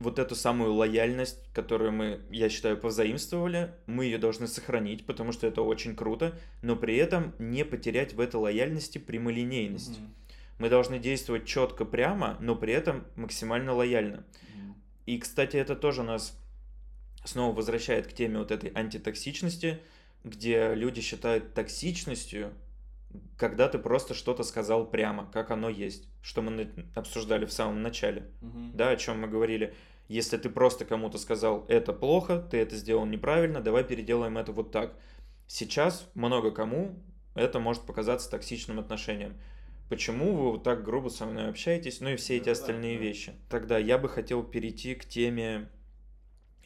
вот 0.00 0.18
эту 0.18 0.34
самую 0.34 0.72
лояльность, 0.72 1.38
которую 1.52 1.92
мы, 1.92 2.20
я 2.30 2.48
считаю, 2.48 2.78
позаимствовали, 2.78 3.74
мы 3.86 4.06
ее 4.06 4.16
должны 4.16 4.48
сохранить, 4.48 5.04
потому 5.04 5.30
что 5.30 5.46
это 5.46 5.60
очень 5.60 5.94
круто, 5.94 6.34
но 6.62 6.74
при 6.74 6.96
этом 6.96 7.34
не 7.38 7.66
потерять 7.66 8.14
в 8.14 8.20
этой 8.20 8.36
лояльности 8.36 8.96
прямолинейность. 8.96 9.98
Mm-hmm. 9.98 10.30
Мы 10.58 10.68
должны 10.70 10.98
действовать 10.98 11.46
четко, 11.46 11.84
прямо, 11.84 12.38
но 12.40 12.56
при 12.56 12.72
этом 12.72 13.04
максимально 13.14 13.74
лояльно. 13.74 14.24
И, 15.10 15.18
кстати, 15.18 15.56
это 15.56 15.74
тоже 15.74 16.04
нас 16.04 16.38
снова 17.24 17.52
возвращает 17.52 18.06
к 18.06 18.12
теме 18.12 18.38
вот 18.38 18.52
этой 18.52 18.70
антитоксичности, 18.72 19.80
где 20.22 20.72
люди 20.72 21.00
считают 21.00 21.52
токсичностью, 21.52 22.52
когда 23.36 23.68
ты 23.68 23.80
просто 23.80 24.14
что-то 24.14 24.44
сказал 24.44 24.86
прямо, 24.86 25.28
как 25.32 25.50
оно 25.50 25.68
есть, 25.68 26.06
что 26.22 26.42
мы 26.42 26.70
обсуждали 26.94 27.44
в 27.44 27.52
самом 27.52 27.82
начале, 27.82 28.30
угу. 28.40 28.70
да, 28.72 28.90
о 28.90 28.96
чем 28.96 29.22
мы 29.22 29.26
говорили. 29.26 29.74
Если 30.06 30.36
ты 30.36 30.48
просто 30.48 30.84
кому-то 30.84 31.18
сказал, 31.18 31.64
это 31.66 31.92
плохо, 31.92 32.38
ты 32.48 32.58
это 32.58 32.76
сделал 32.76 33.04
неправильно, 33.04 33.60
давай 33.60 33.82
переделаем 33.82 34.38
это 34.38 34.52
вот 34.52 34.70
так. 34.70 34.94
Сейчас 35.48 36.08
много 36.14 36.52
кому 36.52 36.94
это 37.34 37.58
может 37.58 37.82
показаться 37.82 38.30
токсичным 38.30 38.78
отношением 38.78 39.34
почему 39.90 40.32
вы 40.34 40.52
вот 40.52 40.62
так 40.62 40.84
грубо 40.84 41.08
со 41.08 41.26
мной 41.26 41.50
общаетесь, 41.50 42.00
ну 42.00 42.10
и 42.10 42.16
все 42.16 42.36
эти 42.36 42.46
да, 42.46 42.52
остальные 42.52 42.96
да. 42.96 43.04
вещи. 43.04 43.34
Тогда 43.50 43.76
я 43.76 43.98
бы 43.98 44.08
хотел 44.08 44.42
перейти 44.44 44.94
к 44.94 45.04
теме 45.04 45.68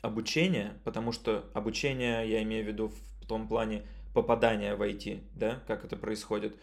обучения, 0.02 0.78
потому 0.84 1.10
что 1.10 1.50
обучение, 1.54 2.30
я 2.30 2.42
имею 2.42 2.64
в 2.64 2.68
виду 2.68 2.92
в 3.20 3.26
том 3.26 3.48
плане 3.48 3.86
попадания 4.12 4.76
в 4.76 4.82
IT, 4.82 5.22
да, 5.34 5.62
как 5.66 5.86
это 5.86 5.96
происходит. 5.96 6.54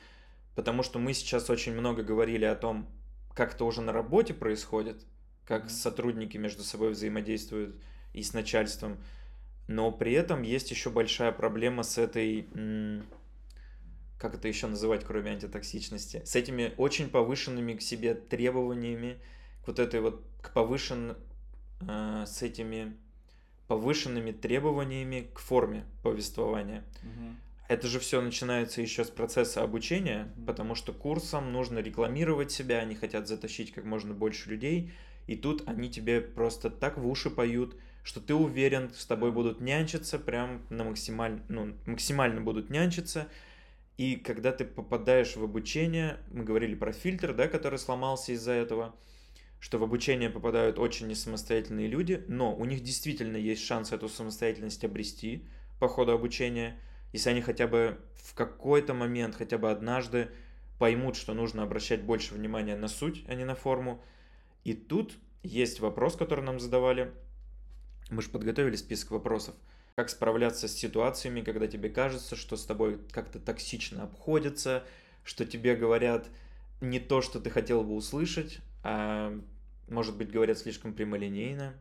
Потому 0.53 0.83
что 0.83 0.99
мы 0.99 1.13
сейчас 1.13 1.49
очень 1.49 1.73
много 1.73 2.03
говорили 2.03 2.45
о 2.45 2.55
том, 2.55 2.87
как 3.33 3.55
это 3.55 3.65
уже 3.65 3.81
на 3.81 3.91
работе 3.91 4.35
происходит, 4.35 5.03
как 5.45 5.65
mm-hmm. 5.65 5.69
сотрудники 5.69 6.37
между 6.37 6.63
собой 6.63 6.91
взаимодействуют 6.91 7.75
и 8.13 8.21
с 8.21 8.33
начальством. 8.33 8.97
Но 9.67 9.91
при 9.91 10.13
этом 10.13 10.43
есть 10.43 10.69
еще 10.69 10.91
большая 10.91 11.31
проблема 11.31 11.81
с 11.81 11.97
этой 11.97 12.47
как 14.21 14.35
это 14.35 14.47
еще 14.47 14.67
называть, 14.67 15.03
кроме 15.03 15.31
антитоксичности, 15.31 16.21
с 16.23 16.35
этими 16.35 16.73
очень 16.77 17.09
повышенными 17.09 17.73
к 17.73 17.81
себе 17.81 18.13
требованиями, 18.13 19.17
к 19.63 19.67
вот 19.67 19.79
этой 19.79 19.99
вот, 19.99 20.23
к 20.43 20.53
повышен, 20.53 21.17
э, 21.81 22.23
с 22.27 22.43
этими 22.43 22.95
повышенными 23.67 24.31
требованиями 24.31 25.27
к 25.33 25.39
форме 25.39 25.85
повествования. 26.03 26.83
Мгм. 27.01 27.37
Это 27.67 27.87
же 27.87 27.99
все 27.99 28.21
начинается 28.21 28.81
еще 28.81 29.05
с 29.05 29.09
процесса 29.09 29.63
обучения, 29.63 30.31
потому 30.45 30.75
что 30.75 30.93
курсам 30.93 31.51
нужно 31.51 31.79
рекламировать 31.79 32.51
себя, 32.51 32.79
они 32.79 32.93
хотят 32.93 33.27
затащить 33.27 33.73
как 33.73 33.85
можно 33.85 34.13
больше 34.13 34.51
людей, 34.51 34.91
и 35.25 35.35
тут 35.35 35.67
они 35.67 35.89
тебе 35.89 36.21
просто 36.21 36.69
так 36.69 36.99
в 36.99 37.07
уши 37.07 37.31
поют, 37.31 37.75
что 38.03 38.19
ты 38.19 38.35
уверен, 38.35 38.91
с 38.93 39.05
тобой 39.05 39.31
будут 39.31 39.61
нянчиться, 39.61 40.19
прям 40.19 40.61
на 40.69 40.83
максималь... 40.83 41.41
ну, 41.47 41.73
максимально 41.85 42.41
будут 42.41 42.69
нянчиться, 42.69 43.27
и 44.01 44.15
когда 44.15 44.51
ты 44.51 44.65
попадаешь 44.65 45.35
в 45.35 45.43
обучение, 45.43 46.17
мы 46.31 46.43
говорили 46.43 46.73
про 46.73 46.91
фильтр, 46.91 47.35
да, 47.35 47.47
который 47.47 47.77
сломался 47.77 48.31
из-за 48.31 48.51
этого, 48.51 48.95
что 49.59 49.77
в 49.77 49.83
обучение 49.83 50.31
попадают 50.31 50.79
очень 50.79 51.07
несамостоятельные 51.07 51.85
люди, 51.85 52.25
но 52.27 52.55
у 52.55 52.65
них 52.65 52.81
действительно 52.81 53.37
есть 53.37 53.63
шанс 53.63 53.91
эту 53.91 54.09
самостоятельность 54.09 54.83
обрести 54.83 55.45
по 55.79 55.87
ходу 55.87 56.13
обучения, 56.13 56.79
если 57.13 57.29
они 57.29 57.41
хотя 57.41 57.67
бы 57.67 57.99
в 58.15 58.33
какой-то 58.33 58.95
момент, 58.95 59.35
хотя 59.35 59.59
бы 59.59 59.69
однажды 59.69 60.31
поймут, 60.79 61.15
что 61.15 61.35
нужно 61.35 61.61
обращать 61.61 62.01
больше 62.01 62.33
внимания 62.33 62.75
на 62.75 62.87
суть, 62.87 63.23
а 63.27 63.35
не 63.35 63.45
на 63.45 63.53
форму. 63.53 64.03
И 64.63 64.73
тут 64.73 65.13
есть 65.43 65.79
вопрос, 65.79 66.15
который 66.15 66.43
нам 66.43 66.59
задавали. 66.59 67.13
Мы 68.09 68.23
же 68.23 68.29
подготовили 68.29 68.77
список 68.77 69.11
вопросов. 69.11 69.53
Как 69.95 70.09
справляться 70.09 70.67
с 70.67 70.73
ситуациями, 70.73 71.41
когда 71.41 71.67
тебе 71.67 71.89
кажется, 71.89 72.35
что 72.35 72.55
с 72.55 72.65
тобой 72.65 72.99
как-то 73.11 73.39
токсично 73.39 74.03
обходятся, 74.03 74.83
что 75.23 75.45
тебе 75.45 75.75
говорят 75.75 76.27
не 76.79 76.99
то, 76.99 77.21
что 77.21 77.39
ты 77.39 77.49
хотел 77.49 77.83
бы 77.83 77.95
услышать, 77.95 78.59
а 78.83 79.37
может 79.87 80.17
быть 80.17 80.31
говорят 80.31 80.57
слишком 80.57 80.93
прямолинейно. 80.93 81.75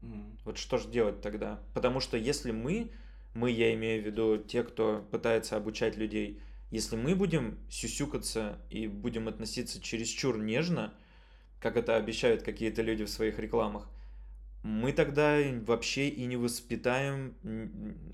Мгм. 0.00 0.38
Вот 0.44 0.58
что 0.58 0.78
же 0.78 0.88
делать 0.88 1.20
тогда? 1.20 1.60
Потому 1.74 2.00
что 2.00 2.16
если 2.16 2.50
мы, 2.50 2.90
мы, 3.34 3.50
я 3.50 3.72
имею 3.74 4.02
в 4.02 4.06
виду 4.06 4.38
те, 4.38 4.62
кто 4.64 5.06
пытается 5.10 5.56
обучать 5.56 5.96
людей, 5.96 6.40
если 6.70 6.96
мы 6.96 7.14
будем 7.14 7.58
сюсюкаться 7.70 8.58
и 8.70 8.88
будем 8.88 9.28
относиться 9.28 9.80
чересчур 9.80 10.38
нежно, 10.38 10.92
как 11.60 11.76
это 11.76 11.96
обещают 11.96 12.42
какие-то 12.42 12.82
люди 12.82 13.04
в 13.04 13.10
своих 13.10 13.38
рекламах, 13.38 13.88
мы 14.64 14.92
тогда 14.92 15.40
вообще 15.66 16.08
и 16.08 16.24
не 16.24 16.38
воспитаем, 16.38 17.34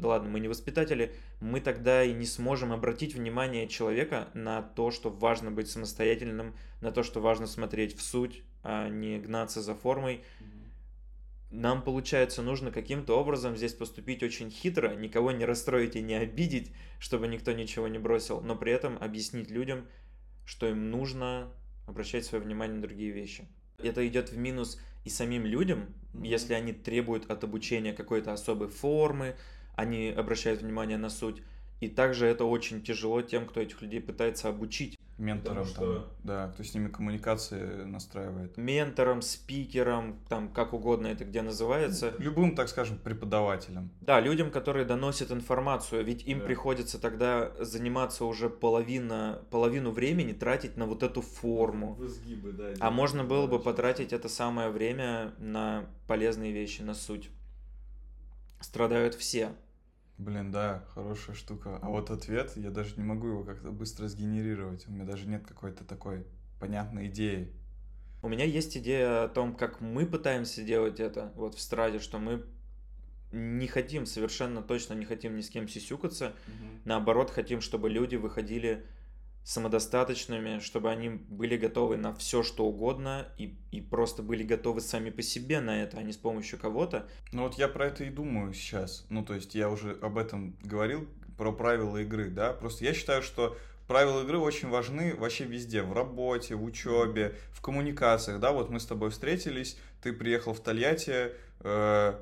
ладно, 0.01 0.29
мы 0.29 0.41
не 0.41 0.49
воспитатели, 0.49 1.15
мы 1.41 1.61
тогда 1.61 2.03
и 2.03 2.13
не 2.13 2.27
сможем 2.27 2.73
обратить 2.73 3.15
внимание 3.15 3.69
человека 3.69 4.31
на 4.35 4.61
то, 4.61 4.91
что 4.91 5.11
важно 5.11 5.53
быть 5.53 5.71
самостоятельным, 5.71 6.57
на 6.81 6.91
то, 6.91 7.05
что 7.05 7.21
важно 7.21 7.47
смотреть 7.47 7.97
в 7.97 8.03
суть, 8.03 8.43
а 8.65 8.89
не 8.89 9.21
гнаться 9.21 9.63
за 9.63 9.77
формой. 9.77 10.25
Нам, 11.53 11.83
получается, 11.83 12.43
нужно 12.43 12.73
каким-то 12.73 13.17
образом 13.17 13.57
здесь 13.57 13.73
поступить 13.73 14.25
очень 14.25 14.51
хитро, 14.51 14.97
никого 14.97 15.31
не 15.31 15.45
расстроить 15.45 15.95
и 15.95 16.03
не 16.03 16.15
обидеть, 16.15 16.73
чтобы 16.99 17.29
никто 17.29 17.53
ничего 17.53 17.87
не 17.87 18.01
бросил, 18.01 18.41
но 18.41 18.57
при 18.57 18.73
этом 18.73 18.99
объяснить 19.01 19.51
людям, 19.51 19.87
что 20.45 20.67
им 20.67 20.91
нужно 20.91 21.53
обращать 21.87 22.25
свое 22.25 22.43
внимание 22.43 22.75
на 22.75 22.83
другие 22.83 23.13
вещи. 23.13 23.47
Это 23.79 24.05
идет 24.07 24.31
в 24.31 24.37
минус 24.37 24.81
и 25.05 25.11
самим 25.11 25.47
людям, 25.47 25.95
Мгм. 26.13 26.23
если 26.23 26.55
они 26.55 26.73
требуют 26.73 27.31
от 27.31 27.45
обучения 27.45 27.93
какой-то 27.93 28.33
особой 28.33 28.69
формы, 28.69 29.37
они 29.75 30.09
обращают 30.11 30.63
внимание 30.63 30.99
на 30.99 31.11
суть. 31.11 31.43
И 31.81 31.89
также 31.89 32.27
это 32.27 32.45
очень 32.45 32.83
тяжело 32.83 33.23
тем, 33.23 33.47
кто 33.47 33.61
этих 33.61 33.81
людей 33.83 34.01
пытается 34.01 34.49
обучить. 34.49 34.97
Ментором 35.17 35.67
что- 35.67 35.95
там, 35.95 36.05
да, 36.25 36.49
кто 36.49 36.63
с 36.63 36.73
ними 36.73 36.89
коммуникации 36.89 37.85
настраивает. 37.85 38.57
Ментором, 38.57 39.21
спикером, 39.21 40.19
там 40.31 40.49
как 40.51 40.73
угодно 40.73 41.09
это 41.09 41.27
где 41.27 41.43
называется. 41.43 42.15
Любым, 42.19 42.55
так 42.55 42.71
скажем, 42.71 42.97
преподавателем. 42.99 43.91
Да, 44.01 44.19
людям, 44.21 44.51
которые 44.51 44.87
доносят 44.87 45.31
информацию, 45.31 46.05
ведь 46.07 46.23
им 46.27 46.39
Да. 46.39 46.47
приходится 46.47 46.99
тогда 46.99 47.53
заниматься 47.63 48.25
уже 48.25 48.49
половина, 48.49 49.43
половину 49.51 49.91
времени 49.91 50.33
тратить 50.33 50.79
на 50.79 50.87
вот 50.87 51.03
эту 51.03 51.21
форму. 51.21 51.95
В 51.97 52.07
изгибы, 52.07 52.53
да. 52.53 52.73
А 52.81 52.91
можно 52.91 53.23
было 53.23 53.47
бы 53.47 53.59
потратить 53.59 54.15
это 54.15 54.31
самое 54.31 54.71
время 54.71 55.35
на 55.39 55.85
полезные 56.07 56.53
вещи, 56.53 56.81
на 56.81 56.95
суть. 56.95 57.29
Страдают 58.61 59.15
все. 59.15 59.53
Блин, 60.21 60.51
да, 60.51 60.85
хорошая 60.93 61.35
штука. 61.35 61.79
А 61.81 61.89
вот 61.89 62.11
ответ, 62.11 62.53
я 62.57 62.71
даже 62.71 62.97
не 62.99 63.03
могу 63.03 63.29
его 63.29 63.43
как-то 63.43 63.71
быстро 63.71 64.07
сгенерировать. 64.07 64.87
У 64.87 64.93
меня 64.93 65.05
даже 65.05 65.27
нет 65.27 65.47
какой-то 65.47 65.83
такой 65.83 66.27
понятной 66.59 67.07
идеи. 67.07 67.51
У 68.21 68.29
меня 68.29 68.45
есть 68.45 68.77
идея 68.77 69.25
о 69.25 69.29
том, 69.29 69.57
как 69.57 69.81
мы 69.81 70.05
пытаемся 70.05 70.63
делать 70.63 71.01
это 71.01 71.33
вот 71.37 71.55
в 71.55 71.61
страде, 71.61 72.01
что 72.01 72.19
мы 72.19 72.45
не 73.33 73.67
хотим, 73.67 74.05
совершенно 74.05 74.63
точно 74.63 74.93
не 74.93 75.07
хотим 75.07 75.37
ни 75.37 75.41
с 75.41 75.49
кем 75.49 75.67
сисюкаться, 75.69 76.35
наоборот, 76.85 77.31
хотим, 77.31 77.63
чтобы 77.63 77.89
люди 77.89 78.17
выходили 78.17 78.85
самодостаточными, 79.45 80.61
чтобы 80.61 80.91
они 80.91 81.09
были 81.09 81.57
готовы 81.57 81.97
на 81.97 82.15
все, 82.15 82.43
что 82.43 82.67
угодно, 82.67 83.27
и, 83.39 83.57
и 83.73 83.81
просто 83.81 84.23
были 84.23 84.43
готовы 84.43 84.81
сами 84.81 85.11
по 85.11 85.23
себе 85.23 85.61
на 85.61 85.83
это, 85.83 85.99
а 85.99 86.03
не 86.03 86.13
с 86.13 86.17
помощью 86.17 86.59
кого-то. 86.59 87.09
Ну 87.33 87.43
вот 87.43 87.55
я 87.55 87.69
про 87.69 87.87
это 87.87 88.05
и 88.05 88.11
думаю 88.11 88.53
сейчас. 88.53 89.07
Ну 89.09 89.25
то 89.25 89.35
есть 89.35 89.55
я 89.55 89.71
уже 89.71 89.99
об 90.03 90.19
этом 90.19 90.57
говорил, 90.63 91.09
про 91.41 91.53
правила 91.53 91.97
игры, 91.97 92.29
да. 92.29 92.53
Просто 92.53 92.85
я 92.85 92.93
считаю, 92.93 93.23
что 93.23 93.57
правила 93.89 94.23
игры 94.23 94.37
очень 94.37 94.69
важны 94.69 95.15
вообще 95.15 95.45
везде. 95.45 95.83
В 95.83 95.95
работе, 95.95 96.55
в 96.55 96.63
учебе, 96.63 97.35
в 97.53 97.63
коммуникациях, 97.63 98.41
да. 98.41 98.53
Вот 98.53 98.69
мы 98.69 98.79
с 98.79 98.85
тобой 98.85 99.09
встретились, 99.09 99.79
ты 100.03 100.13
приехал 100.13 100.53
в 100.53 100.61
Тольятти, 100.61 101.33
э, 101.61 102.15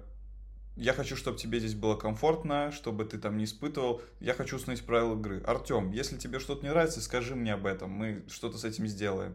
я 0.79 0.93
хочу, 0.93 1.17
чтобы 1.17 1.37
тебе 1.37 1.59
здесь 1.59 1.75
было 1.75 1.97
комфортно, 1.97 2.71
чтобы 2.71 3.05
ты 3.05 3.19
там 3.19 3.37
не 3.37 3.45
испытывал. 3.45 4.01
Я 4.21 4.33
хочу 4.33 4.57
установить 4.57 4.85
правила 4.87 5.19
игры. 5.19 5.43
Артем, 5.45 5.91
если 5.91 6.17
тебе 6.17 6.39
что-то 6.39 6.63
не 6.65 6.71
нравится, 6.71 7.01
скажи 7.01 7.35
мне 7.35 7.55
об 7.55 7.67
этом. 7.67 7.91
Мы 7.91 8.23
что-то 8.29 8.59
с 8.59 8.65
этим 8.65 8.87
сделаем. 8.87 9.35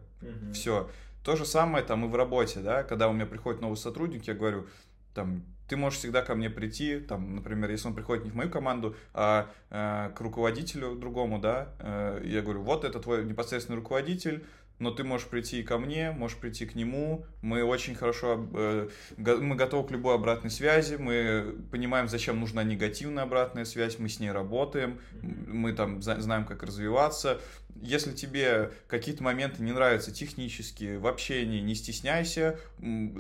Все. 0.54 0.90
То 1.24 1.36
же 1.36 1.46
самое 1.46 1.84
там 1.84 2.06
и 2.06 2.08
в 2.08 2.16
работе, 2.16 2.62
да, 2.62 2.84
когда 2.84 3.10
у 3.10 3.14
меня 3.14 3.26
приходит 3.26 3.62
новый 3.62 3.76
сотрудник, 3.76 4.26
я 4.26 4.34
говорю, 4.34 4.68
там, 5.14 5.44
ты 5.68 5.78
можешь 5.78 6.00
всегда 6.00 6.22
ко 6.22 6.36
мне 6.36 6.50
прийти, 6.50 7.00
там, 7.00 7.36
например, 7.36 7.72
если 7.72 7.88
он 7.88 7.96
приходит 7.96 8.26
не 8.26 8.32
в 8.32 8.36
мою 8.36 8.50
команду, 8.50 8.96
а 9.14 9.50
э, 9.70 10.12
к 10.16 10.22
руководителю 10.22 10.96
другому, 10.96 11.40
да, 11.40 11.74
э, 11.80 12.22
я 12.26 12.42
говорю, 12.42 12.62
вот 12.62 12.84
это 12.84 13.00
твой 13.00 13.24
непосредственный 13.26 13.80
руководитель, 13.80 14.46
но 14.80 14.92
ты 14.92 15.04
можешь 15.04 15.28
прийти 15.28 15.60
и 15.60 15.64
ко 15.64 15.78
мне, 15.78 16.12
можешь 16.12 16.38
прийти 16.38 16.66
к 16.66 16.76
нему. 16.76 17.26
Мы 17.42 17.64
очень 17.64 17.96
хорошо, 17.96 18.48
э, 18.54 18.90
го- 19.18 19.38
мы 19.38 19.56
готовы 19.56 19.88
к 19.88 19.92
любой 19.92 20.16
обратной 20.16 20.50
связи, 20.52 20.96
мы 20.96 21.56
понимаем, 21.72 22.08
зачем 22.08 22.40
нужна 22.40 22.64
негативная 22.64 23.24
обратная 23.24 23.66
связь, 23.66 24.00
мы 24.00 24.10
с 24.10 24.20
ней 24.20 24.32
работаем, 24.32 25.00
мы 25.22 25.74
там 25.74 26.02
за- 26.02 26.20
знаем, 26.20 26.46
как 26.46 26.64
развиваться. 26.64 27.40
Если 27.82 28.12
тебе 28.12 28.72
какие-то 28.88 29.24
моменты 29.24 29.64
не 29.64 29.72
нравятся 29.72 30.12
технически, 30.14 30.96
в 30.98 31.08
общении, 31.08 31.60
не 31.60 31.74
стесняйся. 31.76 32.60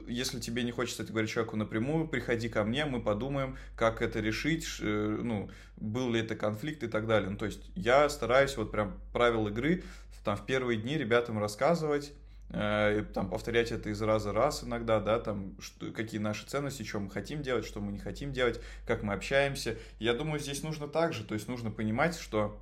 Если 0.08 0.40
тебе 0.40 0.64
не 0.64 0.72
хочется 0.72 1.04
это 1.04 1.12
говорить 1.12 1.32
человеку 1.32 1.58
напрямую, 1.58 2.08
приходи 2.08 2.50
ко 2.50 2.64
мне, 2.64 2.86
мы 2.86 3.02
подумаем, 3.02 3.58
как 3.76 4.02
это 4.02 4.20
решить, 4.20 4.68
э, 4.80 5.20
ну, 5.22 5.50
был 5.78 6.12
ли 6.12 6.20
это 6.22 6.36
конфликт 6.36 6.84
и 6.84 6.88
так 6.88 7.08
далее. 7.08 7.30
Ну, 7.30 7.38
то 7.38 7.46
есть 7.46 7.72
я 7.76 8.08
стараюсь 8.10 8.56
вот 8.56 8.72
прям 8.72 9.00
правил 9.12 9.48
игры 9.48 9.84
там 10.24 10.38
в 10.38 10.46
первые 10.46 10.80
дни 10.80 10.98
ребятам 10.98 11.40
рассказывать, 11.40 12.14
э, 12.50 13.06
там 13.14 13.30
повторять 13.30 13.72
это 13.72 13.90
из 13.90 14.02
раза 14.02 14.32
в 14.32 14.36
раз 14.36 14.64
иногда, 14.64 15.00
да, 15.00 15.20
там 15.20 15.56
что, 15.60 15.92
какие 15.92 16.20
наши 16.20 16.46
ценности, 16.46 16.84
что 16.84 17.00
мы 17.00 17.10
хотим 17.10 17.42
делать, 17.42 17.66
что 17.66 17.80
мы 17.80 17.92
не 17.92 18.00
хотим 18.00 18.32
делать, 18.32 18.60
как 18.86 19.04
мы 19.04 19.14
общаемся. 19.14 19.78
Я 20.00 20.14
думаю, 20.14 20.40
здесь 20.40 20.64
нужно 20.64 20.88
также, 20.88 21.24
то 21.24 21.34
есть 21.34 21.48
нужно 21.48 21.72
понимать, 21.72 22.18
что 22.18 22.62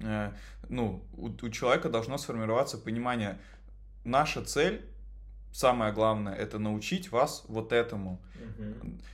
э, 0.00 0.32
ну, 0.68 1.04
у, 1.12 1.26
у 1.28 1.50
человека 1.50 1.88
должно 1.88 2.18
сформироваться 2.18 2.78
понимание, 2.78 3.38
наша 4.04 4.44
цель, 4.44 4.84
самое 5.52 5.92
главное, 5.92 6.34
это 6.34 6.58
научить 6.58 7.12
вас 7.12 7.44
вот 7.48 7.72
этому. 7.72 8.20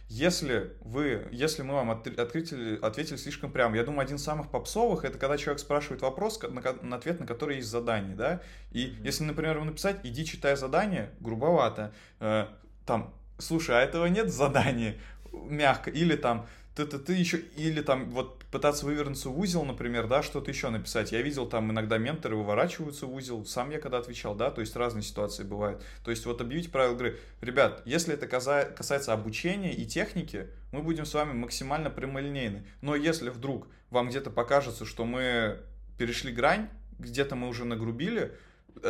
Если 0.08 0.72
вы, 0.80 1.28
если 1.30 1.62
мы 1.62 1.74
вам 1.74 1.90
от- 1.90 2.18
ответили, 2.18 3.16
слишком 3.16 3.52
прямо, 3.52 3.76
я 3.76 3.84
думаю, 3.84 4.00
один 4.00 4.16
из 4.16 4.24
самых 4.24 4.50
попсовых, 4.50 5.04
это 5.04 5.18
когда 5.18 5.36
человек 5.36 5.60
спрашивает 5.60 6.00
вопрос, 6.02 6.40
на, 6.42 6.62
на 6.82 6.96
ответ 6.96 7.20
на 7.20 7.26
который 7.26 7.56
есть 7.56 7.68
задание, 7.68 8.16
да, 8.16 8.40
и 8.72 8.86
Мгм. 8.86 9.04
если, 9.04 9.24
например, 9.24 9.56
ему 9.56 9.66
написать, 9.66 10.00
иди 10.04 10.24
читай 10.24 10.56
задание, 10.56 11.10
грубовато, 11.20 11.92
э, 12.20 12.46
там, 12.86 13.12
слушай, 13.38 13.76
а 13.76 13.80
этого 13.80 14.06
нет 14.06 14.26
в 14.28 14.30
задании, 14.34 14.98
мягко, 15.32 15.90
или 15.90 16.16
там, 16.16 16.46
ты, 16.78 16.86
ты, 16.86 16.98
ты 17.00 17.12
еще, 17.14 17.38
или 17.56 17.80
там 17.80 18.10
вот 18.10 18.44
пытаться 18.52 18.86
вывернуться 18.86 19.30
в 19.30 19.38
узел, 19.38 19.64
например, 19.64 20.06
да, 20.06 20.22
что-то 20.22 20.50
еще 20.50 20.70
написать. 20.70 21.10
Я 21.10 21.22
видел 21.22 21.46
там 21.46 21.72
иногда 21.72 21.98
менторы 21.98 22.36
выворачиваются 22.36 23.06
в 23.06 23.14
узел, 23.14 23.44
сам 23.44 23.70
я 23.70 23.80
когда 23.80 23.98
отвечал, 23.98 24.36
да, 24.36 24.52
то 24.52 24.60
есть 24.60 24.76
разные 24.76 25.02
ситуации 25.02 25.42
бывают. 25.42 25.82
То 26.04 26.12
есть 26.12 26.24
вот 26.24 26.40
объявить 26.40 26.70
правила 26.70 26.94
игры. 26.94 27.18
Ребят, 27.40 27.82
если 27.84 28.14
это 28.14 28.28
касается 28.28 29.12
обучения 29.12 29.74
и 29.74 29.86
техники, 29.86 30.46
мы 30.70 30.82
будем 30.82 31.04
с 31.04 31.14
вами 31.14 31.32
максимально 31.32 31.90
прямолинейны. 31.90 32.64
Но 32.80 32.94
если 32.94 33.30
вдруг 33.30 33.66
вам 33.90 34.08
где-то 34.08 34.30
покажется, 34.30 34.84
что 34.84 35.04
мы 35.04 35.58
перешли 35.98 36.30
грань, 36.30 36.68
где-то 37.00 37.34
мы 37.34 37.48
уже 37.48 37.64
нагрубили, 37.64 38.36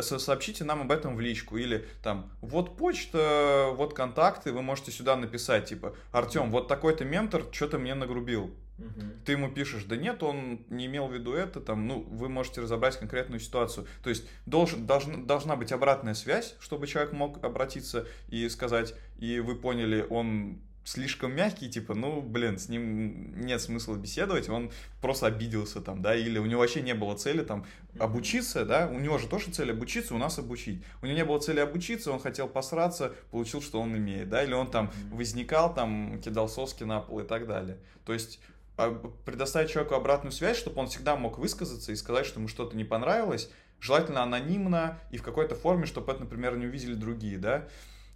сообщите 0.01 0.63
нам 0.63 0.81
об 0.81 0.91
этом 0.91 1.15
в 1.15 1.19
личку. 1.19 1.57
Или 1.57 1.87
там, 2.01 2.31
вот 2.41 2.77
почта, 2.77 3.69
вот 3.73 3.93
контакты, 3.93 4.51
вы 4.51 4.61
можете 4.61 4.91
сюда 4.91 5.15
написать, 5.15 5.65
типа, 5.65 5.95
Артем, 6.11 6.51
вот 6.51 6.67
такой-то 6.67 7.05
ментор 7.05 7.45
что-то 7.51 7.77
мне 7.79 7.93
нагрубил. 7.95 8.51
Угу. 8.79 9.01
Ты 9.25 9.33
ему 9.33 9.51
пишешь, 9.51 9.83
да 9.83 9.97
нет, 9.97 10.23
он 10.23 10.61
не 10.69 10.85
имел 10.85 11.07
в 11.07 11.13
виду 11.13 11.33
это, 11.33 11.59
там, 11.59 11.87
ну, 11.87 12.01
вы 12.09 12.29
можете 12.29 12.61
разобрать 12.61 12.97
конкретную 12.97 13.39
ситуацию. 13.39 13.87
То 14.03 14.09
есть 14.09 14.25
должен, 14.45 14.85
должна, 14.85 15.17
должна 15.17 15.55
быть 15.55 15.71
обратная 15.71 16.13
связь, 16.13 16.55
чтобы 16.59 16.87
человек 16.87 17.11
мог 17.11 17.43
обратиться 17.43 18.07
и 18.29 18.47
сказать, 18.47 18.95
и 19.17 19.39
вы 19.39 19.55
поняли, 19.55 20.05
он 20.09 20.61
слишком 20.89 21.35
мягкий, 21.35 21.69
типа, 21.69 21.93
ну, 21.93 22.19
блин, 22.21 22.57
с 22.57 22.67
ним 22.67 23.45
нет 23.45 23.61
смысла 23.61 23.95
беседовать, 23.95 24.49
он 24.49 24.71
просто 25.01 25.27
обиделся 25.27 25.81
там, 25.81 26.01
да, 26.01 26.15
или 26.15 26.39
у 26.39 26.45
него 26.47 26.61
вообще 26.61 26.81
не 26.81 26.95
было 26.95 27.15
цели 27.15 27.43
там 27.43 27.65
обучиться, 27.99 28.65
да, 28.65 28.87
у 28.87 28.99
него 28.99 29.19
же 29.19 29.27
тоже 29.27 29.51
цель 29.51 29.71
обучиться, 29.71 30.15
у 30.15 30.17
нас 30.17 30.39
обучить. 30.39 30.83
У 31.03 31.05
него 31.05 31.15
не 31.15 31.25
было 31.25 31.39
цели 31.39 31.59
обучиться, 31.59 32.11
он 32.11 32.19
хотел 32.19 32.47
посраться, 32.47 33.13
получил, 33.29 33.61
что 33.61 33.79
он 33.79 33.95
имеет, 33.95 34.29
да, 34.29 34.43
или 34.43 34.53
он 34.53 34.71
там 34.71 34.91
возникал, 35.11 35.73
там, 35.75 36.19
кидал 36.21 36.49
соски 36.49 36.83
на 36.85 37.01
пол 37.01 37.19
и 37.19 37.23
так 37.23 37.45
далее. 37.45 37.77
То 38.03 38.13
есть 38.13 38.39
а, 38.75 38.91
предоставить 39.25 39.69
человеку 39.69 39.93
обратную 39.93 40.31
связь, 40.31 40.57
чтобы 40.57 40.81
он 40.81 40.87
всегда 40.87 41.15
мог 41.15 41.37
высказаться 41.37 41.91
и 41.91 41.95
сказать, 41.95 42.25
что 42.25 42.39
ему 42.39 42.47
что-то 42.47 42.75
не 42.75 42.83
понравилось, 42.83 43.51
желательно 43.79 44.23
анонимно 44.23 44.97
и 45.11 45.17
в 45.17 45.23
какой-то 45.23 45.53
форме, 45.53 45.85
чтобы 45.85 46.11
это, 46.11 46.21
например, 46.21 46.57
не 46.57 46.65
увидели 46.65 46.95
другие, 46.95 47.37
да. 47.37 47.67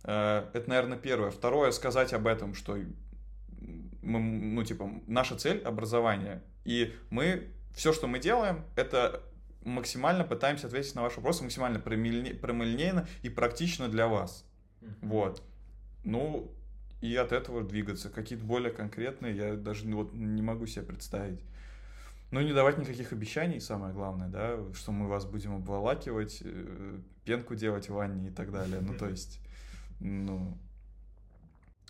Э, 0.03 0.49
это, 0.53 0.69
наверное, 0.69 0.97
первое. 0.97 1.31
Второе, 1.31 1.71
сказать 1.71 2.13
об 2.13 2.27
этом, 2.27 2.53
что 2.53 2.77
мы, 4.01 4.19
ну, 4.19 4.63
типа, 4.63 4.89
наша 5.07 5.35
цель— 5.35 5.61
образование. 5.65 6.41
И 6.65 6.93
мы, 7.09 7.47
все, 7.73 7.93
что 7.93 8.07
мы 8.07 8.19
делаем, 8.19 8.63
это 8.75 9.21
максимально 9.63 10.23
пытаемся 10.23 10.67
ответить 10.67 10.95
на 10.95 11.01
ваши 11.01 11.17
вопросы 11.17 11.43
максимально 11.43 11.79
прямолинейно 11.79 13.07
и 13.21 13.29
практично 13.29 13.87
для 13.87 14.07
вас. 14.07 14.45
Вот. 15.01 15.41
Ну, 16.03 16.51
и 17.01 17.15
от 17.15 17.31
этого 17.31 17.63
двигаться. 17.63 18.09
Какие-то 18.09 18.45
более 18.45 18.71
конкретные 18.71 19.35
я 19.35 19.55
даже 19.55 19.85
вот 19.87 20.13
не 20.13 20.41
могу 20.41 20.65
себе 20.65 20.83
представить. 20.85 21.41
Ну, 22.31 22.41
не 22.41 22.51
давать 22.51 22.77
никаких 22.77 23.13
обещаний, 23.13 23.61
самое 23.61 23.93
главное, 23.93 24.27
да, 24.27 24.57
что 24.73 24.91
мы 24.91 25.07
вас 25.07 25.25
будем 25.25 25.55
обволакивать, 25.55 26.41
э, 26.43 26.97
пенку 27.25 27.55
делать 27.55 27.89
в 27.89 27.93
ванне 27.93 28.29
и 28.29 28.31
так 28.31 28.51
далее. 28.51 28.81
Ну, 28.81 28.95
то 28.95 29.07
есть, 29.07 29.39
ну, 30.03 30.57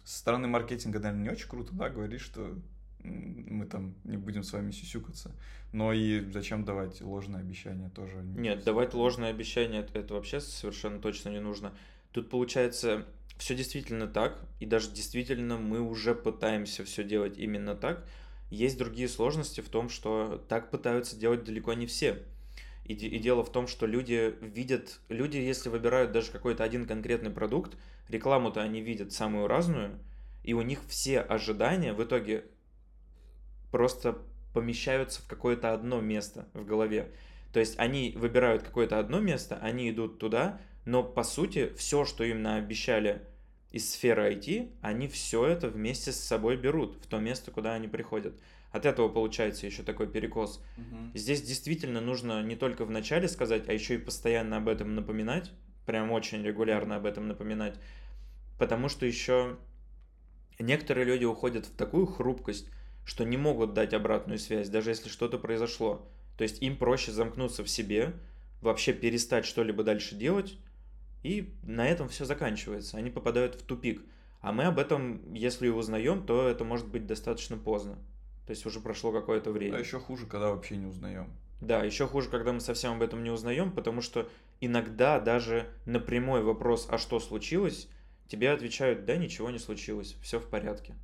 со 0.04 0.20
стороны 0.20 0.48
маркетинга, 0.48 1.00
наверное, 1.00 1.24
не 1.24 1.30
очень 1.30 1.50
круто, 1.50 1.74
да, 1.74 1.90
говорить, 1.90 2.22
что 2.22 2.56
мы 3.04 3.66
там 3.66 3.96
не 4.04 4.18
будем 4.18 4.44
с 4.44 4.54
вами 4.54 4.72
сюсюкаться. 4.72 5.32
Но 5.72 5.92
и 5.92 6.22
зачем 6.32 6.64
давать 6.64 7.02
ложные 7.02 7.42
обещания 7.42 7.90
тоже? 7.90 8.22
Нет, 8.24 8.64
давать 8.64 8.94
ложные 8.94 9.32
обещания 9.32 9.80
это, 9.80 9.98
это 9.98 10.14
вообще 10.14 10.40
совершенно 10.40 11.00
точно 11.00 11.30
не 11.30 11.40
нужно. 11.40 11.74
Тут 12.12 12.30
получается 12.30 13.06
все 13.38 13.56
действительно 13.56 14.08
так, 14.08 14.40
и 14.60 14.66
даже 14.66 14.92
действительно 14.92 15.58
мы 15.58 15.82
уже 15.82 16.14
пытаемся 16.14 16.86
все 16.86 17.04
делать 17.04 17.38
именно 17.38 17.76
так. 17.76 18.06
Есть 18.52 18.78
другие 18.78 19.10
сложности 19.10 19.62
в 19.62 19.70
том, 19.70 19.90
что 19.90 20.38
так 20.48 20.70
пытаются 20.70 21.18
делать 21.18 21.44
далеко 21.44 21.74
не 21.74 21.88
все. 21.88 22.24
И, 22.86 22.94
и 22.94 23.20
дело 23.20 23.44
в 23.44 23.52
том, 23.52 23.68
что 23.68 23.86
люди 23.86 24.36
видят, 24.42 25.00
люди, 25.10 25.38
если 25.38 25.70
выбирают 25.70 26.12
даже 26.12 26.32
какой-то 26.32 26.64
один 26.64 26.86
конкретный 26.86 27.32
продукт, 27.32 27.78
рекламу-то 28.10 28.62
они 28.62 28.82
видят 28.82 29.14
самую 29.14 29.48
разную, 29.48 30.00
и 30.44 30.54
у 30.54 30.62
них 30.62 30.82
все 30.88 31.20
ожидания 31.22 31.94
в 31.94 32.04
итоге 32.04 32.46
просто 33.72 34.18
помещаются 34.54 35.22
в 35.22 35.28
какое-то 35.28 35.74
одно 35.74 36.02
место 36.02 36.48
в 36.54 36.66
голове. 36.66 37.12
То 37.54 37.60
есть 37.60 37.80
они 37.80 38.14
выбирают 38.16 38.64
какое-то 38.64 39.00
одно 39.00 39.20
место, 39.20 39.58
они 39.62 39.90
идут 39.90 40.20
туда, 40.20 40.60
но 40.86 41.04
по 41.04 41.24
сути 41.24 41.74
все, 41.78 42.04
что 42.04 42.24
им 42.24 42.42
наобещали 42.42 43.22
из 43.72 43.92
сферы 43.92 44.34
IT, 44.34 44.72
они 44.82 45.08
все 45.08 45.46
это 45.46 45.70
вместе 45.70 46.12
с 46.12 46.20
собой 46.20 46.58
берут 46.58 46.98
в 47.02 47.08
то 47.08 47.20
место, 47.20 47.52
куда 47.52 47.74
они 47.74 47.88
приходят. 47.88 48.36
От 48.74 48.88
этого 48.88 49.08
получается 49.08 49.68
еще 49.68 49.84
такой 49.84 50.08
перекос. 50.08 50.60
Угу. 50.78 51.12
Здесь 51.14 51.44
действительно 51.44 52.02
нужно 52.02 52.42
не 52.42 52.56
только 52.56 52.86
в 52.86 52.90
начале 52.90 53.30
сказать, 53.30 53.70
а 53.70 53.74
еще 53.74 53.96
и 53.96 54.00
постоянно 54.00 54.58
об 54.58 54.68
этом 54.68 54.96
напоминать, 54.96 55.52
прям 55.86 56.12
очень 56.12 56.44
регулярно 56.44 56.96
об 56.96 57.06
этом 57.06 57.28
напоминать, 57.28 57.80
потому 58.58 58.90
что 58.90 59.06
еще 59.06 59.58
некоторые 60.58 61.06
люди 61.06 61.24
уходят 61.24 61.68
в 61.68 61.76
такую 61.76 62.08
хрупкость, 62.08 62.68
что 63.06 63.24
не 63.26 63.38
могут 63.38 63.76
дать 63.76 63.94
обратную 63.94 64.40
связь, 64.40 64.70
даже 64.70 64.90
если 64.90 65.08
что-то 65.08 65.38
произошло. 65.38 66.10
То 66.36 66.44
есть 66.44 66.64
им 66.64 66.76
проще 66.76 67.12
замкнуться 67.12 67.64
в 67.64 67.70
себе, 67.70 68.14
вообще 68.60 68.92
перестать 68.92 69.46
что-либо 69.46 69.84
дальше 69.84 70.16
делать, 70.16 70.58
и 71.22 71.54
на 71.62 71.88
этом 71.88 72.10
все 72.10 72.26
заканчивается. 72.26 72.98
Они 72.98 73.12
попадают 73.12 73.54
в 73.54 73.62
тупик. 73.62 74.02
А 74.42 74.52
мы 74.52 74.64
об 74.64 74.80
этом, 74.80 75.32
если 75.36 75.68
и 75.68 75.70
узнаем, 75.70 76.26
то 76.26 76.48
это 76.48 76.64
может 76.64 76.88
быть 76.88 77.06
достаточно 77.06 77.56
поздно. 77.56 78.00
То 78.46 78.52
есть 78.52 78.66
уже 78.66 78.80
прошло 78.80 79.12
какое-то 79.12 79.52
время. 79.52 79.78
А 79.78 79.80
еще 79.80 80.00
хуже, 80.00 80.26
когда 80.26 80.50
вообще 80.50 80.76
не 80.78 80.86
узнаем. 80.86 81.28
Да, 81.62 81.84
еще 81.84 82.08
хуже, 82.08 82.30
когда 82.30 82.52
мы 82.52 82.60
совсем 82.60 82.94
об 82.94 83.02
этом 83.02 83.24
не 83.24 83.30
узнаем, 83.30 83.72
потому 83.72 84.02
что 84.02 84.30
иногда 84.60 85.20
даже 85.20 85.70
на 85.86 86.00
прямой 86.00 86.44
вопрос, 86.44 86.88
а 86.90 86.98
что 86.98 87.20
случилось, 87.22 87.88
тебе 88.28 88.52
отвечают, 88.52 89.06
да, 89.06 89.16
ничего 89.16 89.50
не 89.50 89.60
случилось, 89.60 90.18
все 90.22 90.40
в 90.40 90.50
порядке. 90.50 90.96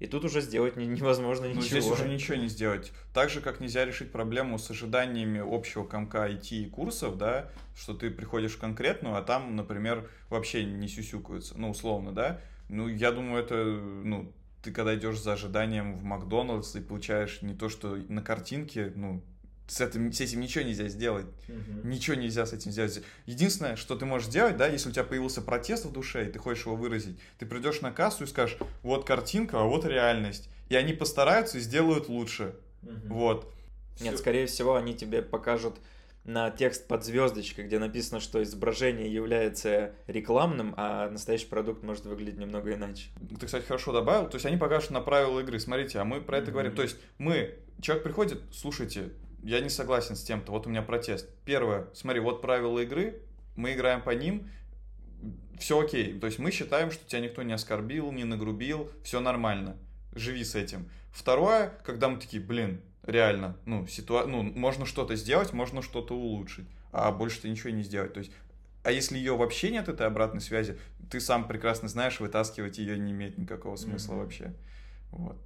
И 0.00 0.06
тут 0.06 0.24
уже 0.24 0.40
сделать 0.40 0.76
невозможно 0.76 1.44
ничего. 1.44 1.60
Ну, 1.60 1.66
здесь 1.66 1.86
уже 1.86 2.08
ничего 2.08 2.36
не 2.36 2.48
сделать. 2.48 2.90
Так 3.12 3.28
же, 3.28 3.42
как 3.42 3.60
нельзя 3.60 3.84
решить 3.84 4.10
проблему 4.10 4.58
с 4.58 4.70
ожиданиями 4.70 5.42
общего 5.46 5.84
комка 5.84 6.26
IT 6.26 6.48
и 6.52 6.70
курсов, 6.70 7.18
да, 7.18 7.50
что 7.76 7.92
ты 7.92 8.10
приходишь 8.10 8.52
в 8.52 8.58
конкретную, 8.58 9.14
а 9.16 9.22
там, 9.22 9.54
например, 9.56 10.08
вообще 10.30 10.64
не 10.64 10.88
сюсюкаются, 10.88 11.58
ну, 11.58 11.70
условно, 11.70 12.12
да. 12.12 12.40
Ну, 12.70 12.88
я 12.88 13.12
думаю, 13.12 13.44
это, 13.44 13.62
ну, 13.62 14.32
ты 14.62 14.72
когда 14.72 14.94
идешь 14.94 15.18
за 15.18 15.32
ожиданием 15.32 15.98
в 15.98 16.02
Макдональдс 16.02 16.76
и 16.76 16.80
получаешь 16.80 17.42
не 17.42 17.54
то, 17.54 17.68
что 17.68 17.96
на 18.08 18.22
картинке, 18.22 18.92
ну, 18.94 19.22
с 19.70 19.80
этим, 19.80 20.12
с 20.12 20.20
этим 20.20 20.40
ничего 20.40 20.64
нельзя 20.64 20.88
сделать. 20.88 21.26
Угу. 21.48 21.88
Ничего 21.88 22.16
нельзя 22.16 22.44
с 22.44 22.52
этим 22.52 22.72
сделать. 22.72 23.02
Единственное, 23.26 23.76
что 23.76 23.96
ты 23.96 24.04
можешь 24.04 24.28
сделать, 24.28 24.56
да, 24.56 24.66
если 24.66 24.88
у 24.88 24.92
тебя 24.92 25.04
появился 25.04 25.42
протест 25.42 25.84
в 25.84 25.92
душе, 25.92 26.26
и 26.26 26.30
ты 26.30 26.38
хочешь 26.40 26.66
его 26.66 26.74
выразить, 26.74 27.18
ты 27.38 27.46
придешь 27.46 27.80
на 27.80 27.92
кассу 27.92 28.24
и 28.24 28.26
скажешь, 28.26 28.58
вот 28.82 29.06
картинка, 29.06 29.60
а 29.60 29.64
вот 29.64 29.84
реальность. 29.84 30.50
И 30.68 30.74
они 30.74 30.92
постараются 30.92 31.58
и 31.58 31.60
сделают 31.60 32.08
лучше. 32.08 32.56
Угу. 32.82 33.14
Вот. 33.14 33.54
Нет, 34.00 34.14
Все. 34.14 34.18
скорее 34.18 34.46
всего, 34.46 34.74
они 34.74 34.94
тебе 34.94 35.22
покажут 35.22 35.76
на 36.24 36.50
текст 36.50 36.86
под 36.86 37.04
звездочкой, 37.04 37.64
где 37.64 37.78
написано, 37.78 38.20
что 38.20 38.42
изображение 38.42 39.12
является 39.12 39.94
рекламным, 40.06 40.74
а 40.76 41.08
настоящий 41.10 41.46
продукт 41.46 41.82
может 41.82 42.04
выглядеть 42.04 42.38
немного 42.38 42.72
иначе. 42.74 43.08
Ты, 43.38 43.46
кстати, 43.46 43.64
хорошо 43.64 43.92
добавил. 43.92 44.28
То 44.28 44.36
есть 44.36 44.46
они 44.46 44.56
покажут 44.56 44.90
на 44.90 45.00
правила 45.00 45.40
игры. 45.40 45.58
Смотрите, 45.58 45.98
а 45.98 46.04
мы 46.04 46.20
про 46.20 46.38
это 46.38 46.48
mm-hmm. 46.48 46.52
говорим. 46.52 46.74
То 46.74 46.82
есть 46.82 46.96
мы, 47.18 47.58
человек 47.80 48.04
приходит, 48.04 48.42
слушайте, 48.52 49.10
я 49.42 49.60
не 49.60 49.70
согласен 49.70 50.16
с 50.16 50.22
тем-то, 50.22 50.52
вот 50.52 50.66
у 50.66 50.70
меня 50.70 50.82
протест. 50.82 51.28
Первое, 51.44 51.88
смотри, 51.94 52.20
вот 52.20 52.42
правила 52.42 52.78
игры, 52.80 53.22
мы 53.56 53.72
играем 53.72 54.02
по 54.02 54.10
ним, 54.10 54.50
все 55.58 55.80
окей. 55.80 56.18
То 56.18 56.26
есть 56.26 56.38
мы 56.38 56.50
считаем, 56.50 56.90
что 56.90 57.04
тебя 57.06 57.20
никто 57.20 57.42
не 57.42 57.52
оскорбил, 57.52 58.12
не 58.12 58.24
нагрубил, 58.24 58.90
все 59.02 59.20
нормально. 59.20 59.76
Живи 60.14 60.44
с 60.44 60.54
этим. 60.54 60.90
Второе, 61.12 61.72
когда 61.84 62.08
мы 62.08 62.18
такие, 62.18 62.42
блин, 62.42 62.80
реально, 63.04 63.56
ну, 63.64 63.86
ситуа... 63.86 64.26
ну 64.26 64.42
можно 64.42 64.86
что-то 64.86 65.16
сделать, 65.16 65.52
можно 65.52 65.82
что-то 65.82 66.14
улучшить, 66.14 66.66
а 66.92 67.10
больше 67.12 67.42
ты 67.42 67.48
ничего 67.48 67.70
не 67.70 67.82
сделать. 67.82 68.12
То 68.12 68.20
есть, 68.20 68.32
а 68.82 68.92
если 68.92 69.18
ее 69.18 69.36
вообще 69.36 69.70
нет, 69.70 69.88
этой 69.88 70.06
обратной 70.06 70.40
связи, 70.40 70.78
ты 71.10 71.20
сам 71.20 71.46
прекрасно 71.46 71.88
знаешь, 71.88 72.20
вытаскивать 72.20 72.78
ее 72.78 72.98
не 72.98 73.12
имеет 73.12 73.38
никакого 73.38 73.76
смысла 73.76 74.14
mm-hmm. 74.14 74.18
вообще. 74.18 74.54
Вот. 75.10 75.36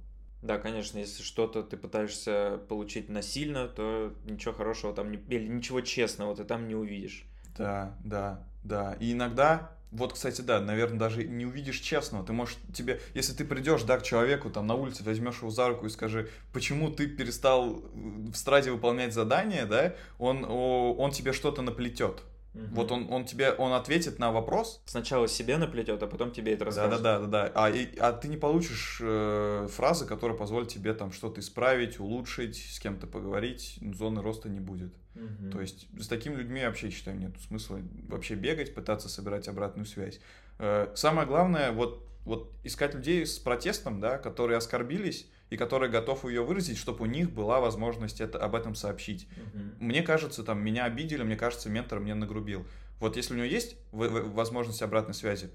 Да, 0.41 0.59
конечно, 0.59 0.99
если 0.99 1.23
что-то 1.23 1.63
ты 1.63 1.75
пытаешься 1.75 2.59
получить 2.69 3.09
насильно, 3.09 3.67
то 3.67 4.13
ничего 4.25 4.53
хорошего 4.53 4.93
там 4.93 5.11
не, 5.11 5.17
или 5.17 5.47
ничего 5.47 5.81
честного 5.81 6.35
ты 6.35 6.43
там 6.43 6.67
не 6.67 6.75
увидишь. 6.75 7.25
Да, 7.57 7.97
да, 8.03 8.43
да. 8.63 8.95
И 8.99 9.13
иногда, 9.13 9.74
вот, 9.95 10.13
кстати, 10.13 10.41
да, 10.41 10.59
наверное, 10.59 10.99
даже 10.99 11.23
не 11.23 11.45
увидишь 11.45 11.79
честного. 11.79 12.25
Ты 12.25 12.33
можешь 12.33 12.57
тебе, 12.73 12.99
если 13.13 13.33
ты 13.33 13.45
придешь, 13.45 13.83
да, 13.83 13.97
к 13.97 14.03
человеку 14.03 14.49
там 14.49 14.67
на 14.67 14.75
улице, 14.75 15.03
возьмешь 15.03 15.37
его 15.37 15.49
за 15.49 15.69
руку 15.69 15.85
и 15.85 15.89
скажи, 15.89 16.29
почему 16.51 16.91
ты 16.91 17.07
перестал 17.07 17.81
в 17.93 18.35
страде 18.35 18.71
выполнять 18.71 19.13
задание, 19.13 19.65
да, 19.65 19.95
он, 20.19 20.45
он 20.45 21.11
тебе 21.11 21.31
что-то 21.31 21.61
наплетет. 21.61 22.23
Угу. 22.55 22.75
Вот 22.75 22.91
он, 22.91 23.11
он 23.11 23.25
тебе, 23.25 23.51
он 23.51 23.73
ответит 23.73 24.17
на 24.17 24.31
вопрос. 24.31 24.81
Сначала 24.85 25.27
себе 25.27 25.57
наплетет, 25.57 26.01
а 26.01 26.07
потом 26.07 26.31
тебе 26.31 26.53
это 26.53 26.65
расскажет. 26.65 27.01
Да, 27.01 27.19
да, 27.19 27.25
да, 27.25 27.27
да, 27.27 27.45
да. 27.47 27.51
А, 27.53 27.69
и, 27.69 27.97
а 27.97 28.13
ты 28.13 28.29
не 28.29 28.37
получишь 28.37 28.99
э, 29.01 29.67
фразы, 29.69 30.05
которые 30.05 30.37
позволят 30.37 30.69
тебе 30.69 30.93
там 30.93 31.11
что-то 31.11 31.41
исправить, 31.41 31.99
улучшить, 31.99 32.57
с 32.57 32.79
кем-то 32.79 33.07
поговорить, 33.07 33.77
зоны 33.93 34.21
роста 34.21 34.49
не 34.49 34.61
будет. 34.61 34.93
Угу. 35.15 35.51
То 35.51 35.61
есть 35.61 35.87
с 35.99 36.07
такими 36.07 36.35
людьми 36.35 36.63
вообще, 36.63 36.89
считаю, 36.89 37.17
нет 37.17 37.33
смысла 37.47 37.79
вообще 38.07 38.35
бегать, 38.35 38.73
пытаться 38.73 39.09
собирать 39.09 39.47
обратную 39.47 39.85
связь. 39.85 40.19
Э, 40.57 40.87
самое 40.95 41.27
главное, 41.27 41.71
вот 41.71 42.05
вот 42.25 42.51
искать 42.63 42.95
людей 42.95 43.25
с 43.25 43.37
протестом, 43.37 43.99
да, 43.99 44.17
которые 44.17 44.57
оскорбились 44.57 45.27
и 45.55 45.57
которые 45.57 45.89
готовы 45.89 46.31
ее 46.31 46.43
выразить, 46.43 46.77
чтобы 46.77 47.03
у 47.03 47.05
них 47.05 47.31
была 47.31 47.61
возможность 47.61 48.19
это, 48.19 48.37
об 48.39 48.55
этом 48.55 48.75
сообщить. 48.75 49.25
Мгм. 49.53 49.75
Мне 49.79 50.01
кажется, 50.03 50.43
там, 50.43 50.61
меня 50.61 50.83
обидели, 50.83 51.23
мне 51.23 51.37
кажется, 51.37 51.69
ментор 51.69 52.01
мне 52.01 52.13
нагрубил. 52.13 52.65
Вот 52.99 53.15
если 53.15 53.33
у 53.33 53.37
него 53.37 53.45
есть 53.45 53.77
возможность 53.91 54.81
обратной 54.81 55.13
связи, 55.13 55.49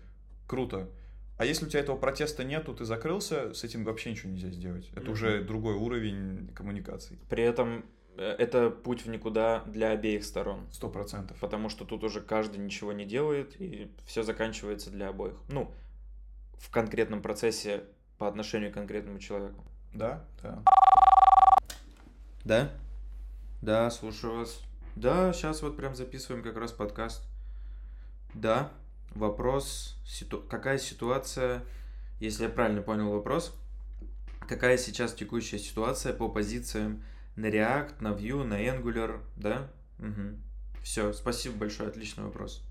круто. 0.46 0.88
А 1.36 1.44
если 1.44 1.66
у 1.66 1.68
тебя 1.68 1.80
этого 1.80 1.98
протеста 1.98 2.44
нету, 2.44 2.74
ты 2.74 2.86
закрылся, 2.86 3.52
с 3.52 3.62
этим 3.62 3.84
вообще 3.84 4.10
ничего 4.12 4.30
нельзя 4.32 4.48
сделать. 4.50 4.88
Это 4.92 5.02
Мгм. 5.02 5.12
уже 5.12 5.44
другой 5.44 5.74
уровень 5.74 6.48
коммуникаций. 6.54 7.18
При 7.28 7.44
этом 7.44 7.84
э, 8.16 8.36
это 8.38 8.70
путь 8.70 9.04
в 9.04 9.08
никуда 9.10 9.64
для 9.66 9.90
обеих 9.90 10.24
сторон. 10.24 10.66
Сто 10.72 10.88
процентов. 10.88 11.36
Потому 11.40 11.68
что 11.68 11.84
тут 11.84 12.04
уже 12.04 12.22
каждый 12.22 12.58
ничего 12.58 12.92
не 12.94 13.04
делает, 13.04 13.60
и 13.60 13.90
все 14.06 14.22
заканчивается 14.22 14.90
для 14.90 15.08
обоих. 15.08 15.36
Ну, 15.48 15.70
в 16.58 16.70
конкретном 16.70 17.20
процессе 17.20 17.84
по 18.18 18.28
отношению 18.28 18.70
к 18.70 18.74
конкретному 18.74 19.18
человеку. 19.18 19.64
Да, 19.92 20.24
да. 20.42 20.62
Да? 22.44 22.70
Да, 23.60 23.90
слушаю 23.90 24.36
вас. 24.38 24.60
Да, 24.96 25.32
сейчас 25.32 25.62
вот 25.62 25.76
прям 25.76 25.94
записываем 25.94 26.42
как 26.42 26.56
раз 26.56 26.72
подкаст. 26.72 27.22
Да, 28.34 28.70
вопрос, 29.14 29.96
ситу- 30.06 30.42
какая 30.48 30.78
ситуация, 30.78 31.62
если 32.20 32.44
я 32.44 32.48
правильно 32.48 32.82
понял 32.82 33.10
вопрос, 33.10 33.54
какая 34.48 34.78
сейчас 34.78 35.12
текущая 35.14 35.58
ситуация 35.58 36.12
по 36.12 36.28
позициям 36.28 37.02
на 37.36 37.46
React, 37.46 37.96
на 38.00 38.08
Vue, 38.08 38.44
на 38.44 38.60
Angular, 38.62 39.20
да? 39.36 39.68
Все, 40.82 41.12
спасибо 41.12 41.56
большое, 41.58 41.88
отличный 41.88 42.24
вопрос. 42.24 42.62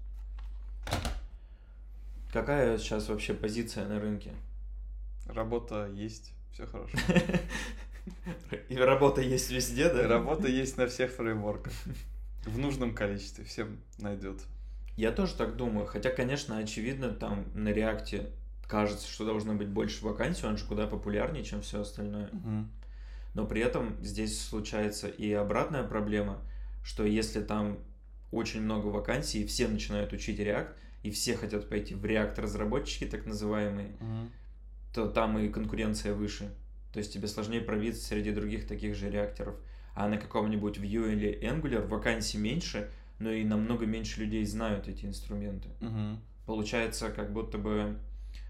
Какая 2.31 2.77
сейчас 2.77 3.09
вообще 3.09 3.33
позиция 3.33 3.87
на 3.87 3.99
рынке? 3.99 4.33
Работа 5.27 5.87
есть, 5.87 6.33
все 6.53 6.65
хорошо. 6.65 6.97
И 8.69 8.75
работа 8.75 9.21
есть 9.21 9.51
везде, 9.51 9.89
да? 9.89 10.07
Работа 10.07 10.47
есть 10.47 10.77
на 10.77 10.87
всех 10.87 11.11
фреймворках. 11.11 11.73
В 12.45 12.57
нужном 12.57 12.95
количестве, 12.95 13.43
всем 13.45 13.79
найдет. 13.97 14.41
Я 14.95 15.11
тоже 15.11 15.35
так 15.35 15.55
думаю. 15.55 15.85
Хотя, 15.85 16.09
конечно, 16.09 16.57
очевидно, 16.57 17.09
там 17.09 17.45
на 17.53 17.69
реакте 17.69 18.31
кажется, 18.67 19.07
что 19.07 19.25
должно 19.25 19.55
быть 19.55 19.67
больше 19.67 20.03
вакансий, 20.05 20.45
он 20.45 20.57
же 20.57 20.65
куда 20.65 20.87
популярнее, 20.87 21.43
чем 21.43 21.61
все 21.61 21.81
остальное. 21.81 22.29
Но 23.33 23.45
при 23.45 23.61
этом 23.61 23.97
здесь 24.03 24.41
случается 24.41 25.07
и 25.07 25.31
обратная 25.31 25.83
проблема, 25.83 26.41
что 26.83 27.05
если 27.05 27.41
там 27.41 27.79
очень 28.31 28.61
много 28.61 28.87
вакансий, 28.87 29.43
и 29.43 29.47
все 29.47 29.67
начинают 29.67 30.13
учить 30.13 30.39
React, 30.39 30.69
и 31.03 31.11
все 31.11 31.35
хотят 31.35 31.69
пойти 31.69 31.95
в 31.95 32.03
React 32.03 32.41
разработчики, 32.41 33.05
так 33.05 33.25
называемые, 33.25 33.95
то 34.93 35.07
там 35.07 35.37
и 35.37 35.49
конкуренция 35.49 36.13
выше. 36.13 36.53
То 36.91 36.99
есть 36.99 37.13
тебе 37.13 37.27
сложнее 37.27 37.61
пробиться 37.61 38.07
среди 38.07 38.31
других 38.31 38.67
таких 38.67 38.95
же 38.95 39.09
реакторов. 39.09 39.55
А 39.93 40.07
на 40.07 40.17
каком-нибудь 40.17 40.77
Vue 40.77 41.11
или 41.11 41.39
Angular 41.41 41.85
вакансий 41.87 42.37
меньше, 42.37 42.89
но 43.19 43.31
и 43.31 43.43
намного 43.43 43.85
меньше 43.85 44.21
людей 44.21 44.45
знают 44.45 44.87
эти 44.87 45.05
инструменты. 45.05 45.69
Получается, 46.45 47.11
как 47.11 47.31
будто 47.31 47.57
бы 47.57 47.97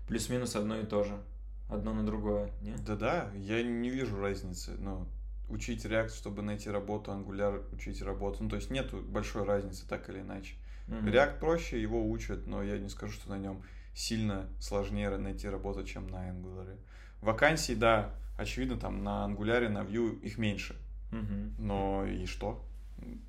плюс-минус 0.08 0.56
одно 0.56 0.80
и 0.80 0.86
то 0.86 1.04
же. 1.04 1.22
Одно 1.70 1.94
на 1.94 2.04
другое, 2.04 2.52
не? 2.62 2.76
Да-да, 2.78 3.32
я 3.36 3.62
не 3.62 3.90
вижу 3.90 4.20
разницы. 4.20 4.72
Но 4.80 5.08
учить 5.50 5.86
React, 5.86 6.16
чтобы 6.16 6.42
найти 6.42 6.70
работу, 6.70 7.12
Angular 7.12 7.64
учить 7.74 8.02
работу. 8.02 8.44
Ну, 8.44 8.50
то 8.50 8.56
есть 8.56 8.72
нету 8.72 9.02
большой 9.02 9.44
разницы, 9.44 9.88
так 9.88 10.10
или 10.10 10.22
иначе. 10.22 10.56
Мгм. 10.88 11.08
React 11.10 11.40
проще, 11.40 11.82
его 11.82 12.10
учат, 12.10 12.48
но 12.48 12.64
я 12.64 12.80
не 12.80 12.90
скажу, 12.90 13.14
что 13.14 13.30
на 13.30 13.38
нем 13.38 13.62
сильно 14.00 14.48
сложнее 14.60 15.10
найти 15.18 15.50
работу, 15.50 15.84
чем 15.84 16.08
на 16.08 16.30
Angular. 16.30 16.78
Вакансий, 17.22 17.76
да, 17.76 18.16
очевидно, 18.38 18.78
там 18.78 19.04
на 19.04 19.28
Angular, 19.28 19.68
на 19.68 19.80
Vue 19.80 20.22
их 20.22 20.38
меньше. 20.38 20.76
Мгм. 21.12 21.56
Но 21.60 22.06
и 22.06 22.26
что? 22.26 22.66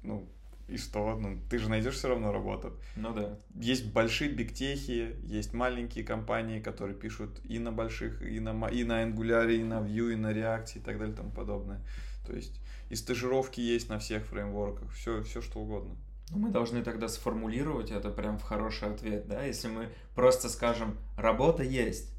Ну, 0.03 0.29
и 0.69 0.77
что? 0.77 1.19
Ну, 1.19 1.41
ты 1.51 1.59
же 1.59 1.69
найдешь 1.69 1.95
все 1.95 2.09
равно 2.09 2.33
работу. 2.33 2.79
Ну 2.95 3.13
да. 3.13 3.37
Есть 3.57 3.93
большие 3.93 4.31
бигтехи, 4.31 5.17
есть 5.25 5.53
маленькие 5.55 6.05
компании, 6.05 6.61
которые 6.61 6.97
пишут 6.97 7.41
и 7.45 7.59
на 7.59 7.73
больших, 7.73 8.23
и 8.23 8.39
на, 8.39 8.69
и 8.69 8.85
на 8.85 9.03
Angular, 9.03 9.53
и 9.53 9.65
на 9.65 9.81
Vue, 9.81 10.13
и 10.13 10.17
на 10.17 10.33
React, 10.33 10.77
и 10.77 10.81
так 10.81 10.99
далее, 10.99 11.15
и 11.15 11.17
тому 11.17 11.33
подобное. 11.33 11.81
То 12.25 12.33
есть 12.33 12.61
и 12.91 12.95
стажировки 12.95 13.61
есть 13.61 13.89
на 13.89 13.99
всех 13.99 14.25
фреймворках, 14.27 14.93
все, 14.93 15.25
все 15.25 15.43
что 15.43 15.59
угодно. 15.59 15.97
Ну, 16.31 16.39
мы 16.39 16.51
должны 16.51 16.83
тогда 16.83 17.09
сформулировать 17.09 17.91
это 17.91 18.11
прям 18.11 18.39
в 18.39 18.43
хороший 18.43 18.93
ответ, 18.93 19.27
да? 19.27 19.45
Если 19.45 19.69
мы 19.69 19.89
просто 20.15 20.49
скажем 20.49 20.97
«работа 21.17 21.63
есть», 21.63 22.11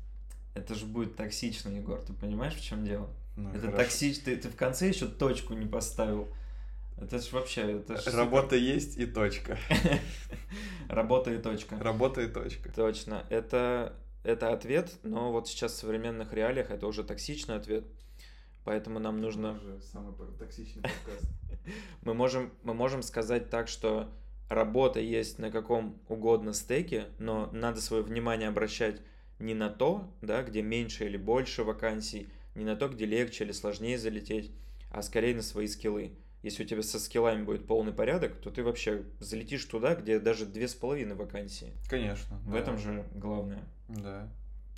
это 0.54 0.76
же 0.76 0.86
будет 0.86 1.16
токсично, 1.16 1.70
Егор, 1.70 2.02
ты 2.02 2.14
понимаешь, 2.14 2.56
в 2.56 2.62
чем 2.62 2.84
дело? 2.84 3.10
Ну, 3.38 3.50
это 3.52 3.68
хорошо. 3.68 3.78
токсично, 3.78 4.26
ты, 4.26 4.38
ты 4.38 4.50
в 4.50 4.56
конце 4.56 4.90
еще 4.90 5.08
точку 5.08 5.54
не 5.54 5.66
поставил. 5.66 6.28
Это 6.98 7.20
же 7.20 7.30
вообще... 7.32 7.78
Это 7.78 7.98
ж 7.98 8.02
супер. 8.02 8.18
Работа 8.18 8.56
есть 8.56 8.98
и 8.98 9.06
точка. 9.06 9.58
Работа 10.90 11.34
и 11.34 11.38
точка. 11.38 11.78
Работа 11.80 12.22
и 12.22 12.28
точка. 12.28 12.70
Точно. 12.72 13.26
Это, 13.30 13.96
это 14.24 14.52
ответ, 14.52 14.92
но 15.04 15.32
вот 15.32 15.48
сейчас 15.48 15.72
в 15.72 15.78
современных 15.78 16.34
реалиях 16.34 16.70
это 16.70 16.86
уже 16.86 17.04
токсичный 17.04 17.56
ответ. 17.56 17.86
Поэтому 18.64 19.00
нам 19.00 19.20
нужно... 19.20 19.60
самый 19.92 20.14
токсичный 20.38 20.84
подкаст. 20.84 21.28
Мы 22.04 22.14
можем, 22.14 22.52
мы 22.64 22.74
можем 22.74 23.04
сказать 23.04 23.50
так, 23.50 23.68
что 23.68 24.12
работа 24.50 25.00
есть 25.00 25.40
на 25.40 25.52
каком 25.52 26.00
угодно 26.10 26.54
стеке, 26.54 27.08
но 27.20 27.50
надо 27.52 27.82
свое 27.82 28.04
внимание 28.04 28.50
обращать 28.50 29.02
не 29.40 29.54
на 29.54 29.70
то, 29.70 30.12
да, 30.22 30.44
где 30.44 30.62
меньше 30.62 31.06
или 31.06 31.18
больше 31.18 31.64
вакансий, 31.64 32.30
не 32.56 32.66
на 32.66 32.76
то, 32.76 32.90
где 32.90 33.06
легче 33.06 33.44
или 33.44 33.52
сложнее 33.52 33.98
залететь, 33.98 34.52
а 34.92 35.02
скорее 35.02 35.36
на 35.36 35.42
свои 35.42 35.68
скиллы. 35.68 36.12
Если 36.44 36.64
у 36.64 36.66
тебя 36.66 36.82
со 36.82 37.00
скиллами 37.00 37.44
будет 37.44 37.68
полный 37.68 37.94
порядок, 37.94 38.36
то 38.42 38.50
ты 38.50 38.64
вообще 38.64 39.04
залетишь 39.20 39.64
туда, 39.66 39.94
где 39.96 40.20
даже 40.20 40.46
две 40.46 40.68
с 40.68 40.74
половиной 40.74 41.16
вакансии. 41.16 41.72
Конечно. 41.88 42.38
В 42.40 42.54
да. 42.54 42.60
этом 42.60 42.78
же 42.80 43.06
главное. 43.14 43.64
Да. 43.88 44.28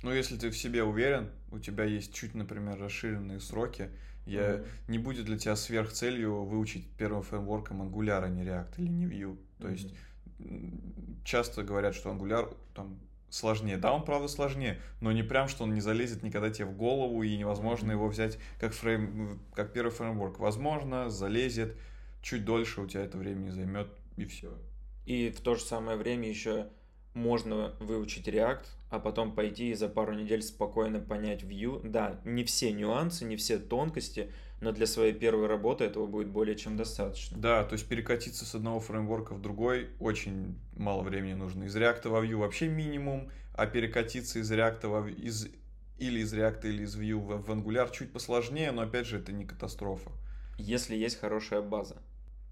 Ну, 0.04 0.12
если 0.12 0.36
ты 0.36 0.50
в 0.50 0.56
себе 0.56 0.84
уверен, 0.84 1.30
у 1.50 1.58
тебя 1.58 1.84
есть 1.84 2.12
чуть, 2.12 2.34
например, 2.34 2.78
расширенные 2.78 3.40
сроки, 3.40 3.88
я 4.26 4.56
Мгм. 4.58 4.64
не 4.88 4.98
будет 4.98 5.24
для 5.24 5.38
тебя 5.38 5.56
сверхцелью 5.56 6.44
выучить 6.44 6.86
первым 6.98 7.22
фреймворком 7.22 7.80
Angular, 7.80 8.22
а 8.22 8.28
не 8.28 8.42
React 8.42 8.74
или 8.76 8.88
не 8.88 9.06
Vue. 9.06 9.38
То 9.58 9.70
есть 9.70 9.94
м, 10.40 11.18
часто 11.24 11.62
говорят, 11.62 11.94
что 11.94 12.10
Angular 12.10 12.54
там 12.74 13.00
сложнее. 13.30 13.78
Да, 13.78 13.94
он 13.94 14.04
правда 14.04 14.28
сложнее, 14.28 14.78
но 15.00 15.10
не 15.10 15.22
прям, 15.22 15.48
что 15.48 15.64
он 15.64 15.72
не 15.72 15.80
залезет 15.80 16.22
никогда 16.22 16.50
тебе 16.50 16.66
в 16.66 16.76
голову 16.76 17.22
и 17.22 17.34
невозможно 17.38 17.86
Мгм. 17.86 17.94
его 17.94 18.08
взять 18.08 18.38
как, 18.60 18.74
фрейм, 18.74 19.40
как 19.54 19.72
первый 19.72 19.90
фреймворк. 19.90 20.38
Возможно, 20.38 21.08
залезет, 21.08 21.78
чуть 22.20 22.44
дольше 22.44 22.82
у 22.82 22.86
тебя 22.86 23.04
это 23.04 23.16
времени 23.16 23.48
займет 23.48 23.88
и 24.18 24.26
все. 24.26 24.52
И 25.06 25.30
в 25.30 25.40
то 25.40 25.54
же 25.54 25.62
самое 25.62 25.96
время 25.96 26.28
еще 26.28 26.68
можно 27.14 27.74
выучить 27.80 28.28
React, 28.28 28.66
а 28.94 29.00
потом 29.00 29.34
пойти 29.34 29.70
и 29.70 29.74
за 29.74 29.88
пару 29.88 30.14
недель 30.14 30.42
спокойно 30.42 31.00
понять 31.00 31.42
Vue. 31.42 31.80
Да, 31.82 32.20
не 32.24 32.44
все 32.44 32.72
нюансы, 32.72 33.24
не 33.24 33.36
все 33.36 33.58
тонкости, 33.58 34.30
но 34.60 34.70
для 34.70 34.86
своей 34.86 35.12
первой 35.12 35.48
работы 35.48 35.84
этого 35.84 36.06
будет 36.06 36.28
более 36.28 36.56
чем 36.56 36.76
достаточно. 36.76 37.36
Да, 37.36 37.64
то 37.64 37.72
есть 37.72 37.88
перекатиться 37.88 38.44
с 38.44 38.54
одного 38.54 38.78
фреймворка 38.78 39.34
в 39.34 39.42
другой 39.42 39.88
очень 39.98 40.56
мало 40.76 41.02
времени 41.02 41.34
нужно. 41.34 41.64
Из 41.64 41.76
React 41.76 42.08
во 42.08 42.24
Vue 42.24 42.36
вообще 42.36 42.68
минимум, 42.68 43.30
а 43.52 43.66
перекатиться 43.66 44.38
из 44.38 44.50
React 44.52 44.86
во, 44.86 45.08
из, 45.08 45.48
или 45.98 46.20
из 46.20 46.32
React, 46.32 46.68
или 46.68 46.84
из 46.84 46.96
Vue 46.96 47.16
в, 47.16 47.42
в 47.42 47.50
Angular 47.50 47.90
чуть 47.90 48.12
посложнее, 48.12 48.70
но 48.70 48.82
опять 48.82 49.06
же 49.06 49.18
это 49.18 49.32
не 49.32 49.44
катастрофа. 49.44 50.12
Если 50.56 50.94
есть 50.94 51.18
хорошая 51.18 51.62
база. 51.62 51.96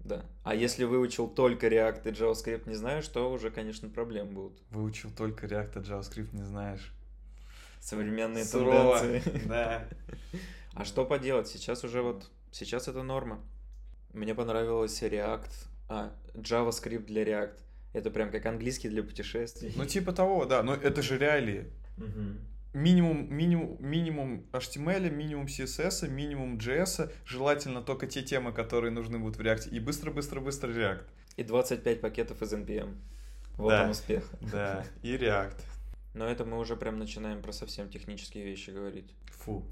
Да. 0.03 0.25
А 0.43 0.53
если 0.53 0.83
выучил 0.83 1.27
только 1.27 1.67
React 1.67 2.09
и 2.09 2.11
JavaScript, 2.11 2.67
не 2.67 2.75
знаешь, 2.75 3.07
то 3.07 3.31
уже, 3.31 3.51
конечно, 3.51 3.89
проблемы 3.89 4.31
будут. 4.31 4.61
Выучил 4.69 5.09
только 5.11 5.47
React, 5.47 5.71
а 5.75 5.79
JavaScript 5.79 6.35
не 6.35 6.43
знаешь. 6.43 6.93
Современные 7.79 8.45
Сурово. 8.45 8.99
тенденции. 8.99 9.41
Да. 9.47 9.87
А 10.73 10.85
что 10.85 11.05
поделать? 11.05 11.47
Сейчас 11.47 11.83
уже 11.83 12.01
вот, 12.01 12.29
сейчас 12.51 12.87
это 12.87 13.03
норма. 13.03 13.39
Мне 14.13 14.35
понравилось 14.35 15.01
React, 15.01 15.51
а, 15.89 16.13
JavaScript 16.33 17.05
для 17.05 17.23
React. 17.23 17.57
Это 17.93 18.09
прям 18.09 18.31
как 18.31 18.45
английский 18.45 18.89
для 18.89 19.03
путешествий. 19.03 19.71
Ну 19.75 19.85
типа 19.85 20.11
того, 20.13 20.45
да, 20.45 20.63
но 20.63 20.73
это 20.73 21.01
же 21.01 21.17
реалии. 21.17 21.71
Минимум, 22.73 23.31
минимум, 23.31 23.77
минимум 23.79 24.45
HTML, 24.51 25.11
минимум 25.11 25.45
CSS, 25.45 26.07
минимум 26.09 26.57
JS, 26.57 27.11
желательно 27.23 27.83
только 27.83 28.07
те 28.07 28.23
темы, 28.23 28.51
которые 28.51 28.91
нужны 28.91 29.19
будут 29.19 29.37
в 29.37 29.41
React, 29.41 29.69
и 29.69 29.79
быстро-быстро-быстро 29.79 30.71
React. 30.71 31.03
И 31.37 31.43
25 31.43 32.01
пакетов 32.01 32.41
из 32.41 32.51
NPM. 32.51 32.95
Вот 33.57 33.69
Да. 33.69 33.83
он 33.83 33.91
успех. 33.91 34.27
Да, 34.41 34.83
и 35.03 35.15
React. 35.15 35.61
Но 36.15 36.27
это 36.27 36.45
мы 36.45 36.59
уже 36.59 36.75
прям 36.75 36.97
начинаем 36.97 37.41
про 37.41 37.51
совсем 37.51 37.89
технические 37.89 38.43
вещи 38.43 38.71
говорить. 38.71 39.13
Фу. 39.31 39.65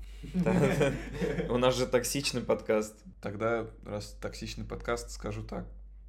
У 1.50 1.58
нас 1.58 1.76
же 1.76 1.88
токсичный 1.88 2.42
подкаст. 2.42 2.96
Тогда, 3.22 3.68
раз 3.84 4.16
токсичный 4.22 4.66
подкаст, 4.66 5.12
скажу 5.12 5.44
так. 5.44 5.66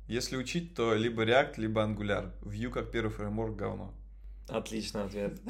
Если 0.09 0.36
учить, 0.36 0.74
то 0.74 0.95
либо 0.95 1.24
React, 1.24 1.55
либо 1.57 1.82
Angular. 1.82 2.32
Vue 2.43 2.70
как 2.70 2.90
первый 2.90 3.11
фреймворк 3.11 3.57
говно. 3.57 3.95
Отличный 4.53 5.05
ответ. 5.05 5.41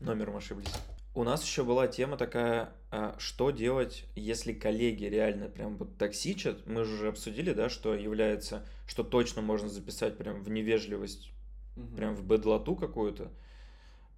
Номером 0.00 0.36
ошиблись. 0.36 0.72
У 1.14 1.24
нас 1.24 1.42
еще 1.44 1.64
была 1.64 1.88
тема 1.88 2.16
такая, 2.16 2.72
а, 2.90 3.16
что 3.18 3.50
делать, 3.50 4.04
если 4.14 4.52
коллеги 4.52 5.06
реально 5.06 5.48
прям 5.48 5.76
вот 5.76 5.96
токсичат. 5.96 6.66
Мы 6.66 6.84
же 6.84 6.94
уже 6.94 7.08
обсудили, 7.08 7.52
да, 7.52 7.68
что 7.68 7.94
является, 7.94 8.64
что 8.86 9.02
точно 9.02 9.42
можно 9.42 9.68
записать 9.68 10.16
прям 10.16 10.42
в 10.42 10.50
невежливость, 10.50 11.32
угу. 11.76 11.96
прям 11.96 12.14
в 12.14 12.24
бедлоту 12.24 12.76
какую-то. 12.76 13.32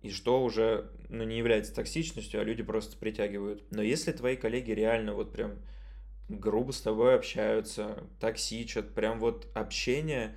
И 0.03 0.11
что 0.11 0.43
уже, 0.43 0.91
ну, 1.09 1.25
не 1.25 1.39
является 1.39 1.75
токсичностью, 1.75 2.41
а 2.41 2.45
люди 2.45 2.63
просто 2.63 2.97
притягивают. 2.97 3.63
Но 3.71 3.81
если 3.81 4.13
твои 4.13 4.37
коллеги 4.37 4.73
реально 4.73 5.15
вот 5.15 5.33
прям 5.33 5.53
грубо 6.39 6.73
с 6.73 6.81
тобой 6.81 7.15
общаются, 7.15 8.05
токсичат, 8.21 8.95
прям 8.95 9.19
вот 9.19 9.49
общение 9.55 10.35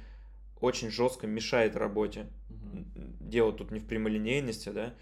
очень 0.59 0.89
жестко 0.89 1.27
мешает 1.27 1.75
работе. 1.75 2.27
Угу. 2.49 2.85
Дело 3.19 3.53
тут 3.53 3.71
не 3.71 3.79
в 3.79 3.85
прямолинейности, 3.85 4.69
да, 4.69 4.93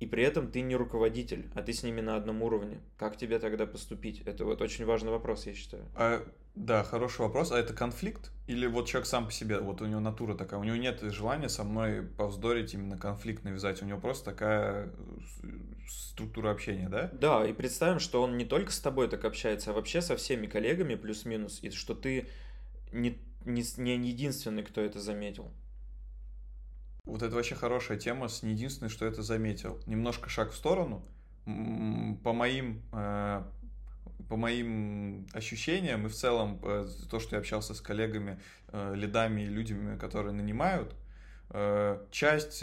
и 0.00 0.06
при 0.06 0.22
этом 0.22 0.50
ты 0.50 0.60
не 0.60 0.76
руководитель, 0.76 1.50
а 1.54 1.62
ты 1.62 1.72
с 1.72 1.82
ними 1.82 2.00
на 2.00 2.16
одном 2.16 2.42
уровне. 2.42 2.80
Как 2.96 3.16
тебе 3.16 3.38
тогда 3.38 3.66
поступить? 3.66 4.22
Это 4.24 4.44
вот 4.44 4.62
очень 4.62 4.84
важный 4.84 5.10
вопрос, 5.10 5.46
я 5.46 5.54
считаю. 5.54 5.84
А, 5.96 6.24
да, 6.58 6.82
хороший 6.82 7.20
вопрос. 7.20 7.52
А 7.52 7.58
это 7.58 7.72
конфликт? 7.72 8.32
Или 8.48 8.66
вот 8.66 8.88
человек 8.88 9.06
сам 9.06 9.26
по 9.26 9.32
себе, 9.32 9.60
вот 9.60 9.80
у 9.80 9.86
него 9.86 10.00
натура 10.00 10.34
такая, 10.34 10.58
у 10.58 10.64
него 10.64 10.76
нет 10.76 11.00
желания 11.02 11.48
со 11.48 11.62
мной 11.62 12.02
повздорить, 12.02 12.74
именно 12.74 12.98
конфликт 12.98 13.44
навязать, 13.44 13.80
у 13.82 13.86
него 13.86 14.00
просто 14.00 14.24
такая 14.24 14.90
э, 15.42 15.48
структура 15.88 16.50
общения, 16.50 16.88
да? 16.88 17.10
Да, 17.12 17.46
и 17.46 17.52
представим, 17.52 18.00
что 18.00 18.22
он 18.22 18.36
не 18.36 18.44
только 18.44 18.72
с 18.72 18.80
тобой 18.80 19.08
так 19.08 19.24
общается, 19.24 19.70
а 19.70 19.74
вообще 19.74 20.02
со 20.02 20.16
всеми 20.16 20.46
коллегами 20.46 20.96
плюс-минус, 20.96 21.60
и 21.62 21.70
что 21.70 21.94
ты 21.94 22.28
не, 22.90 23.18
не, 23.44 23.62
не 23.76 24.08
единственный, 24.08 24.62
кто 24.64 24.80
это 24.80 24.98
заметил. 24.98 25.52
Вот 27.04 27.22
это 27.22 27.36
вообще 27.36 27.54
хорошая 27.54 27.98
тема, 27.98 28.28
с 28.28 28.42
не 28.42 28.52
единственное, 28.52 28.90
что 28.90 29.06
это 29.06 29.22
заметил. 29.22 29.80
Немножко 29.86 30.28
шаг 30.28 30.50
в 30.50 30.56
сторону. 30.56 31.06
По 32.24 32.32
моим, 32.32 32.82
э, 32.92 33.42
по 34.28 34.36
моим 34.36 35.26
ощущениям 35.32 36.06
и 36.06 36.08
в 36.08 36.14
целом 36.14 36.60
э, 36.62 36.86
то, 37.10 37.20
что 37.20 37.36
я 37.36 37.40
общался 37.40 37.74
с 37.74 37.80
коллегами, 37.80 38.38
э, 38.68 38.94
лидами 38.94 39.42
и 39.42 39.46
людьми, 39.46 39.96
которые 39.98 40.32
нанимают, 40.32 40.94
часть 42.10 42.62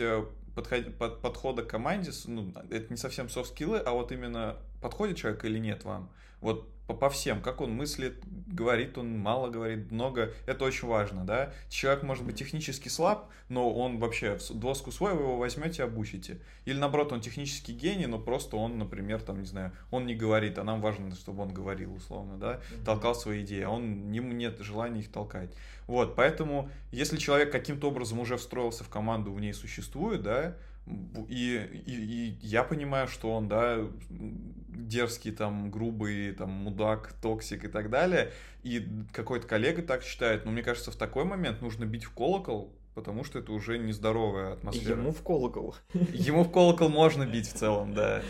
подход, 0.55 0.97
под, 0.97 1.21
подхода 1.21 1.63
к 1.63 1.67
команде, 1.67 2.11
ну, 2.25 2.53
это 2.69 2.85
не 2.89 2.97
совсем 2.97 3.29
софт-скиллы, 3.29 3.79
а 3.79 3.91
вот 3.91 4.11
именно 4.11 4.57
подходит 4.81 5.17
человек 5.17 5.43
или 5.45 5.59
нет 5.59 5.83
вам. 5.83 6.09
Вот 6.45 6.69
по, 6.85 6.93
по 6.93 7.09
всем, 7.09 7.41
как 7.41 7.59
он 7.59 7.71
мыслит, 7.71 8.23
говорит 8.45 8.99
он, 8.99 9.17
мало 9.17 9.49
говорит, 9.49 9.91
много, 9.91 10.31
это 10.45 10.65
очень 10.65 10.87
важно, 10.87 11.25
да. 11.25 11.51
Человек 11.69 12.03
может 12.03 12.23
быть 12.23 12.37
технически 12.37 12.87
слаб, 12.87 13.31
но 13.49 13.73
он 13.73 13.97
вообще 13.97 14.37
в 14.37 14.53
доску 14.53 14.91
свой, 14.91 15.15
вы 15.15 15.21
его 15.21 15.37
возьмете, 15.37 15.83
обучите. 15.83 16.39
Или 16.65 16.77
наоборот, 16.77 17.11
он 17.13 17.21
технический 17.21 17.73
гений, 17.73 18.05
но 18.05 18.19
просто 18.19 18.57
он, 18.57 18.77
например, 18.77 19.23
там, 19.23 19.39
не 19.39 19.47
знаю, 19.47 19.71
он 19.89 20.05
не 20.05 20.13
говорит, 20.13 20.59
а 20.59 20.63
нам 20.63 20.81
важно, 20.81 21.09
чтобы 21.15 21.41
он 21.41 21.51
говорил, 21.51 21.95
условно, 21.95 22.37
да, 22.37 22.61
толкал 22.85 23.15
свои 23.15 23.41
идеи, 23.43 23.63
а 23.63 23.71
он, 23.71 24.11
ему 24.11 24.31
нет 24.33 24.59
желания 24.59 24.99
их 24.99 25.11
толкать. 25.11 25.49
Вот, 25.87 26.15
поэтому, 26.15 26.69
если 26.91 27.17
человек 27.17 27.51
каким-то 27.51 27.89
образом 27.89 28.19
уже 28.19 28.37
встроился 28.37 28.83
в 28.83 28.89
команду, 28.89 29.33
в 29.33 29.39
ней 29.39 29.53
существует, 29.55 30.21
да, 30.21 30.55
и, 30.87 31.83
и, 31.85 31.93
и 31.93 32.37
я 32.41 32.63
понимаю, 32.63 33.07
что 33.07 33.31
он, 33.31 33.47
да, 33.47 33.79
дерзкий, 34.09 35.31
там, 35.31 35.71
грубый, 35.71 36.33
там, 36.33 36.49
мудак, 36.49 37.13
токсик 37.21 37.65
и 37.65 37.67
так 37.67 37.89
далее, 37.89 38.31
и 38.63 38.87
какой-то 39.11 39.47
коллега 39.47 39.81
так 39.81 40.03
считает, 40.03 40.45
но 40.45 40.51
мне 40.51 40.63
кажется, 40.63 40.91
в 40.91 40.95
такой 40.95 41.25
момент 41.25 41.61
нужно 41.61 41.85
бить 41.85 42.03
в 42.03 42.11
колокол, 42.11 42.73
потому 42.93 43.23
что 43.23 43.39
это 43.39 43.51
уже 43.51 43.77
нездоровая 43.77 44.53
атмосфера. 44.53 44.99
Ему 44.99 45.11
в 45.11 45.21
колокол. 45.21 45.75
Ему 45.93 46.43
в 46.43 46.51
колокол 46.51 46.89
можно 46.89 47.25
бить 47.25 47.47
в 47.47 47.53
целом, 47.53 47.93
да. 47.93 48.21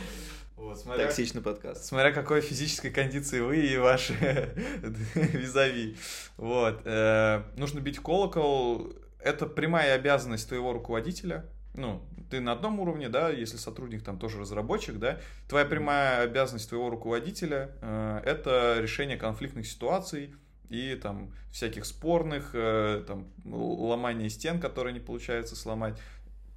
Вот, 0.55 0.79
смотря, 0.79 1.05
Токсичный 1.05 1.41
подкаст. 1.41 1.83
Смотря 1.83 2.11
какой 2.11 2.41
физической 2.41 2.89
кондиции 2.89 3.41
вы 3.41 3.57
и 3.67 3.77
ваши 3.77 4.13
визави. 5.15 5.97
Вот. 6.37 6.81
Э, 6.85 7.43
нужно 7.57 7.81
бить 7.81 7.97
в 7.97 8.01
колокол. 8.01 8.93
Это 9.19 9.45
прямая 9.45 9.95
обязанность 9.95 10.47
твоего 10.47 10.71
руководителя, 10.71 11.45
ну, 11.73 12.01
ты 12.29 12.39
на 12.39 12.51
одном 12.51 12.79
уровне, 12.79 13.09
да, 13.09 13.29
если 13.29 13.57
сотрудник 13.57 14.03
там 14.03 14.17
тоже 14.19 14.39
разработчик, 14.39 14.97
да, 14.97 15.19
твоя 15.47 15.65
прямая 15.65 16.21
обязанность 16.21 16.69
твоего 16.69 16.89
руководителя 16.89 17.71
э, 17.81 18.21
это 18.25 18.77
решение 18.79 19.17
конфликтных 19.17 19.67
ситуаций 19.67 20.35
и 20.69 20.95
там 20.95 21.33
всяких 21.51 21.85
спорных, 21.85 22.51
э, 22.53 23.03
там, 23.07 23.27
ломание 23.45 24.29
стен, 24.29 24.59
которые 24.59 24.93
не 24.93 24.99
получается 24.99 25.55
сломать 25.55 25.97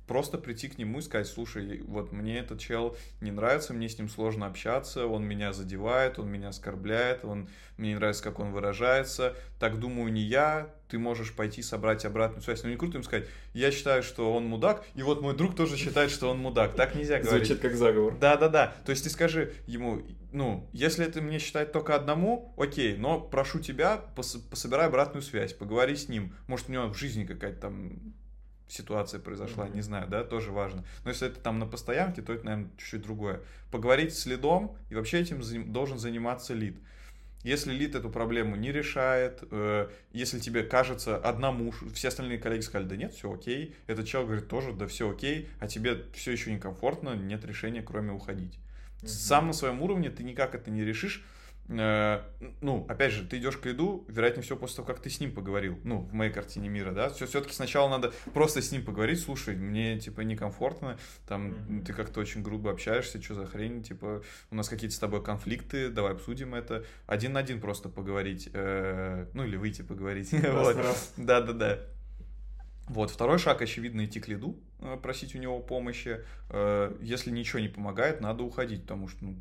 просто 0.08 0.38
прийти 0.38 0.68
к 0.68 0.78
нему 0.78 0.98
и 0.98 1.02
сказать, 1.02 1.28
слушай, 1.28 1.82
вот 1.86 2.10
мне 2.10 2.38
этот 2.38 2.58
чел 2.58 2.96
не 3.20 3.30
нравится, 3.30 3.74
мне 3.74 3.88
с 3.88 3.98
ним 3.98 4.08
сложно 4.08 4.46
общаться, 4.46 5.06
он 5.06 5.24
меня 5.24 5.52
задевает, 5.52 6.18
он 6.18 6.28
меня 6.28 6.48
оскорбляет, 6.48 7.24
он, 7.24 7.48
мне 7.76 7.90
не 7.90 7.94
нравится, 7.94 8.24
как 8.24 8.40
он 8.40 8.50
выражается, 8.50 9.36
так 9.60 9.78
думаю 9.78 10.10
не 10.12 10.22
я, 10.22 10.74
ты 10.88 10.98
можешь 10.98 11.34
пойти 11.34 11.62
собрать 11.62 12.04
обратную 12.04 12.42
связь. 12.42 12.62
Ну 12.62 12.70
не 12.70 12.76
круто 12.76 12.96
им 12.96 13.04
сказать, 13.04 13.26
я 13.52 13.70
считаю, 13.70 14.02
что 14.02 14.32
он 14.34 14.46
мудак, 14.46 14.84
и 14.94 15.02
вот 15.02 15.20
мой 15.20 15.36
друг 15.36 15.54
тоже 15.54 15.76
считает, 15.76 16.10
что 16.10 16.30
он 16.30 16.38
мудак. 16.38 16.74
Так 16.74 16.94
нельзя 16.94 17.20
говорить. 17.20 17.46
Звучит 17.46 17.62
как 17.62 17.76
заговор. 17.76 18.16
Да-да-да. 18.18 18.74
То 18.84 18.90
есть 18.90 19.04
ты 19.04 19.10
скажи 19.10 19.52
ему, 19.66 20.02
ну, 20.32 20.68
если 20.72 21.06
это 21.06 21.20
мне 21.20 21.38
считать 21.38 21.72
только 21.72 21.94
одному, 21.94 22.54
окей, 22.56 22.96
но 22.96 23.20
прошу 23.20 23.60
тебя, 23.60 23.98
пос 24.16 24.36
пособирай 24.50 24.86
обратную 24.86 25.22
связь, 25.22 25.52
поговори 25.52 25.96
с 25.96 26.08
ним. 26.08 26.34
Может, 26.46 26.70
у 26.70 26.72
него 26.72 26.86
в 26.86 26.96
жизни 26.96 27.24
какая-то 27.24 27.60
там 27.60 28.14
ситуация 28.68 29.20
произошла, 29.20 29.66
mm-hmm. 29.66 29.74
не 29.74 29.80
знаю, 29.82 30.08
да, 30.08 30.24
тоже 30.24 30.52
важно. 30.52 30.84
Но 31.04 31.10
если 31.10 31.28
это 31.28 31.40
там 31.40 31.58
на 31.58 31.66
постоянке, 31.66 32.22
то 32.22 32.32
это, 32.32 32.44
наверное, 32.44 32.70
чуть-чуть 32.76 33.02
другое. 33.02 33.40
Поговорить 33.70 34.14
с 34.14 34.26
лидом, 34.26 34.76
и 34.90 34.94
вообще 34.94 35.20
этим 35.20 35.40
должен 35.72 35.98
заниматься 35.98 36.54
лид. 36.54 36.78
Если 37.44 37.72
лид 37.72 37.94
эту 37.94 38.10
проблему 38.10 38.56
не 38.56 38.72
решает, 38.72 39.42
э, 39.50 39.88
если 40.12 40.40
тебе 40.40 40.64
кажется 40.64 41.16
одному, 41.16 41.72
все 41.94 42.08
остальные 42.08 42.38
коллеги 42.38 42.62
сказали, 42.62 42.88
да 42.88 42.96
нет, 42.96 43.14
все 43.14 43.32
окей, 43.32 43.76
этот 43.86 44.06
человек 44.06 44.28
говорит 44.30 44.48
тоже, 44.48 44.72
да 44.72 44.86
все 44.86 45.08
окей, 45.08 45.48
а 45.60 45.68
тебе 45.68 46.04
все 46.14 46.32
еще 46.32 46.52
некомфортно, 46.52 47.14
нет 47.14 47.44
решения, 47.44 47.80
кроме 47.80 48.12
уходить. 48.12 48.58
Mm-hmm. 49.02 49.06
Сам 49.06 49.46
на 49.46 49.52
своем 49.52 49.80
уровне 49.82 50.10
ты 50.10 50.24
никак 50.24 50.56
это 50.56 50.70
не 50.70 50.84
решишь, 50.84 51.24
Э, 51.68 52.22
ну, 52.62 52.86
опять 52.88 53.12
же, 53.12 53.26
ты 53.26 53.38
идешь 53.38 53.58
к 53.58 53.66
лиду, 53.66 54.04
вероятнее 54.08 54.42
всего, 54.42 54.58
после 54.58 54.76
того, 54.76 54.86
как 54.86 55.00
ты 55.00 55.10
с 55.10 55.20
ним 55.20 55.32
поговорил, 55.32 55.78
ну, 55.84 56.00
в 56.00 56.14
моей 56.14 56.32
картине 56.32 56.68
мира, 56.68 56.92
да, 56.92 57.10
все, 57.10 57.26
все-таки 57.26 57.52
сначала 57.54 57.88
надо 57.90 58.12
просто 58.32 58.62
с 58.62 58.72
ним 58.72 58.84
поговорить, 58.84 59.20
слушай, 59.20 59.54
мне, 59.54 59.98
типа, 59.98 60.22
некомфортно, 60.22 60.98
там, 61.26 61.50
mm-hmm. 61.50 61.84
ты 61.84 61.92
как-то 61.92 62.20
очень 62.20 62.42
грубо 62.42 62.70
общаешься, 62.70 63.22
что 63.22 63.34
за 63.34 63.46
хрень, 63.46 63.82
типа, 63.82 64.22
у 64.50 64.54
нас 64.54 64.68
какие-то 64.68 64.96
с 64.96 64.98
тобой 64.98 65.22
конфликты, 65.22 65.90
давай 65.90 66.12
обсудим 66.12 66.54
это, 66.54 66.84
один 67.06 67.34
на 67.34 67.40
один 67.40 67.60
просто 67.60 67.90
поговорить, 67.90 68.48
э, 68.52 69.26
ну, 69.34 69.44
или 69.44 69.56
выйти 69.56 69.82
поговорить, 69.82 70.32
вот, 70.32 70.76
да-да-да. 71.18 71.80
Вот, 72.86 73.10
второй 73.10 73.38
шаг, 73.38 73.60
очевидно, 73.60 74.06
идти 74.06 74.20
к 74.20 74.28
лиду, 74.28 74.58
э, 74.80 74.96
просить 75.02 75.34
у 75.34 75.38
него 75.38 75.60
помощи. 75.60 76.20
Если 77.02 77.30
ничего 77.30 77.58
не 77.58 77.68
помогает, 77.68 78.22
надо 78.22 78.42
уходить, 78.42 78.80
потому 78.82 79.08
что, 79.08 79.22
ну, 79.22 79.36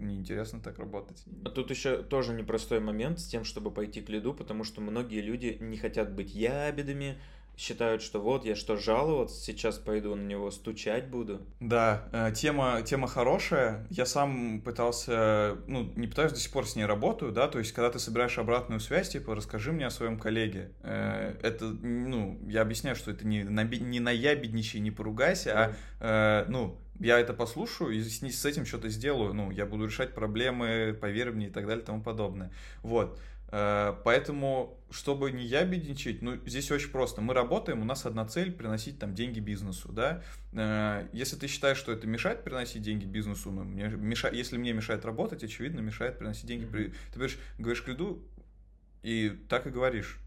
неинтересно 0.00 0.60
так 0.60 0.78
работать. 0.78 1.22
А 1.44 1.50
тут 1.50 1.70
еще 1.70 2.02
тоже 2.02 2.34
непростой 2.34 2.80
момент 2.80 3.20
с 3.20 3.26
тем, 3.26 3.44
чтобы 3.44 3.70
пойти 3.70 4.00
к 4.00 4.08
лиду, 4.08 4.34
потому 4.34 4.64
что 4.64 4.80
многие 4.80 5.20
люди 5.20 5.56
не 5.60 5.76
хотят 5.76 6.12
быть 6.12 6.34
ябедами, 6.34 7.18
считают, 7.60 8.00
что 8.00 8.20
вот 8.20 8.46
я 8.46 8.56
что 8.56 8.76
жаловаться, 8.76 9.38
сейчас 9.38 9.78
пойду 9.78 10.14
на 10.14 10.22
него 10.22 10.50
стучать 10.50 11.08
буду. 11.08 11.42
Да, 11.60 12.08
э, 12.10 12.32
тема, 12.34 12.80
тема 12.82 13.06
хорошая. 13.06 13.86
Я 13.90 14.06
сам 14.06 14.62
пытался, 14.62 15.58
ну, 15.66 15.92
не 15.94 16.06
пытаюсь, 16.06 16.32
до 16.32 16.38
сих 16.38 16.50
пор 16.52 16.66
с 16.66 16.74
ней 16.74 16.86
работаю, 16.86 17.32
да, 17.32 17.48
то 17.48 17.58
есть, 17.58 17.72
когда 17.72 17.90
ты 17.90 17.98
собираешь 17.98 18.38
обратную 18.38 18.80
связь, 18.80 19.10
типа, 19.10 19.34
расскажи 19.34 19.72
мне 19.72 19.86
о 19.86 19.90
своем 19.90 20.18
коллеге. 20.18 20.72
Э, 20.82 21.34
это, 21.42 21.66
ну, 21.66 22.40
я 22.46 22.62
объясняю, 22.62 22.96
что 22.96 23.10
это 23.10 23.26
не, 23.26 23.42
не 23.42 24.00
наябедничай, 24.00 24.80
не 24.80 24.90
поругайся, 24.90 25.74
а, 26.00 26.42
э, 26.42 26.46
ну, 26.48 26.78
я 27.00 27.18
это 27.18 27.32
послушаю 27.32 27.90
и 27.92 28.02
с, 28.02 28.20
с 28.20 28.44
этим 28.44 28.66
что-то 28.66 28.88
сделаю. 28.88 29.32
Ну, 29.32 29.50
я 29.50 29.66
буду 29.66 29.86
решать 29.86 30.14
проблемы, 30.14 30.96
поверь 31.00 31.30
мне 31.30 31.48
и 31.48 31.50
так 31.50 31.66
далее 31.66 31.82
и 31.82 31.86
тому 31.86 32.02
подобное. 32.02 32.52
Вот. 32.82 33.18
Э, 33.48 33.94
поэтому, 34.04 34.78
чтобы 34.90 35.32
не 35.32 35.44
ябедничать, 35.44 36.22
ну, 36.22 36.36
здесь 36.46 36.70
очень 36.70 36.90
просто. 36.90 37.20
Мы 37.20 37.34
работаем, 37.34 37.80
у 37.80 37.84
нас 37.84 38.06
одна 38.06 38.26
цель– 38.26 38.52
приносить 38.56 38.98
там 38.98 39.14
деньги 39.14 39.40
бизнесу, 39.40 39.90
да. 39.90 40.22
Э, 40.52 41.08
если 41.12 41.36
ты 41.36 41.46
считаешь, 41.48 41.78
что 41.78 41.90
это 41.90 42.06
мешает 42.06 42.44
приносить 42.44 42.82
деньги 42.82 43.06
бизнесу, 43.06 43.50
ну, 43.50 43.64
мне 43.64 43.88
мешает, 43.88 44.36
если 44.36 44.56
мне 44.56 44.72
мешает 44.72 45.04
работать, 45.04 45.42
очевидно, 45.42 45.80
мешает 45.80 46.18
приносить 46.18 46.46
деньги. 46.46 46.66
Ты 46.66 46.92
говоришь, 47.14 47.38
говоришь 47.58 47.82
к 47.82 47.90
и 49.02 49.30
так 49.48 49.66
и 49.66 49.70
говоришь 49.70 50.20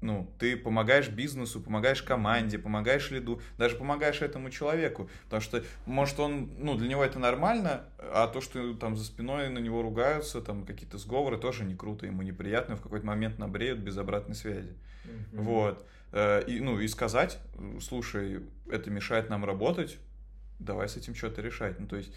ну, 0.00 0.32
ты 0.38 0.56
помогаешь 0.56 1.08
бизнесу, 1.08 1.60
помогаешь 1.60 2.02
команде, 2.02 2.58
помогаешь 2.58 3.10
лиду, 3.10 3.40
даже 3.58 3.76
помогаешь 3.76 4.22
этому 4.22 4.50
человеку, 4.50 5.10
потому 5.24 5.42
что, 5.42 5.62
может, 5.86 6.18
он, 6.20 6.50
ну, 6.58 6.76
для 6.76 6.88
него 6.88 7.04
это 7.04 7.18
нормально, 7.18 7.84
а 7.98 8.26
то, 8.26 8.40
что 8.40 8.74
там 8.74 8.96
за 8.96 9.04
спиной 9.04 9.50
на 9.50 9.58
него 9.58 9.82
ругаются, 9.82 10.40
там 10.40 10.64
какие-то 10.64 10.98
сговоры, 10.98 11.36
тоже 11.36 11.64
не 11.64 11.74
круто, 11.74 12.06
ему 12.06 12.22
неприятно, 12.22 12.76
в 12.76 12.82
какой-то 12.82 13.06
момент 13.06 13.38
набреют 13.38 13.80
без 13.80 13.98
обратной 13.98 14.34
связи. 14.34 14.74
Mm-hmm. 15.04 15.42
Вот. 15.42 15.86
Э, 16.12 16.42
и, 16.46 16.60
ну, 16.60 16.80
и 16.80 16.88
сказать, 16.88 17.38
слушай, 17.80 18.40
это 18.70 18.90
мешает 18.90 19.28
нам 19.28 19.44
работать, 19.44 19.98
давай 20.58 20.88
с 20.88 20.96
этим 20.96 21.14
что-то 21.14 21.42
решать. 21.42 21.78
Ну, 21.78 21.86
то 21.86 21.96
есть 21.96 22.12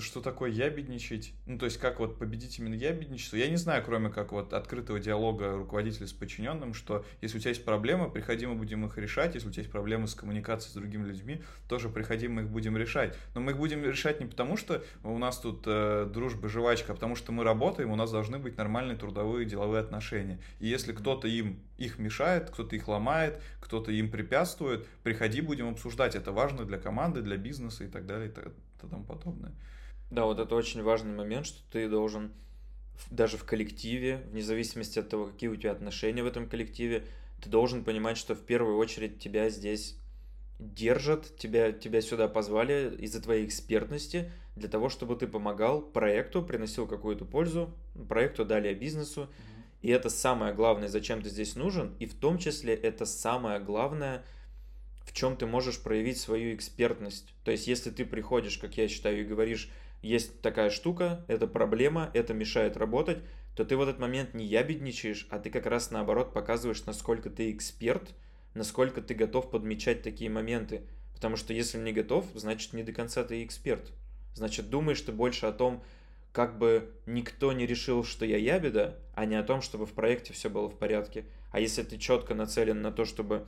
что 0.00 0.20
такое 0.20 0.50
ябедничать, 0.50 1.32
ну, 1.46 1.58
то 1.58 1.66
есть 1.66 1.78
как 1.78 2.00
вот 2.00 2.18
победить 2.18 2.58
именно 2.58 2.74
ябедничество, 2.74 3.36
я 3.36 3.48
не 3.48 3.56
знаю, 3.56 3.82
кроме 3.84 4.10
как 4.10 4.32
вот 4.32 4.52
открытого 4.52 4.98
диалога 4.98 5.56
руководителя 5.56 6.06
с 6.06 6.12
подчиненным, 6.12 6.74
что 6.74 7.04
если 7.20 7.38
у 7.38 7.40
тебя 7.40 7.50
есть 7.50 7.64
проблемы, 7.64 8.10
приходи, 8.10 8.46
мы 8.46 8.54
будем 8.54 8.84
их 8.86 8.98
решать, 8.98 9.34
если 9.34 9.48
у 9.48 9.50
тебя 9.50 9.62
есть 9.62 9.72
проблемы 9.72 10.08
с 10.08 10.14
коммуникацией 10.14 10.72
с 10.72 10.74
другими 10.74 11.06
людьми, 11.06 11.42
тоже 11.68 11.88
приходи, 11.88 12.28
мы 12.28 12.42
их 12.42 12.48
будем 12.48 12.76
решать. 12.76 13.16
Но 13.34 13.40
мы 13.40 13.52
их 13.52 13.58
будем 13.58 13.84
решать 13.84 14.20
не 14.20 14.26
потому, 14.26 14.56
что 14.56 14.82
у 15.02 15.18
нас 15.18 15.38
тут 15.38 15.62
э, 15.66 16.08
дружба, 16.12 16.48
жвачка, 16.48 16.92
а 16.92 16.94
потому 16.94 17.14
что 17.14 17.32
мы 17.32 17.44
работаем, 17.44 17.90
у 17.90 17.96
нас 17.96 18.10
должны 18.10 18.38
быть 18.38 18.56
нормальные 18.56 18.96
трудовые 18.96 19.46
деловые 19.46 19.80
отношения. 19.80 20.40
И 20.60 20.66
если 20.66 20.92
кто-то 20.92 21.28
им 21.28 21.60
их 21.78 21.98
мешает, 21.98 22.50
кто-то 22.50 22.76
их 22.76 22.88
ломает, 22.88 23.40
кто-то 23.60 23.92
им 23.92 24.10
препятствует, 24.10 24.86
приходи, 25.02 25.40
будем 25.40 25.68
обсуждать. 25.68 26.14
Это 26.14 26.32
важно 26.32 26.64
для 26.64 26.78
команды, 26.78 27.22
для 27.22 27.36
бизнеса 27.36 27.84
и 27.84 27.88
так 27.88 28.06
далее 28.06 28.28
и 28.28 28.32
тому 28.88 29.04
подобное. 29.04 29.52
Да, 30.10 30.24
вот 30.26 30.38
это 30.38 30.54
очень 30.54 30.82
важный 30.82 31.14
момент, 31.14 31.46
что 31.46 31.60
ты 31.70 31.88
должен 31.88 32.32
даже 33.10 33.36
в 33.36 33.44
коллективе, 33.44 34.24
вне 34.30 34.42
зависимости 34.42 34.98
от 34.98 35.08
того, 35.08 35.26
какие 35.26 35.48
у 35.48 35.56
тебя 35.56 35.72
отношения 35.72 36.22
в 36.22 36.26
этом 36.26 36.48
коллективе, 36.48 37.04
ты 37.42 37.50
должен 37.50 37.84
понимать, 37.84 38.16
что 38.16 38.34
в 38.34 38.40
первую 38.40 38.76
очередь 38.76 39.18
тебя 39.18 39.50
здесь 39.50 39.98
держат, 40.58 41.36
тебя, 41.36 41.72
тебя 41.72 42.00
сюда 42.00 42.28
позвали 42.28 42.94
из-за 42.98 43.20
твоей 43.20 43.44
экспертности, 43.46 44.30
для 44.56 44.68
того, 44.68 44.88
чтобы 44.88 45.16
ты 45.16 45.26
помогал 45.26 45.82
проекту, 45.82 46.42
приносил 46.42 46.86
какую-то 46.86 47.24
пользу, 47.24 47.74
проекту, 48.08 48.44
далее 48.44 48.74
бизнесу. 48.74 49.28
И 49.82 49.90
это 49.90 50.08
самое 50.08 50.54
главное, 50.54 50.88
зачем 50.88 51.20
ты 51.20 51.28
здесь 51.28 51.56
нужен, 51.56 51.94
и 51.98 52.06
в 52.06 52.14
том 52.14 52.38
числе 52.38 52.74
это 52.74 53.04
самое 53.04 53.60
главное, 53.60 54.24
в 55.04 55.12
чем 55.12 55.36
ты 55.36 55.46
можешь 55.46 55.82
проявить 55.82 56.18
свою 56.18 56.54
экспертность. 56.54 57.34
То 57.44 57.50
есть, 57.50 57.66
если 57.66 57.90
ты 57.90 58.06
приходишь, 58.06 58.56
как 58.56 58.76
я 58.78 58.88
считаю, 58.88 59.20
и 59.20 59.24
говоришь, 59.24 59.68
есть 60.04 60.40
такая 60.40 60.70
штука, 60.70 61.24
это 61.28 61.46
проблема, 61.46 62.10
это 62.14 62.34
мешает 62.34 62.76
работать, 62.76 63.18
то 63.56 63.64
ты 63.64 63.76
в 63.76 63.82
этот 63.82 63.98
момент 63.98 64.34
не 64.34 64.44
ябедничаешь, 64.44 65.26
а 65.30 65.38
ты 65.38 65.50
как 65.50 65.66
раз 65.66 65.90
наоборот 65.90 66.32
показываешь, 66.32 66.84
насколько 66.84 67.30
ты 67.30 67.50
эксперт, 67.50 68.14
насколько 68.54 69.00
ты 69.00 69.14
готов 69.14 69.50
подмечать 69.50 70.02
такие 70.02 70.30
моменты. 70.30 70.82
Потому 71.14 71.36
что 71.36 71.52
если 71.52 71.78
не 71.78 71.92
готов, 71.92 72.26
значит 72.34 72.72
не 72.72 72.82
до 72.82 72.92
конца 72.92 73.24
ты 73.24 73.44
эксперт. 73.44 73.92
Значит, 74.34 74.68
думаешь 74.68 75.00
ты 75.00 75.12
больше 75.12 75.46
о 75.46 75.52
том, 75.52 75.82
как 76.32 76.58
бы 76.58 76.92
никто 77.06 77.52
не 77.52 77.64
решил, 77.64 78.02
что 78.02 78.24
я 78.24 78.36
ябеда, 78.36 78.98
а 79.14 79.24
не 79.24 79.36
о 79.36 79.44
том, 79.44 79.62
чтобы 79.62 79.86
в 79.86 79.92
проекте 79.92 80.32
все 80.32 80.50
было 80.50 80.68
в 80.68 80.76
порядке. 80.76 81.24
А 81.52 81.60
если 81.60 81.84
ты 81.84 81.96
четко 81.96 82.34
нацелен 82.34 82.82
на 82.82 82.90
то, 82.90 83.04
чтобы 83.04 83.46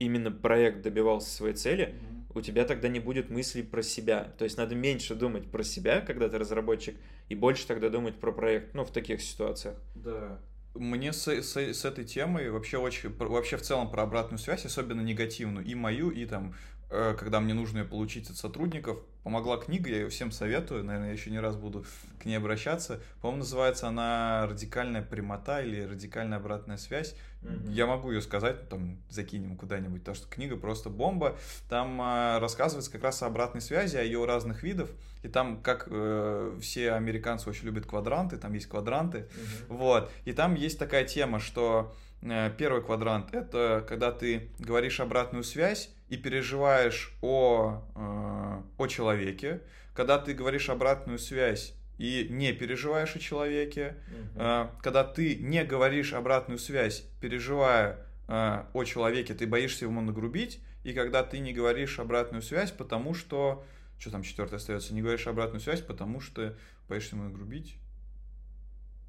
именно 0.00 0.32
проект 0.32 0.82
добивался 0.82 1.30
своей 1.30 1.54
цели, 1.54 1.94
mm-hmm. 1.94 2.32
у 2.34 2.40
тебя 2.40 2.64
тогда 2.64 2.88
не 2.88 2.98
будет 2.98 3.30
мыслей 3.30 3.62
про 3.62 3.82
себя. 3.82 4.32
То 4.38 4.44
есть 4.44 4.58
надо 4.58 4.74
меньше 4.74 5.14
думать 5.14 5.48
про 5.48 5.62
себя, 5.62 6.00
когда 6.00 6.28
ты 6.28 6.38
разработчик, 6.38 6.96
и 7.28 7.36
больше 7.36 7.66
тогда 7.68 7.88
думать 7.88 8.16
про 8.16 8.32
проект, 8.32 8.74
ну, 8.74 8.84
в 8.84 8.90
таких 8.90 9.22
ситуациях. 9.22 9.76
Да. 9.94 10.40
Мне 10.74 11.12
с, 11.12 11.28
с, 11.28 11.56
с 11.56 11.84
этой 11.84 12.04
темой 12.04 12.50
вообще 12.50 12.78
очень, 12.78 13.10
вообще 13.16 13.56
в 13.56 13.62
целом 13.62 13.90
про 13.90 14.02
обратную 14.02 14.38
связь, 14.38 14.64
особенно 14.64 15.00
негативную, 15.00 15.64
и 15.64 15.74
мою, 15.74 16.10
и 16.10 16.26
там 16.26 16.54
Э, 16.90 17.14
когда 17.16 17.38
мне 17.38 17.54
нужно 17.54 17.78
ее 17.78 17.84
получить 17.84 18.28
от 18.30 18.36
сотрудников. 18.36 18.98
Помогла 19.22 19.58
книга, 19.58 19.88
я 19.90 19.96
ее 20.00 20.08
всем 20.08 20.32
советую, 20.32 20.82
наверное, 20.82 21.08
я 21.08 21.12
еще 21.12 21.30
не 21.30 21.38
раз 21.38 21.54
буду 21.54 21.84
к 22.20 22.24
ней 22.24 22.34
обращаться. 22.34 23.00
По-моему, 23.20 23.40
называется 23.40 23.86
она 23.86 24.46
«Радикальная 24.48 25.02
прямота» 25.02 25.62
или 25.62 25.82
«Радикальная 25.82 26.38
обратная 26.38 26.78
связь». 26.78 27.14
Mm-hmm. 27.42 27.72
Я 27.72 27.86
могу 27.86 28.10
ее 28.10 28.20
сказать, 28.20 28.68
там, 28.68 28.98
закинем 29.08 29.56
куда-нибудь, 29.56 30.00
потому 30.00 30.14
что 30.14 30.28
книга 30.28 30.56
просто 30.56 30.90
бомба. 30.90 31.36
Там 31.68 32.00
э, 32.00 32.38
рассказывается 32.38 32.92
как 32.92 33.02
раз 33.02 33.22
о 33.22 33.26
обратной 33.26 33.60
связи, 33.60 33.96
о 33.96 34.02
ее 34.02 34.24
разных 34.24 34.62
видах. 34.62 34.90
И 35.22 35.28
там, 35.28 35.62
как 35.62 35.88
э, 35.90 36.58
все 36.60 36.92
американцы 36.92 37.48
очень 37.48 37.66
любят 37.66 37.86
квадранты, 37.86 38.36
там 38.36 38.52
есть 38.52 38.66
квадранты. 38.66 39.18
Mm-hmm. 39.18 39.66
Вот. 39.68 40.12
И 40.24 40.32
там 40.32 40.54
есть 40.54 40.78
такая 40.78 41.04
тема, 41.04 41.40
что 41.40 41.94
Э, 42.22 42.50
первый 42.56 42.82
квадрант– 42.82 43.30
это 43.34 43.84
когда 43.88 44.12
ты 44.12 44.50
говоришь 44.58 45.00
обратную 45.00 45.44
связь 45.44 45.90
и 46.08 46.16
переживаешь 46.16 47.14
о, 47.22 47.82
э, 47.94 48.62
о 48.78 48.86
человеке. 48.86 49.62
Когда 49.94 50.18
ты 50.18 50.34
говоришь 50.34 50.68
обратную 50.68 51.18
связь 51.18 51.74
и 52.00 52.28
не 52.30 52.54
переживаешь 52.54 53.14
о 53.14 53.18
человеке. 53.18 53.94
Угу. 54.34 54.70
Когда 54.82 55.04
ты 55.04 55.36
не 55.36 55.62
говоришь 55.64 56.14
обратную 56.14 56.58
связь, 56.58 57.04
переживая 57.20 57.98
о 58.26 58.84
человеке, 58.84 59.34
ты 59.34 59.46
боишься 59.46 59.84
ему 59.84 60.00
нагрубить. 60.00 60.60
И 60.82 60.94
когда 60.94 61.22
ты 61.22 61.40
не 61.40 61.52
говоришь 61.52 61.98
обратную 61.98 62.42
связь, 62.42 62.70
потому 62.70 63.12
что... 63.12 63.64
Что 63.98 64.10
там 64.10 64.22
четвертое 64.22 64.56
остается? 64.56 64.94
Не 64.94 65.02
говоришь 65.02 65.26
обратную 65.26 65.60
связь, 65.60 65.82
потому 65.82 66.20
что 66.20 66.56
боишься 66.88 67.16
ему 67.16 67.24
нагрубить. 67.24 67.76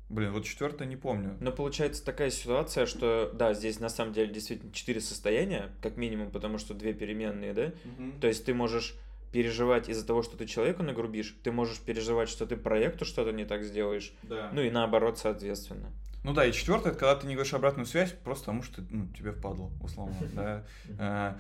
Блин, 0.10 0.34
вот 0.34 0.44
четвертое 0.44 0.86
не 0.86 0.98
помню. 0.98 1.38
Но 1.40 1.54
получается 1.54 2.04
такая 2.04 2.30
ситуация, 2.30 2.86
что 2.86 3.32
да, 3.34 3.54
здесь 3.54 3.80
на 3.80 3.88
самом 3.88 4.12
деле 4.12 4.34
действительно 4.34 4.74
четыре 4.74 5.00
состояния, 5.00 5.72
как 5.82 5.96
минимум, 5.96 6.30
потому 6.30 6.58
что 6.58 6.74
две 6.74 6.92
переменные, 6.92 7.54
да? 7.54 7.72
Угу. 7.86 8.20
То 8.20 8.28
есть 8.28 8.44
ты 8.44 8.54
можешь 8.54 8.96
переживать 9.32 9.90
из-за 9.90 10.06
того, 10.06 10.24
что 10.24 10.38
ты 10.38 10.46
человеку 10.46 10.84
нагрубишь, 10.84 11.36
ты 11.44 11.52
можешь 11.52 11.80
переживать, 11.80 12.30
что 12.30 12.46
ты 12.46 12.58
проекту 12.58 13.06
что-то 13.06 13.32
не 13.32 13.46
так 13.46 13.64
сделаешь, 13.64 14.14
да. 14.24 14.50
ну 14.54 14.62
и 14.62 14.70
наоборот, 14.70 15.18
соответственно. 15.18 15.92
Ну 16.24 16.34
да, 16.34 16.46
и 16.46 16.52
четвертое, 16.52 16.90
это 16.90 17.00
когда 17.00 17.16
ты 17.16 17.28
не 17.28 17.34
говоришь 17.34 17.54
обратную 17.54 17.86
связь, 17.86 18.12
просто 18.12 18.46
потому 18.46 18.64
что 18.64 18.84
ну, 18.90 19.08
тебе 19.18 19.32
впадло, 19.32 19.72
условно, 19.82 20.16
да. 20.34 20.66
Э, 21.00 21.34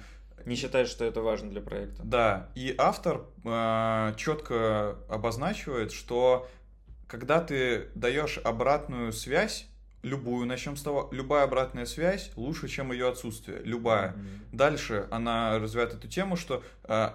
не 0.45 0.55
считаешь, 0.55 0.87
что 0.87 1.05
это 1.05 1.21
важно 1.21 1.49
для 1.49 1.61
проекта. 1.61 2.01
Да, 2.03 2.49
и 2.55 2.73
автор 2.77 3.25
э, 3.43 4.13
четко 4.17 4.97
обозначивает, 5.07 5.91
что 5.91 6.47
когда 7.07 7.41
ты 7.41 7.89
даешь 7.93 8.39
обратную 8.43 9.11
связь, 9.11 9.67
любую, 10.01 10.47
начнем 10.47 10.77
с 10.77 10.81
того, 10.81 11.09
любая 11.11 11.43
обратная 11.43 11.85
связь 11.85 12.31
лучше, 12.35 12.67
чем 12.67 12.91
ее 12.91 13.09
отсутствие, 13.09 13.61
любая. 13.63 14.13
Mm-hmm. 14.13 14.39
Дальше 14.53 15.07
она 15.11 15.59
развивает 15.59 15.93
эту 15.93 16.07
тему, 16.07 16.35
что 16.35 16.63
э, 16.85 17.11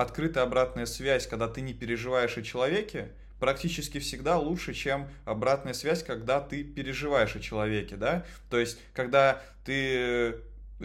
открытая 0.00 0.44
обратная 0.44 0.86
связь, 0.86 1.26
когда 1.26 1.46
ты 1.46 1.60
не 1.60 1.74
переживаешь 1.74 2.36
о 2.38 2.42
человеке, 2.42 3.12
практически 3.38 3.98
всегда 3.98 4.38
лучше, 4.38 4.72
чем 4.72 5.08
обратная 5.24 5.74
связь, 5.74 6.02
когда 6.02 6.40
ты 6.40 6.64
переживаешь 6.64 7.36
о 7.36 7.40
человеке, 7.40 7.96
да? 7.96 8.24
То 8.48 8.58
есть, 8.58 8.78
когда 8.94 9.42
ты 9.64 10.36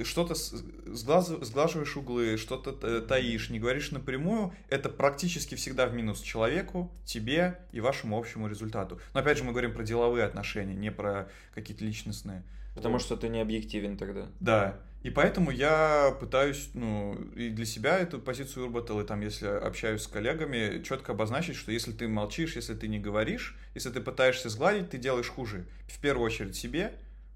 что-то 0.03 0.35
сглаживаешь 0.35 1.95
углы, 1.95 2.35
что-то 2.37 3.01
таишь, 3.01 3.49
не 3.49 3.59
говоришь 3.59 3.91
напрямую, 3.91 4.53
это 4.69 4.89
практически 4.89 5.55
всегда 5.55 5.87
в 5.87 5.93
минус 5.93 6.19
человеку, 6.19 6.91
тебе 7.05 7.59
и 7.71 7.79
вашему 7.79 8.17
общему 8.17 8.49
результату. 8.49 8.99
Но 9.13 9.21
опять 9.21 9.37
же 9.37 9.45
мы 9.45 9.51
говорим 9.51 9.73
про 9.73 9.83
деловые 9.83 10.25
отношения, 10.25 10.75
не 10.75 10.91
про 10.91 11.29
какие-то 11.53 11.85
личностные. 11.85 12.43
Потому 12.75 12.95
вот. 12.95 13.01
что 13.01 13.15
ты 13.15 13.29
не 13.29 13.39
объективен 13.39 13.95
тогда. 13.95 14.27
Да. 14.41 14.77
И 15.05 15.11
поэтому 15.11 15.51
я 15.51 16.17
пытаюсь, 16.19 16.69
ну, 16.73 17.13
и 17.35 17.49
для 17.49 17.65
себя 17.65 17.99
эту 17.99 18.17
позицию 18.17 18.63
выработал, 18.63 18.99
и 19.01 19.05
там, 19.05 19.21
если 19.21 19.45
общаюсь 19.45 20.01
с 20.01 20.07
коллегами, 20.07 20.81
четко 20.81 21.11
обозначить, 21.11 21.57
что 21.57 21.71
если 21.71 21.91
ты 21.91 22.07
молчишь, 22.07 22.55
если 22.55 22.73
ты 22.73 22.87
не 22.87 22.97
говоришь, 22.97 23.55
если 23.75 23.91
ты 23.91 24.01
пытаешься 24.01 24.49
сгладить, 24.49 24.89
ты 24.89 24.97
делаешь 24.97 25.29
хуже. 25.29 25.67
В 25.87 25.99
первую 25.99 26.25
очередь 26.25 26.55
себе, 26.55 26.93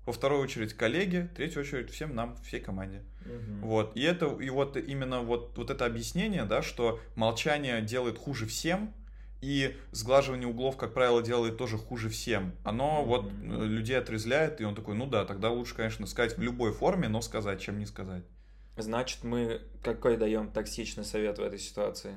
во 0.08 0.14
вторую 0.14 0.42
очередь 0.42 0.74
коллеги, 0.74 1.30
в 1.32 1.36
третью 1.36 1.62
очередь 1.62 1.92
всем 1.92 2.16
нам, 2.16 2.36
всей 2.44 2.60
команде. 2.60 3.04
Угу. 3.28 3.68
Вот. 3.68 3.96
И 3.96 4.02
это, 4.02 4.26
и 4.26 4.50
вот 4.50 4.76
именно 4.76 5.22
вот, 5.22 5.56
вот 5.56 5.70
это 5.70 5.86
объяснение, 5.86 6.46
да, 6.46 6.64
что 6.64 7.00
молчание 7.14 7.84
делает 7.84 8.18
хуже 8.18 8.48
всем, 8.48 8.92
и 9.42 9.76
сглаживание 9.92 10.48
углов, 10.48 10.78
как 10.78 10.94
правило, 10.94 11.22
делает 11.22 11.58
тоже 11.58 11.78
хуже 11.78 12.10
всем. 12.10 12.54
Оно 12.64 13.06
вот 13.06 13.26
э, 13.26 13.66
людей 13.66 13.98
отрезляет, 13.98 14.60
и 14.60 14.66
он 14.66 14.76
такой, 14.76 14.96
ну 14.96 15.06
да, 15.06 15.26
тогда 15.26 15.50
лучше, 15.50 15.76
конечно, 15.76 16.06
сказать 16.08 16.38
в 16.38 16.42
любой 16.42 16.74
форме, 16.74 17.08
но 17.08 17.22
сказать, 17.22 17.62
чем 17.62 17.80
не 17.80 17.86
сказать. 17.86 18.24
Значит, 18.78 19.24
мы 19.24 19.62
какой 19.84 20.18
даем 20.18 20.52
токсичный 20.52 21.04
совет 21.04 21.38
в 21.38 21.42
этой 21.42 21.60
ситуации 21.60 22.16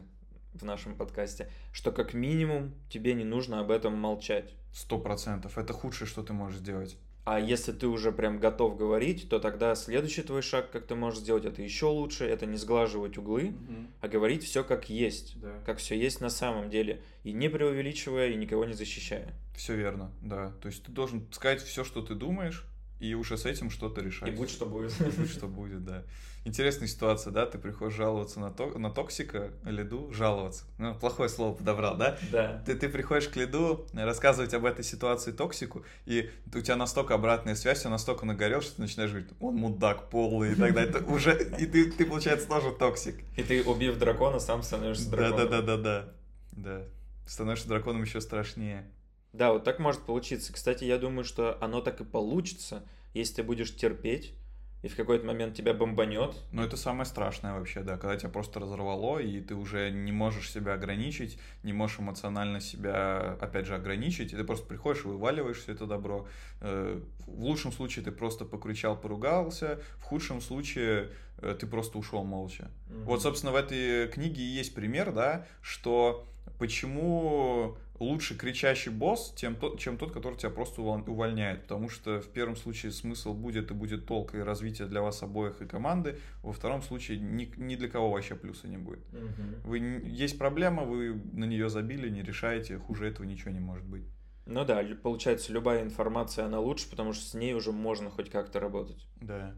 в 0.52 0.64
нашем 0.64 0.96
подкасте? 0.96 1.50
Что 1.72 1.92
как 1.92 2.14
минимум 2.14 2.74
тебе 2.88 3.14
не 3.14 3.24
нужно 3.24 3.60
об 3.60 3.70
этом 3.70 3.96
молчать. 3.96 4.54
Сто 4.72 4.98
процентов. 4.98 5.58
Это 5.58 5.72
худшее, 5.72 6.08
что 6.08 6.22
ты 6.22 6.32
можешь 6.32 6.60
сделать. 6.60 6.96
А 7.24 7.38
если 7.38 7.70
ты 7.70 7.86
уже 7.86 8.10
прям 8.10 8.40
готов 8.40 8.76
говорить, 8.76 9.28
то 9.28 9.38
тогда 9.38 9.76
следующий 9.76 10.22
твой 10.22 10.42
шаг, 10.42 10.72
как 10.72 10.86
ты 10.86 10.96
можешь 10.96 11.20
сделать, 11.20 11.44
это 11.44 11.62
еще 11.62 11.86
лучше, 11.86 12.24
это 12.24 12.46
не 12.46 12.56
сглаживать 12.56 13.16
углы, 13.16 13.50
угу. 13.50 13.86
а 14.00 14.08
говорить 14.08 14.42
все 14.42 14.64
как 14.64 14.90
есть, 14.90 15.40
да. 15.40 15.52
как 15.64 15.78
все 15.78 15.96
есть 15.96 16.20
на 16.20 16.30
самом 16.30 16.68
деле, 16.68 17.00
и 17.22 17.32
не 17.32 17.48
преувеличивая, 17.48 18.30
и 18.30 18.34
никого 18.34 18.64
не 18.64 18.72
защищая. 18.72 19.34
Все 19.54 19.76
верно, 19.76 20.10
да. 20.20 20.52
То 20.60 20.66
есть 20.66 20.82
ты 20.82 20.90
должен 20.90 21.28
сказать 21.30 21.62
все, 21.62 21.84
что 21.84 22.02
ты 22.02 22.16
думаешь, 22.16 22.66
и 23.02 23.14
уже 23.14 23.36
с 23.36 23.46
этим 23.46 23.68
что-то 23.68 24.00
решать. 24.00 24.28
И 24.28 24.30
будь 24.30 24.48
что 24.48 24.64
будет. 24.64 24.92
И 25.00 25.04
будь 25.04 25.30
что 25.30 25.48
будет, 25.48 25.84
да. 25.84 26.04
Интересная 26.44 26.86
ситуация, 26.86 27.32
да, 27.32 27.46
ты 27.46 27.58
приходишь 27.58 27.96
жаловаться 27.96 28.38
на, 28.38 28.52
то, 28.52 28.66
на 28.78 28.90
токсика, 28.90 29.50
лиду, 29.64 30.12
жаловаться. 30.12 30.64
Ну, 30.78 30.94
плохое 30.94 31.28
слово 31.28 31.54
подобрал, 31.54 31.96
да? 31.96 32.16
Да. 32.30 32.62
Ты, 32.64 32.76
ты 32.76 32.88
приходишь 32.88 33.28
к 33.28 33.34
лиду, 33.34 33.86
рассказывать 33.92 34.54
об 34.54 34.64
этой 34.64 34.84
ситуации 34.84 35.32
токсику, 35.32 35.84
и 36.06 36.30
у 36.54 36.60
тебя 36.60 36.76
настолько 36.76 37.14
обратная 37.14 37.56
связь, 37.56 37.84
он 37.84 37.90
настолько 37.90 38.24
нагорел, 38.24 38.60
что 38.60 38.76
ты 38.76 38.82
начинаешь 38.82 39.10
говорить, 39.10 39.30
он 39.40 39.56
мудак 39.56 40.08
полный 40.08 40.52
и 40.52 40.54
так 40.54 40.72
далее. 40.72 40.90
Это 40.90 41.04
уже, 41.04 41.36
и 41.58 41.66
ты, 41.66 41.90
ты, 41.90 42.06
получается, 42.06 42.46
тоже 42.46 42.70
токсик. 42.70 43.16
И 43.36 43.42
ты, 43.42 43.64
убив 43.64 43.98
дракона, 43.98 44.38
сам 44.38 44.62
становишься 44.62 45.10
драконом. 45.10 45.38
Да-да-да-да-да. 45.38 46.12
Да. 46.52 46.84
Становишься 47.26 47.66
драконом 47.66 48.02
еще 48.02 48.20
страшнее. 48.20 48.88
Да, 49.32 49.52
вот 49.52 49.64
так 49.64 49.78
может 49.78 50.02
получиться. 50.02 50.52
Кстати, 50.52 50.84
я 50.84 50.98
думаю, 50.98 51.24
что 51.24 51.56
оно 51.60 51.80
так 51.80 52.00
и 52.00 52.04
получится, 52.04 52.82
если 53.14 53.36
ты 53.36 53.42
будешь 53.42 53.74
терпеть, 53.74 54.34
и 54.82 54.88
в 54.88 54.96
какой-то 54.96 55.24
момент 55.24 55.56
тебя 55.56 55.74
бомбанет. 55.74 56.34
Ну, 56.50 56.62
это 56.62 56.76
самое 56.76 57.04
страшное 57.06 57.54
вообще, 57.54 57.82
да, 57.82 57.96
когда 57.96 58.16
тебя 58.16 58.30
просто 58.30 58.58
разорвало, 58.58 59.20
и 59.20 59.40
ты 59.40 59.54
уже 59.54 59.90
не 59.90 60.10
можешь 60.10 60.50
себя 60.50 60.74
ограничить, 60.74 61.38
не 61.62 61.72
можешь 61.72 62.00
эмоционально 62.00 62.60
себя, 62.60 63.36
опять 63.40 63.66
же, 63.66 63.76
ограничить, 63.76 64.32
и 64.32 64.36
ты 64.36 64.42
просто 64.42 64.66
приходишь 64.66 65.04
и 65.04 65.08
вываливаешь 65.08 65.58
все 65.58 65.72
это 65.72 65.86
добро. 65.86 66.26
Э, 66.60 67.00
в 67.26 67.44
лучшем 67.44 67.70
случае 67.70 68.04
ты 68.04 68.10
просто 68.10 68.44
покричал, 68.44 69.00
поругался, 69.00 69.80
в 69.98 70.02
худшем 70.02 70.40
случае 70.40 71.10
э, 71.38 71.56
ты 71.58 71.68
просто 71.68 71.96
ушел 71.98 72.24
молча. 72.24 72.68
Mm-hmm. 72.88 73.04
Вот, 73.04 73.22
собственно, 73.22 73.52
в 73.52 73.56
этой 73.56 74.08
книге 74.08 74.42
и 74.42 74.46
есть 74.46 74.74
пример, 74.74 75.12
да, 75.12 75.46
что 75.60 76.26
почему 76.58 77.76
лучше 78.02 78.36
кричащий 78.36 78.90
босс, 78.90 79.32
тем, 79.36 79.56
чем 79.78 79.96
тот, 79.96 80.12
который 80.12 80.36
тебя 80.36 80.50
просто 80.50 80.82
увольняет. 80.82 81.62
Потому 81.62 81.88
что 81.88 82.20
в 82.20 82.28
первом 82.28 82.56
случае 82.56 82.92
смысл 82.92 83.34
будет 83.34 83.70
и 83.70 83.74
будет 83.74 84.06
толк 84.06 84.34
и 84.34 84.38
развитие 84.38 84.88
для 84.88 85.00
вас 85.02 85.22
обоих 85.22 85.62
и 85.62 85.66
команды. 85.66 86.18
Во 86.42 86.52
втором 86.52 86.82
случае 86.82 87.18
ни, 87.18 87.52
ни 87.56 87.76
для 87.76 87.88
кого 87.88 88.10
вообще 88.10 88.34
плюса 88.34 88.68
не 88.68 88.78
будет. 88.78 89.00
Угу. 89.12 89.68
Вы, 89.70 89.78
есть 90.04 90.38
проблема, 90.38 90.84
вы 90.84 91.14
на 91.32 91.44
нее 91.44 91.68
забили, 91.68 92.08
не 92.08 92.22
решаете, 92.22 92.78
хуже 92.78 93.08
этого 93.08 93.24
ничего 93.24 93.52
не 93.52 93.60
может 93.60 93.86
быть. 93.86 94.04
Ну 94.44 94.64
да, 94.64 94.84
получается, 95.02 95.52
любая 95.52 95.82
информация, 95.82 96.46
она 96.46 96.58
лучше, 96.58 96.90
потому 96.90 97.12
что 97.12 97.24
с 97.24 97.34
ней 97.34 97.54
уже 97.54 97.70
можно 97.70 98.10
хоть 98.10 98.28
как-то 98.28 98.58
работать. 98.58 99.06
Да. 99.20 99.54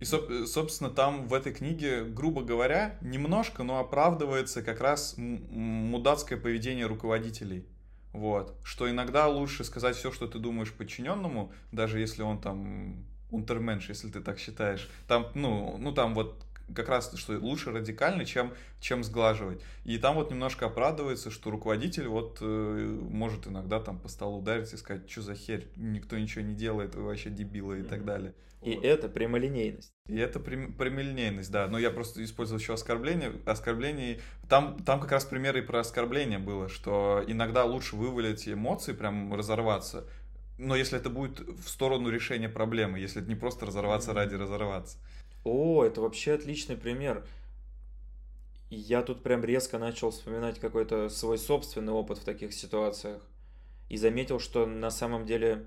И, 0.00 0.04
собственно, 0.04 0.90
там 0.90 1.26
в 1.26 1.34
этой 1.34 1.52
книге, 1.52 2.04
грубо 2.04 2.42
говоря, 2.42 2.96
немножко, 3.00 3.64
но 3.64 3.80
оправдывается 3.80 4.62
как 4.62 4.80
раз 4.80 5.14
мудацкое 5.16 6.38
поведение 6.38 6.86
руководителей. 6.86 7.66
Вот. 8.12 8.56
Что 8.62 8.90
иногда 8.90 9.28
лучше 9.28 9.64
сказать 9.64 9.96
все, 9.96 10.12
что 10.12 10.26
ты 10.26 10.38
думаешь 10.38 10.72
подчиненному, 10.72 11.52
даже 11.72 12.00
если 12.00 12.22
он 12.22 12.40
там 12.40 13.04
унтерменш, 13.30 13.88
если 13.88 14.08
ты 14.08 14.20
так 14.20 14.38
считаешь. 14.38 14.88
Там, 15.06 15.26
ну, 15.34 15.76
ну 15.78 15.92
там 15.92 16.14
вот 16.14 16.44
как 16.74 16.88
раз, 16.88 17.12
что 17.16 17.38
лучше 17.38 17.70
радикально, 17.70 18.24
чем, 18.24 18.52
чем 18.80 19.02
сглаживать. 19.04 19.60
И 19.84 19.98
там 19.98 20.16
вот 20.16 20.30
немножко 20.30 20.66
оправдывается, 20.66 21.30
что 21.30 21.50
руководитель 21.50 22.08
вот 22.08 22.38
э, 22.40 22.98
может 23.10 23.46
иногда 23.46 23.80
там 23.80 23.98
по 23.98 24.08
столу 24.08 24.38
ударить 24.38 24.72
и 24.72 24.76
сказать, 24.76 25.10
что 25.10 25.22
за 25.22 25.34
херь, 25.34 25.68
никто 25.76 26.18
ничего 26.18 26.42
не 26.44 26.54
делает, 26.54 26.94
вы 26.94 27.04
вообще 27.04 27.30
дебилы 27.30 27.80
и 27.80 27.82
так 27.82 28.04
далее. 28.04 28.34
И 28.62 28.74
вот. 28.74 28.84
это 28.84 29.08
прямолинейность. 29.08 29.92
И 30.08 30.16
это 30.16 30.40
прямолинейность, 30.40 31.50
да. 31.50 31.68
Но 31.68 31.78
я 31.78 31.90
просто 31.90 32.24
использовал 32.24 32.58
еще 32.58 32.72
оскорбление. 32.72 33.32
Оскорбление. 33.44 34.20
Там, 34.48 34.82
там 34.82 35.00
как 35.00 35.12
раз 35.12 35.26
примеры 35.26 35.62
про 35.62 35.80
оскорбление 35.80 36.38
было, 36.38 36.70
что 36.70 37.22
иногда 37.26 37.64
лучше 37.64 37.94
вывалить 37.94 38.48
эмоции, 38.48 38.94
прям 38.94 39.34
разорваться. 39.34 40.06
Но 40.56 40.74
если 40.74 40.98
это 40.98 41.10
будет 41.10 41.40
в 41.40 41.68
сторону 41.68 42.08
решения 42.08 42.48
проблемы, 42.48 42.98
если 42.98 43.20
это 43.20 43.28
не 43.28 43.36
просто 43.36 43.66
разорваться 43.66 44.14
ради 44.14 44.34
разорваться. 44.34 44.96
О, 45.44 45.84
это 45.84 46.00
вообще 46.00 46.32
отличный 46.32 46.76
пример. 46.76 47.24
Я 48.70 49.02
тут 49.02 49.22
прям 49.22 49.44
резко 49.44 49.78
начал 49.78 50.10
вспоминать 50.10 50.58
какой-то 50.58 51.10
свой 51.10 51.38
собственный 51.38 51.92
опыт 51.92 52.18
в 52.18 52.24
таких 52.24 52.54
ситуациях. 52.54 53.22
И 53.90 53.98
заметил, 53.98 54.40
что 54.40 54.66
на 54.66 54.90
самом 54.90 55.26
деле, 55.26 55.66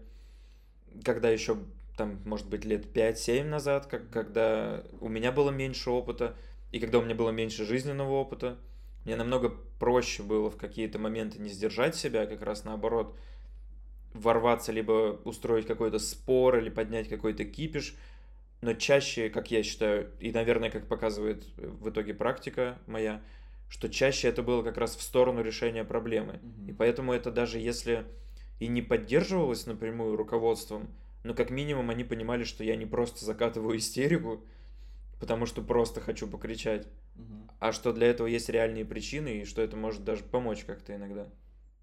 когда 1.03 1.29
еще 1.29 1.57
там, 1.97 2.19
может 2.25 2.47
быть, 2.47 2.65
лет 2.65 2.85
5-7 2.95 3.43
назад, 3.43 3.87
как, 3.87 4.09
когда 4.09 4.83
у 4.99 5.09
меня 5.09 5.31
было 5.31 5.51
меньше 5.51 5.89
опыта, 5.89 6.35
и 6.71 6.79
когда 6.79 6.99
у 6.99 7.03
меня 7.03 7.15
было 7.15 7.31
меньше 7.31 7.65
жизненного 7.65 8.11
опыта, 8.11 8.57
мне 9.05 9.15
намного 9.15 9.49
проще 9.79 10.23
было 10.23 10.49
в 10.49 10.57
какие-то 10.57 10.99
моменты 10.99 11.39
не 11.39 11.49
сдержать 11.49 11.95
себя, 11.95 12.21
а 12.21 12.27
как 12.27 12.41
раз 12.43 12.63
наоборот, 12.63 13.15
ворваться, 14.13 14.71
либо 14.71 15.19
устроить 15.23 15.65
какой-то 15.65 15.99
спор, 15.99 16.57
или 16.57 16.69
поднять 16.69 17.09
какой-то 17.09 17.45
кипиш, 17.45 17.95
но 18.61 18.73
чаще, 18.73 19.29
как 19.29 19.49
я 19.51 19.63
считаю, 19.63 20.11
и, 20.19 20.31
наверное, 20.31 20.69
как 20.69 20.87
показывает 20.87 21.47
в 21.57 21.89
итоге 21.89 22.13
практика 22.13 22.77
моя, 22.85 23.21
что 23.69 23.89
чаще 23.89 24.27
это 24.27 24.43
было 24.43 24.63
как 24.63 24.77
раз 24.77 24.95
в 24.95 25.01
сторону 25.01 25.41
решения 25.41 25.83
проблемы. 25.83 26.33
Mm-hmm. 26.33 26.69
И 26.69 26.73
поэтому 26.73 27.13
это 27.13 27.31
даже 27.31 27.57
если 27.57 28.05
и 28.59 28.67
не 28.67 28.81
поддерживалось 28.81 29.65
напрямую 29.65 30.15
руководством, 30.15 30.89
но 31.23 31.33
как 31.33 31.49
минимум 31.49 31.89
они 31.89 32.03
понимали, 32.03 32.43
что 32.43 32.63
я 32.63 32.75
не 32.75 32.85
просто 32.85 33.25
закатываю 33.25 33.77
истерику, 33.77 34.43
потому 35.19 35.45
что 35.45 35.61
просто 35.61 36.01
хочу 36.01 36.27
покричать, 36.27 36.87
угу. 37.15 37.47
а 37.59 37.71
что 37.71 37.93
для 37.93 38.07
этого 38.07 38.27
есть 38.27 38.49
реальные 38.49 38.85
причины, 38.85 39.41
и 39.41 39.45
что 39.45 39.61
это 39.61 39.77
может 39.77 40.03
даже 40.03 40.23
помочь 40.23 40.63
как-то 40.63 40.95
иногда. 40.95 41.27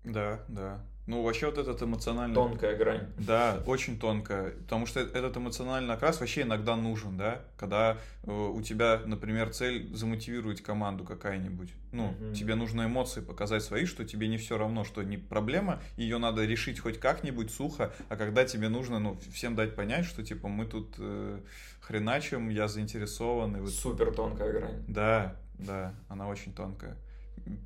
Да, 0.04 0.44
да. 0.48 0.84
Ну, 1.08 1.22
вообще 1.22 1.46
вот 1.46 1.56
этот 1.56 1.82
эмоциональный... 1.82 2.34
Тонкая 2.34 2.76
грань. 2.76 3.06
Да, 3.16 3.62
очень 3.64 3.98
тонкая. 3.98 4.50
Потому 4.50 4.84
что 4.84 5.00
этот 5.00 5.38
эмоциональный 5.38 5.94
окрас 5.94 6.20
вообще 6.20 6.42
иногда 6.42 6.76
нужен, 6.76 7.16
да? 7.16 7.40
Когда 7.56 7.96
э, 8.24 8.30
у 8.30 8.60
тебя, 8.60 9.00
например, 9.06 9.48
цель 9.48 9.88
замотивировать 9.96 10.60
команду 10.60 11.04
какая-нибудь. 11.04 11.70
Ну, 11.92 12.08
угу. 12.08 12.34
тебе 12.34 12.56
нужно 12.56 12.84
эмоции 12.84 13.22
показать 13.22 13.62
свои, 13.62 13.86
что 13.86 14.04
тебе 14.04 14.28
не 14.28 14.36
все 14.36 14.58
равно, 14.58 14.84
что 14.84 15.02
не 15.02 15.16
проблема, 15.16 15.80
ее 15.96 16.18
надо 16.18 16.44
решить 16.44 16.78
хоть 16.78 17.00
как-нибудь 17.00 17.50
сухо, 17.50 17.90
а 18.10 18.16
когда 18.16 18.44
тебе 18.44 18.68
нужно, 18.68 18.98
ну, 18.98 19.18
всем 19.32 19.56
дать 19.56 19.74
понять, 19.74 20.04
что, 20.04 20.22
типа, 20.22 20.48
мы 20.48 20.66
тут 20.66 20.96
э, 20.98 21.40
хреначим, 21.80 22.50
я 22.50 22.68
заинтересован. 22.68 23.56
И 23.56 23.60
вот... 23.60 23.70
Супер 23.70 24.12
тонкая 24.12 24.52
грань. 24.52 24.84
Да, 24.86 25.36
да, 25.54 25.94
она 26.10 26.28
очень 26.28 26.52
тонкая. 26.52 26.98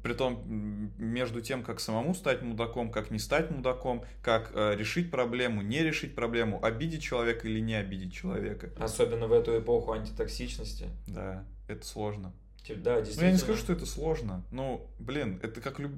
Притом 0.02 0.92
между 0.98 1.40
тем, 1.40 1.62
как 1.62 1.80
самому 1.80 2.14
стать 2.14 2.42
мудаком, 2.42 2.90
как 2.90 3.10
не 3.10 3.18
стать 3.18 3.50
мудаком, 3.50 4.04
как 4.22 4.52
э, 4.54 4.76
решить 4.76 5.10
проблему, 5.10 5.62
не 5.62 5.80
решить 5.80 6.14
проблему, 6.14 6.62
обидеть 6.64 7.02
человека 7.02 7.48
или 7.48 7.60
не 7.60 7.74
обидеть 7.74 8.12
человека. 8.12 8.70
Особенно 8.78 9.26
в 9.26 9.32
эту 9.32 9.58
эпоху 9.58 9.92
антитоксичности. 9.92 10.88
Да, 11.06 11.44
это 11.68 11.86
сложно. 11.86 12.32
Да, 12.68 13.00
действительно. 13.00 13.22
Ну, 13.22 13.26
я 13.26 13.32
не 13.32 13.38
скажу, 13.38 13.58
что 13.58 13.72
это 13.72 13.86
сложно. 13.86 14.44
Ну, 14.52 14.86
блин, 14.98 15.40
это 15.42 15.60
как 15.60 15.80
люб... 15.80 15.92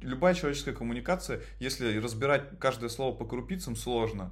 любая 0.00 0.34
человеческая 0.34 0.74
коммуникация. 0.74 1.40
Если 1.60 1.96
разбирать 1.98 2.58
каждое 2.58 2.90
слово 2.90 3.16
по 3.16 3.24
крупицам, 3.24 3.76
сложно. 3.76 4.30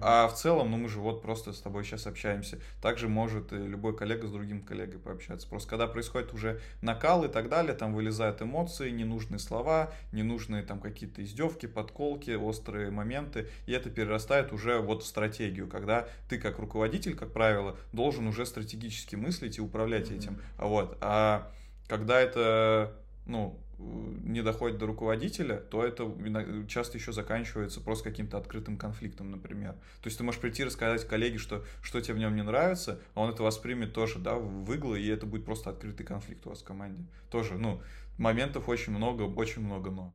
А 0.00 0.28
в 0.28 0.34
целом, 0.34 0.70
ну 0.70 0.76
мы 0.76 0.88
же 0.88 1.00
вот 1.00 1.22
просто 1.22 1.52
с 1.52 1.60
тобой 1.60 1.84
сейчас 1.84 2.06
общаемся. 2.06 2.58
Также 2.80 3.08
может 3.08 3.52
и 3.52 3.56
любой 3.56 3.96
коллега 3.96 4.26
с 4.26 4.30
другим 4.30 4.62
коллегой 4.62 5.00
пообщаться. 5.00 5.48
Просто 5.48 5.68
когда 5.70 5.86
происходит 5.86 6.32
уже 6.32 6.60
накал 6.82 7.24
и 7.24 7.28
так 7.28 7.48
далее, 7.48 7.74
там 7.74 7.94
вылезают 7.94 8.42
эмоции, 8.42 8.90
ненужные 8.90 9.38
слова, 9.38 9.92
ненужные 10.12 10.62
там 10.62 10.80
какие-то 10.80 11.22
издевки, 11.22 11.66
подколки, 11.66 12.30
острые 12.32 12.90
моменты. 12.90 13.48
И 13.66 13.72
это 13.72 13.90
перерастает 13.90 14.52
уже 14.52 14.78
вот 14.78 15.02
в 15.02 15.06
стратегию, 15.06 15.68
когда 15.68 16.08
ты 16.28 16.38
как 16.38 16.58
руководитель, 16.58 17.16
как 17.16 17.32
правило, 17.32 17.76
должен 17.92 18.26
уже 18.26 18.46
стратегически 18.46 19.16
мыслить 19.16 19.58
и 19.58 19.60
управлять 19.60 20.10
mm-hmm. 20.10 20.16
этим. 20.16 20.42
А 20.58 20.66
вот, 20.66 20.96
а 21.00 21.50
когда 21.88 22.20
это, 22.20 22.94
ну, 23.26 23.61
не 24.24 24.42
доходит 24.42 24.78
до 24.78 24.86
руководителя, 24.86 25.56
то 25.56 25.84
это 25.84 26.10
часто 26.68 26.98
еще 26.98 27.12
заканчивается 27.12 27.80
просто 27.80 28.04
каким-то 28.10 28.38
открытым 28.38 28.76
конфликтом, 28.76 29.30
например. 29.30 29.72
То 30.02 30.06
есть 30.06 30.18
ты 30.18 30.24
можешь 30.24 30.40
прийти 30.40 30.62
и 30.62 30.64
рассказать 30.64 31.06
коллеге, 31.06 31.38
что, 31.38 31.64
что 31.82 32.00
тебе 32.00 32.14
в 32.14 32.18
нем 32.18 32.34
не 32.36 32.42
нравится, 32.42 33.00
а 33.14 33.22
он 33.22 33.30
это 33.30 33.42
воспримет 33.42 33.92
тоже, 33.92 34.18
да, 34.18 34.36
в 34.36 34.72
иглы, 34.72 35.00
и 35.00 35.08
это 35.08 35.26
будет 35.26 35.44
просто 35.44 35.70
открытый 35.70 36.06
конфликт 36.06 36.46
у 36.46 36.50
вас 36.50 36.62
в 36.62 36.64
команде. 36.64 37.04
Тоже, 37.30 37.58
ну, 37.58 37.82
моментов 38.18 38.68
очень 38.68 38.92
много, 38.92 39.22
очень 39.22 39.62
много 39.62 39.90
но. 39.90 40.14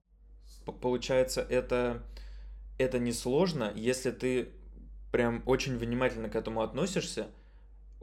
Получается, 0.82 1.42
это, 1.42 2.04
это 2.78 3.00
несложно, 3.00 3.72
если 3.76 4.12
ты 4.12 4.50
прям 5.12 5.42
очень 5.46 5.78
внимательно 5.78 6.30
к 6.30 6.36
этому 6.36 6.62
относишься, 6.62 7.28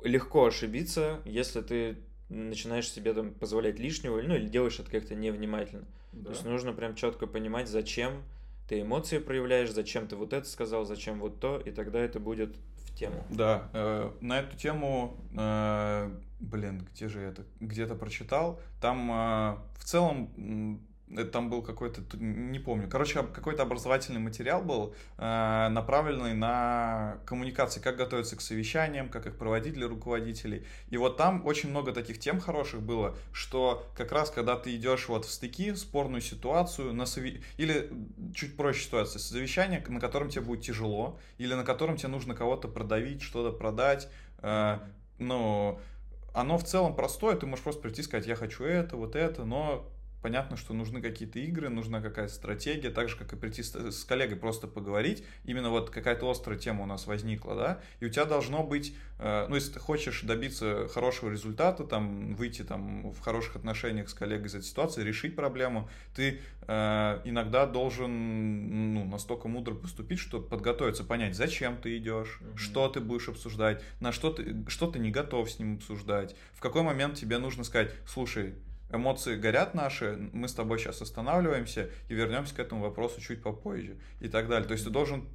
легко 0.02 0.46
ошибиться, 0.46 1.20
если 1.24 1.60
ты 1.60 1.98
начинаешь 2.34 2.90
себе 2.90 3.12
там 3.14 3.32
позволять 3.32 3.78
лишнего, 3.78 4.20
ну 4.20 4.34
или 4.34 4.46
делаешь 4.46 4.78
это 4.78 4.90
как-то 4.90 5.14
невнимательно. 5.14 5.86
Да. 6.12 6.26
То 6.26 6.30
есть 6.30 6.44
нужно 6.44 6.72
прям 6.72 6.94
четко 6.94 7.26
понимать, 7.26 7.68
зачем 7.68 8.22
ты 8.68 8.80
эмоции 8.80 9.18
проявляешь, 9.18 9.70
зачем 9.70 10.06
ты 10.06 10.16
вот 10.16 10.32
это 10.32 10.48
сказал, 10.48 10.84
зачем 10.84 11.20
вот 11.20 11.40
то, 11.40 11.58
и 11.58 11.70
тогда 11.70 12.00
это 12.00 12.20
будет 12.20 12.56
в 12.76 12.94
тему. 12.94 13.24
Да, 13.30 13.68
э, 13.72 14.10
на 14.20 14.40
эту 14.40 14.56
тему, 14.56 15.16
э, 15.36 16.10
блин, 16.40 16.86
где 16.92 17.08
же 17.08 17.20
это, 17.20 17.44
где-то 17.60 17.94
прочитал, 17.94 18.60
там 18.80 19.10
э, 19.10 19.56
в 19.78 19.84
целом 19.84 20.80
там 21.32 21.50
был 21.50 21.62
какой-то, 21.62 22.02
не 22.16 22.58
помню, 22.58 22.88
короче, 22.88 23.22
какой-то 23.22 23.62
образовательный 23.62 24.20
материал 24.20 24.62
был, 24.62 24.94
э, 25.18 25.68
направленный 25.68 26.34
на 26.34 27.18
коммуникации, 27.26 27.80
как 27.80 27.96
готовиться 27.96 28.36
к 28.36 28.40
совещаниям, 28.40 29.08
как 29.08 29.26
их 29.26 29.36
проводить 29.36 29.74
для 29.74 29.86
руководителей. 29.86 30.66
И 30.90 30.96
вот 30.96 31.16
там 31.16 31.44
очень 31.46 31.70
много 31.70 31.92
таких 31.92 32.18
тем 32.18 32.40
хороших 32.40 32.82
было, 32.82 33.16
что 33.32 33.86
как 33.96 34.12
раз 34.12 34.30
когда 34.30 34.56
ты 34.56 34.74
идешь 34.74 35.08
вот 35.08 35.24
в 35.24 35.30
стыки, 35.30 35.74
спорную 35.74 36.22
ситуацию, 36.22 36.92
на 36.94 37.06
сови... 37.06 37.42
или 37.58 37.92
чуть 38.34 38.56
проще 38.56 38.84
ситуация, 38.84 39.20
совещание, 39.20 39.84
на 39.86 40.00
котором 40.00 40.30
тебе 40.30 40.42
будет 40.42 40.62
тяжело, 40.62 41.18
или 41.38 41.54
на 41.54 41.64
котором 41.64 41.96
тебе 41.96 42.08
нужно 42.08 42.34
кого-то 42.34 42.66
продавить, 42.68 43.22
что-то 43.22 43.56
продать, 43.56 44.08
э, 44.38 44.78
ну, 45.18 45.78
оно 46.32 46.58
в 46.58 46.64
целом 46.64 46.96
простое, 46.96 47.36
ты 47.36 47.46
можешь 47.46 47.62
просто 47.62 47.82
прийти 47.82 48.00
и 48.00 48.04
сказать, 48.04 48.26
я 48.26 48.34
хочу 48.34 48.64
это, 48.64 48.96
вот 48.96 49.14
это, 49.14 49.44
но 49.44 49.88
понятно, 50.24 50.56
что 50.56 50.72
нужны 50.72 51.02
какие-то 51.02 51.38
игры, 51.38 51.68
нужна 51.68 52.00
какая-то 52.00 52.32
стратегия, 52.32 52.88
так 52.88 53.10
же, 53.10 53.16
как 53.18 53.34
и 53.34 53.36
прийти 53.36 53.62
с, 53.62 53.74
с 53.74 54.04
коллегой 54.04 54.38
просто 54.38 54.66
поговорить. 54.66 55.22
Именно 55.44 55.68
вот 55.68 55.90
какая-то 55.90 56.30
острая 56.30 56.58
тема 56.58 56.84
у 56.84 56.86
нас 56.86 57.06
возникла, 57.06 57.54
да, 57.54 57.80
и 58.00 58.06
у 58.06 58.08
тебя 58.08 58.24
должно 58.24 58.62
быть, 58.62 58.96
э, 59.18 59.44
ну, 59.50 59.54
если 59.54 59.74
ты 59.74 59.80
хочешь 59.80 60.22
добиться 60.22 60.88
хорошего 60.88 61.28
результата, 61.28 61.84
там, 61.84 62.34
выйти 62.36 62.62
там 62.62 63.10
в 63.10 63.20
хороших 63.20 63.56
отношениях 63.56 64.08
с 64.08 64.14
коллегой 64.14 64.46
из 64.46 64.54
этой 64.54 64.64
ситуации, 64.64 65.02
решить 65.02 65.36
проблему, 65.36 65.90
ты 66.16 66.40
э, 66.68 67.20
иногда 67.26 67.66
должен, 67.66 68.94
ну, 68.94 69.04
настолько 69.04 69.48
мудро 69.48 69.74
поступить, 69.74 70.20
чтобы 70.20 70.48
подготовиться, 70.48 71.04
понять, 71.04 71.36
зачем 71.36 71.76
ты 71.76 71.98
идешь, 71.98 72.40
mm-hmm. 72.40 72.56
что 72.56 72.88
ты 72.88 73.00
будешь 73.00 73.28
обсуждать, 73.28 73.82
на 74.00 74.10
что 74.10 74.32
ты, 74.32 74.64
что 74.68 74.90
ты 74.90 74.98
не 75.00 75.10
готов 75.10 75.50
с 75.50 75.58
ним 75.58 75.74
обсуждать, 75.74 76.34
в 76.54 76.62
какой 76.62 76.80
момент 76.80 77.16
тебе 77.16 77.36
нужно 77.36 77.62
сказать, 77.62 77.90
слушай, 78.06 78.54
эмоции 78.94 79.36
горят 79.36 79.74
наши, 79.74 80.30
мы 80.32 80.48
с 80.48 80.54
тобой 80.54 80.78
сейчас 80.78 81.02
останавливаемся 81.02 81.90
и 82.08 82.14
вернемся 82.14 82.54
к 82.54 82.58
этому 82.58 82.82
вопросу 82.82 83.20
чуть 83.20 83.42
попозже 83.42 83.96
и 84.20 84.28
так 84.28 84.48
далее. 84.48 84.66
То 84.66 84.72
есть 84.72 84.84
ты 84.84 84.90
должен 84.90 85.28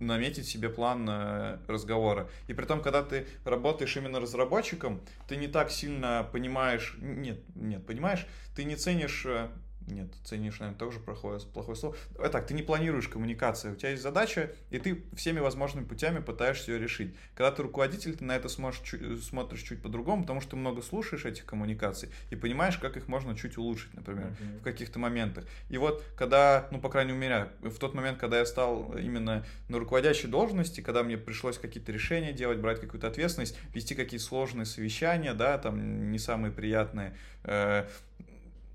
наметить 0.00 0.46
себе 0.46 0.68
план 0.68 1.08
э, 1.08 1.58
разговора. 1.66 2.28
И 2.48 2.54
при 2.54 2.64
том, 2.64 2.82
когда 2.82 3.02
ты 3.02 3.26
работаешь 3.44 3.96
именно 3.96 4.20
разработчиком, 4.20 5.00
ты 5.28 5.36
не 5.36 5.48
так 5.48 5.70
сильно 5.70 6.28
понимаешь, 6.32 6.96
нет, 7.00 7.40
нет, 7.54 7.84
понимаешь, 7.86 8.26
ты 8.54 8.64
не 8.64 8.76
ценишь 8.76 9.24
э, 9.26 9.48
нет, 9.86 10.08
ценишь, 10.24 10.58
наверное, 10.58 10.78
тоже 10.78 10.98
плохое, 10.98 11.38
плохое 11.52 11.76
слово. 11.76 11.96
А 12.18 12.28
так, 12.28 12.46
ты 12.46 12.54
не 12.54 12.62
планируешь 12.62 13.08
коммуникацию. 13.08 13.74
У 13.74 13.76
тебя 13.76 13.90
есть 13.90 14.02
задача, 14.02 14.50
и 14.70 14.78
ты 14.78 15.04
всеми 15.14 15.38
возможными 15.38 15.84
путями 15.84 16.18
пытаешься 16.18 16.72
ее 16.72 16.78
решить. 16.78 17.14
Когда 17.34 17.52
ты 17.52 17.62
руководитель, 17.62 18.16
ты 18.16 18.24
на 18.24 18.34
это 18.34 18.48
сможешь, 18.48 18.80
чуть, 18.82 19.22
смотришь 19.22 19.62
чуть 19.62 19.80
по-другому, 19.82 20.22
потому 20.22 20.40
что 20.40 20.50
ты 20.50 20.56
много 20.56 20.82
слушаешь 20.82 21.24
этих 21.24 21.44
коммуникаций 21.46 22.10
и 22.30 22.36
понимаешь, 22.36 22.78
как 22.78 22.96
их 22.96 23.06
можно 23.06 23.36
чуть 23.36 23.56
улучшить, 23.58 23.94
например, 23.94 24.26
mm-hmm. 24.26 24.60
в 24.60 24.62
каких-то 24.62 24.98
моментах. 24.98 25.44
И 25.68 25.78
вот, 25.78 26.02
когда, 26.16 26.68
ну, 26.72 26.80
по 26.80 26.88
крайней 26.88 27.12
мере, 27.12 27.50
в 27.60 27.78
тот 27.78 27.94
момент, 27.94 28.18
когда 28.18 28.38
я 28.38 28.46
стал 28.46 28.96
именно 28.98 29.44
на 29.68 29.78
руководящей 29.78 30.28
должности, 30.28 30.80
когда 30.80 31.02
мне 31.02 31.16
пришлось 31.16 31.58
какие-то 31.58 31.92
решения 31.92 32.32
делать, 32.32 32.58
брать 32.58 32.80
какую-то 32.80 33.06
ответственность, 33.06 33.56
вести 33.72 33.94
какие-то 33.94 34.24
сложные 34.24 34.66
совещания, 34.66 35.34
да, 35.34 35.58
там, 35.58 36.10
не 36.10 36.18
самые 36.18 36.52
приятные, 36.52 37.14
э, 37.44 37.86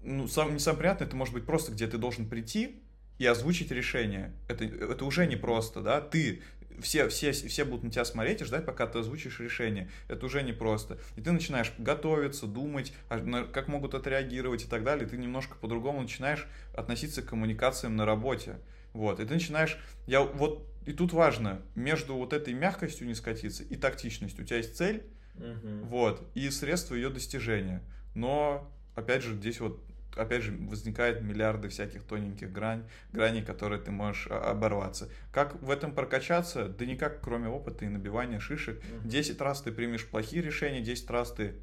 ну, 0.04 0.28
сам, 0.28 0.54
не 0.54 0.60
самое 0.60 0.80
приятное, 0.80 1.08
это 1.08 1.16
может 1.16 1.34
быть 1.34 1.46
просто, 1.46 1.72
где 1.72 1.88
ты 1.88 1.98
должен 1.98 2.28
прийти 2.28 2.82
и 3.18 3.26
озвучить 3.26 3.72
решение. 3.72 4.34
Это, 4.48 4.66
это 4.66 5.06
уже 5.06 5.28
не 5.28 5.36
просто, 5.36 5.82
да, 5.82 6.02
ты, 6.02 6.42
все, 6.82 7.08
все, 7.10 7.32
все 7.32 7.66
будут 7.66 7.84
на 7.84 7.92
тебя 7.92 8.06
смотреть 8.06 8.42
и 8.42 8.46
ждать, 8.46 8.66
пока 8.66 8.88
ты 8.88 9.00
озвучишь 9.00 9.40
решение. 9.40 9.90
Это 10.08 10.26
уже 10.26 10.42
не 10.42 10.54
просто. 10.54 10.98
И 11.16 11.22
ты 11.22 11.32
начинаешь 11.32 11.72
готовиться, 11.78 12.48
думать, 12.48 12.94
а 13.10 13.46
как 13.46 13.68
могут 13.68 13.94
отреагировать 13.94 14.64
и 14.64 14.68
так 14.68 14.84
далее. 14.84 15.06
И 15.06 15.10
ты 15.10 15.18
немножко 15.18 15.56
по-другому 15.58 16.02
начинаешь 16.02 16.48
относиться 16.76 17.22
к 17.22 17.28
коммуникациям 17.28 17.96
на 17.96 18.06
работе. 18.06 18.58
Вот. 18.94 19.20
И 19.20 19.26
ты 19.26 19.34
начинаешь... 19.34 19.78
Я 20.08 20.22
вот... 20.22 20.68
И 20.86 20.94
тут 20.94 21.14
важно, 21.14 21.62
между 21.76 22.16
вот 22.16 22.34
этой 22.34 22.56
мягкостью 22.56 23.06
не 23.06 23.14
скатиться 23.14 23.64
и 23.64 23.76
тактичностью. 23.76 24.44
У 24.44 24.48
тебя 24.48 24.58
есть 24.58 24.76
цель, 24.76 25.04
угу. 25.36 25.86
вот, 25.86 26.28
и 26.34 26.50
средства 26.50 26.96
ее 26.96 27.10
достижения. 27.10 27.84
Но, 28.16 28.68
опять 28.96 29.22
же, 29.22 29.36
здесь 29.36 29.60
вот 29.60 29.80
опять 30.16 30.44
же, 30.44 30.52
возникает 30.52 31.22
миллиарды 31.22 31.70
всяких 31.70 32.04
тоненьких 32.04 32.52
грань, 32.52 32.84
граней, 33.14 33.44
которые 33.44 33.82
ты 33.82 33.92
можешь 33.92 34.28
оборваться. 34.28 35.10
Как 35.32 35.62
в 35.62 35.70
этом 35.70 35.94
прокачаться? 35.94 36.68
Да 36.68 36.86
никак, 36.86 37.22
кроме 37.22 37.48
опыта 37.48 37.86
и 37.86 37.88
набивания 37.88 38.40
шишек. 38.40 38.82
10 39.04 39.42
раз 39.42 39.62
ты 39.62 39.72
примешь 39.72 40.06
плохие 40.08 40.42
решения, 40.42 40.82
10 40.82 41.10
раз 41.10 41.32
ты 41.32 41.56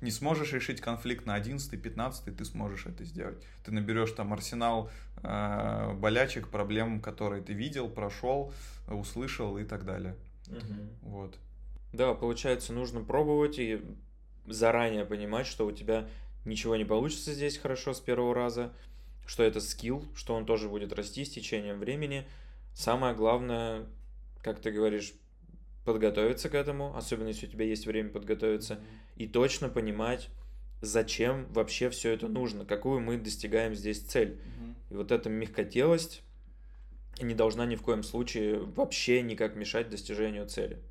не 0.00 0.10
сможешь 0.10 0.52
решить 0.52 0.80
конфликт 0.80 1.26
на 1.26 1.34
11 1.34 1.80
15 1.80 2.36
ты 2.36 2.44
сможешь 2.44 2.86
это 2.86 3.04
сделать. 3.04 3.42
Ты 3.64 3.72
наберешь 3.72 4.12
там 4.12 4.32
арсенал 4.32 4.90
э, 5.22 5.92
болячек, 5.94 6.48
проблем, 6.48 7.00
которые 7.00 7.42
ты 7.42 7.52
видел, 7.52 7.88
прошел, 7.88 8.52
услышал 8.88 9.58
и 9.58 9.64
так 9.64 9.84
далее. 9.84 10.16
Угу. 10.48 11.10
Вот. 11.10 11.38
Да, 11.92 12.14
получается, 12.14 12.72
нужно 12.72 13.02
пробовать 13.02 13.58
и 13.58 13.82
заранее 14.46 15.04
понимать, 15.04 15.46
что 15.46 15.66
у 15.66 15.72
тебя 15.72 16.08
ничего 16.44 16.76
не 16.76 16.84
получится 16.84 17.32
здесь 17.32 17.58
хорошо 17.58 17.92
с 17.94 18.00
первого 18.00 18.34
раза, 18.34 18.72
что 19.26 19.42
это 19.42 19.60
скилл, 19.60 20.04
что 20.14 20.34
он 20.34 20.46
тоже 20.46 20.68
будет 20.68 20.92
расти 20.92 21.24
с 21.24 21.30
течением 21.30 21.78
времени. 21.78 22.26
Самое 22.74 23.14
главное, 23.14 23.86
как 24.42 24.60
ты 24.60 24.70
говоришь, 24.70 25.12
подготовиться 25.84 26.48
к 26.48 26.54
этому, 26.54 26.96
особенно 26.96 27.28
если 27.28 27.46
у 27.46 27.50
тебя 27.50 27.64
есть 27.64 27.86
время 27.86 28.10
подготовиться, 28.10 28.80
и 29.16 29.26
точно 29.26 29.68
понимать, 29.68 30.28
зачем 30.80 31.46
вообще 31.52 31.90
все 31.90 32.10
это 32.10 32.28
нужно, 32.28 32.64
какую 32.64 33.00
мы 33.00 33.18
достигаем 33.18 33.74
здесь 33.74 34.00
цель. 34.00 34.40
И 34.90 34.94
вот 34.94 35.12
эта 35.12 35.28
мягкотелость 35.28 36.22
не 37.20 37.34
должна 37.34 37.66
ни 37.66 37.76
в 37.76 37.82
коем 37.82 38.02
случае 38.02 38.58
вообще 38.58 39.22
никак 39.22 39.56
мешать 39.56 39.90
достижению 39.90 40.46
цели. 40.46 40.82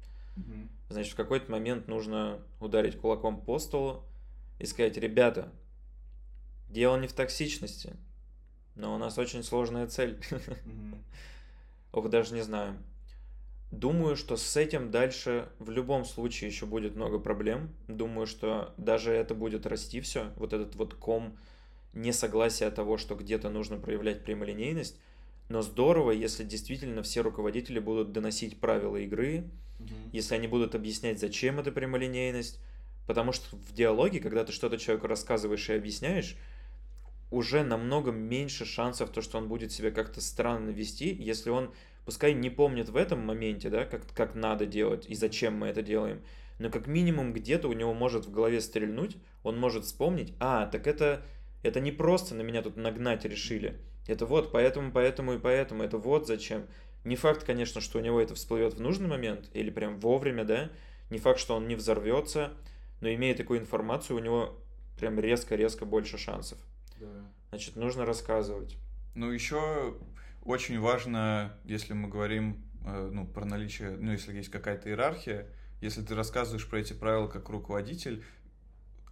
Значит, 0.90 1.14
в 1.14 1.18
какой-то 1.18 1.52
момент 1.52 1.88
нужно 1.88 2.40
ударить 2.60 2.98
кулаком 2.98 3.42
по 3.42 3.60
столу, 3.60 4.04
и 4.60 4.66
сказать, 4.66 4.98
ребята, 4.98 5.52
дело 6.70 6.98
не 6.98 7.08
в 7.08 7.14
токсичности, 7.14 7.96
но 8.76 8.94
у 8.94 8.98
нас 8.98 9.18
очень 9.18 9.44
сложная 9.44 9.88
цель. 9.88 10.20
Ох, 11.92 12.10
даже 12.10 12.34
не 12.34 12.42
знаю. 12.42 12.78
Думаю, 13.72 14.16
что 14.16 14.36
с 14.36 14.58
этим 14.58 14.90
дальше 14.90 15.50
в 15.60 15.70
любом 15.70 16.04
случае 16.04 16.50
еще 16.50 16.66
будет 16.66 16.96
много 16.96 17.20
проблем. 17.20 17.70
Думаю, 17.88 18.26
что 18.26 18.74
даже 18.78 19.12
это 19.12 19.36
будет 19.36 19.66
расти 19.66 20.02
все, 20.02 20.32
вот 20.38 20.54
этот 20.54 20.76
вот 20.76 20.96
ком 20.96 21.38
несогласия 21.94 22.70
того, 22.72 22.98
что 22.98 23.16
где-то 23.16 23.50
нужно 23.50 23.78
проявлять 23.78 24.24
прямолинейность. 24.24 25.00
Но 25.50 25.62
здорово, 25.62 26.12
если 26.12 26.44
действительно 26.44 27.02
все 27.04 27.22
руководители 27.22 27.80
будут 27.80 28.12
доносить 28.12 28.60
правила 28.60 28.98
игры, 28.98 29.50
угу. 29.80 29.90
если 30.12 30.36
они 30.36 30.48
будут 30.48 30.76
объяснять, 30.76 31.20
зачем 31.20 31.60
эта 31.60 31.72
прямолинейность, 31.72 32.60
Потому 33.10 33.32
что 33.32 33.56
в 33.56 33.74
диалоге, 33.74 34.20
когда 34.20 34.46
ты 34.46 34.52
что-то 34.52 34.78
человеку 34.78 35.08
рассказываешь 35.08 35.68
и 35.68 35.74
объясняешь, 35.74 36.38
уже 37.32 37.64
намного 37.64 38.12
меньше 38.12 38.66
шансов, 38.66 39.10
то, 39.10 39.24
что 39.24 39.40
он 39.40 39.48
будет 39.48 39.72
себя 39.72 39.90
как-то 39.90 40.22
странно 40.22 40.70
вести, 40.70 41.12
если 41.12 41.50
он, 41.50 41.74
пускай 42.06 42.36
не 42.36 42.52
помнит 42.52 42.90
в 42.90 42.96
этом 42.96 43.26
моменте, 43.26 43.72
да, 43.72 43.86
как, 43.86 44.04
как 44.14 44.36
надо 44.36 44.68
делать 44.68 45.08
и 45.10 45.16
зачем 45.16 45.56
мы 45.56 45.70
это 45.70 45.82
делаем, 45.82 46.22
но 46.60 46.70
как 46.70 46.86
минимум 46.86 47.34
где-то 47.34 47.68
у 47.68 47.74
него 47.74 47.96
может 47.96 48.28
в 48.28 48.32
голове 48.32 48.62
стрельнуть, 48.62 49.18
он 49.42 49.58
может 49.58 49.86
вспомнить, 49.86 50.36
а, 50.40 50.68
так 50.68 50.86
это, 50.86 51.24
это 51.64 51.80
не 51.80 51.92
просто 51.92 52.36
на 52.36 52.44
меня 52.44 52.62
тут 52.62 52.78
нагнать 52.78 53.26
решили, 53.26 53.80
это 54.06 54.28
вот 54.28 54.52
поэтому, 54.52 54.92
поэтому 54.92 55.34
и 55.34 55.40
поэтому, 55.40 55.82
это 55.82 55.98
вот 55.98 56.28
зачем. 56.28 56.68
Не 57.06 57.16
факт, 57.16 57.44
конечно, 57.44 57.82
что 57.82 57.98
у 57.98 58.02
него 58.04 58.22
это 58.22 58.36
всплывет 58.36 58.76
в 58.76 58.82
нужный 58.82 59.08
момент 59.08 59.50
или 59.56 59.72
прям 59.72 60.00
вовремя, 60.00 60.44
да, 60.44 60.70
не 61.10 61.18
факт, 61.18 61.40
что 61.40 61.56
он 61.56 61.68
не 61.68 61.74
взорвется, 61.74 62.54
но 63.02 63.14
имея 63.14 63.36
такую 63.36 63.60
информацию, 63.60 64.18
у 64.18 64.20
него 64.20 64.58
прям 65.00 65.20
резко-резко 65.20 65.86
больше 65.86 66.18
шансов. 66.18 66.58
Да. 67.00 67.08
Значит, 67.50 67.76
нужно 67.76 68.06
рассказывать. 68.06 68.78
Ну, 69.16 69.32
еще 69.32 69.98
очень 70.44 70.80
важно, 70.80 71.58
если 71.64 71.94
мы 71.94 72.08
говорим 72.08 72.64
э, 72.86 73.10
ну, 73.12 73.26
про 73.28 73.46
наличие, 73.46 73.92
ну, 73.92 74.12
если 74.12 74.36
есть 74.36 74.50
какая-то 74.50 74.90
иерархия, 74.90 75.48
если 75.82 76.02
ты 76.02 76.16
рассказываешь 76.16 76.68
про 76.70 76.80
эти 76.80 76.94
правила 76.94 77.28
как 77.28 77.50
руководитель, 77.50 78.24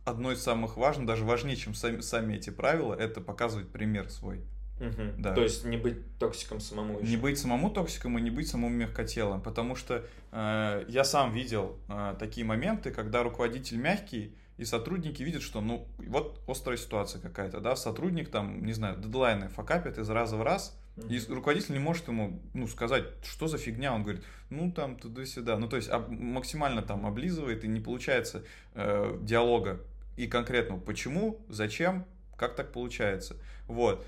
одно 0.05 0.31
из 0.31 0.41
самых 0.41 0.77
важных, 0.77 1.07
даже 1.07 1.25
важнее, 1.25 1.55
чем 1.55 1.73
сами, 1.73 2.01
сами 2.01 2.35
эти 2.35 2.49
правила, 2.49 2.93
это 2.93 3.21
показывать 3.21 3.69
пример 3.69 4.09
свой. 4.09 4.41
Угу. 4.79 5.13
Да. 5.17 5.33
То 5.33 5.41
есть 5.41 5.65
не 5.65 5.77
быть 5.77 6.17
токсиком 6.19 6.59
самому 6.59 6.99
еще. 6.99 7.09
Не 7.09 7.17
быть 7.17 7.39
самому 7.39 7.69
токсиком 7.69 8.17
и 8.17 8.21
не 8.21 8.29
быть 8.29 8.47
самому 8.47 8.69
мягкотелым. 8.69 9.41
Потому 9.41 9.75
что 9.75 10.05
э, 10.31 10.85
я 10.87 11.03
сам 11.03 11.31
видел 11.31 11.77
э, 11.89 12.15
такие 12.19 12.45
моменты, 12.45 12.91
когда 12.91 13.23
руководитель 13.23 13.77
мягкий, 13.77 14.35
и 14.57 14.65
сотрудники 14.65 15.21
видят, 15.21 15.43
что, 15.43 15.61
ну, 15.61 15.87
вот 15.99 16.41
острая 16.47 16.77
ситуация 16.77 17.21
какая-то, 17.21 17.59
да, 17.59 17.75
сотрудник 17.75 18.29
там, 18.29 18.65
не 18.65 18.73
знаю, 18.73 18.97
дедлайны 18.97 19.49
факапит 19.49 19.99
из 19.99 20.09
раза 20.09 20.35
в 20.35 20.41
раз, 20.41 20.75
mm 20.95 21.13
и 21.13 21.31
руководитель 21.31 21.73
не 21.73 21.79
может 21.79 22.07
ему, 22.07 22.41
ну, 22.55 22.67
сказать, 22.67 23.03
что 23.23 23.47
за 23.47 23.59
фигня, 23.59 23.93
он 23.93 24.01
говорит, 24.01 24.23
ну, 24.49 24.71
там, 24.71 24.95
туда-сюда, 24.95 25.59
ну, 25.59 25.69
то 25.69 25.75
есть 25.75 25.89
об, 25.89 26.09
максимально 26.09 26.81
там 26.81 27.05
облизывает, 27.05 27.63
и 27.63 27.67
не 27.67 27.79
получается 27.79 28.43
э, 28.73 29.19
диалога 29.21 29.79
и 30.15 30.25
конкретно 30.25 30.79
почему, 30.79 31.39
зачем, 31.47 32.05
Как 32.35 32.55
так 32.55 32.71
получается? 32.71 33.35
Вот. 33.67 34.05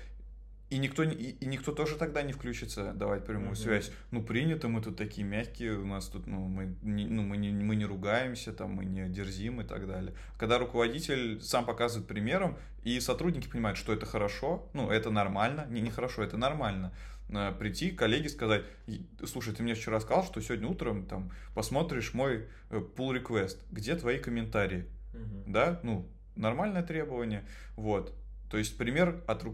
И 0.70 0.78
никто, 0.78 1.02
и, 1.02 1.10
и 1.10 1.46
никто 1.46 1.72
тоже 1.72 1.96
тогда 1.96 2.22
не 2.22 2.32
включится 2.32 2.92
давать 2.92 3.26
прямую 3.26 3.52
mm-hmm. 3.52 3.56
связь. 3.56 3.92
Ну, 4.12 4.22
принято, 4.22 4.68
мы 4.68 4.80
тут 4.80 4.96
такие 4.96 5.26
мягкие, 5.26 5.76
у 5.76 5.84
нас 5.84 6.06
тут, 6.06 6.28
ну, 6.28 6.46
мы 6.46 6.76
не, 6.82 7.06
ну, 7.06 7.22
мы 7.22 7.38
не, 7.38 7.50
мы 7.50 7.74
не 7.74 7.84
ругаемся, 7.84 8.52
там, 8.52 8.70
мы 8.74 8.84
не 8.84 9.08
дерзим 9.08 9.60
и 9.60 9.64
так 9.64 9.88
далее. 9.88 10.14
Когда 10.38 10.58
руководитель 10.58 11.42
сам 11.42 11.66
показывает 11.66 12.06
примером, 12.06 12.56
и 12.84 13.00
сотрудники 13.00 13.48
понимают, 13.48 13.78
что 13.78 13.92
это 13.92 14.06
хорошо, 14.06 14.70
ну, 14.72 14.90
это 14.90 15.10
нормально, 15.10 15.66
не, 15.68 15.80
не 15.80 15.90
хорошо, 15.90 16.22
это 16.22 16.36
нормально, 16.36 16.94
э, 17.30 17.52
прийти 17.58 17.90
коллеге 17.90 18.28
сказать, 18.28 18.62
слушай, 19.26 19.52
ты 19.52 19.64
мне 19.64 19.74
вчера 19.74 19.98
сказал, 19.98 20.24
что 20.24 20.40
сегодня 20.40 20.68
утром 20.68 21.04
там 21.04 21.32
посмотришь 21.52 22.14
мой 22.14 22.46
э, 22.70 22.76
pull 22.76 23.20
request, 23.20 23.58
где 23.72 23.96
твои 23.96 24.18
комментарии, 24.18 24.86
mm-hmm. 25.14 25.44
да, 25.48 25.80
ну, 25.82 26.08
нормальное 26.36 26.84
требование, 26.84 27.44
вот, 27.74 28.14
то 28.50 28.56
есть 28.56 28.76
пример 28.76 29.22
от, 29.26 29.44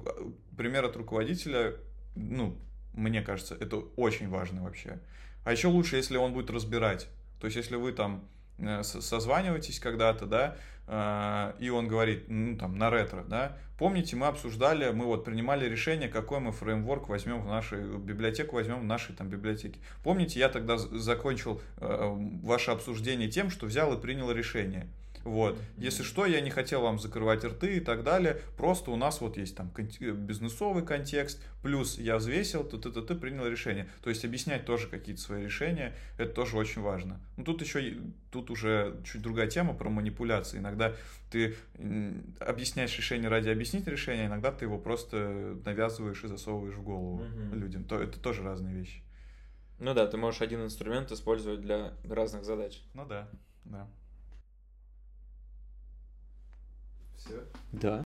пример 0.57 0.85
от 0.85 0.97
руководителя, 0.97 1.75
ну, 2.15 2.57
мне 2.93 3.23
кажется, 3.23 3.57
это 3.61 3.77
очень 3.97 4.29
важно 4.29 4.63
вообще. 4.63 4.99
А 5.45 5.53
еще 5.53 5.69
лучше, 5.69 5.97
если 5.97 6.17
он 6.17 6.33
будет 6.33 6.51
разбирать. 6.51 7.09
То 7.41 7.47
есть, 7.47 7.57
если 7.57 7.77
вы 7.77 7.93
там 7.93 8.25
э, 8.59 8.83
созваниваетесь 8.83 9.79
когда-то, 9.79 10.27
да, 10.27 10.57
э, 10.87 11.53
и 11.61 11.69
он 11.69 11.87
говорит, 11.89 12.25
ну, 12.29 12.57
там, 12.57 12.79
на 12.79 12.91
ретро, 12.91 13.23
да, 13.23 13.57
помните, 13.79 14.17
мы 14.17 14.27
обсуждали, 14.27 14.91
мы 14.91 15.05
вот 15.05 15.25
принимали 15.25 15.69
решение, 15.69 16.09
какой 16.09 16.41
мы 16.41 16.53
фреймворк 16.53 17.09
возьмем 17.09 17.43
в 17.43 17.47
нашу 17.47 17.99
библиотеку, 17.99 18.57
возьмем 18.57 18.81
в 18.81 18.85
нашей 18.85 19.15
там 19.15 19.29
библиотеке. 19.29 19.79
Помните, 20.03 20.41
я 20.41 20.49
тогда 20.49 20.79
закончил 20.79 21.61
э, 21.77 22.15
ваше 22.43 22.71
обсуждение 22.71 23.29
тем, 23.29 23.51
что 23.51 23.67
взял 23.67 23.93
и 23.97 24.01
принял 24.01 24.31
решение. 24.33 24.89
Вот. 25.27 25.59
Если 25.77 26.05
что, 26.05 26.25
я 26.25 26.41
не 26.41 26.51
хотел 26.51 26.83
вам 26.83 27.01
закрывать 27.01 27.45
рты 27.45 27.79
и 27.79 27.81
так 27.81 28.05
далее. 28.05 28.41
Просто 28.57 28.93
у 28.93 28.97
нас 28.97 29.21
вот 29.21 29.37
есть 29.37 29.57
там 29.57 29.73
э, 29.77 30.13
бизнесовый 30.13 30.87
контекст, 30.87 31.43
плюс 31.63 31.99
я 31.99 32.19
взвесил, 32.19 32.63
ты, 32.63 32.79
ты, 32.79 32.93
ты, 32.93 33.03
ты 33.03 33.15
принял 33.17 33.45
решение. 33.45 33.89
То 34.05 34.11
есть 34.11 34.25
объяснять 34.25 34.65
тоже 34.65 34.87
какие-то 34.87 35.21
свои 35.21 35.43
решения, 35.43 35.97
это 36.17 36.33
тоже 36.33 36.57
очень 36.57 36.81
важно. 36.81 37.21
Ну 37.37 37.43
тут 37.43 37.61
еще, 37.61 37.97
тут 38.31 38.53
уже 38.53 39.03
чуть 39.05 39.21
другая 39.21 39.49
тема 39.49 39.75
про 39.75 39.91
манипуляции. 39.91 40.59
Иногда 40.59 40.95
ты 41.33 41.57
объясняешь 42.39 42.97
решение 42.97 43.29
ради 43.29 43.49
объяснить 43.49 43.89
решение, 43.89 44.27
иногда 44.27 44.53
ты 44.53 44.67
его 44.67 44.79
просто 44.79 45.59
навязываешь 45.65 46.23
и 46.23 46.29
засовываешь 46.29 46.77
в 46.77 46.85
голову 46.85 47.23
mm-hmm. 47.23 47.55
людям. 47.57 47.83
То, 47.83 48.01
это 48.01 48.21
тоже 48.21 48.45
разные 48.45 48.77
вещи. 48.77 49.03
Ну 49.81 49.93
да, 49.93 50.07
ты 50.07 50.19
можешь 50.19 50.41
один 50.41 50.63
инструмент 50.63 51.11
использовать 51.11 51.63
для 51.63 51.95
разных 52.05 52.45
задач. 52.45 52.81
Ну 52.95 53.05
да, 53.05 53.29
да. 53.65 53.89
Все? 57.27 57.43
Да. 57.73 58.06